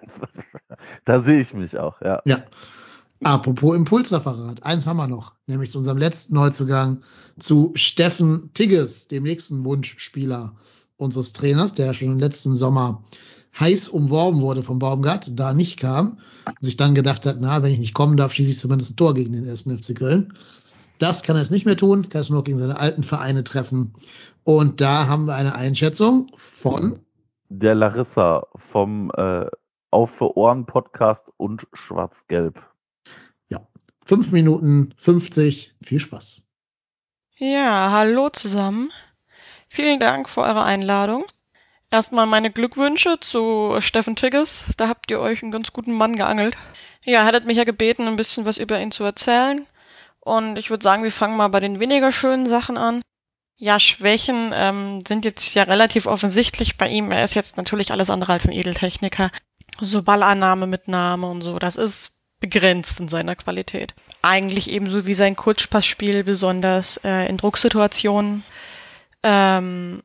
[1.06, 2.22] da sehe ich mich auch, ja.
[2.26, 2.44] Ja.
[3.24, 7.02] Apropos Impulsreferat, eins haben wir noch, nämlich zu unserem letzten Neuzugang
[7.40, 10.56] zu Steffen Tigges, dem nächsten Wunschspieler
[10.98, 13.04] unseres Trainers, der schon im letzten Sommer
[13.60, 17.72] heiß umworben wurde vom Baumgart, da nicht kam und sich dann gedacht hat, na, wenn
[17.72, 20.34] ich nicht kommen darf, schieße ich zumindest ein Tor gegen den ersten FC Köln.
[20.99, 23.94] Das kann er jetzt nicht mehr tun, kann es nur gegen seine alten Vereine treffen.
[24.44, 26.99] Und da haben wir eine Einschätzung von
[27.49, 29.45] der Larissa vom äh,
[29.91, 32.61] Auf für Ohren Podcast und Schwarz-Gelb.
[33.49, 33.60] Ja,
[34.06, 35.76] fünf Minuten 50.
[35.82, 36.49] Viel Spaß.
[37.38, 38.91] Ja, hallo zusammen.
[39.69, 41.26] Vielen Dank für eure Einladung.
[41.90, 44.65] Erstmal meine Glückwünsche zu Steffen Tigges.
[44.76, 46.57] Da habt ihr euch einen ganz guten Mann geangelt.
[47.03, 49.65] Ja, hattet mich ja gebeten, ein bisschen was über ihn zu erzählen.
[50.28, 53.02] Und ich würde sagen, wir fangen mal bei den weniger schönen Sachen an.
[53.56, 57.12] Ja, Schwächen ähm, sind jetzt ja relativ offensichtlich bei ihm.
[57.12, 59.32] Er ist jetzt natürlich alles andere als ein Edeltechniker.
[59.80, 63.95] So Ballannahme mit Name und so, das ist begrenzt in seiner Qualität.
[64.22, 68.44] Eigentlich ebenso wie sein Kurzpassspiel, besonders äh, in Drucksituationen.
[69.24, 70.04] Ähm,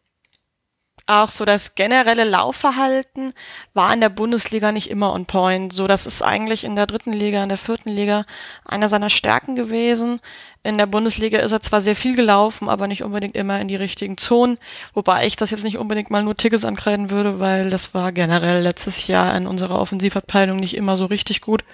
[1.07, 3.33] auch so das generelle Laufverhalten
[3.75, 5.73] war in der Bundesliga nicht immer on point.
[5.73, 8.25] So, das ist eigentlich in der dritten Liga, in der vierten Liga
[8.65, 10.21] einer seiner Stärken gewesen.
[10.63, 13.77] In der Bundesliga ist er zwar sehr viel gelaufen, aber nicht unbedingt immer in die
[13.77, 14.59] richtigen Zonen.
[14.95, 18.63] Wobei ich das jetzt nicht unbedingt mal nur Tigges ankreiden würde, weil das war generell
[18.63, 21.65] letztes Jahr in unserer Offensivabteilung nicht immer so richtig gut.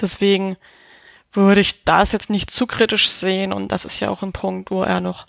[0.00, 0.56] Deswegen
[1.32, 4.70] würde ich das jetzt nicht zu kritisch sehen und das ist ja auch ein Punkt,
[4.70, 5.26] wo er noch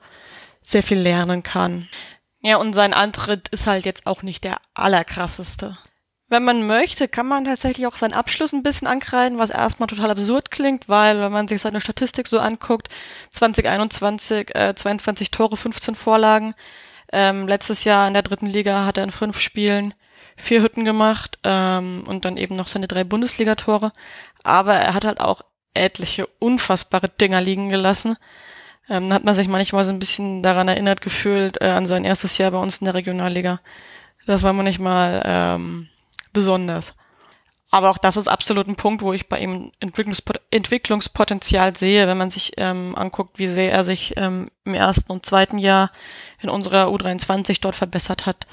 [0.62, 1.88] sehr viel lernen kann.
[2.42, 5.78] Ja, und sein Antritt ist halt jetzt auch nicht der allerkrasseste.
[6.30, 10.12] Wenn man möchte, kann man tatsächlich auch seinen Abschluss ein bisschen ankreiden, was erstmal total
[10.12, 12.90] absurd klingt, weil wenn man sich seine Statistik so anguckt,
[13.32, 16.54] 2021 äh, 22 Tore, 15 Vorlagen.
[17.14, 19.94] Ähm, letztes Jahr in der dritten Liga hat er in fünf Spielen
[20.36, 23.94] vier Hütten gemacht ähm, und dann eben noch seine drei Bundesligatore.
[24.44, 25.42] Aber er hat halt auch
[25.74, 28.18] etliche unfassbare Dinger liegen gelassen.
[28.90, 32.38] Ähm, hat man sich manchmal so ein bisschen daran erinnert gefühlt äh, an sein erstes
[32.38, 33.60] Jahr bei uns in der Regionalliga.
[34.26, 35.90] Das war manchmal ähm,
[36.34, 36.94] besonders.
[37.70, 42.18] Aber auch das ist absolut ein Punkt, wo ich bei ihm Entwicklungspot Entwicklungspotenzial sehe, wenn
[42.18, 45.92] man sich ähm, anguckt, wie sehr er sich ähm, im ersten und zweiten Jahr
[46.40, 48.48] in unserer U23 dort verbessert hat.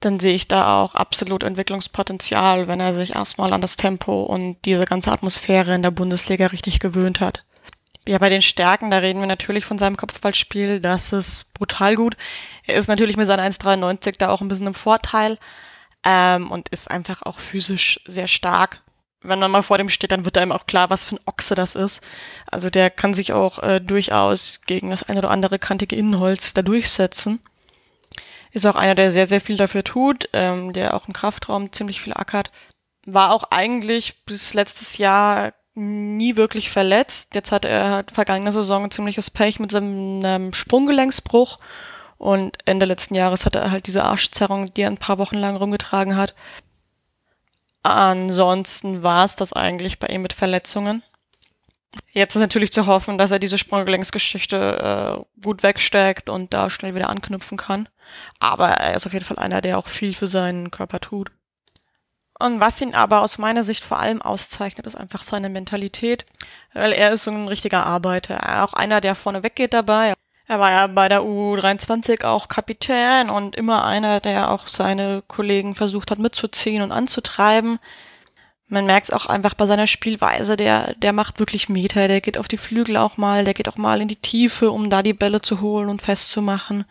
[0.00, 4.56] Dann sehe ich da auch absolut Entwicklungspotenzial, wenn er sich erstmal an das Tempo und
[4.64, 7.44] diese ganze Atmosphäre in der Bundesliga richtig gewöhnt hat.
[8.08, 10.80] Ja, bei den Stärken, da reden wir natürlich von seinem Kopfballspiel.
[10.80, 12.16] Das ist brutal gut.
[12.66, 15.36] Er ist natürlich mit seinen 1,93 da auch ein bisschen im Vorteil
[16.06, 18.80] ähm, und ist einfach auch physisch sehr stark.
[19.20, 21.54] Wenn man mal vor dem steht, dann wird einem auch klar, was für ein Ochse
[21.54, 22.02] das ist.
[22.46, 26.62] Also der kann sich auch äh, durchaus gegen das eine oder andere kantige Innenholz da
[26.62, 27.40] durchsetzen.
[28.52, 32.00] Ist auch einer, der sehr, sehr viel dafür tut, ähm, der auch im Kraftraum ziemlich
[32.00, 32.52] viel ackert.
[33.04, 37.34] War auch eigentlich bis letztes Jahr nie wirklich verletzt.
[37.34, 41.58] Jetzt hat er vergangene Saison ein ziemliches Pech mit seinem Sprunggelenksbruch
[42.18, 45.56] und Ende letzten Jahres hatte er halt diese Arschzerrung, die er ein paar Wochen lang
[45.56, 46.34] rumgetragen hat.
[47.82, 51.02] Ansonsten war es das eigentlich bei ihm mit Verletzungen.
[52.12, 54.56] Jetzt ist natürlich zu hoffen, dass er diese Sprunggelenksgeschichte
[55.16, 57.88] äh, gut wegsteckt und da schnell wieder anknüpfen kann.
[58.40, 61.30] Aber er ist auf jeden Fall einer, der auch viel für seinen Körper tut.
[62.38, 66.24] Und was ihn aber aus meiner Sicht vor allem auszeichnet, ist einfach seine Mentalität,
[66.72, 68.64] weil er ist so ein richtiger Arbeiter.
[68.64, 70.14] Auch einer, der vorne weggeht dabei.
[70.46, 75.74] Er war ja bei der U23 auch Kapitän und immer einer, der auch seine Kollegen
[75.74, 77.78] versucht hat mitzuziehen und anzutreiben.
[78.68, 82.38] Man merkt es auch einfach bei seiner Spielweise, der, der macht wirklich Meter, der geht
[82.38, 85.14] auf die Flügel auch mal, der geht auch mal in die Tiefe, um da die
[85.14, 86.84] Bälle zu holen und festzumachen.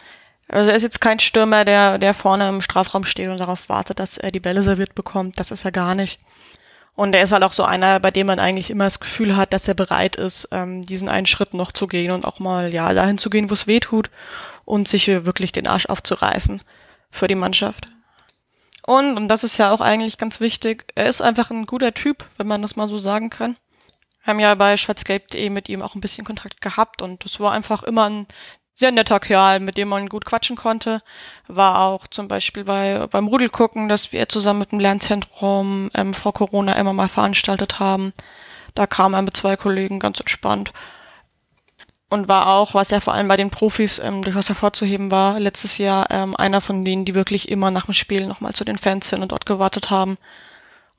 [0.50, 4.00] Also er ist jetzt kein Stürmer, der, der vorne im Strafraum steht und darauf wartet,
[4.00, 5.40] dass er die Bälle serviert bekommt.
[5.40, 6.20] Das ist er gar nicht.
[6.96, 9.54] Und er ist halt auch so einer, bei dem man eigentlich immer das Gefühl hat,
[9.54, 12.94] dass er bereit ist, ähm, diesen einen Schritt noch zu gehen und auch mal ja
[12.94, 14.10] dahin zu gehen, wo es weh tut
[14.66, 16.62] und sich wirklich den Arsch aufzureißen
[17.12, 17.88] für die Mannschaft.
[18.84, 22.26] Und, und das ist ja auch eigentlich ganz wichtig, er ist einfach ein guter Typ,
[22.38, 23.58] wenn man das mal so sagen kann.
[24.24, 27.52] Wir haben ja bei schwarzgelb.de mit ihm auch ein bisschen Kontakt gehabt und es war
[27.52, 28.28] einfach immer ein
[28.78, 31.02] sehr netter Kerl, mit dem man gut quatschen konnte.
[31.48, 36.34] War auch zum Beispiel bei, beim Rudelgucken, das wir zusammen mit dem Lernzentrum ähm, vor
[36.34, 38.14] Corona immer mal veranstaltet haben.
[38.76, 40.74] Da kam er mit zwei Kollegen ganz entspannt.
[42.10, 45.80] Und war auch, was ja vor allem bei den Profis ähm, durchaus hervorzuheben war, letztes
[45.80, 49.10] Jahr ähm, einer von denen, die wirklich immer nach dem Spiel nochmal zu den Fans
[49.10, 50.18] sind und dort gewartet haben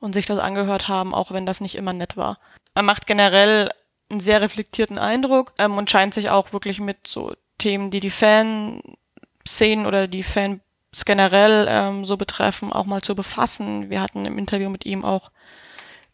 [0.00, 2.38] und sich das angehört haben, auch wenn das nicht immer nett war.
[2.74, 3.70] Er macht generell
[4.10, 8.10] einen sehr reflektierten Eindruck ähm, und scheint sich auch wirklich mit so Themen, die die
[8.10, 10.60] Fanszenen oder die Fans
[11.04, 13.90] generell ähm, so betreffen, auch mal zu befassen.
[13.90, 15.30] Wir hatten im Interview mit ihm auch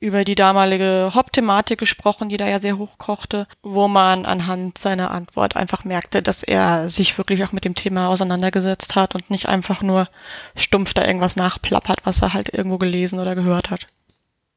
[0.00, 5.56] über die damalige Hop-Thematik gesprochen, die da ja sehr hochkochte, wo man anhand seiner Antwort
[5.56, 9.80] einfach merkte, dass er sich wirklich auch mit dem Thema auseinandergesetzt hat und nicht einfach
[9.80, 10.08] nur
[10.56, 13.86] stumpf da irgendwas nachplappert, was er halt irgendwo gelesen oder gehört hat.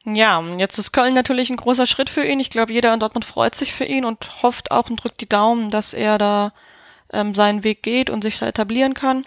[0.03, 2.39] Ja, jetzt ist Köln natürlich ein großer Schritt für ihn.
[2.39, 5.29] Ich glaube, jeder in Dortmund freut sich für ihn und hofft auch und drückt die
[5.29, 6.51] Daumen, dass er da
[7.11, 9.25] ähm, seinen Weg geht und sich etablieren kann.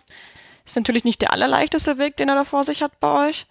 [0.65, 3.47] Ist natürlich nicht der allerleichteste Weg, den er da vor sich hat bei euch.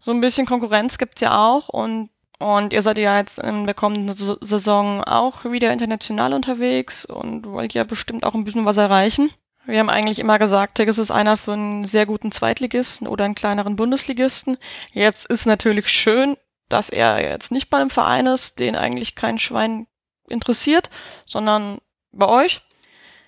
[0.00, 2.10] So ein bisschen Konkurrenz gibt's ja auch und
[2.42, 7.72] und ihr seid ja jetzt in der kommenden Saison auch wieder international unterwegs und wollt
[7.72, 9.30] ja bestimmt auch ein bisschen was erreichen.
[9.64, 13.36] Wir haben eigentlich immer gesagt, Tigges ist einer für einen sehr guten Zweitligisten oder einen
[13.36, 14.56] kleineren Bundesligisten.
[14.92, 16.36] Jetzt ist natürlich schön,
[16.68, 19.86] dass er jetzt nicht bei einem Verein ist, den eigentlich kein Schwein
[20.28, 20.90] interessiert,
[21.26, 21.78] sondern
[22.10, 22.62] bei euch.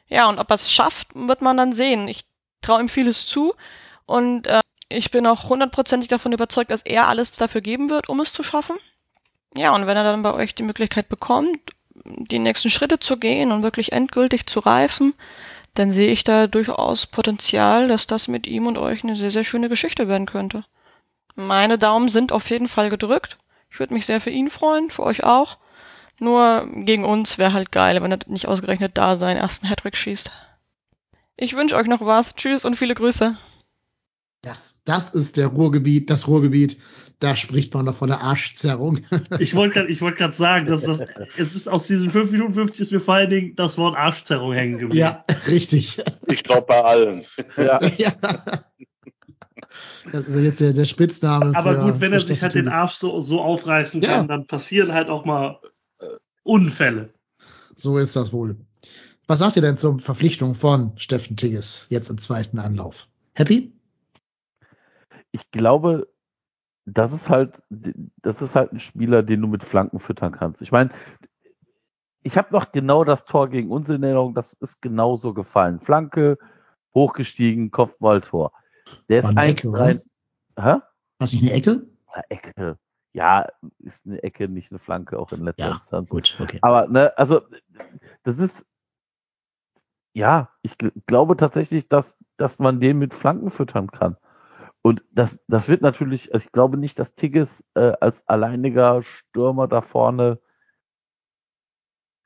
[0.08, 2.08] Ja, und ob er es schafft, wird man dann sehen.
[2.08, 2.24] Ich
[2.60, 3.54] traue ihm vieles zu
[4.06, 8.20] und äh, ich bin auch hundertprozentig davon überzeugt, dass er alles dafür geben wird, um
[8.20, 8.76] es zu schaffen.
[9.56, 11.58] Ja, und wenn er dann bei euch die Möglichkeit bekommt,
[12.04, 15.14] die nächsten Schritte zu gehen und wirklich endgültig zu reifen,
[15.74, 19.44] dann sehe ich da durchaus Potenzial, dass das mit ihm und euch eine sehr, sehr
[19.44, 20.64] schöne Geschichte werden könnte.
[21.34, 23.38] Meine Daumen sind auf jeden Fall gedrückt.
[23.70, 25.58] Ich würde mich sehr für ihn freuen, für euch auch.
[26.20, 30.30] Nur gegen uns wäre halt geil, wenn er nicht ausgerechnet da seinen ersten Hattrick schießt.
[31.36, 32.34] Ich wünsche euch noch was.
[32.36, 33.36] Tschüss und viele Grüße.
[34.44, 36.78] Das, das ist der Ruhrgebiet, das Ruhrgebiet.
[37.18, 38.98] Da spricht man doch von der Arschzerrung.
[39.38, 41.00] ich wollte gerade wollt grad sagen, dass das,
[41.38, 44.52] es ist aus diesen 5 Minuten 50 ist mir vor allen Dingen das Wort Arschzerrung
[44.52, 44.98] hängen geblieben.
[44.98, 46.02] Ja, richtig.
[46.26, 47.24] Ich glaube bei allen.
[47.56, 47.80] Ja.
[47.96, 48.12] ja.
[50.12, 51.56] Das ist jetzt der, der Spitzname.
[51.56, 54.16] Aber für, gut, wenn er sich halt den Arsch so, so aufreißen Ja.
[54.16, 55.58] kann, dann passieren halt auch mal
[56.44, 57.12] Unfälle.
[57.74, 58.56] So ist das wohl.
[59.26, 63.08] Was sagt ihr denn zur Verpflichtung von Steffen Tigges jetzt im zweiten Anlauf?
[63.34, 63.74] Happy?
[65.34, 66.06] ich glaube,
[66.86, 70.62] das ist halt, das ist halt ein Spieler, den du mit Flanken füttern kannst.
[70.62, 70.90] Ich meine,
[72.22, 75.80] ich habe noch genau das Tor gegen uns in Erinnerung, das ist genauso gefallen.
[75.80, 76.38] Flanke,
[76.94, 78.52] hochgestiegen, Kopfballtor.
[79.08, 80.00] Der ist War eine ein, Ecke, rein,
[80.56, 80.76] hä?
[81.18, 81.86] Was nicht eine Ecke?
[82.14, 82.78] Ja, Ecke.
[83.14, 83.46] Ja,
[83.78, 86.10] ist eine Ecke, nicht eine Flanke, auch in letzter Ja, Instanz.
[86.10, 86.58] gut, okay.
[86.62, 87.42] Aber, ne, also,
[88.24, 88.66] das ist,
[90.14, 94.16] ja, ich gl glaube tatsächlich, dass, dass man den mit Flanken füttern kann.
[94.82, 99.68] Und das, das wird natürlich, also ich glaube nicht, dass Tigges äh, als alleiniger Stürmer
[99.68, 100.40] da vorne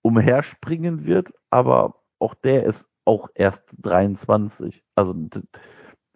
[0.02, 4.82] umherspringen wird, aber auch der ist auch erst 23.
[4.94, 5.15] Also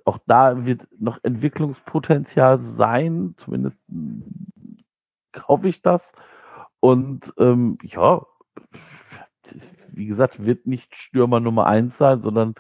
[0.05, 3.79] auch da wird noch Entwicklungspotenzial sein, zumindest
[5.49, 6.13] hoffe ich das.
[6.81, 8.27] Und ähm, ja,
[9.93, 12.55] wie gesagt, wird nicht Stürmer Nummer eins sein, sondern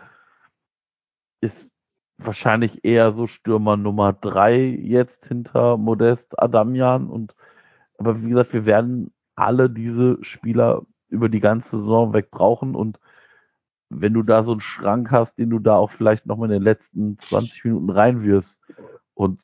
[1.41, 1.71] ist
[2.19, 7.35] wahrscheinlich eher so Stürmer Nummer drei jetzt hinter Modest Adamian und
[7.99, 12.99] aber wie gesagt, wir werden alle diese Spieler über die ganze Saison weg brauchen und
[14.01, 16.53] wenn du da so einen Schrank hast, den du da auch vielleicht noch mal in
[16.53, 18.63] den letzten 20 Minuten reinwirfst
[19.15, 19.41] und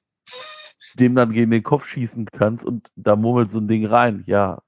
[0.98, 4.62] dem dann gegen den Kopf schießen kannst und da murmelt so ein Ding rein, ja,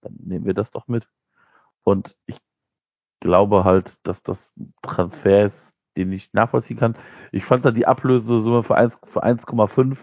[0.00, 1.08] dann nehmen wir das doch mit.
[1.82, 2.38] Und ich
[3.20, 6.96] glaube halt, dass das ein Transfer ist, den ich nachvollziehen kann.
[7.30, 9.96] Ich fand da die Ablösesumme für 1 für 1,5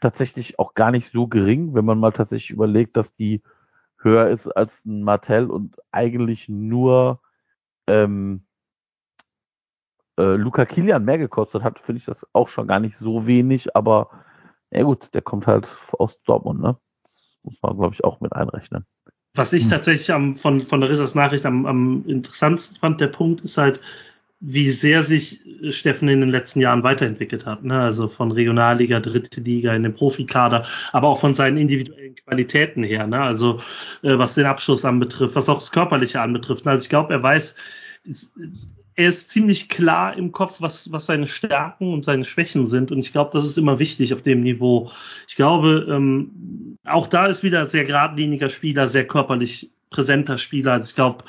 [0.00, 3.42] tatsächlich auch gar nicht so gering, wenn man mal tatsächlich überlegt, dass die
[3.98, 7.20] höher ist als ein Martell und eigentlich nur
[7.90, 8.46] ähm,
[10.18, 13.74] äh, Luca Kilian mehr gekostet hat, finde ich das auch schon gar nicht so wenig,
[13.74, 14.10] aber
[14.70, 16.76] ja gut, der kommt halt aus Dortmund, ne?
[17.02, 18.86] Das muss man, glaube ich, auch mit einrechnen.
[19.34, 19.70] Was ich Hm.
[19.70, 23.80] tatsächlich am, von, von der Rissers Nachricht am, am interessantesten fand, der Punkt ist halt,
[24.40, 27.62] wie sehr sich Steffen in den letzten Jahren weiterentwickelt hat.
[27.62, 27.78] Ne?
[27.78, 33.06] Also von Regionalliga, dritte Liga in den Profikader, aber auch von seinen individuellen Qualitäten her.
[33.06, 33.20] Ne?
[33.20, 33.60] Also
[34.02, 36.66] äh, was den Abschluss anbetrifft, was auch das Körperliche anbetrifft.
[36.66, 37.56] Also ich glaube, er weiß,
[38.96, 42.90] er ist ziemlich klar im Kopf, was, was seine Stärken und seine Schwächen sind.
[42.90, 44.90] Und ich glaube, das ist immer wichtig auf dem Niveau.
[45.28, 50.72] Ich glaube, ähm, auch da ist wieder sehr geradliniger Spieler, sehr körperlich präsenter Spieler.
[50.72, 51.24] Also ich glaube,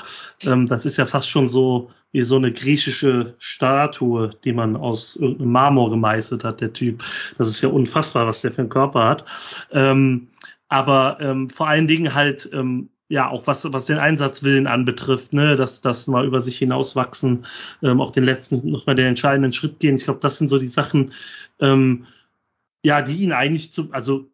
[0.46, 5.16] ähm, das ist ja fast schon so wie so eine griechische Statue, die man aus
[5.16, 7.04] irgendeinem Marmor gemeißelt hat, der Typ.
[7.38, 9.26] Das ist ja unfassbar, was der für einen Körper hat.
[9.72, 10.28] Ähm,
[10.68, 15.58] aber ähm, vor allen Dingen halt, ähm, ja, auch was, was den Einsatzwillen anbetrifft, ne,
[15.58, 17.46] dass das mal über sich hinauswachsen,
[17.84, 19.96] ähm, auch den letzten, nochmal den entscheidenden Schritt gehen.
[19.96, 21.12] Ich glaube, das sind so die Sachen,
[21.60, 22.06] ähm,
[22.84, 24.30] ja, die ihn eigentlich zu, also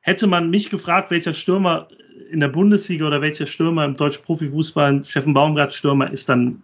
[0.00, 1.86] hätte man mich gefragt, welcher Stürmer
[2.32, 6.62] in der Bundesliga oder welcher Stürmer im deutschen Profifußball, Steffen Baumgart Stürmer ist, dann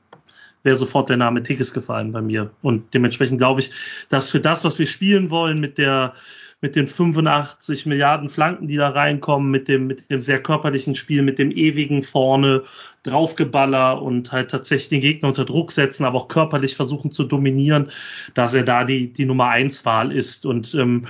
[0.64, 2.51] wäre sofort der Name Tickes gefallen bei mir.
[2.60, 3.70] Und dementsprechend glaube ich,
[4.09, 6.14] dass für das, was wir spielen wollen, mit der
[6.61, 11.23] mit den 85 Milliarden Flanken, die da reinkommen, mit dem, mit dem sehr körperlichen Spiel,
[11.23, 12.62] mit dem ewigen vorne
[13.03, 17.91] draufgeballer und halt tatsächlich den Gegner unter Druck setzen, aber auch körperlich versuchen zu dominieren,
[18.35, 20.47] dass er da die, die Nummer eins Wahl ist.
[20.47, 21.07] Und ähm,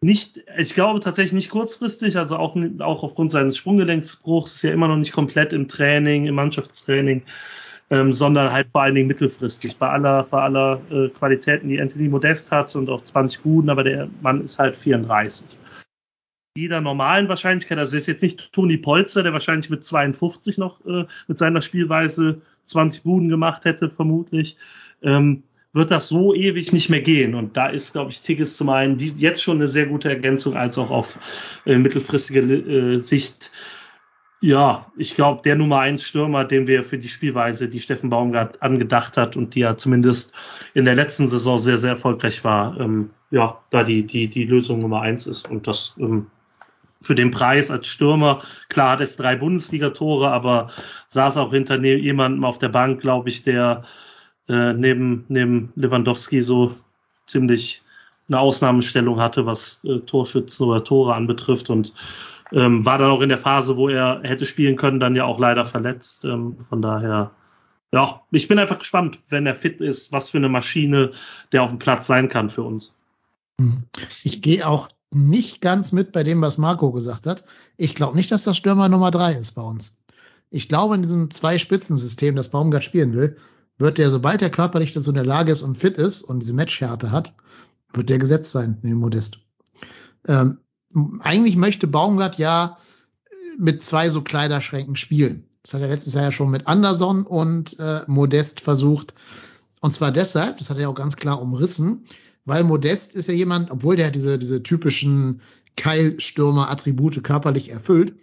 [0.00, 4.88] nicht, ich glaube tatsächlich nicht kurzfristig, also auch, auch aufgrund seines Sprunggelenksbruchs ist ja immer
[4.88, 7.22] noch nicht komplett im Training, im Mannschaftstraining
[7.94, 9.76] ähm, sondern halt vor allen Dingen mittelfristig.
[9.76, 13.84] Bei aller, bei aller äh, Qualitäten, die Anthony Modest hat und auch 20 Guten, aber
[13.84, 15.46] der Mann ist halt 34.
[16.56, 21.04] Jeder normalen Wahrscheinlichkeit, also ist jetzt nicht Toni Polzer, der wahrscheinlich mit 52 noch äh,
[21.28, 24.56] mit seiner Spielweise 20 Buden gemacht hätte, vermutlich.
[25.02, 27.34] Ähm, wird das so ewig nicht mehr gehen.
[27.34, 30.56] Und da ist, glaube ich, Tigges zum einen die, jetzt schon eine sehr gute Ergänzung,
[30.56, 33.52] als auch auf äh, mittelfristige äh, Sicht
[34.44, 38.60] ja, ich glaube, der Nummer eins Stürmer, den wir für die Spielweise, die Steffen Baumgart
[38.60, 40.34] angedacht hat und die ja zumindest
[40.74, 44.80] in der letzten Saison sehr, sehr erfolgreich war, ähm, ja, da die, die, die Lösung
[44.80, 45.48] Nummer eins ist.
[45.48, 46.26] Und das ähm,
[47.00, 50.68] für den Preis als Stürmer, klar hat es drei Bundesligatore, aber
[51.06, 53.84] saß auch hinter ne jemandem auf der Bank, glaube ich, der
[54.46, 56.74] äh, neben, neben Lewandowski so
[57.26, 57.80] ziemlich
[58.28, 61.70] eine Ausnahmestellung hatte, was äh, Torschützen oder Tore anbetrifft.
[61.70, 61.94] Und
[62.52, 65.38] ähm, war dann auch in der Phase, wo er hätte spielen können, dann ja auch
[65.38, 66.24] leider verletzt.
[66.24, 67.32] Ähm, von daher,
[67.92, 71.12] ja, ich bin einfach gespannt, wenn er fit ist, was für eine Maschine
[71.52, 72.94] der auf dem Platz sein kann für uns.
[73.60, 73.84] Hm.
[74.22, 77.44] Ich gehe auch nicht ganz mit bei dem, was Marco gesagt hat.
[77.76, 79.98] Ich glaube nicht, dass das Stürmer Nummer drei ist bei uns.
[80.50, 83.36] Ich glaube, in diesem Zwei-Spitzen-System, das Baumgart spielen will,
[83.78, 86.54] wird der, sobald er körperlich dazu in der Lage ist und fit ist und diese
[86.54, 87.34] Matchhärte hat,
[87.92, 89.40] wird der gesetzt sein, neben Modest.
[90.26, 90.58] Ähm,
[91.20, 92.76] eigentlich möchte Baumgart ja
[93.58, 95.44] mit zwei so Kleiderschränken spielen.
[95.62, 99.14] Das hat er letztes Jahr ja schon mit Anderson und äh, Modest versucht.
[99.80, 102.04] Und zwar deshalb, das hat er auch ganz klar umrissen,
[102.44, 105.40] weil Modest ist ja jemand, obwohl der diese, diese typischen
[105.76, 108.14] Keilstürmer-Attribute körperlich erfüllt,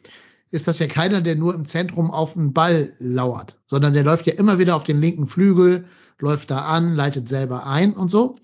[0.51, 4.27] ist das ja keiner, der nur im Zentrum auf den Ball lauert, sondern der läuft
[4.27, 5.85] ja immer wieder auf den linken Flügel,
[6.19, 8.35] läuft da an, leitet selber ein und so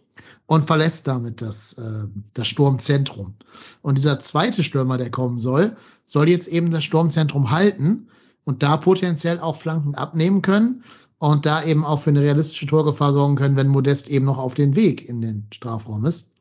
[0.47, 3.35] und verlässt damit das, äh, das Sturmzentrum.
[3.81, 8.07] Und dieser zweite Stürmer, der kommen soll, soll jetzt eben das Sturmzentrum halten
[8.45, 10.83] und da potenziell auch Flanken abnehmen können
[11.19, 14.55] und da eben auch für eine realistische Torgefahr sorgen können, wenn Modest eben noch auf
[14.55, 16.33] den Weg in den Strafraum ist.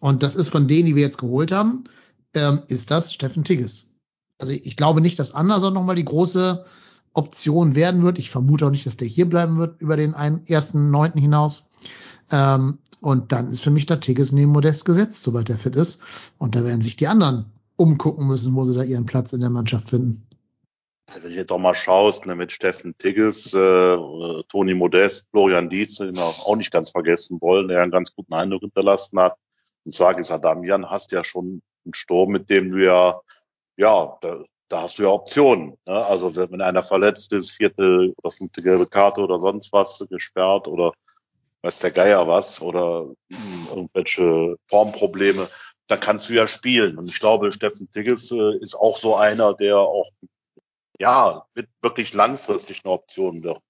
[0.00, 1.84] Und das ist von denen, die wir jetzt geholt haben,
[2.34, 3.94] ähm, ist das Steffen Tigges.
[4.38, 6.64] Also ich glaube nicht, dass Anderson nochmal die große
[7.12, 8.20] Option werden wird.
[8.20, 11.70] Ich vermute auch nicht, dass der hier bleiben wird über den einen, ersten Neunten hinaus.
[12.30, 16.02] Ähm, und dann ist für mich der Tigges neben Modest gesetzt, sobald er fit ist.
[16.38, 19.50] Und da werden sich die anderen umgucken müssen, wo sie da ihren Platz in der
[19.50, 20.26] Mannschaft finden.
[21.14, 23.96] Wenn du jetzt auch mal schaust, ne, mit Steffen Tigges, äh,
[24.48, 28.34] Toni Modest, Florian Dietz, den wir auch nicht ganz vergessen wollen, der einen ganz guten
[28.34, 29.36] Eindruck hinterlassen hat.
[29.84, 33.20] Und Sagis Adamian hast ja schon einen Sturm, mit dem du ja,
[33.76, 35.78] ja, da, da hast du ja Optionen.
[35.86, 36.04] Ne?
[36.04, 40.92] Also wenn einer verletzt ist, vierte oder fünfte gelbe Karte oder sonst was gesperrt oder
[41.68, 45.46] weiß der Geier was oder hm, irgendwelche Formprobleme,
[45.86, 46.98] da kannst du ja spielen.
[46.98, 50.10] Und ich glaube, Steffen Tigges äh, ist auch so einer, der auch
[50.98, 53.60] ja mit wirklich langfristig eine Option wird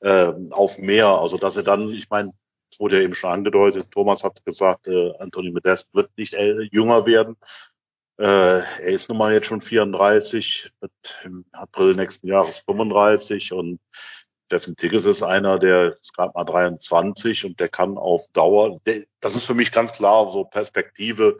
[0.00, 1.08] äh, auf mehr.
[1.08, 2.32] Also dass er dann, ich meine,
[2.78, 6.34] wurde ja eben schon angedeutet, Thomas hat gesagt, äh, Anthony Modest wird nicht
[6.72, 7.36] jünger werden.
[8.18, 10.92] Äh, er ist nun mal jetzt schon 34, wird
[11.24, 13.78] im April nächsten Jahres 35 und
[14.46, 19.04] Steffen Tigges ist einer, der ist gerade mal 23 und der kann auf Dauer, der,
[19.20, 21.36] das ist für mich ganz klar so Perspektive,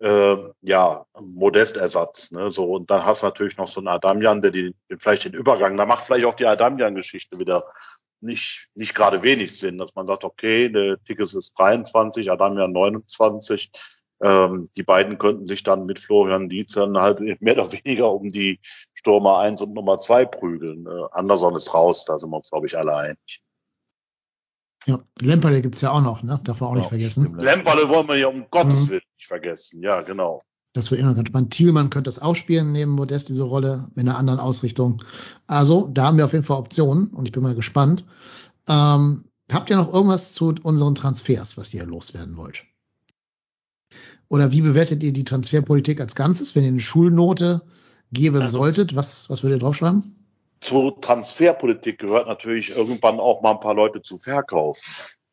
[0.00, 2.30] äh, ja, Modestersatz.
[2.30, 2.50] Ne?
[2.50, 5.34] So, und dann hast du natürlich noch so einen Adamian, der die, den, vielleicht den
[5.34, 7.66] Übergang, da macht vielleicht auch die Adamian-Geschichte wieder
[8.20, 13.70] nicht, nicht gerade wenig sind, dass man sagt, okay, der Tickets ist 23, Adamian 29.
[14.22, 18.28] Ähm, die beiden könnten sich dann mit Florian Dietz dann halt mehr oder weniger um
[18.28, 18.60] die
[18.94, 20.86] Stürmer 1 und Nummer 2 prügeln.
[20.86, 23.42] Äh, Anderson ist raus, da sind wir uns, glaube ich, alle einig.
[24.86, 26.40] Ja, Lemperle gibt's ja auch noch, ne?
[26.44, 27.36] Darf man auch nicht Ja, vergessen.
[27.38, 28.88] Lemperle wollen wir ja um Gottes Mhm.
[28.90, 29.82] Willen nicht vergessen.
[29.82, 30.42] Ja, genau.
[30.74, 31.52] Das wird immer ganz spannend.
[31.52, 35.02] Thielmann könnte das auch spielen, neben Modest diese Rolle, in einer anderen Ausrichtung.
[35.46, 38.04] Also, da haben wir auf jeden Fall Optionen und ich bin mal gespannt.
[38.68, 42.64] Ähm, habt ihr noch irgendwas zu unseren Transfers, was ihr loswerden wollt?
[44.28, 47.62] Oder wie bewertet ihr die Transferpolitik als Ganzes, wenn ihr eine Schulnote
[48.12, 48.96] geben Also- solltet?
[48.96, 50.12] Was, was würdet ihr draufschreiben?
[50.60, 54.82] zur Transferpolitik gehört natürlich irgendwann auch mal ein paar Leute zu verkaufen.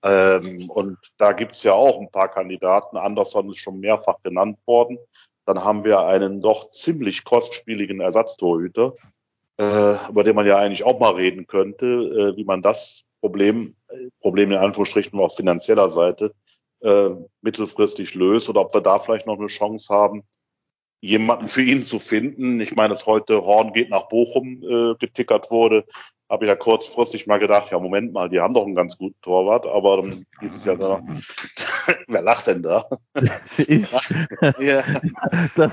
[0.04, 2.98] Ähm, und da gibt's ja auch ein paar Kandidaten.
[2.98, 4.98] Anderson ist schon mehrfach genannt worden.
[5.46, 8.94] Dann haben wir einen doch ziemlich kostspieligen Ersatztorhüter,
[9.58, 13.76] äh, über den man ja eigentlich auch mal reden könnte, äh, wie man das Problem,
[13.88, 16.34] äh, Problem in Anführungsstrichen auf finanzieller Seite,
[16.84, 17.12] äh,
[17.42, 20.24] mittelfristig löst oder ob wir da vielleicht noch eine Chance haben,
[21.02, 22.62] jemanden für ihn zu finden.
[22.62, 25.86] Ich meine, dass heute Horn geht nach Bochum äh, getickert wurde,
[26.30, 29.20] habe ich ja kurzfristig mal gedacht, ja Moment mal, die haben doch einen ganz guten
[29.22, 31.02] Torwart, aber dann hieß es ja da,
[32.08, 32.84] wer lacht denn da?
[33.58, 33.92] Ich,
[34.60, 34.84] ja,
[35.56, 35.72] das,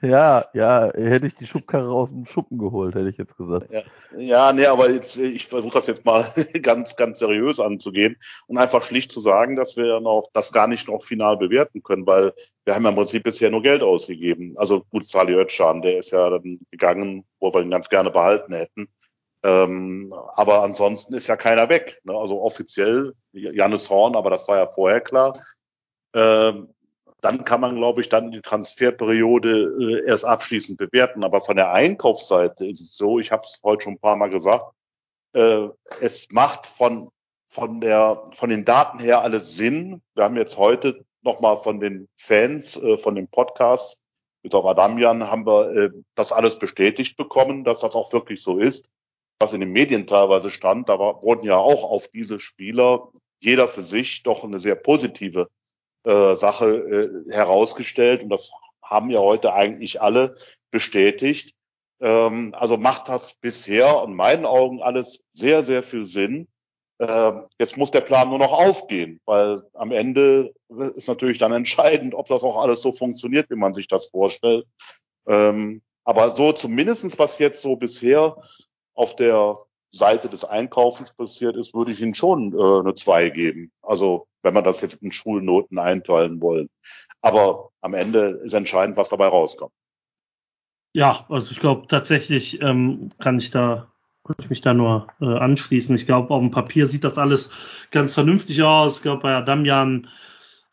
[0.00, 3.68] ja, ja, hätte ich die Schubkarre aus dem Schuppen geholt, hätte ich jetzt gesagt.
[4.16, 6.24] ja, nee, aber jetzt, ich versuche das jetzt mal
[6.62, 8.16] ganz, ganz seriös anzugehen
[8.46, 12.06] und einfach schlicht zu sagen, dass wir noch das gar nicht noch final bewerten können,
[12.06, 12.32] weil
[12.64, 14.54] wir haben ja im Prinzip bisher nur Geld ausgegeben.
[14.56, 18.54] Also gut, Sali Özcan, der ist ja dann gegangen, wo wir ihn ganz gerne behalten
[18.54, 18.88] hätten.
[19.44, 22.00] Ähm, aber ansonsten ist ja keiner weg.
[22.04, 22.16] Ne?
[22.16, 25.34] Also offiziell Jannis Horn, aber das war ja vorher klar.
[26.14, 26.74] Ähm,
[27.20, 31.24] dann kann man, glaube ich, dann die Transferperiode äh, erst abschließend bewerten.
[31.24, 34.30] Aber von der Einkaufsseite ist es so, ich habe es heute schon ein paar Mal
[34.30, 34.64] gesagt,
[35.34, 35.68] äh,
[36.00, 37.10] es macht von
[37.46, 40.00] von der von den Daten her alles Sinn.
[40.14, 43.98] Wir haben jetzt heute nochmal von den Fans, äh, von dem Podcast,
[44.42, 48.58] bis auf Adamian, haben wir äh, das alles bestätigt bekommen, dass das auch wirklich so
[48.58, 48.90] ist
[49.38, 53.08] was in den Medien teilweise stand, da war, wurden ja auch auf diese Spieler
[53.40, 55.48] jeder für sich doch eine sehr positive
[56.04, 56.66] äh, Sache
[57.28, 58.52] äh, herausgestellt und das
[58.82, 60.34] haben ja heute eigentlich alle
[60.70, 61.54] bestätigt.
[62.00, 66.48] Ähm, also macht das bisher in meinen Augen alles sehr, sehr viel Sinn.
[67.00, 70.54] Ähm, jetzt muss der Plan nur noch aufgehen, weil am Ende
[70.94, 74.66] ist natürlich dann entscheidend, ob das auch alles so funktioniert, wie man sich das vorstellt.
[75.26, 78.36] Ähm, aber so zumindestens was jetzt so bisher
[78.94, 79.58] auf der
[79.90, 83.72] Seite des Einkaufens passiert ist, würde ich Ihnen schon äh, eine 2 geben.
[83.82, 86.68] Also wenn man das jetzt in Schulnoten einteilen wollen.
[87.22, 89.72] Aber am Ende ist entscheidend, was dabei rauskommt.
[90.92, 93.90] Ja, also ich glaube tatsächlich ähm, kann ich da
[94.24, 95.94] kann ich mich da nur äh, anschließen.
[95.94, 98.96] Ich glaube, auf dem Papier sieht das alles ganz vernünftig aus.
[98.96, 100.08] Ich glaube, bei Adamian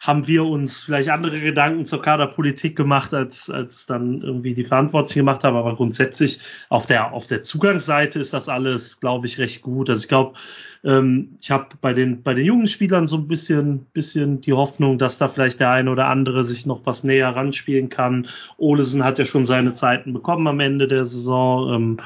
[0.02, 5.19] haben wir uns vielleicht andere Gedanken zur Kaderpolitik gemacht, als, als dann irgendwie die Verantwortlichen
[5.19, 5.56] gemacht haben.
[5.56, 9.91] Aber grundsätzlich auf der, auf der Zugangsseite ist das alles, glaube ich, recht gut.
[9.91, 10.40] Also ich glaube,
[10.84, 14.98] ähm, ich habe bei den, bei den jungen Spielern so ein bisschen, bisschen die Hoffnung,
[14.98, 18.28] dass da vielleicht der eine oder andere sich noch was näher ranspielen kann.
[18.57, 21.76] Olesen hat ja schon seine Zeiten bekommen am Ende der Saison.
[21.76, 21.98] Ähm,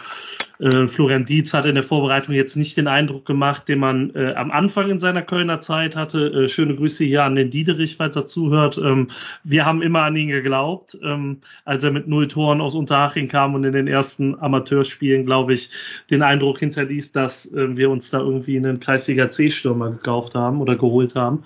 [0.59, 4.33] äh, Florian Dietz hat in der Vorbereitung jetzt nicht den Eindruck gemacht, den man äh,
[4.33, 6.27] am Anfang in seiner Kölner Zeit hatte.
[6.27, 8.77] Äh, schöne Grüße hier an den Diederich, falls er zuhört.
[8.77, 9.07] Ähm,
[9.43, 13.55] wir haben immer an ihn geglaubt, ähm, als er mit null Toren aus Unterhaching kam
[13.55, 15.69] und in den ersten Amateurspielen, glaube ich,
[16.09, 20.75] den Eindruck hinterließ, dass äh, wir uns da irgendwie einen Kreisliga C-Stürmer gekauft haben oder
[20.75, 21.43] geholt haben.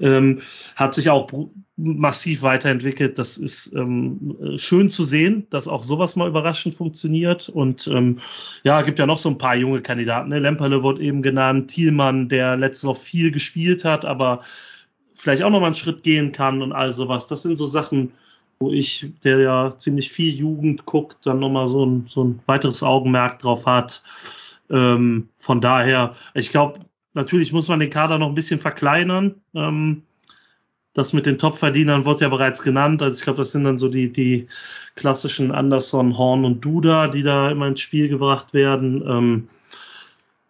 [0.00, 0.40] Ähm,
[0.76, 1.28] hat sich auch
[1.82, 3.18] massiv weiterentwickelt.
[3.18, 7.48] Das ist ähm, schön zu sehen, dass auch sowas mal überraschend funktioniert.
[7.48, 8.18] Und ähm,
[8.62, 10.28] ja, gibt ja noch so ein paar junge Kandidaten.
[10.28, 10.38] Ne?
[10.38, 14.42] Lemperle wurde eben genannt, Thielmann, der letztes noch viel gespielt hat, aber
[15.14, 17.28] vielleicht auch noch mal einen Schritt gehen kann und all sowas.
[17.28, 18.12] Das sind so Sachen,
[18.60, 22.40] wo ich, der ja ziemlich viel Jugend guckt, dann noch mal so ein, so ein
[22.46, 24.04] weiteres Augenmerk drauf hat.
[24.70, 26.78] Ähm, von daher, ich glaube,
[27.14, 29.34] natürlich muss man den Kader noch ein bisschen verkleinern.
[29.54, 30.02] Ähm,
[30.94, 33.02] das mit den Topverdienern wird ja bereits genannt.
[33.02, 34.48] Also ich glaube, das sind dann so die, die
[34.94, 39.02] klassischen Anderson, Horn und Duda, die da immer ins Spiel gebracht werden.
[39.06, 39.48] Ähm,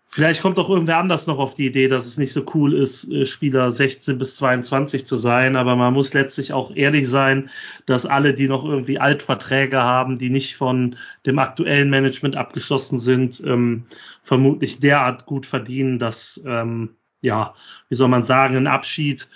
[0.05, 3.09] vielleicht kommt auch irgendwer anders noch auf die Idee, dass es nicht so cool ist,
[3.29, 5.55] Spieler 16 bis 22 zu sein.
[5.55, 7.49] Aber man muss letztlich auch ehrlich sein,
[7.87, 13.41] dass alle, die noch irgendwie Altverträge haben, die nicht von dem aktuellen Management abgeschlossen sind,
[13.47, 13.85] ähm,
[14.25, 17.55] vermutlich derart gut verdienen, dass, ähm, ja,
[17.89, 19.29] wie soll man sagen, ein Abschied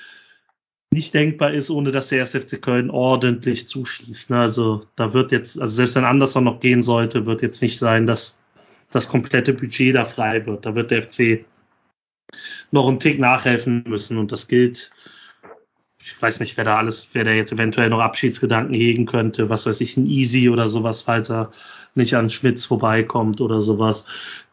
[0.96, 4.32] nicht denkbar ist, ohne dass der SFC Köln ordentlich zuschließt.
[4.32, 8.06] Also da wird jetzt, also selbst wenn Anderson noch gehen sollte, wird jetzt nicht sein,
[8.06, 8.38] dass
[8.90, 10.64] das komplette Budget da frei wird.
[10.64, 11.44] Da wird der FC
[12.70, 14.16] noch einen Tick nachhelfen müssen.
[14.16, 14.90] Und das gilt,
[16.00, 19.66] ich weiß nicht, wer da alles, wer da jetzt eventuell noch Abschiedsgedanken hegen könnte, was
[19.66, 21.50] weiß ich, ein Easy oder sowas, falls er
[21.94, 24.06] nicht an Schmitz vorbeikommt oder sowas.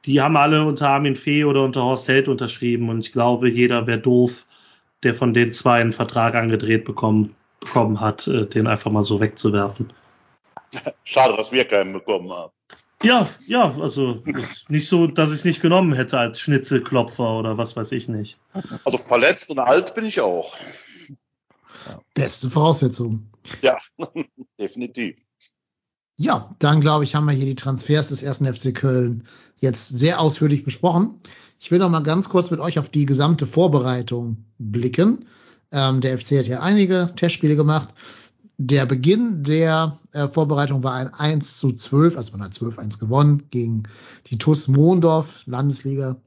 [0.06, 3.88] Die haben alle unter Armin Fee oder unter Horst Held unterschrieben und ich glaube, jeder
[3.88, 4.46] wäre doof,
[5.04, 9.20] der von den zwei einen Vertrag angedreht bekommen, bekommen hat, äh, den einfach mal so
[9.20, 9.94] wegzuwerfen.
[11.04, 12.52] Schade, dass wir keinen bekommen haben.
[13.04, 14.24] Ja, ja, also
[14.70, 18.40] nicht so, dass ich es nicht genommen hätte als Schnitzelklopfer oder was weiß ich nicht.
[18.86, 20.56] Also verletzt und alt bin ich auch.
[22.14, 23.30] Beste Voraussetzung.
[23.62, 23.78] Ja,
[24.60, 25.18] definitiv.
[26.18, 29.28] Ja, dann glaube ich, haben wir hier die Transfers des ersten FC Köln
[29.58, 31.20] jetzt sehr ausführlich besprochen.
[31.64, 35.26] Ich will noch mal ganz kurz mit euch auf die gesamte Vorbereitung blicken.
[35.72, 37.88] Ähm, der FC hat ja einige Testspiele gemacht.
[38.58, 43.44] Der Beginn der äh, Vorbereitung war ein 1 zu 12, also man hat 12-1 gewonnen
[43.50, 43.84] gegen
[44.28, 46.18] die TUS Mondorf, Landesliga.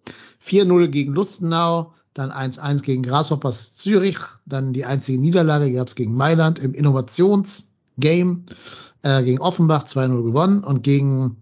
[0.42, 6.14] 4-0 gegen Lustenau, dann 1-1 gegen Grasshoppers Zürich, dann die einzige Niederlage gab es gegen
[6.14, 8.40] Mailand im Innovationsgame
[9.02, 11.36] äh, gegen Offenbach 2-0 gewonnen und gegen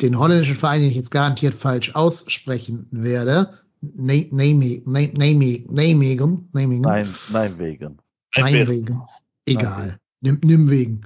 [0.00, 6.48] den holländischen Verein, den ich jetzt garantiert falsch aussprechen werde, Nijmegen, Nijmegen,
[6.82, 7.98] Nein, nein, wegen.
[8.36, 9.02] Nijmegen,
[9.46, 11.00] egal, nimm, nimm wegen,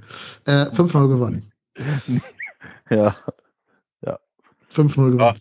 [0.45, 1.51] äh, 5-0 gewonnen.
[2.91, 3.15] Ja,
[4.71, 5.39] 5-0 gewonnen.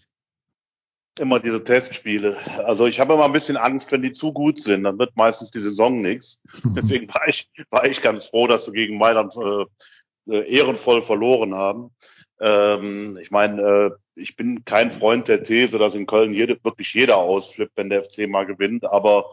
[1.19, 2.37] Immer diese Testspiele.
[2.65, 5.51] Also ich habe immer ein bisschen Angst, wenn die zu gut sind, dann wird meistens
[5.51, 6.39] die Saison nichts.
[6.77, 9.65] Deswegen war ich, war ich ganz froh, dass wir gegen Mailand äh,
[10.33, 11.91] äh, ehrenvoll verloren haben.
[12.41, 16.95] Ähm, ich meine, äh, ich bin kein Freund der These, dass in Köln jede, wirklich
[16.95, 19.31] jeder ausflippt, wenn der FC mal gewinnt, aber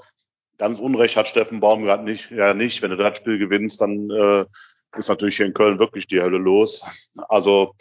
[0.57, 2.82] ganz Unrecht hat Steffen Baumgart nicht, ja nicht.
[2.82, 4.45] Wenn du das Spiel gewinnst, dann äh,
[4.98, 7.10] ist natürlich hier in Köln wirklich die Hölle los.
[7.27, 7.76] Also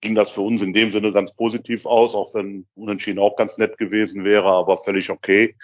[0.00, 3.58] ging das für uns in dem Sinne ganz positiv aus, auch wenn Unentschieden auch ganz
[3.58, 5.56] nett gewesen wäre, aber völlig okay.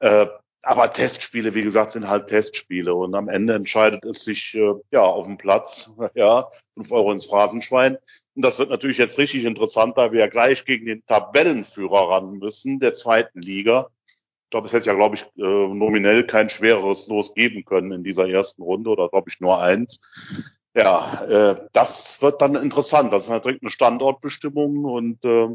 [0.00, 0.26] Äh,
[0.64, 5.02] aber Testspiele, wie gesagt, sind halt Testspiele und am Ende entscheidet es sich äh, ja
[5.02, 7.98] auf dem Platz, ja, fünf Euro ins Phrasenschwein.
[8.34, 12.38] Und das wird natürlich jetzt richtig interessant, da wir ja gleich gegen den Tabellenführer ran
[12.38, 13.88] müssen, der zweiten Liga.
[14.06, 18.04] Ich glaube, es hätte ja, glaube ich, äh, nominell kein schwereres Los geben können in
[18.04, 20.58] dieser ersten Runde oder glaube ich nur eins.
[20.74, 23.12] Ja, äh, das wird dann interessant.
[23.12, 25.48] Das ist natürlich eine Standortbestimmung und äh,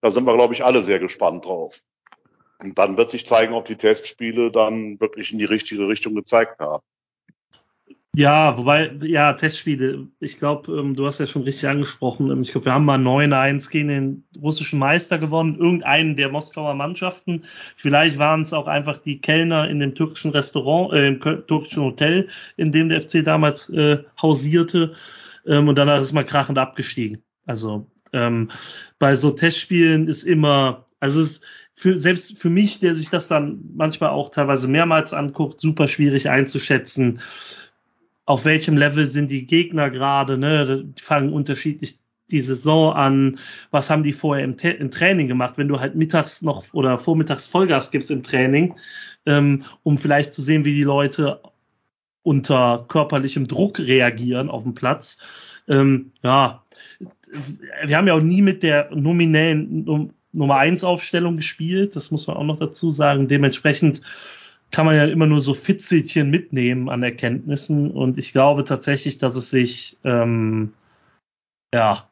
[0.00, 1.80] da sind wir, glaube ich, alle sehr gespannt drauf.
[2.60, 6.60] Und dann wird sich zeigen, ob die Testspiele dann wirklich in die richtige Richtung gezeigt
[6.60, 6.82] haben.
[8.14, 10.06] Ja, wobei, ja, Testspiele.
[10.20, 12.30] Ich glaube, ähm, du hast ja schon richtig angesprochen.
[12.30, 16.74] Ähm, ich glaube, wir haben mal 9-1 gegen den russischen Meister gewonnen, irgendeinen der Moskauer
[16.74, 17.44] Mannschaften.
[17.74, 22.28] Vielleicht waren es auch einfach die Kellner in dem türkischen Restaurant, äh, im türkischen Hotel,
[22.58, 24.92] in dem der FC damals äh, hausierte.
[25.46, 27.22] Ähm, und dann ist mal krachend abgestiegen.
[27.46, 28.50] Also ähm,
[28.98, 31.44] bei so Testspielen ist immer, also es ist,
[31.74, 36.28] für, selbst für mich, der sich das dann manchmal auch teilweise mehrmals anguckt, super schwierig
[36.28, 37.20] einzuschätzen.
[38.24, 40.38] Auf welchem Level sind die Gegner gerade?
[40.38, 40.84] Ne?
[40.84, 41.98] Die fangen unterschiedlich
[42.30, 43.38] die Saison an,
[43.70, 47.46] was haben die vorher im, im, Training gemacht, wenn du halt mittags noch oder vormittags
[47.46, 48.74] Vollgas gibst im Training,
[49.26, 51.40] ähm, um vielleicht zu sehen, wie die Leute
[52.22, 55.18] unter körperlichem Druck reagieren auf dem Platz.
[55.68, 56.64] Ähm, ja,
[57.84, 61.96] wir haben ja auch nie mit der nominellen Nummer 1 Aufstellung gespielt.
[61.96, 63.28] Das muss man auch noch dazu sagen.
[63.28, 64.02] Dementsprechend
[64.72, 67.90] kann man ja immer nur so Fitzelchen mitnehmen an Erkenntnissen.
[67.90, 70.72] Und ich glaube tatsächlich, dass es sich, ähm,
[71.72, 72.08] ja,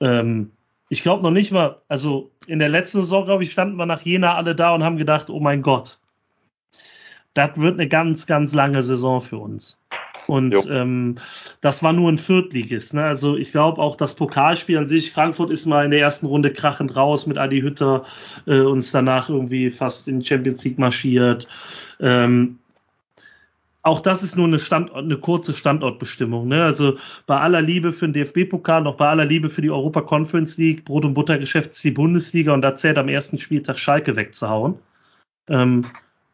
[0.00, 0.50] ähm,
[0.88, 4.02] ich glaube noch nicht mal, also in der letzten Saison, glaube ich, standen wir nach
[4.02, 5.98] Jena alle da und haben gedacht, oh mein Gott,
[7.32, 9.80] das wird eine ganz, ganz lange Saison für uns.
[10.26, 11.16] Und ähm,
[11.60, 12.94] das war nur ein Viertligist.
[12.94, 13.04] Ne?
[13.04, 16.52] Also ich glaube auch das Pokalspiel an sich, Frankfurt ist mal in der ersten Runde
[16.52, 18.04] krachend raus mit Adi Hütter,
[18.46, 21.48] äh, uns danach irgendwie fast in Champions League marschiert.
[22.00, 22.58] Ähm,
[23.84, 26.48] auch das ist nur eine, Standort, eine kurze Standortbestimmung.
[26.48, 26.64] Ne?
[26.64, 26.96] Also
[27.26, 30.86] bei aller Liebe für den DFB-Pokal, noch bei aller Liebe für die Europa Conference League,
[30.86, 34.78] Brot- und Buttergeschäft ist die Bundesliga und da zählt am ersten Spieltag Schalke wegzuhauen.
[35.50, 35.82] Ähm,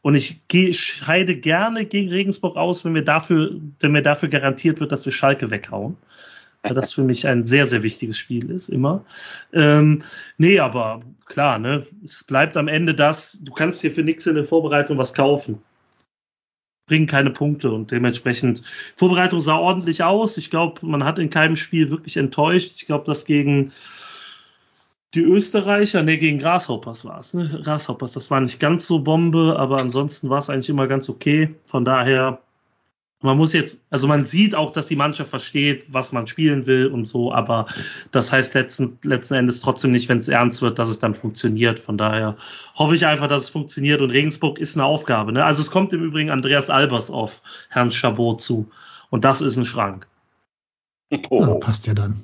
[0.03, 4.81] und ich gehe, scheide gerne gegen Regensburg aus, wenn mir dafür, wenn mir dafür garantiert
[4.81, 5.97] wird, dass wir Schalke weghauen.
[6.63, 9.05] Weil das für mich ein sehr, sehr wichtiges Spiel ist, immer.
[9.53, 10.03] Ähm,
[10.37, 14.35] nee, aber klar, ne, es bleibt am Ende das, du kannst dir für nichts in
[14.35, 15.63] der Vorbereitung was kaufen.
[16.87, 18.63] Bringen keine Punkte und dementsprechend,
[18.97, 20.37] Vorbereitung sah ordentlich aus.
[20.37, 22.73] Ich glaube, man hat in keinem Spiel wirklich enttäuscht.
[22.77, 23.73] Ich glaube, das gegen
[25.15, 27.61] die Österreicher, ne, gegen Grasshoppers war es, ne?
[27.65, 31.55] Grasshoppers, das war nicht ganz so Bombe, aber ansonsten war es eigentlich immer ganz okay.
[31.67, 32.41] Von daher,
[33.23, 36.87] Man muss jetzt, also man sieht auch, dass die Mannschaft versteht, was man spielen will
[36.87, 37.67] und so, aber
[38.13, 41.79] das heißt letzten, letzten Endes trotzdem nicht, wenn es ernst wird, dass es dann funktioniert.
[41.79, 42.37] Von daher
[42.77, 45.33] hoffe ich einfach, dass es funktioniert und Regensburg ist eine Aufgabe.
[45.33, 45.45] Ne?
[45.45, 48.71] Also es kommt im Übrigen Andreas Albers auf Herrn Chabot zu
[49.11, 50.07] und das ist ein Schrank.
[51.29, 51.41] Oh.
[51.41, 52.23] Ja, passt ja dann.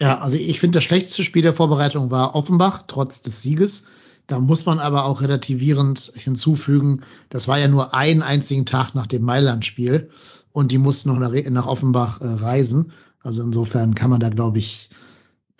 [0.00, 3.84] Ja, also ich finde, das schlechteste Spiel der Vorbereitung war Offenbach, trotz des Sieges.
[4.26, 9.06] Da muss man aber auch relativierend hinzufügen, das war ja nur einen einzigen Tag nach
[9.06, 10.08] dem Mailand-Spiel
[10.52, 12.92] und die mussten noch nach, nach Offenbach äh, reisen.
[13.22, 14.88] Also insofern kann man da, glaube ich,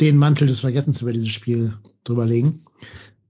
[0.01, 2.65] den Mantel des Vergessens über dieses Spiel drüber legen.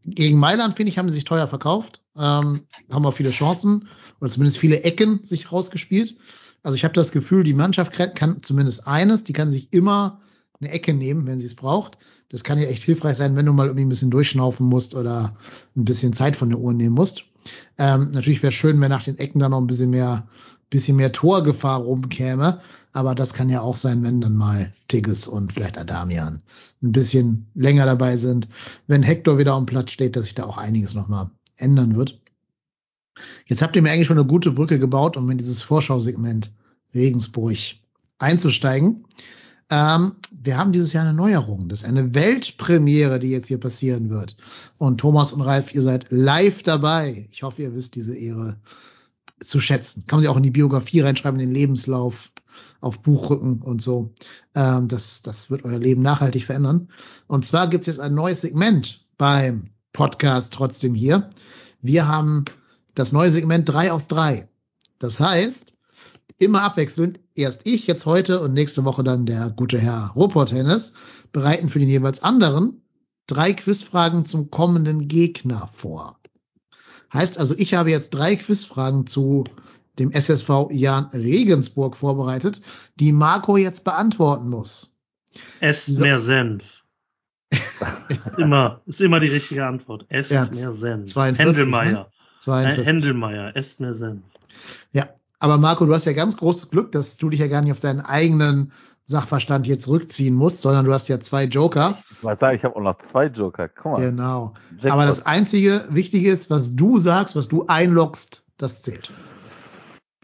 [0.04, 2.60] Gegen Mailand, finde ich, haben sie sich teuer verkauft, ähm,
[2.90, 3.88] haben auch viele Chancen
[4.20, 6.16] oder zumindest viele Ecken sich rausgespielt.
[6.62, 10.20] Also ich habe das Gefühl, die Mannschaft kann, kann zumindest eines, die kann sich immer
[10.60, 11.98] eine Ecke nehmen, wenn sie es braucht.
[12.28, 15.34] Das kann ja echt hilfreich sein, wenn du mal irgendwie ein bisschen durchschnaufen musst oder
[15.76, 17.24] ein bisschen Zeit von der Uhr nehmen musst.
[17.78, 20.28] Ähm, natürlich wäre schön, wenn nach den Ecken dann noch ein bisschen mehr,
[20.68, 22.60] bisschen mehr Torgefahr rumkäme.
[22.92, 26.42] Aber das kann ja auch sein, wenn dann mal Tigges und vielleicht Adamian
[26.82, 28.48] ein bisschen länger dabei sind.
[28.86, 32.20] Wenn Hector wieder am Platz steht, dass sich da auch einiges nochmal ändern wird.
[33.46, 36.52] Jetzt habt ihr mir eigentlich schon eine gute Brücke gebaut, um in dieses Vorschausegment
[36.94, 37.56] Regensburg
[38.18, 39.04] einzusteigen.
[39.70, 41.68] Ähm, wir haben dieses Jahr eine Neuerung.
[41.68, 44.36] Das ist eine Weltpremiere, die jetzt hier passieren wird.
[44.78, 47.28] Und Thomas und Ralf, ihr seid live dabei.
[47.30, 48.56] Ich hoffe, ihr wisst diese Ehre
[49.40, 50.04] zu schätzen.
[50.06, 52.32] Kann man sie auch in die Biografie reinschreiben, in den Lebenslauf,
[52.80, 54.12] auf Buchrücken und so.
[54.54, 56.88] Ähm, das, das wird euer Leben nachhaltig verändern.
[57.26, 61.30] Und zwar gibt es jetzt ein neues Segment beim Podcast trotzdem hier.
[61.82, 62.44] Wir haben
[62.94, 64.48] das neue Segment drei aus drei.
[64.98, 65.74] Das heißt,
[66.40, 70.94] immer abwechselnd, erst ich jetzt heute und nächste Woche dann der gute Herr Ruppert Hennes,
[71.32, 72.82] bereiten für den jeweils anderen
[73.26, 76.18] drei Quizfragen zum kommenden Gegner vor.
[77.12, 79.44] Heißt also, ich habe jetzt drei Quizfragen zu
[79.98, 82.60] dem SSV Jan Regensburg vorbereitet,
[82.96, 84.96] die Marco jetzt beantworten muss.
[85.60, 86.04] Esst Wieso?
[86.04, 86.84] mehr Senf.
[88.08, 90.06] ist immer, ist immer die richtige Antwort.
[90.08, 91.10] Esst Ja, mehr Senf.
[91.10, 91.92] 42, Händelmeier.
[91.92, 92.06] ne?
[92.06, 92.86] Äh, 42.
[92.86, 94.22] Händelmeier, esst mehr Senf.
[94.92, 95.08] Ja,
[95.40, 97.80] aber Marco, du hast ja ganz großes Glück, dass du dich ja gar nicht auf
[97.80, 98.72] deinen eigenen
[99.06, 101.94] Sachverstand hier zurückziehen musst, sondern du hast ja zwei Joker.
[102.10, 103.68] Ich mal sagen, ich habe auch noch zwei Joker.
[103.68, 104.00] Guck mal.
[104.00, 104.52] Genau.
[104.72, 104.90] Jackpot.
[104.92, 109.10] Aber das einzige Wichtige ist, was du sagst, was du einloggst, das zählt.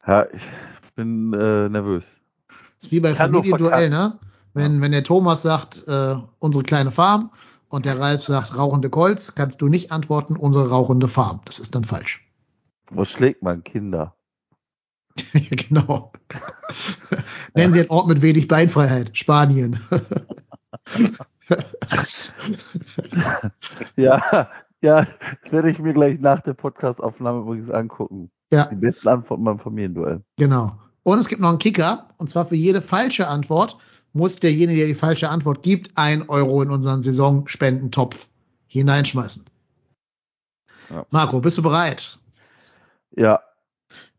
[0.07, 0.43] Ja, ich
[0.95, 2.05] bin äh, nervös.
[2.81, 4.19] ist wie bei Familienduell, ne?
[4.53, 7.31] Wenn, wenn der Thomas sagt, äh, unsere kleine Farm
[7.69, 11.41] und der Ralf sagt, rauchende Kolz, kannst du nicht antworten, unsere rauchende Farm.
[11.47, 12.27] Das ist dann falsch.
[12.91, 14.16] Wo schlägt man Kinder?
[15.69, 16.13] genau.
[17.55, 19.17] Nennen Sie einen Ort mit wenig Beinfreiheit.
[19.17, 19.79] Spanien.
[23.97, 24.51] Ja,
[24.83, 25.07] ja,
[25.43, 28.31] das werde ich mir gleich nach der Podcast-Aufnahme übrigens angucken.
[28.53, 30.23] ja, Die besten Antworten beim Familienduell.
[30.37, 30.79] genau.
[31.03, 32.09] Und es gibt noch einen Kicker.
[32.17, 33.79] Und zwar für jede falsche Antwort
[34.13, 38.29] muss derjenige, der die falsche Antwort gibt, ein Euro in unseren Saisonspendentopf
[38.67, 39.45] hineinschmeißen.
[40.91, 41.07] Ja.
[41.11, 42.19] Marco, bist du bereit?
[43.17, 43.41] Ja,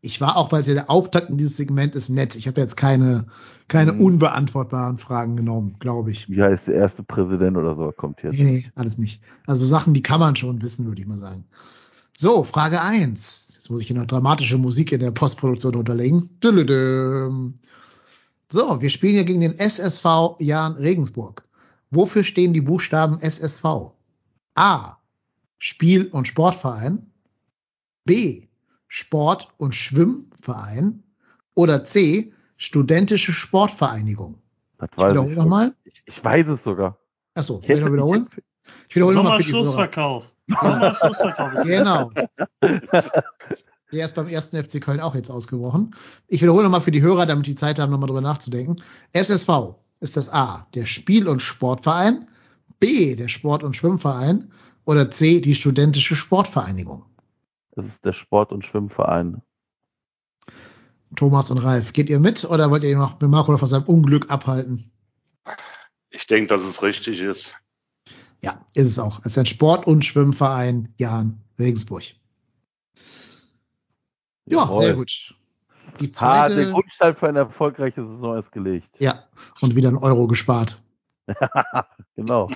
[0.00, 2.36] Ich war auch, weil es ja der Auftakt in dieses Segment ist, nett.
[2.36, 3.26] Ich habe jetzt keine,
[3.66, 4.00] keine Mhm.
[4.00, 6.28] unbeantwortbaren Fragen genommen, glaube ich.
[6.30, 8.38] wie heißt der erste Präsident oder so, kommt jetzt.
[8.38, 9.20] Nee, nee, alles nicht.
[9.46, 11.44] Also Sachen, die kann man schon wissen, würde ich mal sagen.
[12.16, 13.54] So, Frage eins.
[13.56, 16.30] Jetzt muss ich hier noch dramatische Musik in der Postproduktion unterlegen.
[18.50, 21.42] So, wir spielen hier gegen den SSV Jan Regensburg.
[21.90, 23.92] Wofür stehen die Buchstaben SSV?
[24.54, 24.96] A.
[25.58, 27.06] Spiel- und Sportverein.
[28.04, 28.47] B.
[28.88, 31.02] Sport- und Schwimmverein.
[31.54, 32.32] Oder C.
[32.56, 34.38] Studentische Sportvereinigung.
[34.78, 35.74] Das Ich weiß wiederhole ich, nochmal.
[35.84, 36.98] ich, ich weiß es sogar.
[37.34, 38.28] Achso, Ich soll ich noch wiederholen?
[38.88, 39.64] Ich wiederhole nochmal für die Hörer.
[39.64, 40.32] Sommerschlussverkauf.
[40.60, 41.52] Sommerschlussverkauf.
[41.54, 42.10] ist Genau.
[43.92, 45.94] Der ist beim ersten FC Köln auch jetzt ausgebrochen.
[46.26, 48.76] Ich wiederhole nochmal für die Hörer, damit die Zeit haben, nochmal drüber nachzudenken.
[49.12, 49.48] SSV
[50.00, 52.26] ist das A, der Spiel- und Sportverein,
[52.80, 54.50] B, der Sport- und Schwimmverein
[54.84, 57.04] oder C, die studentische Sportvereinigung.
[57.78, 59.40] Das ist der Sport- und Schwimmverein.
[61.14, 64.32] Thomas und Ralf, geht ihr mit oder wollt ihr noch mit Marco von seinem Unglück
[64.32, 64.90] abhalten?
[66.10, 67.56] Ich denke, dass es richtig ist.
[68.42, 69.20] Ja, ist es auch.
[69.20, 72.02] Es ist ein Sport- und Schwimmverein Jan Regensburg.
[74.46, 74.84] Ja, Jawohl.
[74.84, 75.34] sehr gut.
[76.00, 79.00] Die Ah, der zweite, Grundstein für eine erfolgreiche Saison ist gelegt.
[79.00, 79.22] ja,
[79.60, 80.82] und wieder ein Euro gespart.
[82.16, 82.50] Genau.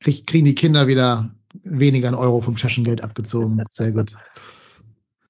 [0.00, 1.30] krieg, kriegen die Kinder wieder
[1.64, 3.62] weniger ein Euro vom Taschengeld abgezogen.
[3.70, 4.16] Sehr gut.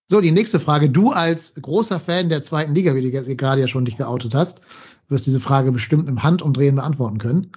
[0.09, 0.89] So, die nächste Frage.
[0.89, 4.61] Du als großer Fan der zweiten Liga, wie du gerade ja schon dich geoutet hast,
[5.09, 7.51] wirst diese Frage bestimmt im Handumdrehen beantworten können.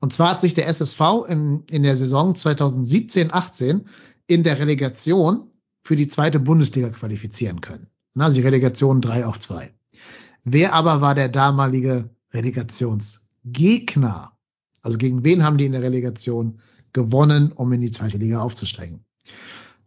[0.00, 3.80] Und zwar hat sich der SSV in, in der Saison 2017-18
[4.28, 5.50] in der Relegation
[5.82, 7.88] für die zweite Bundesliga qualifizieren können.
[8.14, 9.74] Na, sie Relegation 3 auf 2.
[10.44, 14.38] Wer aber war der damalige Relegationsgegner?
[14.82, 16.60] Also gegen wen haben die in der Relegation
[16.92, 19.04] gewonnen, um in die zweite Liga aufzusteigen?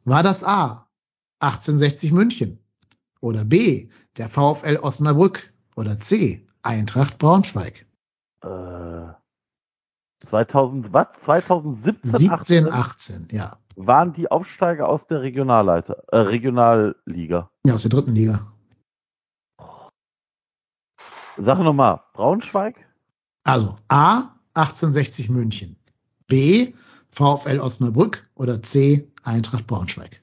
[0.05, 0.87] War das A
[1.39, 2.59] 1860 München
[3.19, 7.85] oder B der VfL Osnabrück oder C Eintracht Braunschweig?
[8.43, 9.13] Äh,
[10.19, 11.07] 2000, was?
[11.23, 13.57] 2017, 17, 18 18, ja.
[13.75, 17.49] waren die Aufsteiger aus der Regionalleiter, äh, Regionalliga.
[17.65, 18.51] Ja, aus der dritten Liga.
[21.37, 22.75] Sag nochmal, Braunschweig?
[23.43, 25.77] Also A 1860 München,
[26.27, 26.73] B
[27.11, 30.21] VfL Osnabrück oder C Eintracht Braunschweig.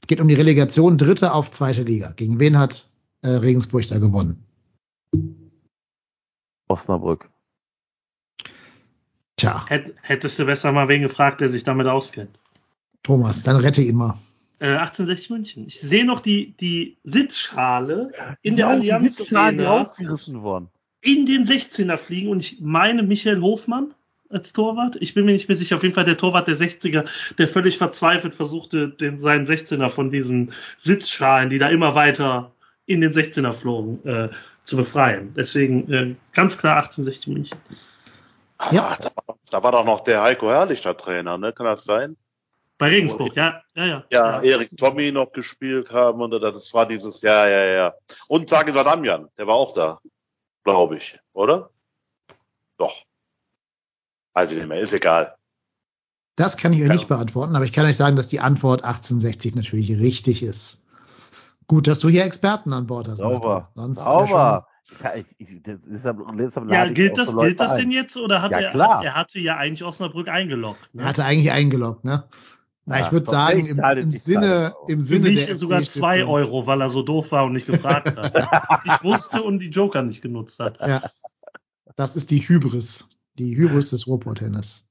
[0.00, 2.12] Es geht um die Relegation dritte auf zweite Liga.
[2.12, 2.88] Gegen wen hat
[3.22, 4.44] äh, Regensburg da gewonnen?
[6.68, 7.28] Osnabrück.
[9.36, 12.38] Tja, Hätt, hättest du besser mal wen gefragt, der sich damit auskennt.
[13.02, 14.18] Thomas, dann rette ihn mal.
[14.58, 15.66] Äh, 1860 München.
[15.66, 18.10] Ich sehe noch die, die Sitzschale
[18.42, 20.70] in der Ja, die Allianz die Arena rausgerissen worden.
[21.02, 23.94] in den 16er fliegen und ich meine Michael Hofmann
[24.30, 24.96] als Torwart.
[25.00, 25.76] Ich bin mir nicht mehr sicher.
[25.76, 27.04] Auf jeden Fall der Torwart der 60er,
[27.38, 32.52] der völlig verzweifelt versuchte, den, seinen 16er von diesen Sitzschalen, die da immer weiter
[32.86, 34.28] in den 16er flogen, äh,
[34.64, 35.32] zu befreien.
[35.36, 37.58] Deswegen äh, ganz klar 1860 München.
[38.72, 38.88] Ja.
[38.90, 41.52] Ach, da, war- da war doch noch der Heiko Herrlich der Trainer, ne?
[41.52, 42.16] Kann das sein?
[42.78, 44.04] Bei Regensburg, ja, ja, ja.
[44.10, 47.94] Ja, Erik Tommy noch gespielt haben und das war dieses, ja, ja, ja.
[48.28, 49.98] Und Sagi Sadamian, der war auch da,
[50.62, 51.70] glaube ich, oder?
[52.76, 53.02] Doch.
[54.36, 55.34] Weiß ich nicht mehr, ist egal.
[56.36, 56.92] Das kann ich euch Ja.
[56.92, 60.86] nicht beantworten, aber ich kann euch sagen, dass die Antwort 1860 natürlich richtig ist.
[61.66, 63.16] Gut, dass du hier Experten an Bord hast.
[63.16, 63.70] Sauber.
[63.74, 64.68] Sonst Sauber.
[65.02, 68.16] Ja, ich, ich, das- deshalb, deshalb Ja, gilt auch das, so gilt das denn jetzt
[68.18, 69.02] oder hat Ja, er, klar.
[69.02, 70.94] er hatte ja eigentlich Osnabrück eingeloggt?
[70.94, 71.00] Ne?
[71.02, 72.24] er hatte eigentlich eingeloggt, ne?
[72.84, 76.16] Na, Ja, ich würde sagen, im, im Sinne, im Für Sinne mich der sogar zwei
[76.16, 76.34] Stiftung.
[76.34, 78.82] Euro, weil er so doof war und nicht gefragt hat.
[78.84, 80.78] ich wusste und die Joker nicht genutzt hat.
[80.80, 81.10] Ja.
[81.96, 83.15] Das ist die Hybris.
[83.38, 84.88] Die Hybris des Ruhrpott-Tennis.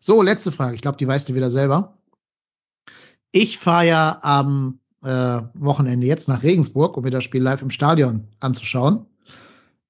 [0.00, 0.74] So, letzte Frage.
[0.74, 1.98] Ich glaube, die weißt du wieder selber.
[3.32, 7.70] Ich fahre ja am äh, Wochenende jetzt nach Regensburg, um mir das Spiel live im
[7.70, 9.06] Stadion anzuschauen.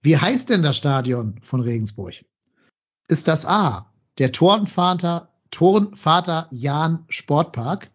[0.00, 2.24] Wie heißt denn das Stadion von Regensburg?
[3.08, 7.90] Ist das A, der Turnvater, Turnvater Jan Sportpark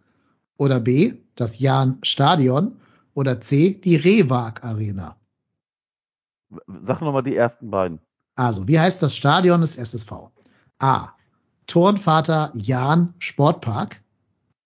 [0.57, 2.79] oder B, das Jan Stadion
[3.13, 5.17] oder C, die Rewag Arena?
[6.83, 7.99] Sag nochmal die ersten beiden.
[8.35, 10.11] Also, wie heißt das Stadion des SSV?
[10.79, 11.09] A.
[11.67, 14.01] Turnvater Jan Sportpark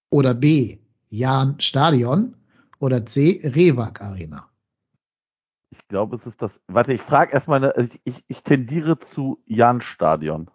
[0.09, 0.79] oder B.
[1.09, 2.35] Jan Stadion
[2.79, 3.41] oder C.
[3.43, 4.49] Rewag Arena.
[5.69, 6.61] Ich glaube, es ist das.
[6.67, 10.49] Warte, ich frage erstmal, eine- also ich, ich, ich tendiere zu Jan Stadion.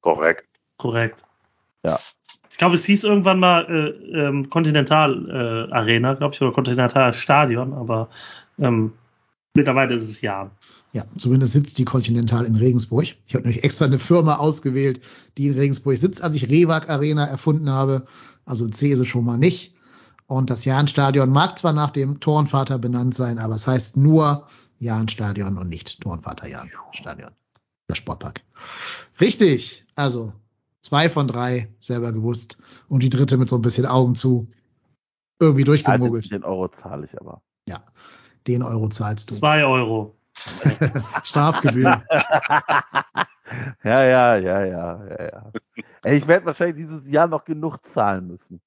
[0.00, 0.46] Korrekt.
[0.76, 1.24] Korrekt.
[1.86, 1.98] Ja.
[2.50, 7.14] Ich glaube, es hieß irgendwann mal äh, ähm, Continental äh, Arena, glaube ich, oder Continental
[7.14, 8.08] Stadion, aber
[8.58, 8.92] ähm,
[9.54, 10.50] mittlerweile ist es ja.
[10.92, 13.16] Ja, zumindest sitzt die Continental in Regensburg.
[13.26, 15.00] Ich habe nämlich extra eine Firma ausgewählt,
[15.38, 18.06] die in Regensburg sitzt, als ich Rewag Arena erfunden habe.
[18.44, 19.74] Also C ist es schon mal nicht.
[20.26, 24.46] Und das Jahn-Stadion mag zwar nach dem Turnvater benannt sein, aber es heißt nur
[24.78, 27.30] Jahn-Stadion und nicht Turnvater Jahn-Stadion.
[27.88, 28.42] Der Sportpark.
[29.20, 29.84] Richtig.
[29.94, 30.32] Also
[30.80, 32.58] zwei von drei selber gewusst.
[32.88, 34.48] Und die dritte mit so ein bisschen Augen zu.
[35.38, 36.30] Irgendwie durchgemogelt.
[36.30, 37.42] Den Euro zahle ich aber.
[37.66, 37.84] Ja.
[38.46, 39.34] Den Euro zahlst du.
[39.34, 40.16] Zwei Euro.
[41.22, 42.02] Strafgebühr.
[43.84, 45.52] Ja, ja, ja, ja, ja, ja.
[46.04, 48.60] Ey, ich werde wahrscheinlich dieses Jahr noch genug zahlen müssen.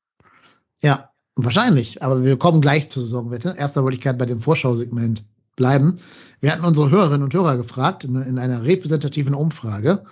[0.81, 2.03] Ja, wahrscheinlich.
[2.03, 3.55] Aber wir kommen gleich zur Saisonwette.
[3.57, 5.23] Erster wollte ich gerne bei dem Vorschausegment
[5.55, 5.95] bleiben.
[6.39, 10.03] Wir hatten unsere Hörerinnen und Hörer gefragt in, in einer repräsentativen Umfrage,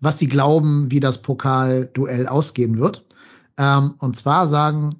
[0.00, 3.06] was sie glauben, wie das Pokalduell ausgehen wird.
[3.56, 4.90] Ähm, und zwar sagen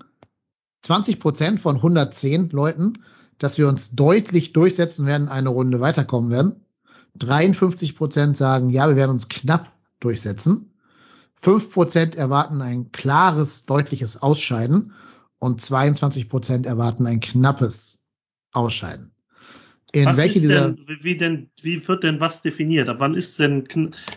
[0.82, 2.94] 20 Prozent von 110 Leuten,
[3.38, 6.64] dass wir uns deutlich durchsetzen werden, eine Runde weiterkommen werden.
[7.16, 10.72] 53 Prozent sagen, ja, wir werden uns knapp durchsetzen.
[11.36, 14.92] 5 Prozent erwarten ein klares, deutliches Ausscheiden
[15.38, 18.08] und 22 Prozent erwarten ein knappes
[18.52, 19.12] Ausscheiden.
[19.92, 22.90] In was welche ist dieser denn, wie, wie denn, wie wird denn was definiert?
[22.90, 23.64] Ab wann ist denn,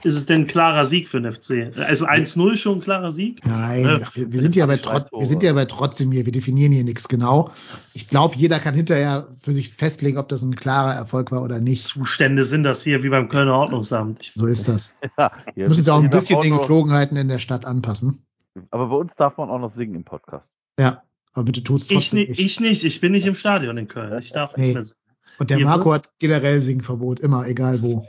[0.03, 1.71] ist es denn ein klarer Sieg für den FC?
[1.77, 3.39] Also 1-0 schon ein klarer Sieg?
[3.45, 3.99] Nein, Ja.
[4.13, 6.83] wir, wir sind ja bei trot, wir sind ja bei trotzdem hier, wir definieren hier
[6.83, 7.51] nichts genau.
[7.95, 11.59] Ich glaube, jeder kann hinterher für sich festlegen, ob das ein klarer Erfolg war oder
[11.61, 11.85] nicht.
[11.87, 14.19] Zustände sind das hier wie beim Kölner Ordnungsamt.
[14.21, 14.99] Ich, So ist das.
[15.17, 18.25] Ja, Wir müssen uns auch ein bisschen den Geflogenheiten in der Stadt anpassen.
[18.71, 20.49] Aber bei uns darf man auch noch singen im Podcast.
[20.77, 22.39] Ja, aber bitte tut's ich, trotzdem ni- nicht.
[22.41, 24.17] ich nicht, ich bin nicht im Stadion in Köln.
[24.19, 24.73] Ich darf nicht Nee.
[24.73, 24.97] mehr singen.
[25.39, 28.05] Und der Marco hat generell Singverbot, immer, egal wo.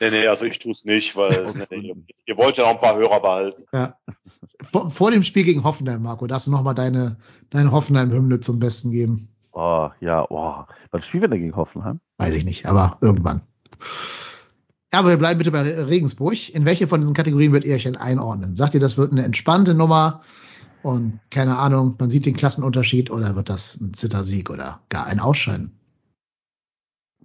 [0.00, 1.96] Nee, nee, also ich tue es nicht, weil nee, ihr,
[2.26, 3.64] ihr wollt ja noch ein paar Hörer behalten.
[3.72, 3.96] Ja.
[4.60, 7.16] vor, vor dem Spiel gegen Hoffenheim, Marco, darfst du nochmal deine,
[7.50, 9.28] deine Hoffenheim-Hymne zum Besten geben.
[9.52, 10.64] Oh, ja, oh.
[10.90, 12.00] Wann spielen wir denn gegen Hoffenheim?
[12.18, 13.42] Weiß ich nicht, aber irgendwann.
[14.92, 16.52] Ja, aber wir bleiben bitte bei Regensburg.
[16.54, 18.56] In welche von diesen Kategorien wird ihr euch denn einordnen?
[18.56, 20.22] Sagt ihr, das wird eine entspannte Nummer
[20.82, 25.20] und keine Ahnung, man sieht den Klassenunterschied oder wird das ein Zittersieg oder gar ein
[25.20, 25.78] Ausscheiden?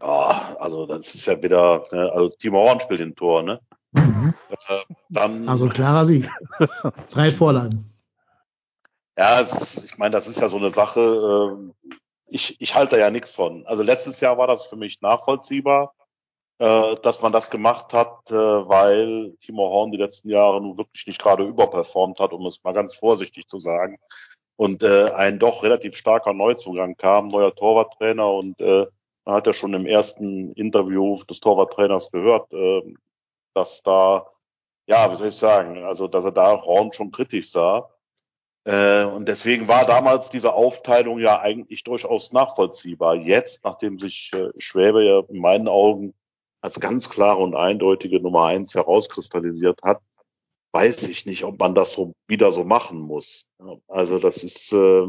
[0.02, 3.60] Oh, also das ist ja wieder, ne, also Timo Horn spielt den Tor, ne?
[3.94, 4.34] Mhm.
[4.50, 6.30] Äh, dann, Also klarer Sieg.
[7.12, 7.84] Drei Vorlagen.
[9.18, 11.92] ja, es, ich meine, das ist ja so eine Sache, äh,
[12.28, 13.66] ich, ich halte da ja nichts von.
[13.66, 15.96] Also letztes Jahr war das für mich nachvollziehbar,
[16.60, 21.06] äh, dass man das gemacht hat, äh, weil Timo Horn die letzten Jahre nun wirklich
[21.08, 24.00] nicht gerade überperformt hat, um es mal ganz vorsichtig zu sagen.
[24.56, 28.86] Und äh, ein doch relativ starker Neuzugang kam, neuer Torwarttrainer und äh,
[29.26, 32.82] man hat ja schon im ersten Interview des Torwarttrainers gehört, äh,
[33.54, 34.26] dass da,
[34.88, 37.90] ja, wie soll ich sagen, also dass er da Horn schon kritisch sah.
[38.64, 43.16] Äh, und deswegen war damals diese Aufteilung ja eigentlich durchaus nachvollziehbar.
[43.16, 46.14] Jetzt, nachdem sich äh, Schwäbe ja in meinen Augen
[46.62, 50.02] als ganz klare und eindeutige Nummer eins herauskristallisiert hat,
[50.72, 53.48] weiß ich nicht, ob man das so wieder so machen muss.
[53.88, 55.08] Also das ist äh,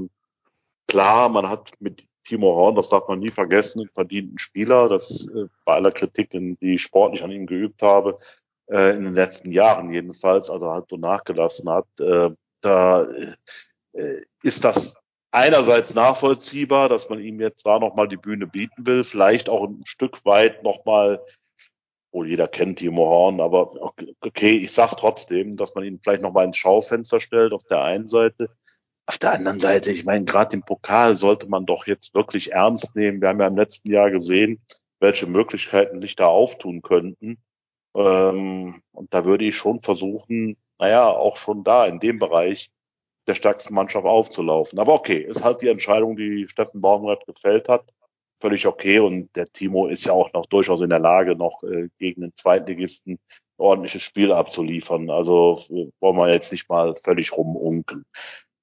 [0.86, 5.26] klar, man hat mit Timo Horn, das darf man nie vergessen, einen verdienten Spieler, das
[5.28, 8.18] äh, bei aller Kritik, die ich sportlich an ihm geübt habe,
[8.66, 12.30] äh, in den letzten Jahren jedenfalls, also halt so nachgelassen hat, äh,
[12.60, 13.02] da
[13.92, 14.94] äh, ist das
[15.38, 19.80] einerseits nachvollziehbar, dass man ihm jetzt da nochmal die Bühne bieten will, vielleicht auch ein
[19.84, 21.24] Stück weit nochmal,
[22.10, 23.70] wohl jeder kennt Timo Horn, aber
[24.20, 28.08] okay, ich sag's trotzdem, dass man ihn vielleicht nochmal ins Schaufenster stellt auf der einen
[28.08, 28.50] Seite.
[29.06, 32.94] Auf der anderen Seite, ich meine, gerade den Pokal sollte man doch jetzt wirklich ernst
[32.94, 33.20] nehmen.
[33.20, 34.60] Wir haben ja im letzten Jahr gesehen,
[35.00, 37.38] welche Möglichkeiten sich da auftun könnten.
[37.94, 42.70] Ähm, und da würde ich schon versuchen, naja, auch schon da in dem Bereich
[43.28, 44.78] der stärksten Mannschaft aufzulaufen.
[44.78, 47.92] Aber okay, ist halt die Entscheidung, die Steffen Baumgart gefällt hat.
[48.40, 49.00] Völlig okay.
[49.00, 52.34] Und der Timo ist ja auch noch durchaus in der Lage, noch äh, gegen den
[52.34, 53.18] Zweitligisten ein
[53.58, 55.10] ordentliches Spiel abzuliefern.
[55.10, 58.04] Also äh, wollen wir jetzt nicht mal völlig rumunken.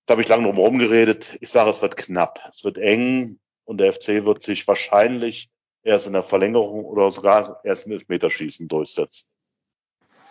[0.05, 1.37] Da habe ich lange drum herum geredet.
[1.41, 2.39] Ich sage, es wird knapp.
[2.47, 5.49] Es wird eng und der FC wird sich wahrscheinlich
[5.83, 9.27] erst in der Verlängerung oder sogar erst im Elfmeterschießen durchsetzen.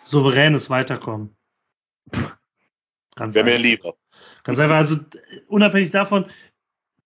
[0.05, 1.35] Souveränes Weiterkommen.
[3.17, 3.95] Wäre mir lieber.
[4.45, 4.97] Ganz einfach, also
[5.47, 6.25] unabhängig davon,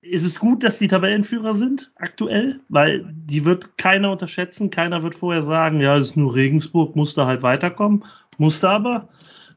[0.02, 5.16] ist es gut, dass die Tabellenführer sind aktuell, weil die wird keiner unterschätzen, keiner wird
[5.16, 8.06] vorher sagen, ja, es ist nur Regensburg, musste halt weiterkommen,
[8.38, 9.10] musste aber.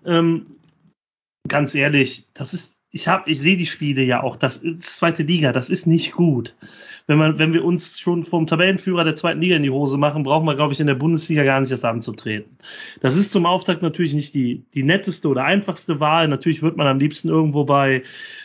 [0.05, 0.57] Ähm,
[1.49, 5.25] ganz ehrlich, das ist, ich habe, ich sehe die Spiele ja auch, das ist zweite
[5.25, 6.57] Liga, das ist nicht gut.
[7.07, 10.23] Wenn man, wenn wir uns schon vom Tabellenführer der zweiten Liga in die Hose machen,
[10.23, 12.57] brauchen wir, glaube ich, in der Bundesliga gar nicht erst anzutreten.
[13.01, 16.29] Das ist zum Auftakt natürlich nicht die, die netteste oder einfachste Wahl.
[16.29, 18.03] Natürlich wird man am liebsten irgendwo bei,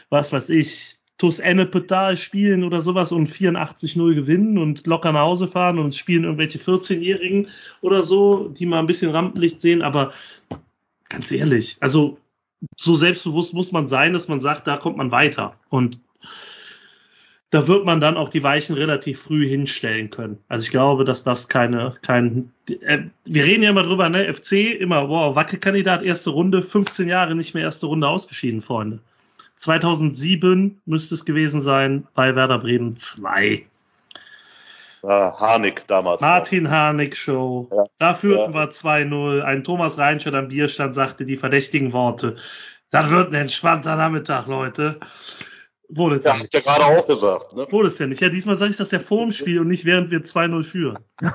[0.10, 5.48] was weiß ich, TuS Ennepetal spielen oder sowas und 84-0 gewinnen und locker nach Hause
[5.48, 7.48] fahren und spielen irgendwelche 14-Jährigen
[7.82, 10.14] oder so, die mal ein bisschen Rampenlicht sehen, aber
[11.10, 12.20] ganz ehrlich, also
[12.76, 15.56] so selbstbewusst muss man sein, dass man sagt, da kommt man weiter.
[15.70, 16.00] Und
[17.50, 20.40] da wird man dann auch die Weichen relativ früh hinstellen können.
[20.50, 22.52] Also ich glaube, dass das keine, kein,
[22.82, 27.36] äh, wir reden ja immer drüber, ne, FC, immer, wow, Wackelkandidat, erste Runde, 15 Jahre
[27.36, 29.00] nicht mehr erste Runde ausgeschieden, Freunde.
[29.56, 33.66] 2007 müsste es gewesen sein bei Werder Bremen 2.
[35.04, 36.22] Äh, Harnik damals.
[36.22, 37.70] Martin Harnik Show.
[37.72, 37.86] Ja.
[37.98, 38.60] Da führten Ja.
[38.60, 39.42] wir 2-0.
[39.42, 42.36] Ein Thomas Reinscheid am Bierstand sagte die verdächtigen Worte.
[42.90, 45.00] Das wird ein entspannter Nachmittag, Leute.
[45.90, 46.54] Wurde Ja, ja hast nicht.
[46.54, 47.56] du ja gerade auch gesagt.
[47.56, 47.66] Ne?
[47.70, 48.22] Wurde es ja nicht.
[48.22, 51.00] Ja, diesmal sage ich das ja vor dem Spiel und nicht während wir 2-0 führen.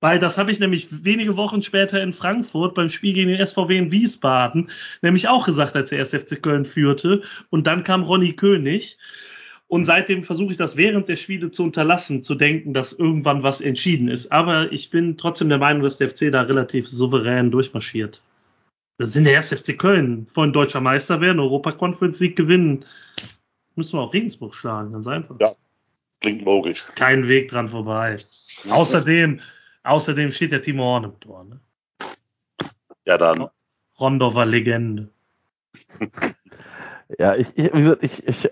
[0.00, 3.76] Weil das habe ich nämlich wenige Wochen später in Frankfurt beim Spiel gegen den SVW
[3.76, 4.70] in Wiesbaden
[5.02, 6.10] nämlich auch gesagt, als der 1.
[6.10, 7.22] FC Köln führte.
[7.50, 8.98] Und dann kam Ronny König.
[9.66, 13.60] Und seitdem versuche ich das während der Spiele zu unterlassen, zu denken, dass irgendwann was
[13.60, 14.32] entschieden ist.
[14.32, 18.22] Aber ich bin trotzdem der Meinung, dass der FC da relativ souverän durchmarschiert.
[18.98, 19.52] Das sind der 1.
[19.52, 22.84] FC Köln, wollen deutscher Meister werden, Europa Conference League gewinnen.
[23.78, 25.36] Müssen wir auch Regensburg schlagen, ganz einfach.
[25.38, 25.50] Ja.
[26.20, 26.88] Klingt logisch.
[26.96, 28.16] Kein Weg dran vorbei.
[28.70, 29.40] Außerdem,
[29.84, 31.44] außerdem steht der Timo Horn im Tor.
[31.44, 31.60] Ne?
[33.06, 33.46] Ja, dann.
[34.00, 35.10] Rondorfer Legende.
[37.18, 38.50] Ja, ich, ich, wie gesagt, ich, ich äh,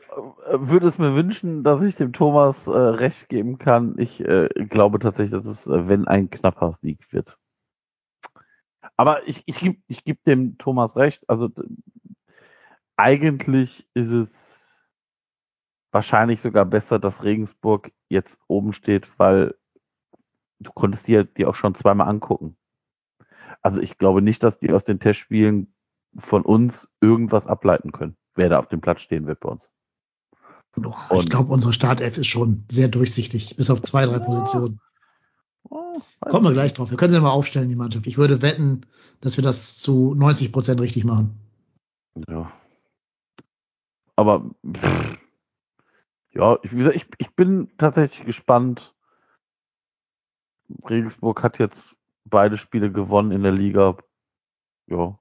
[0.51, 3.99] würde es mir wünschen, dass ich dem Thomas äh, recht geben kann.
[3.99, 7.37] Ich äh, glaube tatsächlich, dass es, äh, wenn ein knapper Sieg wird.
[8.97, 11.29] Aber ich, ich gebe ich geb dem Thomas recht.
[11.29, 11.51] Also
[12.97, 14.56] eigentlich ist es
[15.93, 19.55] wahrscheinlich sogar besser, dass Regensburg jetzt oben steht, weil
[20.59, 22.57] du konntest dir die auch schon zweimal angucken.
[23.63, 25.75] Also ich glaube nicht, dass die aus den Testspielen
[26.17, 29.63] von uns irgendwas ableiten können, wer da auf dem Platz stehen wird bei uns.
[31.19, 34.81] Ich glaube, unsere Startelf ist schon sehr durchsichtig, bis auf zwei, drei Positionen.
[35.71, 36.91] Oh, Kommen wir gleich drauf.
[36.91, 38.07] Wir können sie ja mal aufstellen, die Mannschaft.
[38.07, 38.83] Ich würde wetten,
[39.21, 41.41] dass wir das zu 90 Prozent richtig machen.
[42.29, 42.53] Ja.
[44.17, 45.19] Aber pff,
[46.37, 48.95] ja, ich, wie gesagt, ich, ich bin tatsächlich gespannt.
[50.89, 53.97] Regensburg hat jetzt beide Spiele gewonnen in der Liga.
[54.87, 55.19] Ja.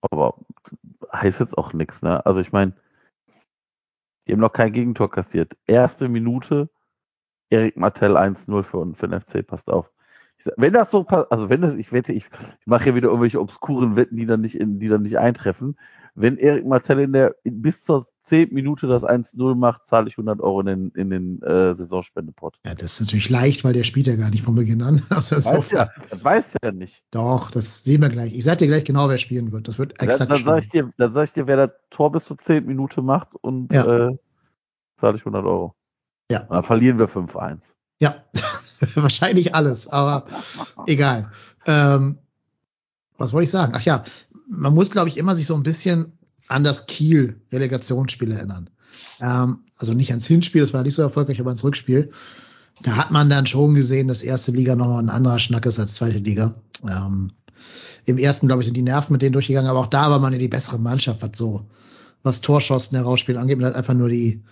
[0.00, 0.38] Aber
[1.12, 2.24] heißt jetzt auch nichts, ne?
[2.24, 2.74] Also ich meine,
[4.26, 5.56] die haben noch kein Gegentor kassiert.
[5.66, 6.70] Erste Minute,
[7.50, 9.90] Erik Martell 1-0 für, für den FC, passt auf.
[10.38, 12.26] Sag, wenn das so passt, also wenn das, ich wette, ich,
[12.60, 15.78] ich mache hier wieder irgendwelche obskuren Wetten, die dann nicht in, die dann nicht eintreffen.
[16.14, 18.54] Wenn Erik Martell in der, in, bis zur 10.
[18.54, 22.58] Minute das 1-0 macht, zahle ich 100 Euro in den, in den äh, Saisonspendepot.
[22.64, 25.02] Ja, das ist natürlich leicht, weil der spielt ja gar nicht von Beginn an.
[25.10, 27.02] Also Weiß ja, das weiß ja nicht.
[27.10, 28.34] Doch, das sehen wir gleich.
[28.34, 29.68] Ich sag dir gleich genau, wer spielen wird.
[29.68, 32.12] Das wird Dann, exakt dann sage ich dir, dann sag ich dir, wer das Tor
[32.12, 32.64] bis zur 10.
[32.64, 34.08] Minute macht und Ja.
[34.08, 34.16] äh,
[34.98, 35.74] zahle ich 100 Euro.
[36.30, 36.40] Ja.
[36.44, 37.58] Und dann verlieren wir 5-1.
[38.00, 38.24] Ja,
[38.94, 40.24] wahrscheinlich alles, aber
[40.86, 41.30] egal.
[41.66, 42.18] Ähm,
[43.18, 43.74] was wollte ich sagen?
[43.76, 44.02] Ach ja,
[44.48, 46.18] man muss, glaube ich, immer sich so ein bisschen
[46.48, 48.70] an das Kiel-Relegationsspiel erinnern.
[49.20, 52.10] Ähm, also nicht ans Hinspiel, das war nicht so erfolgreich, aber ans Rückspiel.
[52.82, 55.94] Da hat man dann schon gesehen, dass erste Liga nochmal ein anderer Schnack ist als
[55.94, 56.54] zweite Liga.
[56.82, 57.32] Ähm,
[58.04, 60.32] Im ersten, glaube ich, sind die Nerven mit denen durchgegangen, aber auch da war man
[60.32, 61.66] ja die bessere Mannschaft, was so,
[62.22, 63.58] was Torschancen herausspielen angeht.
[63.58, 64.42] Man hat einfach nur die,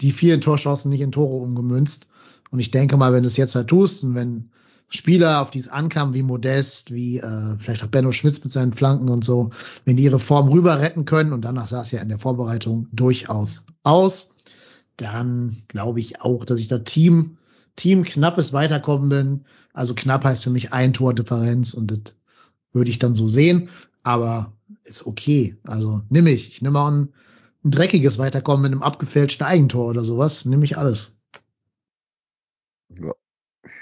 [0.00, 2.08] die vielen Torchancen nicht in Tore umgemünzt.
[2.50, 4.50] Und ich denke mal, wenn du es jetzt halt tust und wenn
[4.90, 8.72] Spieler, auf die es ankam, wie Modest, wie äh, vielleicht auch Benno Schmitz mit seinen
[8.72, 9.50] Flanken und so,
[9.84, 12.88] wenn die ihre Form rüber retten können, und danach sah es ja in der Vorbereitung
[12.92, 14.34] durchaus aus,
[14.96, 17.36] dann glaube ich auch, dass ich da Team,
[17.76, 19.44] Team knappes Weiterkommen bin.
[19.72, 22.16] Also knapp heißt für mich ein Tordifferenz und das
[22.72, 23.68] würde ich dann so sehen.
[24.02, 24.52] Aber
[24.84, 25.56] ist okay.
[25.64, 26.48] Also nimm ich.
[26.48, 27.12] Ich nehme auch ein,
[27.64, 30.46] ein dreckiges Weiterkommen mit einem abgefälschten Eigentor oder sowas.
[30.46, 31.18] Nimm ich alles.
[32.88, 33.12] Ja.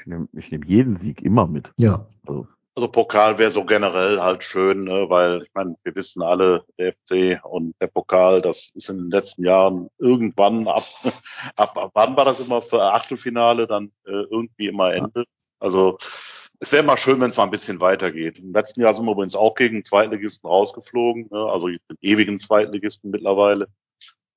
[0.01, 1.73] Ich nehme ich nehm jeden Sieg immer mit.
[1.77, 2.07] Ja.
[2.27, 5.07] Also, Also Pokal wäre so generell halt schön, ne?
[5.09, 9.11] weil ich meine, wir wissen alle, der FC und der Pokal, das ist in den
[9.11, 10.85] letzten Jahren irgendwann ab,
[11.57, 15.25] ab, ab wann war das immer für Achtelfinale, dann äh, irgendwie immer Ende.
[15.59, 18.39] Also es wäre mal schön, wenn es mal ein bisschen weitergeht.
[18.39, 21.47] Im letzten Jahr sind wir übrigens auch gegen Zweitligisten rausgeflogen, ne?
[21.51, 21.69] also
[22.01, 23.69] ewigen Zweitligisten mittlerweile.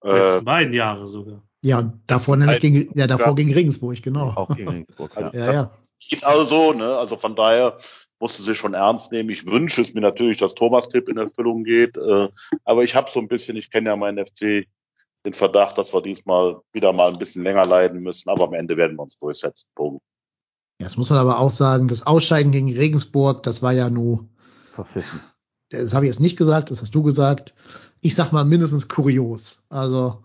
[0.03, 1.43] Die Äh, letzten beiden Jahre sogar.
[1.61, 3.33] Ja, davor nämlich gegen, ja, davor Ja.
[3.33, 4.29] gegen Regensburg, genau.
[4.29, 5.21] auch gegen Regensburg, ja.
[5.23, 5.71] Also Ja, das ja.
[6.09, 6.97] geht also, ne?
[6.97, 7.77] Also von daher
[8.19, 9.29] musste sie schon ernst nehmen.
[9.29, 11.97] Ich wünsche es mir natürlich, dass Thomas Tipp in Erfüllung geht.
[11.97, 12.29] Äh,
[12.63, 14.67] aber ich habe so ein bisschen, ich kenne ja meinen FC,
[15.25, 18.29] den Verdacht, dass wir diesmal wieder mal ein bisschen länger leiden müssen.
[18.29, 19.67] Aber am Ende werden wir uns durchsetzen.
[19.75, 20.01] Punkt.
[20.79, 24.29] Ja, das muss man aber auch sagen, das Ausscheiden gegen Regensburg, das war ja nur,
[24.73, 25.19] Verpfiffen.
[25.71, 27.53] das habe ich jetzt nicht gesagt, das hast du gesagt.
[27.99, 29.65] Ich sag mal mindestens kurios.
[29.69, 30.23] Also,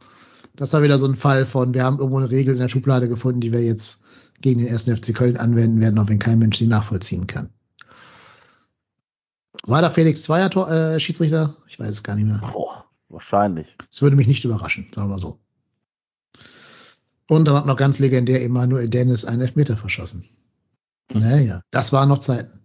[0.55, 3.09] das war wieder so ein Fall von, wir haben irgendwo eine Regel in der Schublade
[3.09, 4.05] gefunden, die wir jetzt
[4.41, 7.51] gegen den ersten FC Köln anwenden werden, auch wenn kein Mensch sie nachvollziehen kann.
[9.67, 11.57] War da Felix Zweier Tor, äh, Schiedsrichter?
[11.67, 12.41] Ich weiß es gar nicht mehr.
[12.53, 13.75] Boah, wahrscheinlich.
[13.91, 15.39] Das würde mich nicht überraschen, sagen wir so.
[17.29, 20.25] Und dann hat noch ganz legendär Emanuel Dennis einen Elfmeter verschossen.
[21.13, 22.61] Naja, das waren noch Zeiten.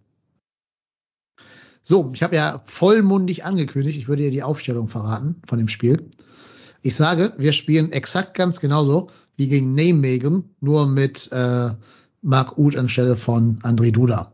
[1.81, 6.09] So, ich habe ja vollmundig angekündigt, ich würde dir die Aufstellung verraten von dem Spiel.
[6.81, 11.69] Ich sage, wir spielen exakt ganz genauso wie gegen Nijmegen, nur mit äh,
[12.21, 14.33] Marc Uth anstelle von André Duda.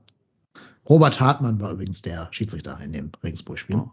[0.88, 3.83] Robert Hartmann war übrigens der Schiedsrichter in dem Regensburg-Spiel.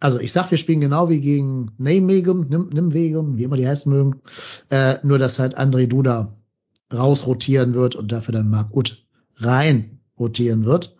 [0.00, 3.90] Also ich sag, wir spielen genau wie gegen Nijmegen, Nim Nimwegen, wie immer die heißen
[3.90, 4.20] mögen,
[4.70, 6.34] äh, nur dass halt André Duda
[6.92, 9.06] rausrotieren wird und dafür dann Marc Uth
[9.38, 10.96] rein rotieren wird.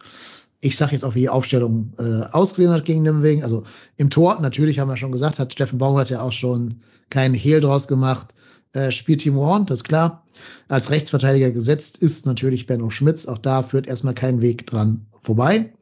[0.67, 3.45] Ich sag jetzt auch, wie die Aufstellung äh, ausgesehen hat gegen Nimwegen.
[3.45, 3.63] Also
[3.97, 7.61] im Tor, natürlich haben wir schon gesagt, hat Steffen Baumgart ja auch schon keinen Hehl
[7.61, 8.35] draus gemacht.
[8.73, 10.25] Äh, spielt Timo Horn, das ist klar.
[10.69, 13.27] Als Rechtsverteidiger gesetzt ist natürlich Benno Schmitz.
[13.27, 15.73] Auch da führt erstmal kein Weg dran vorbei.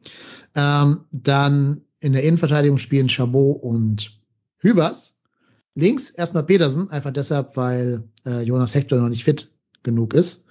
[0.55, 4.19] Ähm, dann in der Innenverteidigung spielen Chabot und
[4.59, 5.21] Hübers.
[5.73, 10.44] Links erstmal Petersen, einfach deshalb, weil äh, Jonas Hector noch nicht fit genug ist.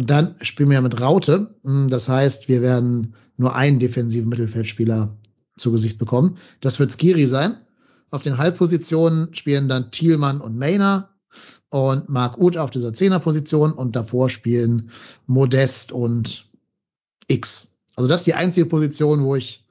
[0.00, 1.54] Und dann spielen wir mit Raute.
[1.62, 5.14] Hm, Das heißt, wir werden nur einen defensiven Mittelfeldspieler
[5.58, 6.38] zu Gesicht bekommen.
[6.60, 7.54] Das wird Skiri sein.
[8.10, 11.10] Auf den Halbpositionen spielen dann Thielmann und Mainer
[11.68, 14.90] und Marc Uth auf dieser Zehnerposition und davor spielen
[15.26, 16.46] Modest und
[17.26, 17.76] X.
[17.94, 19.66] Also das ist die einzige Position, wo ich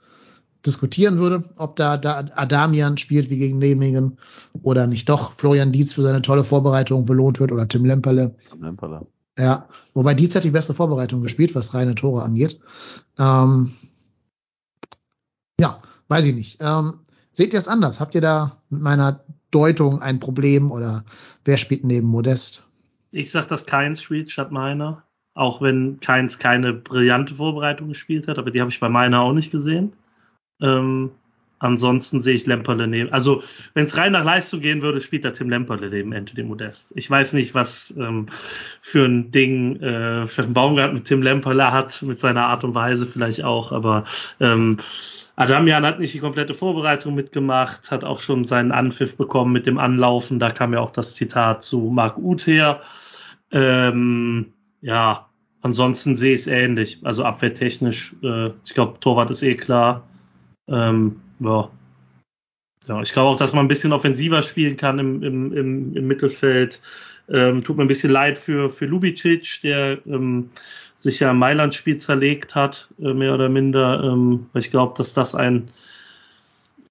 [0.64, 4.20] diskutieren würde, ob da, da Adamian spielt wie gegen Nemingen
[4.62, 8.36] oder nicht doch Florian Dietz für seine tolle Vorbereitung belohnt wird oder Tim Lemperle.
[8.62, 9.08] Lemperle.
[9.40, 12.60] Ja, wobei Dietz hat die beste Vorbereitung gespielt, was reine Tore angeht.
[13.18, 13.72] Ähm,
[15.60, 16.58] ja, weiß ich nicht.
[16.60, 17.00] Ähm,
[17.32, 18.02] seht ihr es anders?
[18.02, 21.06] Habt ihr da mit meiner Deutung ein Problem oder
[21.46, 22.68] wer spielt neben Modest?
[23.12, 25.04] Ich sag, dass Keins spielt statt meiner.
[25.34, 29.32] Auch wenn Keins keine brillante Vorbereitung gespielt hat, aber die habe ich bei meiner auch
[29.32, 29.94] nicht gesehen.
[30.62, 31.12] Ähm,
[31.60, 33.12] ansonsten sehe ich Lemperle neben.
[33.12, 36.94] Also, wenn es rein nach Leistung gehen würde, spielt da Tim Lemperle neben Anthony Modest.
[36.96, 38.28] Ich weiß nicht, was ähm,
[38.82, 43.06] für ein Ding äh, Steffen Baumgart mit Tim Lemperle hat, mit seiner Art und Weise
[43.06, 44.06] vielleicht auch, aber
[44.40, 44.78] ähm,
[45.36, 49.78] Adamian hat nicht die komplette Vorbereitung mitgemacht, hat auch schon seinen Anpfiff bekommen mit dem
[49.78, 50.38] Anlaufen.
[50.38, 52.82] Da kam ja auch das Zitat zu Marc Uth her.
[53.52, 55.30] Ähm, ja,
[55.62, 57.00] ansonsten sehe ich es ähnlich.
[57.04, 60.10] Also abwehrtechnisch, äh, ich glaube, Torwart ist eh klar.
[60.68, 61.70] Ähm, ja.
[62.88, 66.08] ja, ich glaube auch, dass man ein bisschen offensiver spielen kann im, im, im, im
[66.08, 66.82] Mittelfeld.
[67.32, 70.50] Ähm, tut mir ein bisschen leid für, für Lubicic, der ähm,
[70.96, 74.04] sich ja im Mailand-Spiel zerlegt hat, äh, mehr oder minder.
[74.04, 75.70] Ähm, ich glaube, dass das ein,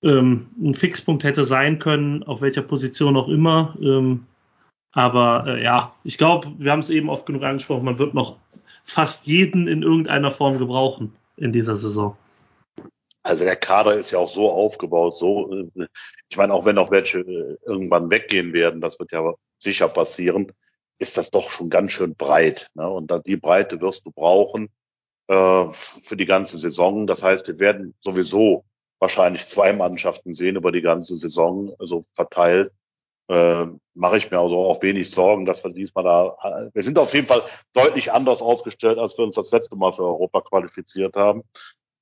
[0.03, 3.77] ähm, ein Fixpunkt hätte sein können, auf welcher Position auch immer.
[3.83, 4.27] Ähm,
[4.93, 8.37] aber äh, ja, ich glaube, wir haben es eben oft genug angesprochen, man wird noch
[8.85, 12.17] fast jeden in irgendeiner Form gebrauchen in dieser Saison.
[13.23, 15.87] Also der Kader ist ja auch so aufgebaut, so, äh,
[16.29, 20.53] ich meine, auch wenn noch welche äh, irgendwann weggehen werden, das wird ja sicher passieren,
[20.99, 22.71] ist das doch schon ganz schön breit.
[22.75, 22.89] Ne?
[22.89, 24.69] Und die Breite wirst du brauchen
[25.29, 27.07] äh, für die ganze Saison.
[27.07, 28.65] Das heißt, wir werden sowieso
[28.99, 32.73] wahrscheinlich zwei Mannschaften sehen über die ganze Saison, also verteilt
[33.29, 37.13] äh, mache ich mir also auch wenig Sorgen, dass wir diesmal da, wir sind auf
[37.15, 37.43] jeden Fall
[37.75, 41.43] deutlich anders aufgestellt, als wir uns das letzte Mal für Europa qualifiziert haben.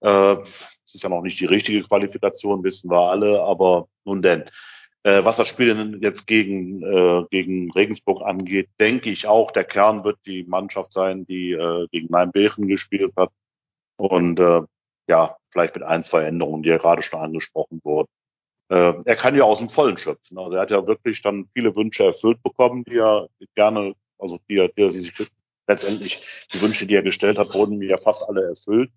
[0.01, 4.45] Äh, es ist ja noch nicht die richtige Qualifikation, wissen wir alle, aber nun denn.
[5.03, 10.05] Äh, was das Spiel jetzt gegen, äh, gegen Regensburg angeht, denke ich auch, der Kern
[10.05, 11.57] wird die Mannschaft sein, die
[11.91, 13.31] gegen Nijmegen gespielt hat.
[13.97, 14.41] Und
[15.09, 18.09] ja, vielleicht mit ein, zwei Änderungen, die ja gerade schon angesprochen wurden
[18.69, 20.39] er kann ja aus dem Vollen schöpfen.
[20.39, 24.59] Also er hat ja wirklich dann viele Wünsche erfüllt bekommen, die er gerne, also die
[24.59, 25.15] er, die er sich
[25.69, 28.91] letztendlich die Wünsche, die er gestellt hat, wurden mir ja fast alle erfüllt.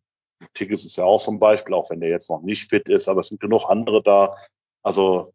[0.54, 3.08] Tigges ist ja auch so ein Beispiel, auch wenn der jetzt noch nicht fit ist,
[3.08, 4.36] aber es sind genug andere da.
[4.84, 5.32] Also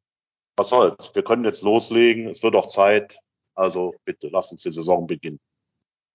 [0.56, 1.14] was soll's?
[1.14, 2.28] Wir können jetzt loslegen.
[2.28, 3.18] Es wird auch Zeit.
[3.54, 5.40] Also bitte, lass uns die Saison beginnen.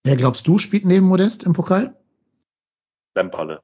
[0.03, 1.95] Wer glaubst du spielt neben Modest im Pokal?
[3.15, 3.61] Lemperle.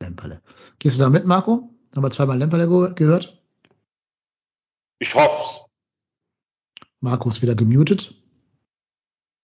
[0.00, 0.42] Lemperle.
[0.78, 1.70] Gehst du da mit, Marco?
[1.94, 3.42] Haben wir zweimal Lemperle gehört?
[4.98, 5.64] Ich hoff's.
[7.00, 8.14] Marco wieder gemutet.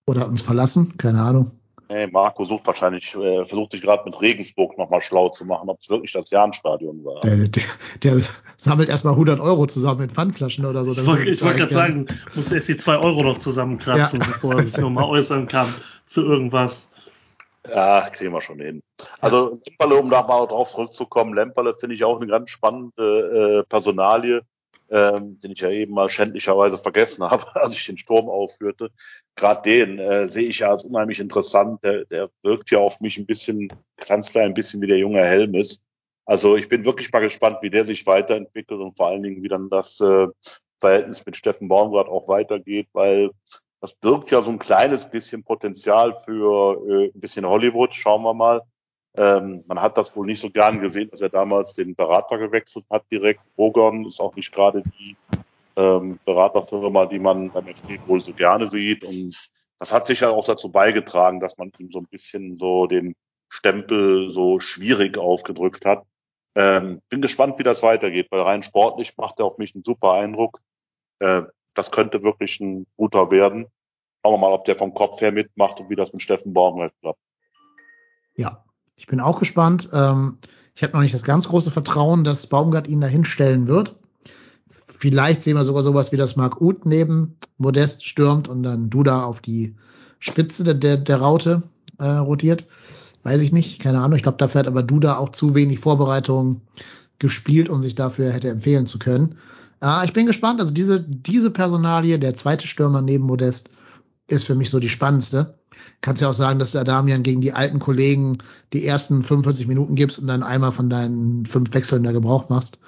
[0.07, 1.60] Oder hat uns verlassen, keine Ahnung.
[1.91, 5.81] Nee, Marco sucht wahrscheinlich, äh, versucht sich gerade mit Regensburg nochmal schlau zu machen, ob
[5.81, 7.21] es wirklich das Jahnstadion war.
[7.23, 7.63] Der, der,
[8.05, 8.21] der
[8.57, 10.93] sammelt erstmal 100 Euro zusammen in Pfandflaschen oder so.
[10.93, 14.27] Ich wollte wollt gerade sagen, muss erst die 2 Euro noch zusammenkratzen, ja.
[14.27, 15.67] bevor er sich nochmal äußern kann
[16.07, 16.91] zu irgendwas.
[17.69, 18.83] Ja, kriegen wir schon hin.
[19.21, 23.69] Also Lemperle, um da mal drauf zurückzukommen, Lemperle finde ich auch eine ganz spannende äh,
[23.69, 24.43] Personalie
[24.91, 28.91] ähm, den ich ja eben mal schändlicherweise vergessen habe, als ich den Sturm aufführte.
[29.37, 31.83] Gerade den äh, sehe ich ja als unheimlich interessant.
[31.85, 33.69] Der, der wirkt ja auf mich ein bisschen,
[34.09, 35.83] ganz klein ein bisschen wie der junge Helm ist.
[36.27, 39.49] Also ich bin wirklich mal gespannt, wie der sich weiterentwickelt und vor allen Dingen, wie
[39.49, 40.29] dann das äh,
[40.79, 43.31] Verhältnis mit Steffen Baumgart auch weitergeht, weil
[43.81, 47.95] das birgt ja so ein kleines bisschen Potenzial für äh, ein bisschen Hollywood.
[47.95, 48.63] Schauen wir mal.
[49.17, 52.87] Ähm, man hat das wohl nicht so gern gesehen, dass er damals den Berater gewechselt
[52.91, 53.41] hat direkt.
[53.57, 55.17] Bogon ist auch nicht gerade die
[55.77, 59.05] ähm, Beraterfirma, die man beim FC wohl so gerne sieht.
[59.05, 63.17] Und das hat sicher auch dazu beigetragen, dass man ihm so ein bisschen so den
[63.49, 66.05] Stempel so schwierig aufgedrückt hat.
[66.55, 70.13] Ähm, bin gespannt, wie das weitergeht, weil rein sportlich macht er auf mich einen super
[70.13, 70.61] Eindruck.
[71.19, 71.43] Äh,
[71.75, 73.67] das könnte wirklich ein guter werden.
[74.23, 76.93] Schauen wir mal, ob der vom Kopf her mitmacht und wie das mit Steffen Baumgart
[77.01, 77.21] klappt.
[78.37, 78.65] Ja,
[79.01, 79.89] ich bin auch gespannt.
[79.95, 80.37] Ähm,
[80.75, 83.97] ich habe noch nicht das ganz große Vertrauen, dass Baumgart ihn dahin stellen wird.
[84.99, 89.25] Vielleicht sehen wir sogar sowas wie das Mark Uth neben Modest stürmt und dann Duda
[89.25, 89.75] auf die
[90.19, 91.63] Spitze der, der, der Raute
[91.99, 92.67] äh, rotiert.
[93.23, 94.17] Weiß ich nicht, keine Ahnung.
[94.17, 96.61] Ich glaube, dafür hat aber Duda auch zu wenig Vorbereitung
[97.19, 99.37] gespielt, um sich dafür hätte empfehlen zu können.
[99.83, 100.61] Äh, ich bin gespannt.
[100.61, 103.71] Also diese, diese Personalie, der zweite Stürmer neben Modest,
[104.31, 105.55] ist für mich so die spannendste
[106.03, 108.39] kannst ja auch sagen, dass du Adamian gegen die alten Kollegen
[108.73, 112.81] die ersten 45 Minuten gibst und dann einmal von deinen fünf Wechseln der Gebrauch machst.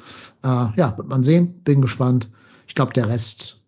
[0.45, 1.61] Äh, ja, wird man sehen.
[1.65, 2.31] Bin gespannt.
[2.67, 3.67] Ich glaube, der Rest,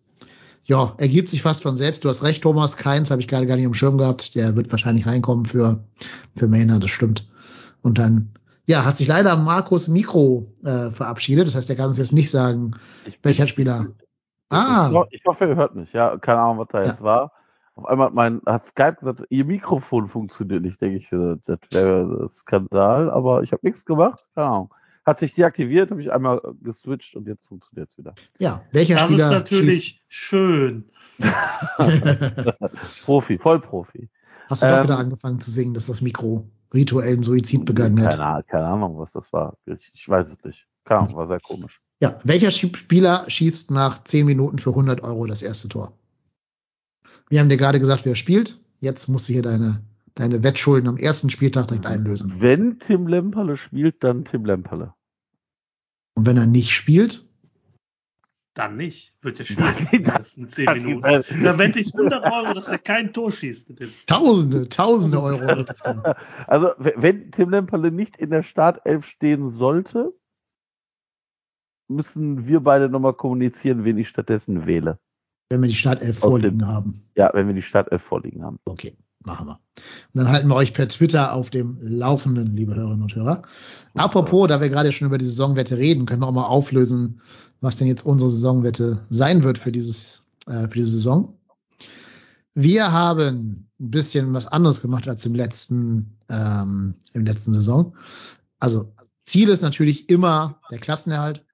[0.63, 2.03] ja, ergibt sich fast von selbst.
[2.03, 2.77] Du hast recht, Thomas.
[2.77, 4.35] Keins habe ich gerade gar nicht im Schirm gehabt.
[4.35, 5.83] Der wird wahrscheinlich reinkommen für,
[6.35, 7.27] für Maynard, das stimmt.
[7.83, 8.31] Und dann,
[8.65, 11.47] ja, hat sich leider Markus Mikro äh, verabschiedet.
[11.47, 12.71] Das heißt, er kann uns jetzt nicht sagen,
[13.21, 13.85] welcher Spieler.
[14.49, 15.05] Ah.
[15.11, 15.93] Ich, ich hoffe, ihr hört mich.
[15.93, 16.87] Ja, keine Ahnung, was da ja.
[16.87, 17.31] jetzt war.
[17.75, 21.09] Auf einmal hat, mein, hat Skype gesagt, ihr Mikrofon funktioniert nicht, denke ich.
[21.09, 24.23] Das wäre Skandal, aber ich habe nichts gemacht.
[24.33, 24.73] Keine Ahnung.
[25.05, 28.15] hat sich deaktiviert, habe ich einmal geswitcht und jetzt funktioniert es wieder.
[28.39, 30.85] Ja, welcher Das Spieler ist natürlich schön.
[33.05, 34.09] Profi, Vollprofi.
[34.49, 38.11] Hast du doch Ähm, wieder angefangen zu singen, dass das Mikro rituellen Suizid begangen hat?
[38.11, 39.57] Keine, Ahnung- keine Ahnung, was das war.
[39.65, 40.67] Ich, ich weiß es nicht.
[40.83, 41.81] Keine Ahnung, war sehr komisch.
[42.01, 45.93] Ja, welcher Spieler schießt nach 10 Minuten für 100 Euro das erste Tor?
[47.29, 48.59] Wir haben dir gerade gesagt, wer spielt.
[48.79, 49.81] Jetzt musst du hier deine,
[50.15, 52.35] deine Wettschulden am ersten Spieltag direkt einlösen.
[52.39, 54.93] Wenn Tim Lemperle spielt, dann Tim Lemperle.
[56.15, 57.29] Und wenn er nicht spielt,
[58.53, 59.15] Dann nicht.
[59.21, 61.43] Wird ja schwierig Dann- in den ersten 10 dann- Minuten.
[61.43, 63.69] Da wette ich 100 Euro, dass er kein Tor schießt.
[63.69, 63.89] mit dem.
[64.05, 65.65] Tausende, Tausende Euro.
[66.47, 70.13] Also, wenn Tim Lemperle nicht in der Startelf stehen sollte,
[71.87, 74.99] müssen wir beide nochmal kommunizieren, wen ich stattdessen wähle.
[75.49, 76.99] Wenn wir die Startelf vorliegen haben.
[77.15, 78.59] Ja, wenn wir die Startelf vorliegen haben.
[78.65, 79.59] Okay, machen wir.
[80.13, 83.43] Und dann halten wir euch per Twitter auf dem Laufenden, liebe Hörerinnen und Hörer.
[83.93, 87.21] Apropos, da wir gerade schon über die Saisonwette reden, können wir auch mal auflösen,
[87.61, 91.37] was denn jetzt unsere Saisonwette sein wird für dieses, äh, für diese Saison.
[92.53, 97.95] Wir haben ein bisschen was anderes gemacht als im letzten, ähm, im letzten Saison.
[98.59, 101.45] Also Ziel ist natürlich immer der Klassenerhalt.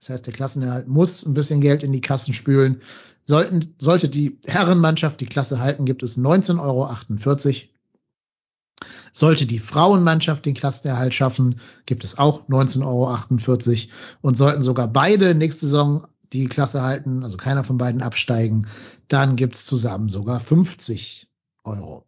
[0.00, 2.80] Das heißt, der Klassenerhalt muss ein bisschen Geld in die Kassen spülen.
[3.24, 6.94] Sollten, sollte die Herrenmannschaft die Klasse halten, gibt es 19,48 Euro.
[9.12, 13.92] Sollte die Frauenmannschaft den Klassenerhalt schaffen, gibt es auch 19,48 Euro.
[14.20, 18.68] Und sollten sogar beide nächste Saison die Klasse halten, also keiner von beiden absteigen,
[19.08, 21.28] dann gibt es zusammen sogar 50
[21.64, 22.06] Euro.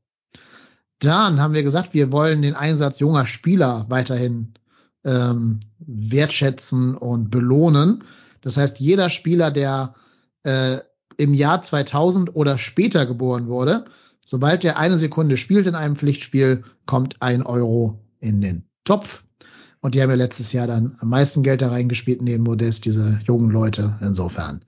[1.01, 4.55] Dann haben wir gesagt, wir wollen den Einsatz junger Spieler weiterhin
[5.05, 8.05] ähm, wertschätzen und belohnen.
[8.41, 9.95] Das heißt, jeder Spieler, der
[10.45, 10.79] äh,
[11.17, 13.85] im Jahr 2000 oder später geboren wurde,
[14.25, 19.25] sobald er eine Sekunde spielt in einem Pflichtspiel, kommt ein Euro in den Topf.
[19.81, 23.19] Und die haben ja letztes Jahr dann am meisten Geld da reingespielt neben Modest, diese
[23.27, 23.99] jungen Leute.
[24.01, 24.65] Insofern.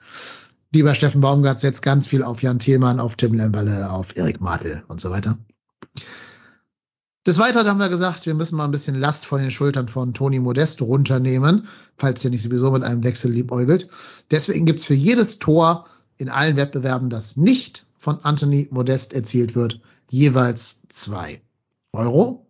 [0.72, 4.82] Lieber Steffen Baumgart setzt ganz viel auf Jan Thielmann, auf Tim Lemberle, auf Erik Martel
[4.88, 5.38] und so weiter.
[7.26, 10.12] Des Weiteren haben wir gesagt, wir müssen mal ein bisschen Last von den Schultern von
[10.12, 11.66] Toni Modest runternehmen,
[11.96, 13.88] falls er nicht sowieso mit einem Wechsel liebäugelt.
[14.30, 15.86] Deswegen gibt's für jedes Tor
[16.16, 21.40] in allen Wettbewerben, das nicht von Anthony Modest erzielt wird, jeweils zwei
[21.92, 22.46] Euro.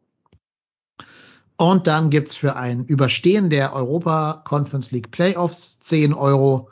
[1.57, 6.68] Und dann gibt's für ein Überstehen der Europa Conference League Playoffs 10 Euro.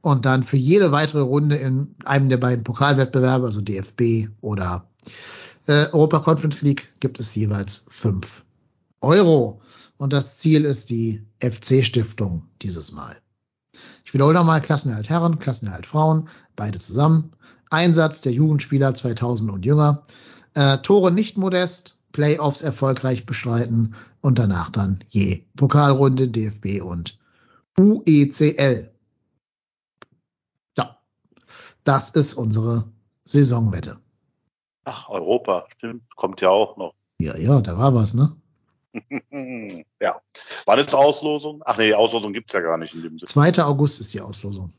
[0.00, 4.88] Und dann für jede weitere Runde in einem der beiden Pokalwettbewerbe, also DFB oder
[5.66, 8.44] äh, Europa Conference League, gibt es jeweils 5
[9.00, 9.60] Euro.
[9.96, 13.16] Und das Ziel ist die FC-Stiftung dieses Mal.
[14.14, 17.32] Wiederhole nochmal, Klassenerhalt Herren, Klassenerhalt Frauen, beide zusammen.
[17.68, 20.04] Einsatz der Jugendspieler 2000 und jünger.
[20.54, 27.18] Äh, Tore nicht modest, Playoffs erfolgreich bestreiten und danach dann je Pokalrunde, DFB und
[27.76, 28.88] UECL.
[30.78, 30.98] Ja,
[31.82, 32.84] das ist unsere
[33.24, 33.98] Saisonwette.
[34.84, 36.94] Ach, Europa, stimmt, kommt ja auch noch.
[37.18, 38.36] Ja, ja, da war was, ne?
[40.00, 40.20] ja.
[40.66, 41.62] Wann ist Auslosung?
[41.64, 43.28] Ach nee, Auslosung gibt's ja gar nicht in dem Sinne.
[43.28, 43.64] 2.
[43.64, 44.72] August ist die Auslosung.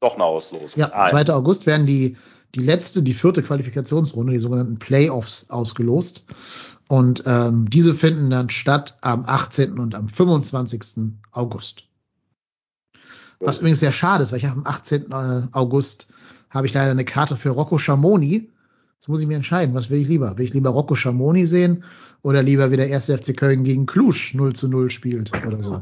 [0.00, 0.80] Doch eine Auslosung.
[0.80, 1.32] Ja, Ah, 2.
[1.32, 2.16] August werden die,
[2.54, 6.26] die letzte, die vierte Qualifikationsrunde, die sogenannten Playoffs, ausgelost.
[6.88, 9.78] Und ähm, diese finden dann statt am 18.
[9.78, 11.14] und am 25.
[11.30, 11.84] August.
[13.38, 15.10] Was übrigens sehr schade ist, weil ich habe am 18.
[15.12, 16.08] äh, August
[16.50, 18.50] habe ich leider eine Karte für Rocco Schamoni.
[19.00, 20.36] Jetzt muss ich mir entscheiden, was will ich lieber?
[20.36, 21.84] Will ich lieber Rocco Schamoni sehen
[22.20, 23.06] oder lieber wie der 1.
[23.06, 25.80] FC Köln gegen Klusch 0 zu 0 spielt oder so?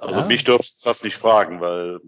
[0.00, 0.26] Also Ja.
[0.26, 1.98] mich dürftest du das nicht fragen, weil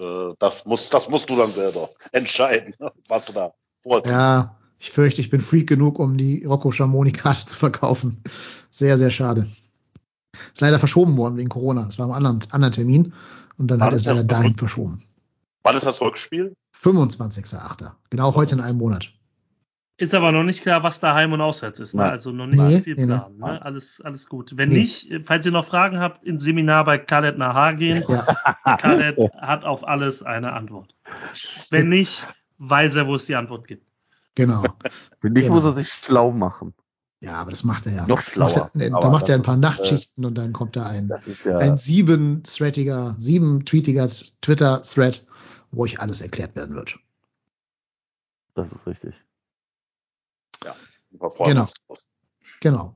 [0.00, 2.74] äh, das, muss, das musst du dann selber entscheiden,
[3.06, 4.12] was du da vorziehst.
[4.12, 8.20] Ja, ich fürchte, ich bin Freak genug, um die Rocco Schamoni-Karte zu verkaufen.
[8.68, 9.46] Sehr, sehr schade.
[10.52, 11.84] Ist leider verschoben worden wegen Corona.
[11.84, 13.12] Das war am anderen, anderen Termin
[13.58, 15.00] und dann War hat es leider dahin verschoben.
[15.62, 16.56] Wann ist das Rückspiel?
[16.92, 17.92] 25.8.
[18.10, 19.12] Genau heute in einem Monat.
[20.00, 21.94] Ist aber noch nicht klar, was da Heim- und Auswärts ist.
[21.94, 22.04] Ne?
[22.04, 23.06] Also noch nicht Nee, viel nee, nee.
[23.06, 23.36] Plan.
[23.36, 23.60] Ne?
[23.62, 24.52] Alles, alles gut.
[24.56, 24.80] Wenn Nee.
[24.82, 28.04] nicht, falls ihr noch Fragen habt, ins Seminar bei Khaled Nahar gehen.
[28.08, 28.22] Ja,
[28.80, 30.94] Khaled hat auf alles eine Antwort.
[31.70, 32.22] Wenn nicht,
[32.58, 33.86] weiß er, wo es die Antwort gibt.
[34.36, 34.62] genau.
[35.20, 35.56] Wenn nicht, Genau.
[35.56, 36.74] muss er sich schlau machen.
[37.20, 38.06] Ja, aber das macht er ja.
[38.06, 38.70] Noch Das macht schlauer.
[38.78, 41.56] Er, da macht er ein paar ist, Nachtschichten und dann kommt da ein, ist ja,
[41.56, 44.08] ein sieben-threadiger, sieben-tweetiger
[44.40, 45.26] Twitter-Thread,
[45.70, 46.98] wo euch alles erklärt werden wird.
[48.54, 49.14] das ist richtig.
[51.10, 51.60] Wir freuen Genau.
[51.62, 52.04] uns drauf.
[52.60, 52.94] Genau.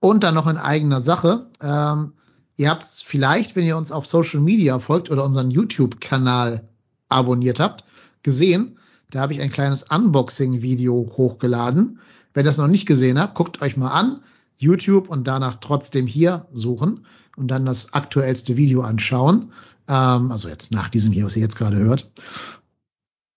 [0.00, 1.50] Und dann noch in eigener Sache.
[1.60, 2.12] Ähm,
[2.56, 6.68] ihr habt es vielleicht, wenn ihr uns auf Social Media folgt oder unseren YouTube-Kanal
[7.08, 7.84] abonniert habt,
[8.22, 8.78] gesehen.
[9.10, 11.98] Da habe ich ein kleines Unboxing-Video hochgeladen.
[12.34, 14.20] Wenn ihr das noch nicht gesehen habt, guckt euch mal an.
[14.56, 17.06] YouTube und danach trotzdem hier suchen.
[17.36, 19.52] und dann das aktuellste Video anschauen.
[19.88, 22.10] Ähm, also jetzt nach diesem hier, was ihr jetzt gerade hört.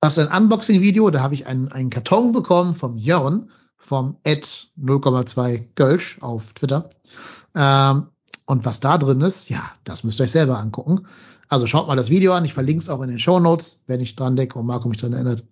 [0.02, 4.72] Das ist ein Unboxing-Video, da habe ich einen, einen Karton bekommen vom Jörn, vom Ed
[4.80, 6.90] 0,2 Gölsch auf Twitter.
[7.56, 8.08] Ähm,
[8.46, 11.06] und was da drin ist, ja, das müsst ihr euch selber angucken.
[11.48, 14.02] Also schaut mal das Video an, ich verlinke es auch in den Show Notes, wenn
[14.02, 15.46] ich dran denke und Marco mich dran erinnert.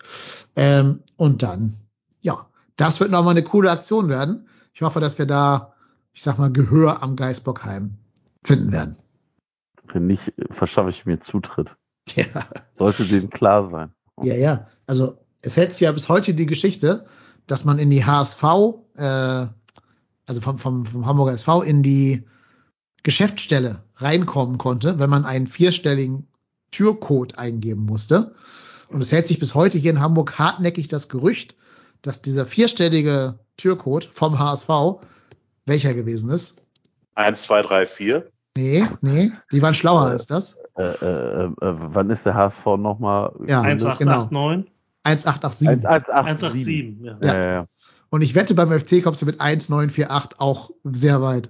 [0.55, 1.75] Ähm, und dann,
[2.21, 4.47] ja, das wird nochmal eine coole Aktion werden.
[4.73, 5.73] Ich hoffe, dass wir da,
[6.13, 7.97] ich sag mal, Gehör am Geisbockheim
[8.43, 8.97] finden werden.
[9.93, 11.75] Wenn nicht, verschaffe ich mir Zutritt.
[12.15, 12.25] Ja.
[12.73, 13.93] Sollte denen klar sein.
[14.23, 14.67] Ja, ja.
[14.87, 17.05] Also es hält sich ja bis heute die Geschichte,
[17.45, 18.43] dass man in die HSV,
[18.95, 19.45] äh,
[20.25, 22.25] also vom, vom, vom Hamburger SV in die
[23.03, 26.27] Geschäftsstelle reinkommen konnte, wenn man einen vierstelligen
[26.71, 28.33] Türcode eingeben musste.
[28.89, 31.55] Und es hält sich bis heute hier in Hamburg hartnäckig das Gerücht,
[32.01, 34.69] dass dieser vierstellige Türcode vom HSV
[35.65, 36.63] welcher gewesen ist.
[37.15, 38.31] 1, 2, 3, 4.
[38.59, 40.61] Nee, nee, die waren schlauer als das.
[40.75, 43.31] Äh, äh, äh, wann ist der HSV nochmal?
[43.47, 44.69] Ja, 1889.
[45.03, 46.13] 1887.
[46.13, 46.99] 187.
[46.99, 47.17] 187, ja.
[47.21, 47.67] Ja, ja, ja.
[48.09, 51.49] Und ich wette, beim FC kommst du mit 1948 auch sehr weit.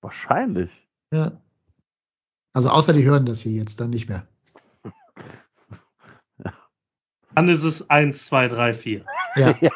[0.00, 0.70] Wahrscheinlich.
[1.12, 1.32] Ja.
[2.54, 4.26] Also außer die hören das hier jetzt dann nicht mehr.
[7.36, 9.04] Dann ist es 1, 2, 3, 4.
[9.36, 9.70] Ja, ja,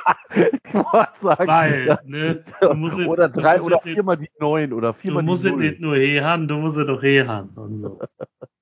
[1.20, 2.00] sagen, Weil, ja.
[2.06, 5.44] ne, du musst oder du drei musst oder viermal die neun oder Du viermal musst
[5.44, 5.62] die es null.
[5.62, 7.50] nicht nur he haben, du musst es doch he haben.
[7.56, 8.00] Und so.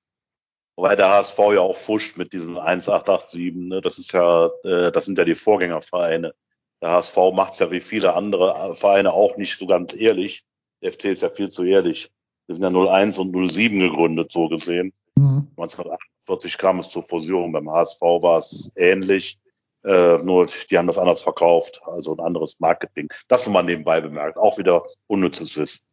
[0.75, 3.79] Wobei der HSV ja auch fuscht mit diesen 1887, ne?
[3.79, 6.33] Das ist ja, äh, das sind ja die Vorgängervereine.
[6.81, 10.43] Der HSV macht es ja wie viele andere Vereine auch nicht so ganz ehrlich.
[10.81, 12.11] Der FC ist ja viel zu ehrlich.
[12.47, 14.91] Wir sind ja 01 und 07 gegründet, so gesehen.
[15.19, 15.47] Mhm.
[15.57, 17.51] 1948 kam es zur Fusion.
[17.51, 19.37] Beim HSV war es ähnlich.
[19.83, 23.11] Äh, nur die haben das anders verkauft, also ein anderes Marketing.
[23.27, 24.37] Das nur mal nebenbei bemerkt.
[24.37, 25.85] Auch wieder unnützes Wissen.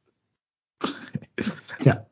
[1.80, 2.04] ja,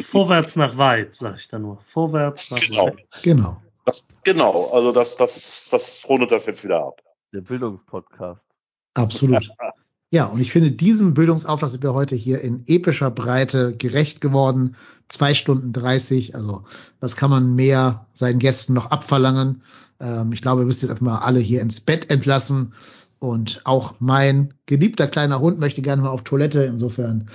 [0.00, 1.80] Vorwärts nach weit, sag ich da nur.
[1.80, 2.86] Vorwärts nach Genau.
[2.86, 3.22] weit.
[3.22, 3.62] genau.
[3.84, 4.70] Das, genau.
[4.72, 7.00] Also das, das, das rundet das jetzt wieder ab.
[7.32, 8.46] Der Bildungspodcast.
[8.94, 9.48] Absolut.
[10.10, 14.74] Ja, und ich finde, diesem Bildungsauftrag sind wir heute hier in epischer Breite gerecht geworden.
[15.08, 16.34] Zwei Stunden dreißig.
[16.34, 16.64] Also,
[17.00, 19.62] was kann man mehr seinen Gästen noch abverlangen?
[20.00, 22.72] Ähm, ich glaube, ihr müsst jetzt einfach mal alle hier ins Bett entlassen.
[23.18, 26.64] Und auch mein geliebter kleiner Hund möchte gerne mal auf Toilette.
[26.64, 27.28] Insofern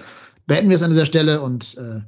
[0.48, 2.02] beenden wir es an dieser Stelle und äh,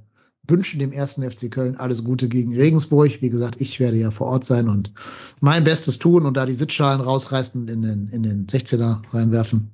[0.48, 3.22] wünschen dem ersten FC Köln alles Gute gegen Regensburg.
[3.22, 4.94] Wie gesagt, ich werde ja vor Ort sein und
[5.42, 9.70] mein Bestes tun und da die Sitzschalen rausreißen und in den, in den 16er reinwerfen.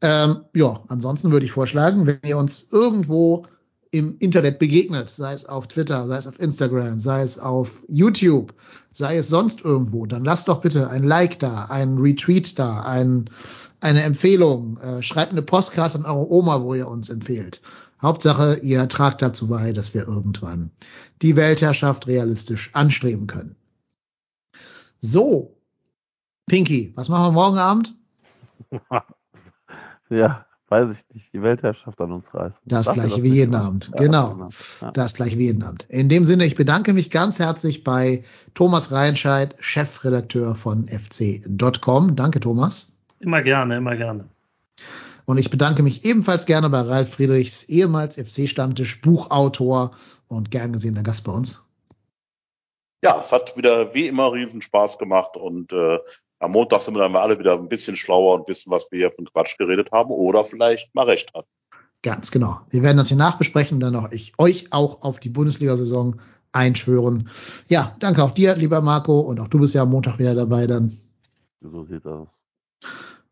[0.00, 3.46] Ähm, ja, ansonsten würde ich vorschlagen, wenn ihr uns irgendwo
[3.90, 8.54] im Internet begegnet, sei es auf Twitter, sei es auf Instagram, sei es auf YouTube,
[8.90, 13.30] sei es sonst irgendwo, dann lasst doch bitte ein Like da, ein Retweet da, ein,
[13.80, 17.62] eine Empfehlung, äh, schreibt eine Postkarte an eure Oma, wo ihr uns empfehlt.
[18.00, 20.70] Hauptsache, ihr tragt dazu bei, dass wir irgendwann
[21.22, 23.56] die Weltherrschaft realistisch anstreben können.
[25.00, 25.56] So,
[26.46, 27.94] Pinky, was machen wir morgen Abend?
[30.10, 32.62] Ja, weiß ich nicht, die Weltherrschaft an uns reißen.
[32.66, 33.54] Das Darf gleiche wie jeden?
[33.54, 34.48] Abend, Ja, genau.
[34.80, 34.90] Ja.
[34.92, 35.86] Das gleiche wie jeden Abend.
[35.88, 38.22] In dem Sinne, ich bedanke mich ganz herzlich bei
[38.54, 42.16] Thomas Reinscheid, Chefredakteur von fc.com.
[42.16, 42.98] Danke, Thomas.
[43.20, 44.24] Immer gerne, immer gerne.
[45.24, 49.90] Und ich bedanke mich ebenfalls gerne bei Ralf Friedrichs, ehemals FC-Stammtisch, Buchautor
[50.26, 51.70] und gern gesehener Gast bei uns.
[53.04, 55.98] Ja, es hat wieder wie immer riesen Spaß gemacht und äh,
[56.38, 58.98] am Montag sind wir dann mal alle wieder ein bisschen schlauer und wissen, was wir
[58.98, 61.48] hier von Quatsch geredet haben oder vielleicht mal recht hatten.
[62.02, 62.60] Ganz genau.
[62.70, 66.20] Wir werden das hier nachbesprechen, dann auch ich, euch auch auf die Bundesliga-Saison
[66.52, 67.28] einschwören.
[67.68, 70.66] Ja, danke auch dir, lieber Marco, und auch du bist ja am Montag wieder dabei
[70.66, 70.92] dann.
[71.60, 72.28] So sieht's aus.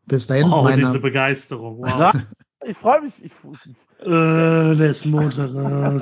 [0.05, 1.79] Bis dahin, Oh, mein diese Begeisterung.
[1.79, 1.87] Wow.
[1.97, 2.13] Na,
[2.65, 3.13] ich freue mich.
[3.23, 3.31] Ich,
[3.99, 5.49] Äh, das Montag.
[5.55, 5.99] Äh,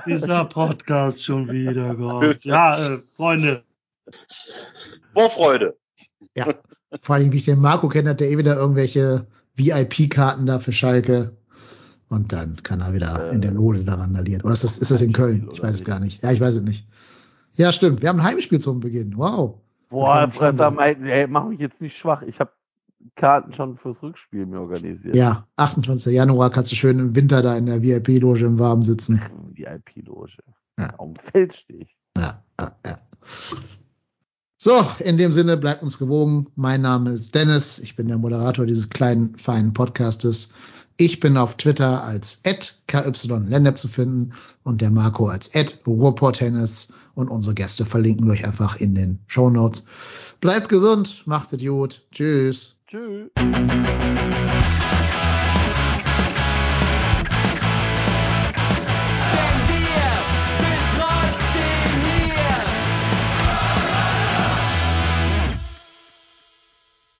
[0.06, 2.38] dieser Podcast schon wieder, Gott.
[2.44, 3.64] Ja, äh, Freunde,
[5.16, 5.76] Vorfreude.
[6.36, 6.46] Ja,
[7.00, 10.72] vor allem, wie ich den Marco kenne, hat der eh wieder irgendwelche VIP-Karten da für
[10.72, 11.36] Schalke.
[12.08, 14.42] Und dann kann er wieder Äh, in der Loge da randalieren.
[14.42, 15.48] Oder ist das, ist das in Köln?
[15.52, 16.22] Ich weiß es gar nicht.
[16.22, 16.86] Ja, ich weiß es nicht.
[17.54, 18.02] Ja, stimmt.
[18.02, 19.16] Wir haben ein Heimspiel zum Beginn.
[19.16, 19.58] Wow.
[19.88, 20.30] boah,
[20.70, 22.22] mal, ey, mach mich jetzt nicht schwach.
[22.22, 22.52] Ich habe
[23.14, 25.16] Karten schon fürs Rückspiel mir organisiert.
[25.16, 26.12] Ja, 28.
[26.12, 29.22] Januar kannst du schön im Winter da in der VIP-Loge im Warmen sitzen.
[29.54, 30.42] VIP-Loge.
[30.78, 30.90] Ja.
[30.98, 31.96] Auf dem Feld stehe ich.
[32.16, 32.98] Ja, ja, ja.
[34.66, 36.48] So, in dem Sinne bleibt uns gewogen.
[36.56, 37.78] Mein Name ist Dennis.
[37.78, 40.54] Ich bin der Moderator dieses kleinen, feinen Podcastes.
[40.96, 42.42] Ich bin auf Twitter als
[42.88, 44.32] @kyLennep zu finden
[44.64, 45.52] und der Marco als
[45.86, 49.86] @ruhrporttennis und unsere Gäste verlinken wir euch einfach in den Show Notes.
[50.40, 52.02] Bleibt gesund, macht es gut.
[52.10, 52.80] Tschüss.
[52.88, 53.30] Tschüss.